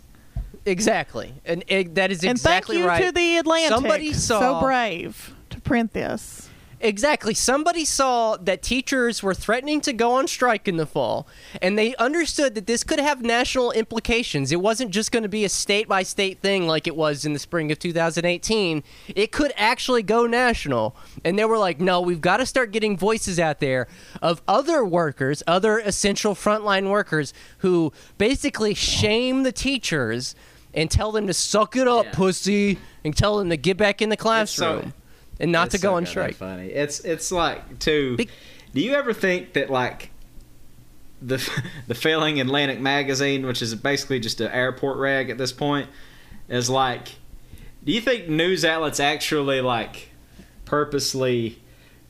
Exactly, 0.65 1.33
and 1.45 1.63
it, 1.69 1.95
that 1.95 2.11
is 2.11 2.23
and 2.25 2.33
exactly 2.33 2.77
thank 2.77 2.83
you 2.85 2.89
right. 2.89 3.05
to 3.05 3.13
the 3.13 3.37
Atlantic. 3.39 3.69
Somebody 3.69 4.13
so 4.13 4.61
brave 4.61 5.33
to 5.51 5.61
print 5.61 5.93
this. 5.93 6.46
Exactly. 6.81 7.33
Somebody 7.33 7.85
saw 7.85 8.37
that 8.37 8.63
teachers 8.63 9.23
were 9.23 9.33
threatening 9.35 9.81
to 9.81 9.93
go 9.93 10.13
on 10.13 10.27
strike 10.29 10.69
in 10.69 10.77
the 10.77 10.87
fall, 10.87 11.27
and 11.63 11.79
they 11.79 11.95
understood 11.97 12.55
that 12.55 12.67
this 12.67 12.85
could 12.85 13.01
have 13.01 13.23
national 13.23 13.73
implications. 13.73 14.53
It 14.53 14.61
wasn't 14.61 14.91
just 14.91 15.11
going 15.11 15.23
to 15.23 15.29
be 15.29 15.45
a 15.45 15.49
state 15.49 15.89
by 15.89 16.03
state 16.03 16.41
thing 16.41 16.67
like 16.67 16.87
it 16.87 16.95
was 16.95 17.25
in 17.25 17.33
the 17.33 17.39
spring 17.39 17.73
of 17.73 17.79
2018. 17.79 18.83
It 19.09 19.33
could 19.33 19.53
actually 19.57 20.03
go 20.03 20.27
national. 20.27 20.95
And 21.25 21.39
they 21.39 21.45
were 21.47 21.59
like, 21.59 21.81
no, 21.81 22.01
we've 22.01 22.21
got 22.21 22.39
to 22.39 22.47
start 22.47 22.73
getting 22.73 22.97
voices 22.97 23.41
out 23.41 23.61
there 23.61 23.89
of 24.21 24.43
other 24.47 24.85
workers, 24.85 25.43
other 25.47 25.79
essential 25.79 26.35
frontline 26.35 26.91
workers 26.91 27.33
who 27.59 27.93
basically 28.19 28.75
shame 28.75 29.45
the 29.45 29.53
teachers 29.53 30.35
and 30.75 30.91
tell 30.91 31.11
them 31.11 31.27
to 31.27 31.33
suck 31.33 31.75
it 31.75 31.89
up, 31.89 32.05
Yeah. 32.05 32.13
pussy, 32.13 32.79
and 33.03 33.17
tell 33.17 33.39
them 33.39 33.49
to 33.49 33.57
get 33.57 33.79
back 33.79 34.03
in 34.03 34.11
the 34.11 34.17
classroom. 34.17 34.93
And 35.41 35.53
not 35.53 35.67
It's 35.67 35.77
to 35.77 35.81
go 35.83 35.91
so 35.91 35.97
on 35.97 36.07
strike. 36.07 36.35
Funny. 36.37 36.69
It's 36.69 37.01
it's 37.01 37.31
like 37.33 37.79
too. 37.79 38.17
Be- 38.17 38.29
do 38.75 38.81
you 38.81 38.95
ever 38.95 39.13
think 39.13 39.55
that 39.55 39.71
like 39.71 40.11
the 41.21 41.37
the 41.87 41.95
failing 41.95 42.41
Atlantic 42.41 42.81
magazine, 42.81 43.47
which 43.47 43.63
is 43.63 43.75
basically 43.75 44.21
just 44.21 44.41
an 44.41 44.51
airport 44.51 44.99
rag 44.99 45.31
at 45.31 45.39
this 45.39 45.53
point, 45.53 45.89
is 46.49 46.71
like? 46.71 47.17
Do 47.85 47.93
you 47.93 48.01
think 48.01 48.29
news 48.29 48.65
outlets 48.65 48.99
actually 48.99 49.61
like 49.61 50.11
purposely 50.65 51.63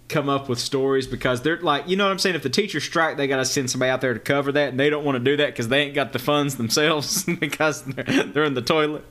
come 0.08 0.28
up 0.28 0.48
with 0.48 0.58
stories 0.58 1.06
because 1.06 1.42
they're 1.42 1.60
like, 1.60 1.88
you 1.88 1.96
know 1.96 2.04
what 2.04 2.12
I'm 2.12 2.18
saying? 2.18 2.36
If 2.36 2.42
the 2.42 2.50
teachers 2.50 2.84
strike, 2.84 3.16
they 3.16 3.26
got 3.26 3.36
to 3.36 3.44
send 3.44 3.70
somebody 3.70 3.90
out 3.90 4.00
there 4.00 4.14
to 4.14 4.20
cover 4.20 4.52
that, 4.52 4.70
and 4.70 4.80
they 4.80 4.90
don't 4.90 5.04
want 5.04 5.16
to 5.16 5.24
do 5.24 5.36
that 5.36 5.48
because 5.48 5.68
they 5.68 5.82
ain't 5.82 5.94
got 5.94 6.12
the 6.12 6.18
funds 6.18 6.56
themselves 6.56 7.24
because 7.40 7.82
they're, 7.82 8.24
they're 8.24 8.44
in 8.44 8.54
the 8.54 8.62
toilet. 8.62 9.04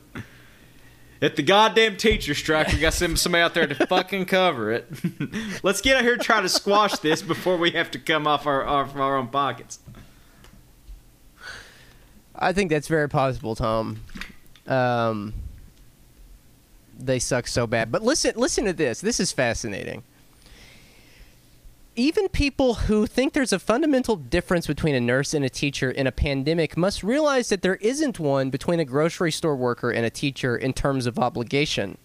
If 1.21 1.35
the 1.35 1.43
goddamn 1.43 1.97
teacher 1.97 2.33
strike, 2.33 2.71
we 2.73 2.79
got 2.79 2.91
to 2.91 2.97
send 2.97 3.19
somebody 3.19 3.41
out 3.41 3.53
there 3.53 3.67
to 3.67 3.87
fucking 3.87 4.25
cover 4.25 4.71
it. 4.71 4.87
Let's 5.63 5.81
get 5.81 5.97
out 5.97 6.03
here 6.03 6.13
and 6.13 6.21
try 6.21 6.41
to 6.41 6.49
squash 6.49 6.99
this 6.99 7.21
before 7.21 7.57
we 7.57 7.71
have 7.71 7.89
to 7.91 7.99
come 7.99 8.27
off 8.27 8.45
our 8.45 8.65
off 8.65 8.95
our 8.95 9.17
own 9.17 9.27
pockets. 9.27 9.79
I 12.35 12.51
think 12.51 12.69
that's 12.69 12.89
very 12.89 13.07
possible, 13.07 13.55
Tom. 13.55 14.01
Um, 14.67 15.33
they 16.99 17.19
suck 17.19 17.47
so 17.47 17.65
bad. 17.65 17.91
But 17.91 18.03
listen, 18.03 18.33
listen 18.35 18.65
to 18.65 18.73
this. 18.73 18.99
This 18.99 19.19
is 19.19 19.31
fascinating. 19.31 20.03
Even 21.97 22.27
people 22.27 22.73
who 22.73 23.07
think 23.07 23.31
there's 23.31 23.53
a 23.53 23.59
fundamental 23.59 24.17
difference 24.17 24.67
between 24.67 24.95
a 24.95 24.99
nurse 24.99 25.33
and 25.33 25.45
a 25.45 25.49
teacher 25.49 25.89
in 25.89 26.07
a 26.07 26.11
pandemic 26.11 26.75
must 26.75 27.03
realize 27.03 27.47
that 27.47 27.61
there 27.61 27.77
isn't 27.77 28.19
one 28.19 28.49
between 28.49 28.81
a 28.81 28.85
grocery 28.85 29.31
store 29.31 29.55
worker 29.55 29.91
and 29.91 30.05
a 30.05 30.09
teacher 30.09 30.57
in 30.57 30.73
terms 30.73 31.05
of 31.05 31.17
obligation. 31.17 31.97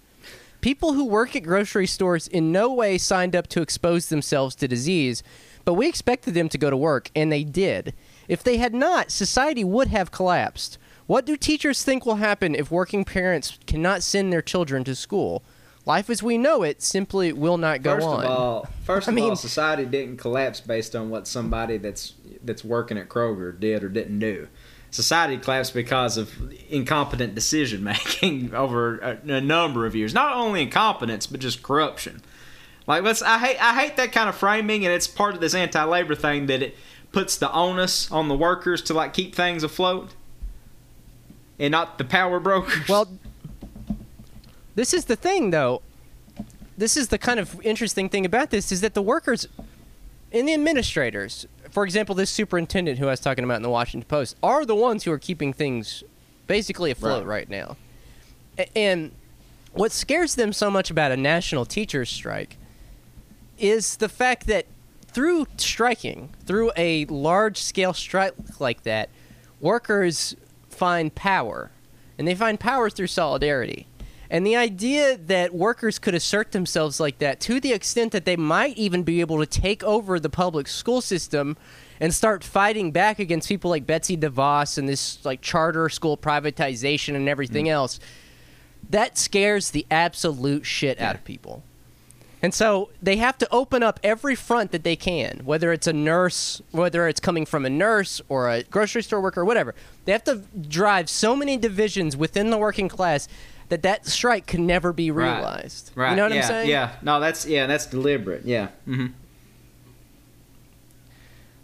People 0.60 0.92
who 0.92 1.04
work 1.04 1.34
at 1.34 1.42
grocery 1.42 1.88
stores 1.88 2.28
in 2.28 2.52
no 2.52 2.72
way 2.72 2.98
signed 2.98 3.34
up 3.34 3.48
to 3.48 3.62
expose 3.62 4.10
themselves 4.10 4.54
to 4.54 4.68
disease, 4.68 5.24
but 5.64 5.74
we 5.74 5.88
expected 5.88 6.34
them 6.34 6.48
to 6.50 6.58
go 6.58 6.70
to 6.70 6.76
work, 6.76 7.10
and 7.16 7.32
they 7.32 7.42
did. 7.42 7.92
If 8.28 8.44
they 8.44 8.58
had 8.58 8.72
not, 8.72 9.10
society 9.10 9.64
would 9.64 9.88
have 9.88 10.12
collapsed. 10.12 10.78
What 11.08 11.26
do 11.26 11.36
teachers 11.36 11.82
think 11.82 12.06
will 12.06 12.16
happen 12.16 12.54
if 12.54 12.70
working 12.70 13.04
parents 13.04 13.58
cannot 13.66 14.04
send 14.04 14.32
their 14.32 14.40
children 14.40 14.84
to 14.84 14.94
school? 14.94 15.42
Life 15.86 16.10
as 16.10 16.22
we 16.22 16.36
know 16.38 16.62
it 16.62 16.82
simply 16.82 17.32
will 17.32 17.56
not 17.56 17.82
go 17.82 17.94
first 17.94 18.06
on. 18.06 18.24
of 18.24 18.30
all, 18.30 18.68
first 18.84 19.08
I 19.08 19.12
of 19.12 19.14
mean- 19.14 19.30
all, 19.30 19.36
society 19.36 19.84
didn't 19.86 20.18
collapse 20.18 20.60
based 20.60 20.94
on 20.94 21.10
what 21.10 21.26
somebody 21.26 21.78
that's 21.78 22.14
that's 22.44 22.64
working 22.64 22.96
at 22.98 23.08
Kroger 23.08 23.58
did 23.58 23.82
or 23.82 23.88
didn't 23.88 24.18
do. 24.18 24.48
Society 24.90 25.36
collapsed 25.36 25.72
because 25.72 26.16
of 26.16 26.32
incompetent 26.68 27.34
decision 27.34 27.84
making 27.84 28.54
over 28.54 28.98
a, 28.98 29.18
a 29.34 29.40
number 29.40 29.86
of 29.86 29.94
years. 29.94 30.12
Not 30.12 30.36
only 30.36 30.62
incompetence, 30.62 31.26
but 31.26 31.40
just 31.40 31.62
corruption. 31.62 32.22
Like 32.86 33.02
let's 33.02 33.22
I 33.22 33.38
hate 33.38 33.62
I 33.62 33.80
hate 33.80 33.96
that 33.96 34.12
kind 34.12 34.28
of 34.28 34.34
framing, 34.34 34.84
and 34.84 34.92
it's 34.92 35.06
part 35.06 35.34
of 35.34 35.40
this 35.40 35.54
anti-labor 35.54 36.14
thing 36.14 36.46
that 36.46 36.62
it 36.62 36.76
puts 37.12 37.36
the 37.36 37.50
onus 37.52 38.10
on 38.10 38.28
the 38.28 38.36
workers 38.36 38.82
to 38.82 38.94
like 38.94 39.12
keep 39.14 39.34
things 39.34 39.62
afloat, 39.62 40.10
and 41.58 41.70
not 41.72 41.98
the 41.98 42.04
power 42.04 42.40
brokers. 42.40 42.88
Well, 42.88 43.08
this 44.74 44.94
is 44.94 45.06
the 45.06 45.16
thing, 45.16 45.50
though. 45.50 45.82
This 46.76 46.96
is 46.96 47.08
the 47.08 47.18
kind 47.18 47.38
of 47.38 47.60
interesting 47.62 48.08
thing 48.08 48.24
about 48.24 48.50
this 48.50 48.72
is 48.72 48.80
that 48.80 48.94
the 48.94 49.02
workers 49.02 49.46
and 50.32 50.48
the 50.48 50.54
administrators, 50.54 51.46
for 51.70 51.84
example, 51.84 52.14
this 52.14 52.30
superintendent 52.30 52.98
who 52.98 53.06
I 53.06 53.10
was 53.10 53.20
talking 53.20 53.44
about 53.44 53.56
in 53.56 53.62
the 53.62 53.70
Washington 53.70 54.08
Post, 54.08 54.36
are 54.42 54.64
the 54.64 54.74
ones 54.74 55.04
who 55.04 55.12
are 55.12 55.18
keeping 55.18 55.52
things 55.52 56.02
basically 56.46 56.90
afloat 56.90 57.26
right, 57.26 57.48
now. 57.48 57.76
And 58.74 59.12
what 59.72 59.92
scares 59.92 60.34
them 60.34 60.52
so 60.52 60.70
much 60.70 60.90
about 60.90 61.12
a 61.12 61.16
national 61.16 61.64
teachers 61.64 62.08
strike 62.08 62.56
is 63.58 63.96
the 63.96 64.08
fact 64.08 64.46
that 64.46 64.66
through 65.06 65.46
striking, 65.56 66.30
through 66.46 66.72
a 66.76 67.04
large 67.06 67.58
scale 67.58 67.92
strike 67.92 68.34
like 68.58 68.84
that, 68.84 69.10
workers 69.60 70.34
find 70.68 71.14
power. 71.14 71.70
And 72.18 72.26
they 72.26 72.34
find 72.34 72.58
power 72.58 72.90
through 72.90 73.08
solidarity. 73.08 73.86
And 74.30 74.46
the 74.46 74.54
idea 74.54 75.16
that 75.16 75.52
workers 75.52 75.98
could 75.98 76.14
assert 76.14 76.52
themselves 76.52 77.00
like 77.00 77.18
that 77.18 77.40
to 77.40 77.58
the 77.58 77.72
extent 77.72 78.12
that 78.12 78.24
they 78.24 78.36
might 78.36 78.78
even 78.78 79.02
be 79.02 79.20
able 79.20 79.38
to 79.38 79.46
take 79.46 79.82
over 79.82 80.20
the 80.20 80.30
public 80.30 80.68
school 80.68 81.00
system 81.00 81.56
and 81.98 82.14
start 82.14 82.44
fighting 82.44 82.92
back 82.92 83.18
against 83.18 83.48
people 83.48 83.70
like 83.70 83.86
Betsy 83.86 84.16
DeVos 84.16 84.78
and 84.78 84.88
this 84.88 85.22
like 85.24 85.40
charter 85.40 85.88
school 85.88 86.16
privatization 86.16 87.16
and 87.16 87.28
everything 87.28 87.66
mm. 87.66 87.70
else, 87.70 87.98
that 88.88 89.18
scares 89.18 89.70
the 89.70 89.84
absolute 89.90 90.64
shit 90.64 91.00
out 91.00 91.16
of 91.16 91.24
people. 91.24 91.64
And 92.42 92.54
so 92.54 92.88
they 93.02 93.16
have 93.16 93.36
to 93.38 93.48
open 93.52 93.82
up 93.82 94.00
every 94.02 94.34
front 94.34 94.72
that 94.72 94.82
they 94.82 94.96
can, 94.96 95.40
whether 95.44 95.72
it's 95.72 95.86
a 95.86 95.92
nurse, 95.92 96.62
whether 96.70 97.06
it's 97.06 97.20
coming 97.20 97.44
from 97.44 97.66
a 97.66 97.70
nurse 97.70 98.22
or 98.30 98.48
a 98.48 98.62
grocery 98.62 99.02
store 99.02 99.20
worker, 99.20 99.42
or 99.42 99.44
whatever. 99.44 99.74
They 100.06 100.12
have 100.12 100.24
to 100.24 100.36
drive 100.68 101.10
so 101.10 101.36
many 101.36 101.58
divisions 101.58 102.16
within 102.16 102.48
the 102.48 102.56
working 102.56 102.88
class 102.88 103.28
that 103.70 103.82
that 103.82 104.06
strike 104.06 104.46
can 104.46 104.66
never 104.66 104.92
be 104.92 105.10
realized. 105.10 105.92
Right. 105.94 106.10
You 106.10 106.16
know 106.16 106.24
what 106.24 106.32
yeah, 106.32 106.40
I'm 106.42 106.46
saying? 106.46 106.68
Yeah. 106.68 106.92
No, 107.02 107.18
that's 107.20 107.46
yeah, 107.46 107.66
that's 107.66 107.86
deliberate. 107.86 108.44
Yeah. 108.44 108.68
hmm 108.84 109.06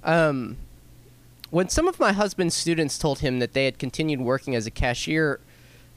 Um, 0.03 0.57
when 1.51 1.69
some 1.69 1.89
of 1.89 1.99
my 2.01 2.13
husband's 2.13 2.55
students 2.55 2.97
told 2.97 3.19
him 3.19 3.41
that 3.41 3.53
they 3.53 3.65
had 3.65 3.79
continued 3.79 4.21
working 4.21 4.55
as 4.55 4.67
a 4.67 4.71
cashier 4.71 5.41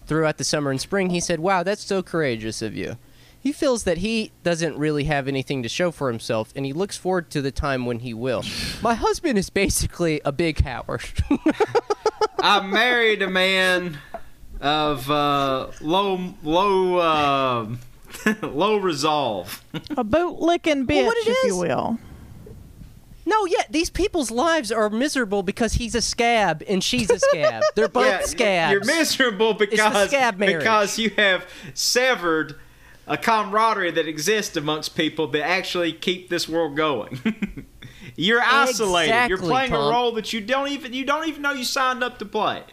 throughout 0.06 0.38
the 0.38 0.44
summer 0.44 0.72
and 0.72 0.81
spring, 0.81 1.11
he 1.11 1.19
said, 1.19 1.40
Wow, 1.40 1.64
that's 1.64 1.84
so 1.84 2.02
courageous 2.02 2.61
of 2.61 2.76
you. 2.76 2.98
He 3.41 3.53
feels 3.53 3.84
that 3.86 3.99
he 3.99 4.31
doesn't 4.44 4.77
really 4.77 5.06
have 5.06 5.27
anything 5.27 5.64
to 5.64 5.69
show 5.69 5.91
for 5.91 6.10
himself, 6.10 6.52
and 6.56 6.65
he 6.65 6.73
looks 6.73 6.98
forward 6.98 7.30
to 7.30 7.41
the 7.41 7.52
time 7.52 7.86
when 7.86 7.99
he 7.99 8.14
will. 8.14 8.44
My 8.81 8.95
husband 8.95 9.38
is 9.38 9.49
basically 9.49 10.19
a 10.26 10.31
big 10.31 10.60
Howard. 10.65 11.03
I 12.41 12.65
married 12.65 13.22
a 13.22 13.30
man 13.30 13.99
of 14.61 15.10
uh, 15.10 15.68
low 15.81 16.34
low 16.44 16.98
uh, 16.98 17.76
low 18.41 18.77
resolve. 18.77 19.64
A 19.98 20.03
boot 20.03 20.40
licking 20.40 20.86
bitch, 20.86 20.95
Well, 20.98 21.06
what 21.07 21.18
it 21.18 21.27
if 21.27 21.38
you 21.45 21.49
is- 21.64 21.69
will. 21.69 21.99
no, 23.26 23.45
yeah, 23.45 23.64
these 23.69 23.90
people's 23.90 24.31
lives 24.31 24.72
are 24.72 24.90
miserable 24.90 25.44
because 25.44 25.73
he's 25.73 25.95
a 25.95 26.02
scab 26.02 26.64
and 26.68 26.84
she's 26.84 27.10
a 27.10 27.19
scab. 27.19 27.61
They're 27.76 27.88
both 27.88 28.06
Yeah, 28.06 28.22
scabs. 28.23 28.72
You're 28.73 28.86
miserable 28.86 29.53
because 29.53 30.07
scab 30.10 30.38
marriage. 30.38 30.60
because 30.60 30.98
you 30.98 31.11
have 31.11 31.45
severed 31.73 32.56
a 33.07 33.18
camaraderie 33.18 33.91
that 33.91 34.07
exists 34.07 34.56
amongst 34.57 34.95
people 34.95 35.27
that 35.27 35.44
actually 35.44 35.94
keep 35.94 36.30
this 36.30 36.48
world 36.49 36.76
going. 36.76 37.65
You're 38.15 38.41
isolated. 38.41 39.30
You're 39.30 39.38
playing 39.38 39.72
Tom. 39.72 39.88
a 39.88 39.90
role 39.91 40.11
that 40.14 40.34
you 40.34 40.41
don't 40.41 40.68
even 40.69 40.94
you 40.94 41.06
don't 41.06 41.27
even 41.27 41.41
know 41.41 41.52
you 41.53 41.64
signed 41.64 42.03
up 42.03 42.19
to 42.19 42.26
play. 42.26 42.64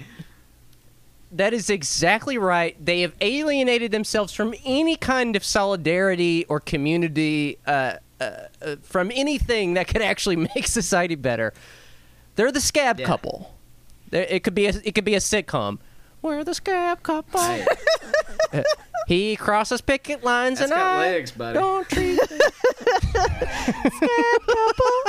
That 1.37 1.53
is 1.53 1.69
exactly 1.71 2.39
right. 2.39 2.77
They 2.85 3.03
have 3.03 3.13
alienated 3.21 3.93
themselves 3.93 4.33
from 4.33 4.55
any 4.65 4.97
kind 4.97 5.37
of 5.37 5.45
solidarity 5.45 6.45
or 6.49 6.61
community, 6.61 7.59
uh, 7.67 7.97
uh, 8.21 8.31
uh, 8.63 8.77
from 8.83 9.11
anything 9.15 9.75
that 9.75 9.87
could 9.87 10.01
actually 10.03 10.37
make 10.55 10.67
society 10.67 11.15
better. 11.15 11.53
They're 12.37 12.51
the 12.53 12.61
scab 12.61 12.99
Yeah. 13.01 13.07
couple. 13.07 13.55
There- 14.11 14.27
It 14.29 14.45
could 14.45 14.55
be 14.55 14.67
a, 14.67 14.73
it 14.85 14.95
could 14.95 15.05
be 15.05 15.15
a 15.15 15.19
sitcom. 15.21 15.79
We're 16.23 16.43
the 16.43 16.55
scab 16.55 17.03
couple. 17.03 17.41
Hey, 17.41 17.67
He 19.07 19.37
crosses 19.37 19.81
picket 19.81 20.25
lines 20.25 20.59
that's 20.59 20.71
and 20.73 20.79
got 20.81 20.87
I 20.87 20.99
legs, 21.11 21.31
buddy. 21.33 21.59
don't 21.59 21.89
treat. 21.89 22.19
Scab 23.87 24.41
couple. 24.47 25.03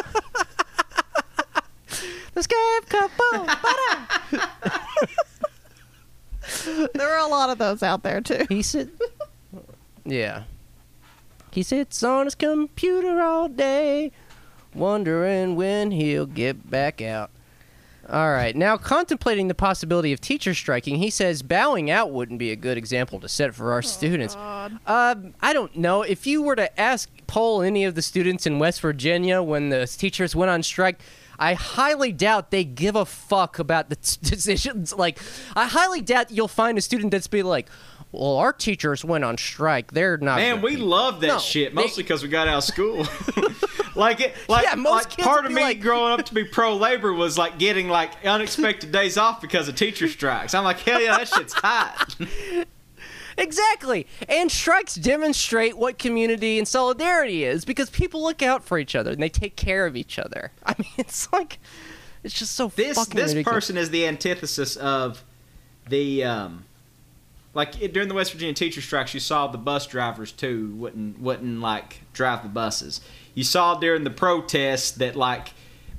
the 2.33 2.43
scab 2.43 2.85
couple. 2.89 3.47
There 6.93 7.13
are 7.13 7.25
a 7.25 7.29
lot 7.29 7.49
of 7.49 7.57
those 7.57 7.83
out 7.83 8.03
there 8.03 8.21
too. 8.21 8.45
He 8.49 8.61
said, 8.61 8.91
"Yeah." 10.05 10.43
He 11.51 11.63
sits 11.63 12.03
on 12.03 12.25
his 12.25 12.35
computer 12.35 13.19
all 13.21 13.47
day, 13.47 14.11
wondering 14.75 15.55
when 15.55 15.91
he'll 15.91 16.27
get 16.27 16.69
back 16.69 17.01
out. 17.01 17.31
All 18.09 18.31
right, 18.31 18.55
now 18.55 18.77
contemplating 18.77 19.49
the 19.49 19.53
possibility 19.55 20.13
of 20.13 20.21
teachers 20.21 20.57
striking, 20.57 20.95
he 20.95 21.09
says 21.09 21.41
bowing 21.41 21.91
out 21.91 22.11
wouldn't 22.11 22.39
be 22.39 22.51
a 22.51 22.55
good 22.55 22.77
example 22.77 23.19
to 23.19 23.27
set 23.27 23.53
for 23.53 23.73
our 23.73 23.81
students. 23.81 24.33
God. 24.35 24.79
Um, 24.87 25.33
I 25.41 25.51
don't 25.51 25.75
know. 25.75 26.03
If 26.03 26.25
you 26.25 26.41
were 26.41 26.55
to 26.55 26.79
ask 26.79 27.09
poll 27.27 27.61
any 27.61 27.83
of 27.83 27.95
the 27.95 28.01
students 28.01 28.45
in 28.45 28.59
West 28.59 28.79
Virginia 28.79 29.43
when 29.43 29.69
the 29.69 29.85
teachers 29.87 30.37
went 30.37 30.49
on 30.49 30.63
strike, 30.63 30.99
I 31.39 31.53
highly 31.53 32.11
doubt 32.11 32.51
they 32.51 32.63
give 32.63 32.95
a 32.95 33.05
fuck 33.05 33.59
about 33.59 33.89
the 33.89 33.95
t- 33.95 34.17
decisions. 34.23 34.93
Like, 34.93 35.19
I 35.55 35.67
highly 35.67 36.01
doubt 36.01 36.31
you'll 36.31 36.47
find 36.47 36.77
a 36.77 36.81
student 36.81 37.11
that's 37.11 37.27
be 37.27 37.43
like, 37.43 37.69
"Well, 38.11 38.37
our 38.37 38.51
teachers 38.53 39.05
went 39.05 39.23
on 39.23 39.37
strike. 39.37 39.91
They're 39.91 40.17
not." 40.17 40.37
Man, 40.37 40.61
we 40.61 40.75
be-" 40.75 40.81
love 40.81 41.21
that 41.21 41.27
No, 41.27 41.39
shit 41.39 41.73
mostly 41.73 42.03
because 42.03 42.23
we 42.23 42.29
got 42.29 42.47
out 42.47 42.57
of 42.57 42.63
school. 42.63 43.05
like 43.95 44.19
it, 44.21 44.33
like, 44.47 44.65
Yeah, 44.65 44.75
most 44.75 45.17
like 45.17 45.25
part 45.25 45.45
of 45.45 45.51
me 45.51 45.61
like- 45.61 45.81
growing 45.81 46.19
up 46.19 46.25
to 46.25 46.33
be 46.33 46.43
pro 46.43 46.75
labor 46.75 47.13
was 47.13 47.37
like 47.37 47.59
getting 47.59 47.87
like 47.87 48.11
unexpected 48.25 48.91
days 48.91 49.17
off 49.17 49.39
because 49.41 49.67
of 49.67 49.75
teacher 49.75 50.07
strikes. 50.07 50.53
I'm 50.53 50.63
like, 50.63 50.79
hell 50.79 51.01
yeah, 51.01 51.17
that 51.17 51.27
shit's 51.27 51.53
tight. 51.53 52.65
Exactly. 53.37 54.07
And 54.27 54.51
strikes 54.51 54.95
demonstrate 54.95 55.77
what 55.77 55.99
community 55.99 56.57
and 56.57 56.67
solidarity 56.67 57.43
is 57.43 57.65
because 57.65 57.89
people 57.89 58.23
look 58.23 58.41
out 58.41 58.63
for 58.63 58.79
each 58.79 58.95
other 58.95 59.11
and 59.11 59.21
they 59.21 59.29
take 59.29 59.55
care 59.55 59.85
of 59.85 59.95
each 59.95 60.17
other. 60.17 60.51
I 60.65 60.73
mean, 60.79 60.89
it's 60.97 61.31
like 61.31 61.59
it's 62.23 62.33
just 62.33 62.53
so 62.55 62.69
this 62.75 62.97
fucking 62.97 63.15
this 63.15 63.31
ridiculous. 63.31 63.55
person 63.55 63.77
is 63.77 63.89
the 63.91 64.07
antithesis 64.07 64.75
of 64.75 65.23
the 65.87 66.23
um 66.23 66.65
like 67.53 67.81
it- 67.81 67.93
during 67.93 68.09
the 68.09 68.15
West 68.15 68.31
Virginia 68.33 68.53
teacher 68.53 68.81
strikes 68.81 69.13
you 69.13 69.19
saw 69.19 69.47
the 69.47 69.57
bus 69.57 69.85
drivers 69.87 70.31
too 70.31 70.73
wouldn't 70.75 71.19
wouldn't 71.19 71.61
like 71.61 72.01
drive 72.13 72.43
the 72.43 72.49
buses. 72.49 73.01
You 73.35 73.43
saw 73.43 73.75
during 73.75 74.03
the 74.03 74.09
protests 74.09 74.91
that 74.91 75.15
like 75.15 75.49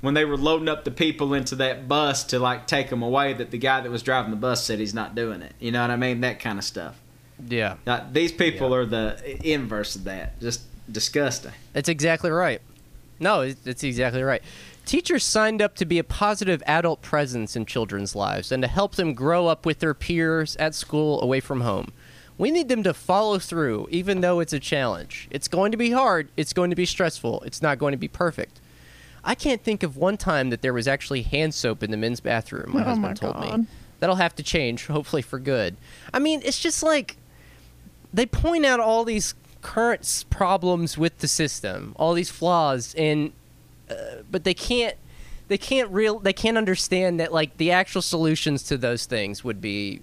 when 0.01 0.13
they 0.13 0.25
were 0.25 0.37
loading 0.37 0.69
up 0.69 0.83
the 0.83 0.91
people 0.91 1.33
into 1.33 1.55
that 1.55 1.87
bus 1.87 2.23
to 2.25 2.39
like 2.39 2.67
take 2.67 2.89
them 2.89 3.01
away 3.01 3.33
that 3.33 3.51
the 3.51 3.57
guy 3.57 3.81
that 3.81 3.89
was 3.89 4.03
driving 4.03 4.31
the 4.31 4.37
bus 4.37 4.65
said 4.65 4.79
he's 4.79 4.93
not 4.93 5.15
doing 5.15 5.41
it. 5.41 5.53
You 5.59 5.71
know 5.71 5.81
what 5.81 5.91
I 5.91 5.95
mean? 5.97 6.21
That 6.21 6.39
kind 6.39 6.57
of 6.59 6.65
stuff. 6.65 6.99
Yeah. 7.47 7.75
Like, 7.85 8.13
these 8.13 8.31
people 8.31 8.73
are 8.75 8.85
the 8.85 9.39
inverse 9.43 9.95
of 9.95 10.03
that. 10.05 10.39
Just 10.39 10.61
disgusting. 10.91 11.51
That's 11.73 11.89
exactly 11.89 12.31
right. 12.31 12.61
No, 13.19 13.41
it- 13.41 13.63
that's 13.63 13.83
exactly 13.83 14.23
right. 14.23 14.41
Teachers 14.85 15.23
signed 15.23 15.61
up 15.61 15.75
to 15.75 15.85
be 15.85 15.99
a 15.99 16.03
positive 16.03 16.63
adult 16.65 17.01
presence 17.03 17.55
in 17.55 17.65
children's 17.65 18.15
lives 18.15 18.51
and 18.51 18.63
to 18.63 18.67
help 18.67 18.95
them 18.95 19.13
grow 19.13 19.45
up 19.47 19.65
with 19.65 19.79
their 19.79 19.93
peers 19.93 20.55
at 20.55 20.73
school 20.73 21.21
away 21.21 21.39
from 21.39 21.61
home. 21.61 21.91
We 22.39 22.49
need 22.51 22.69
them 22.69 22.83
to 22.83 22.93
follow 22.93 23.37
through, 23.37 23.87
even 23.91 24.21
though 24.21 24.39
it's 24.39 24.53
a 24.53 24.59
challenge. 24.59 25.27
It's 25.29 25.47
going 25.49 25.71
to 25.73 25.77
be 25.77 25.91
hard, 25.91 26.29
it's 26.37 26.53
going 26.53 26.69
to 26.71 26.75
be 26.75 26.85
stressful, 26.85 27.41
it's 27.45 27.61
not 27.61 27.77
going 27.77 27.91
to 27.91 27.97
be 27.97 28.07
perfect. 28.07 28.59
I 29.23 29.35
can't 29.35 29.61
think 29.61 29.83
of 29.83 29.97
one 29.97 30.15
time 30.17 30.49
that 30.49 30.61
there 30.61 30.73
was 30.73 30.87
actually 30.87 31.21
hand 31.23 31.53
soap 31.53 31.83
in 31.83 31.91
the 31.91 31.97
men's 31.97 32.21
bathroom, 32.21 32.71
my 32.73 32.81
Oh 32.81 32.85
husband 32.85 33.01
my 33.03 33.13
told 33.13 33.59
me. 33.59 33.67
That'll 33.99 34.15
have 34.15 34.35
to 34.37 34.43
change, 34.43 34.87
hopefully 34.87 35.21
for 35.21 35.37
good. 35.37 35.75
I 36.13 36.19
mean, 36.19 36.41
it's 36.45 36.57
just 36.59 36.81
like 36.81 37.17
they 38.13 38.25
point 38.25 38.65
out 38.65 38.79
all 38.79 39.03
these 39.03 39.35
current 39.61 40.25
problems 40.29 40.97
with 40.97 41.17
the 41.19 41.27
system, 41.27 41.93
all 41.97 42.13
these 42.13 42.29
flaws, 42.29 42.93
and 42.97 43.33
uh, 43.89 43.93
but 44.31 44.43
they 44.43 44.53
can't 44.53 44.95
they 45.47 45.57
can't 45.57 45.89
real 45.91 46.19
they 46.19 46.33
can't 46.33 46.57
understand 46.57 47.19
that 47.19 47.33
like 47.33 47.57
the 47.57 47.71
actual 47.71 48.01
solutions 48.01 48.63
to 48.63 48.77
those 48.77 49.05
things 49.05 49.43
would 49.43 49.59
be 49.61 50.01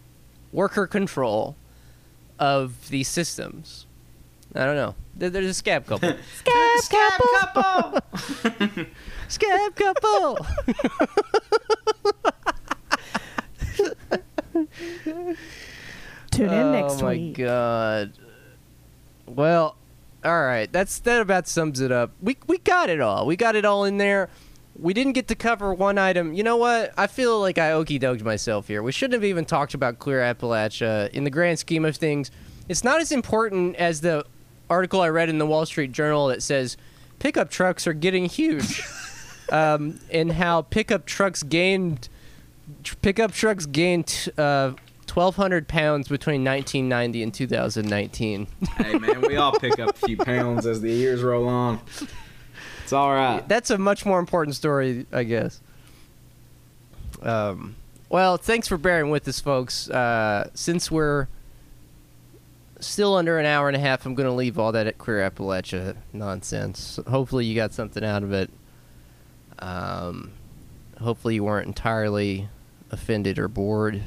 worker 0.52 0.86
control 0.86 1.56
of 2.38 2.88
these 2.90 3.08
systems. 3.08 3.86
I 4.54 4.64
don't 4.64 4.76
know. 4.76 4.94
There- 5.16 5.30
There's 5.30 5.46
a 5.50 5.54
scab 5.54 5.86
couple. 5.86 6.12
Scab 6.34 7.20
couple. 7.52 8.00
couple. 8.12 8.84
scab 9.28 9.74
couple. 9.74 10.46
Tune 16.36 16.52
in 16.52 16.72
next 16.72 17.02
oh 17.02 17.06
my 17.06 17.18
god. 17.30 18.12
Well, 19.26 19.76
all 20.22 20.42
right. 20.42 20.70
That's 20.70 20.98
that 21.00 21.22
about 21.22 21.48
sums 21.48 21.80
it 21.80 21.90
up. 21.90 22.12
We 22.20 22.36
we 22.46 22.58
got 22.58 22.90
it 22.90 23.00
all. 23.00 23.26
We 23.26 23.36
got 23.36 23.56
it 23.56 23.64
all 23.64 23.84
in 23.84 23.96
there. 23.96 24.28
We 24.78 24.92
didn't 24.92 25.14
get 25.14 25.28
to 25.28 25.34
cover 25.34 25.72
one 25.72 25.96
item. 25.96 26.34
You 26.34 26.42
know 26.42 26.58
what? 26.58 26.92
I 26.98 27.06
feel 27.06 27.40
like 27.40 27.56
I 27.56 27.72
okey 27.72 27.98
doked 27.98 28.22
myself 28.22 28.68
here. 28.68 28.82
We 28.82 28.92
shouldn't 28.92 29.14
have 29.14 29.24
even 29.24 29.46
talked 29.46 29.72
about 29.72 29.98
Queer 29.98 30.20
Appalachia 30.20 31.08
in 31.10 31.24
the 31.24 31.30
grand 31.30 31.58
scheme 31.58 31.86
of 31.86 31.96
things. 31.96 32.30
It's 32.68 32.84
not 32.84 33.00
as 33.00 33.12
important 33.12 33.76
as 33.76 34.02
the 34.02 34.26
article 34.68 35.00
I 35.00 35.08
read 35.08 35.30
in 35.30 35.38
the 35.38 35.46
Wall 35.46 35.64
Street 35.64 35.92
Journal 35.92 36.26
that 36.26 36.42
says 36.42 36.76
pickup 37.18 37.48
trucks 37.48 37.86
are 37.86 37.94
getting 37.94 38.26
huge, 38.26 38.82
um, 39.50 40.00
and 40.10 40.32
how 40.32 40.62
pickup 40.62 41.06
trucks 41.06 41.42
gained 41.42 42.10
pickup 43.00 43.32
trucks 43.32 43.64
gained 43.64 44.28
uh, 44.36 44.72
1,200 45.16 45.66
pounds 45.66 46.08
between 46.08 46.44
1990 46.44 47.22
and 47.22 47.32
2019. 47.32 48.46
hey 48.76 48.98
man, 48.98 49.22
we 49.22 49.36
all 49.36 49.58
pick 49.58 49.78
up 49.78 49.90
a 49.90 50.06
few 50.06 50.18
pounds 50.18 50.66
as 50.66 50.82
the 50.82 50.92
years 50.92 51.22
roll 51.22 51.48
on. 51.48 51.80
It's 52.82 52.92
all 52.92 53.10
right. 53.10 53.46
That's 53.48 53.70
a 53.70 53.78
much 53.78 54.04
more 54.04 54.18
important 54.18 54.56
story, 54.56 55.06
I 55.10 55.24
guess. 55.24 55.62
Um, 57.22 57.76
well, 58.10 58.36
thanks 58.36 58.68
for 58.68 58.76
bearing 58.76 59.10
with 59.10 59.26
us, 59.26 59.40
folks. 59.40 59.88
Uh, 59.88 60.50
since 60.52 60.90
we're 60.90 61.28
still 62.78 63.14
under 63.16 63.38
an 63.38 63.46
hour 63.46 63.68
and 63.68 63.76
a 63.76 63.80
half, 63.80 64.04
I'm 64.04 64.14
going 64.14 64.28
to 64.28 64.34
leave 64.34 64.58
all 64.58 64.72
that 64.72 64.86
at 64.86 64.98
Queer 64.98 65.28
Appalachia 65.28 65.96
nonsense. 66.12 67.00
Hopefully, 67.08 67.46
you 67.46 67.54
got 67.54 67.72
something 67.72 68.04
out 68.04 68.22
of 68.22 68.34
it. 68.34 68.50
Um, 69.60 70.32
hopefully, 71.00 71.36
you 71.36 71.44
weren't 71.44 71.68
entirely 71.68 72.50
offended 72.90 73.38
or 73.38 73.48
bored. 73.48 74.02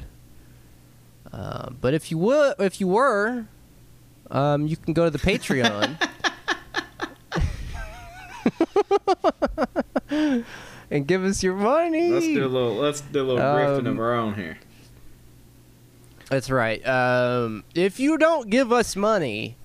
Uh, 1.32 1.70
but 1.70 1.94
if 1.94 2.10
you 2.10 2.18
were, 2.18 2.54
if 2.58 2.80
you 2.80 2.88
were, 2.88 3.46
um, 4.30 4.66
you 4.66 4.76
can 4.76 4.92
go 4.94 5.04
to 5.04 5.10
the 5.10 5.18
Patreon. 5.18 5.96
and 10.90 11.06
give 11.06 11.24
us 11.24 11.42
your 11.42 11.54
money. 11.54 12.10
Let's 12.10 12.26
do 12.26 12.44
a 12.44 12.48
little. 12.48 12.74
Let's 12.74 13.00
do 13.00 13.20
a 13.20 13.22
little 13.22 13.42
grifting 13.42 13.80
Um, 13.80 13.86
of 13.86 13.98
our 14.00 14.14
own 14.14 14.34
here. 14.34 14.58
That's 16.28 16.50
right. 16.50 16.84
Um, 16.86 17.64
if 17.74 17.98
you 17.98 18.16
don't 18.16 18.50
give 18.50 18.72
us 18.72 18.94
money, 18.94 19.56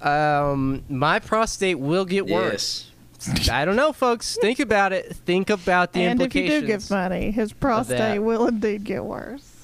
um, 0.00 0.84
my 0.88 1.18
prostate 1.18 1.78
will 1.78 2.04
get 2.04 2.26
worse. 2.26 2.90
Yes. 3.34 3.48
I 3.48 3.64
don't 3.64 3.74
know, 3.74 3.92
folks. 3.92 4.38
Think 4.40 4.60
about 4.60 4.92
it. 4.92 5.16
Think 5.26 5.50
about 5.50 5.92
the 5.92 6.02
and 6.02 6.22
if 6.22 6.34
you 6.36 6.46
do 6.48 6.66
give 6.66 6.88
money, 6.88 7.32
his 7.32 7.52
prostate 7.52 8.22
will 8.22 8.46
indeed 8.46 8.84
get 8.84 9.04
worse. 9.04 9.57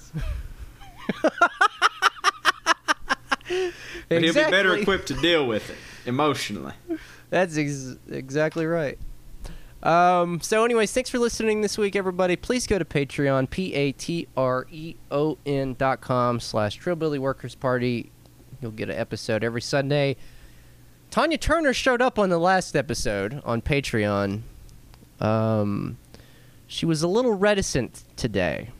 But 4.08 4.22
he'll 4.22 4.34
be 4.34 4.40
better 4.40 4.74
Exactly. 4.74 4.82
equipped 4.82 5.08
to 5.08 5.14
deal 5.14 5.46
with 5.46 5.68
it 5.70 5.76
emotionally. 6.06 6.72
That's 7.30 7.56
ex- 7.56 7.96
exactly 8.10 8.66
right. 8.66 8.98
Um, 9.82 10.40
so, 10.40 10.64
anyways, 10.64 10.92
thanks 10.92 11.10
for 11.10 11.18
listening 11.18 11.60
this 11.60 11.76
week, 11.76 11.94
everybody. 11.94 12.36
Please 12.36 12.66
go 12.66 12.78
to 12.78 12.84
Patreon, 12.84 13.50
P 13.50 13.74
A 13.74 13.92
T 13.92 14.26
R 14.36 14.66
E 14.70 14.96
O 15.10 15.36
N 15.44 15.74
dot 15.78 16.00
com 16.00 16.40
slash 16.40 16.78
Trillbilly 16.80 17.18
Workers 17.18 17.54
Party. 17.54 18.10
You'll 18.62 18.70
get 18.70 18.88
an 18.88 18.96
episode 18.96 19.44
every 19.44 19.60
Sunday. 19.62 20.16
Tanya 21.10 21.36
Turner 21.38 21.74
showed 21.74 22.00
up 22.00 22.18
on 22.18 22.30
the 22.30 22.38
last 22.38 22.74
episode 22.74 23.42
on 23.44 23.60
Patreon. 23.62 24.40
Um, 25.20 25.98
she 26.66 26.86
was 26.86 27.02
a 27.02 27.08
little 27.08 27.34
reticent 27.34 28.04
today. 28.16 28.70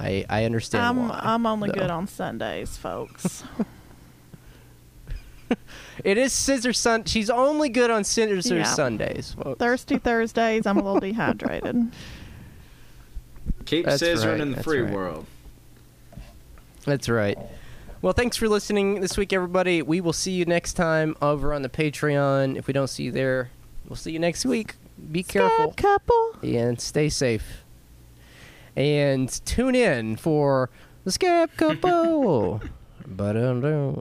I 0.00 0.24
I 0.30 0.44
understand 0.46 0.84
I'm 0.84 1.08
why. 1.08 1.20
I'm 1.22 1.44
only 1.46 1.68
though. 1.68 1.74
good 1.82 1.90
on 1.90 2.06
Sundays, 2.08 2.76
folks. 2.76 3.44
It 6.04 6.16
is 6.16 6.32
Scissor 6.32 6.72
Sun. 6.72 7.04
She's 7.04 7.28
only 7.28 7.68
good 7.68 7.90
on 7.90 8.04
Scissor 8.04 8.56
Yeah. 8.56 8.62
Sundays. 8.64 9.34
folks. 9.38 9.58
Thirsty 9.58 9.98
Thursdays, 9.98 10.64
I'm 10.64 10.78
a 10.78 10.82
little 10.82 11.00
dehydrated. 11.00 11.90
Keep 13.66 13.84
That's 13.84 14.02
scissoring 14.02 14.30
right, 14.32 14.40
in 14.40 14.50
the 14.50 14.54
that's 14.56 14.64
free 14.64 14.80
right. 14.80 14.92
world. 14.94 15.26
That's 16.86 17.08
right. 17.08 17.36
Well, 18.00 18.12
thanks 18.14 18.36
for 18.36 18.48
listening 18.48 19.00
this 19.00 19.18
week, 19.18 19.32
everybody. 19.34 19.82
We 19.82 20.00
will 20.00 20.14
see 20.14 20.32
you 20.32 20.44
next 20.46 20.72
time 20.74 21.16
over 21.20 21.52
on 21.52 21.60
the 21.62 21.68
Patreon. 21.68 22.56
If 22.56 22.66
we 22.66 22.72
don't 22.72 22.88
see 22.88 23.02
you 23.04 23.12
there, 23.12 23.50
we'll 23.88 23.96
see 23.96 24.12
you 24.12 24.18
next 24.18 24.46
week. 24.46 24.76
Be 25.12 25.22
careful 25.22 25.72
Scab 25.72 25.76
couple. 25.76 26.32
and 26.42 26.80
stay 26.80 27.08
safe. 27.10 27.59
And 28.76 29.28
tune 29.44 29.74
in 29.74 30.16
for 30.16 30.70
the 31.04 31.12
Scab 31.12 31.50
Couple. 31.56 32.60
but 33.06 33.36
um, 33.36 34.00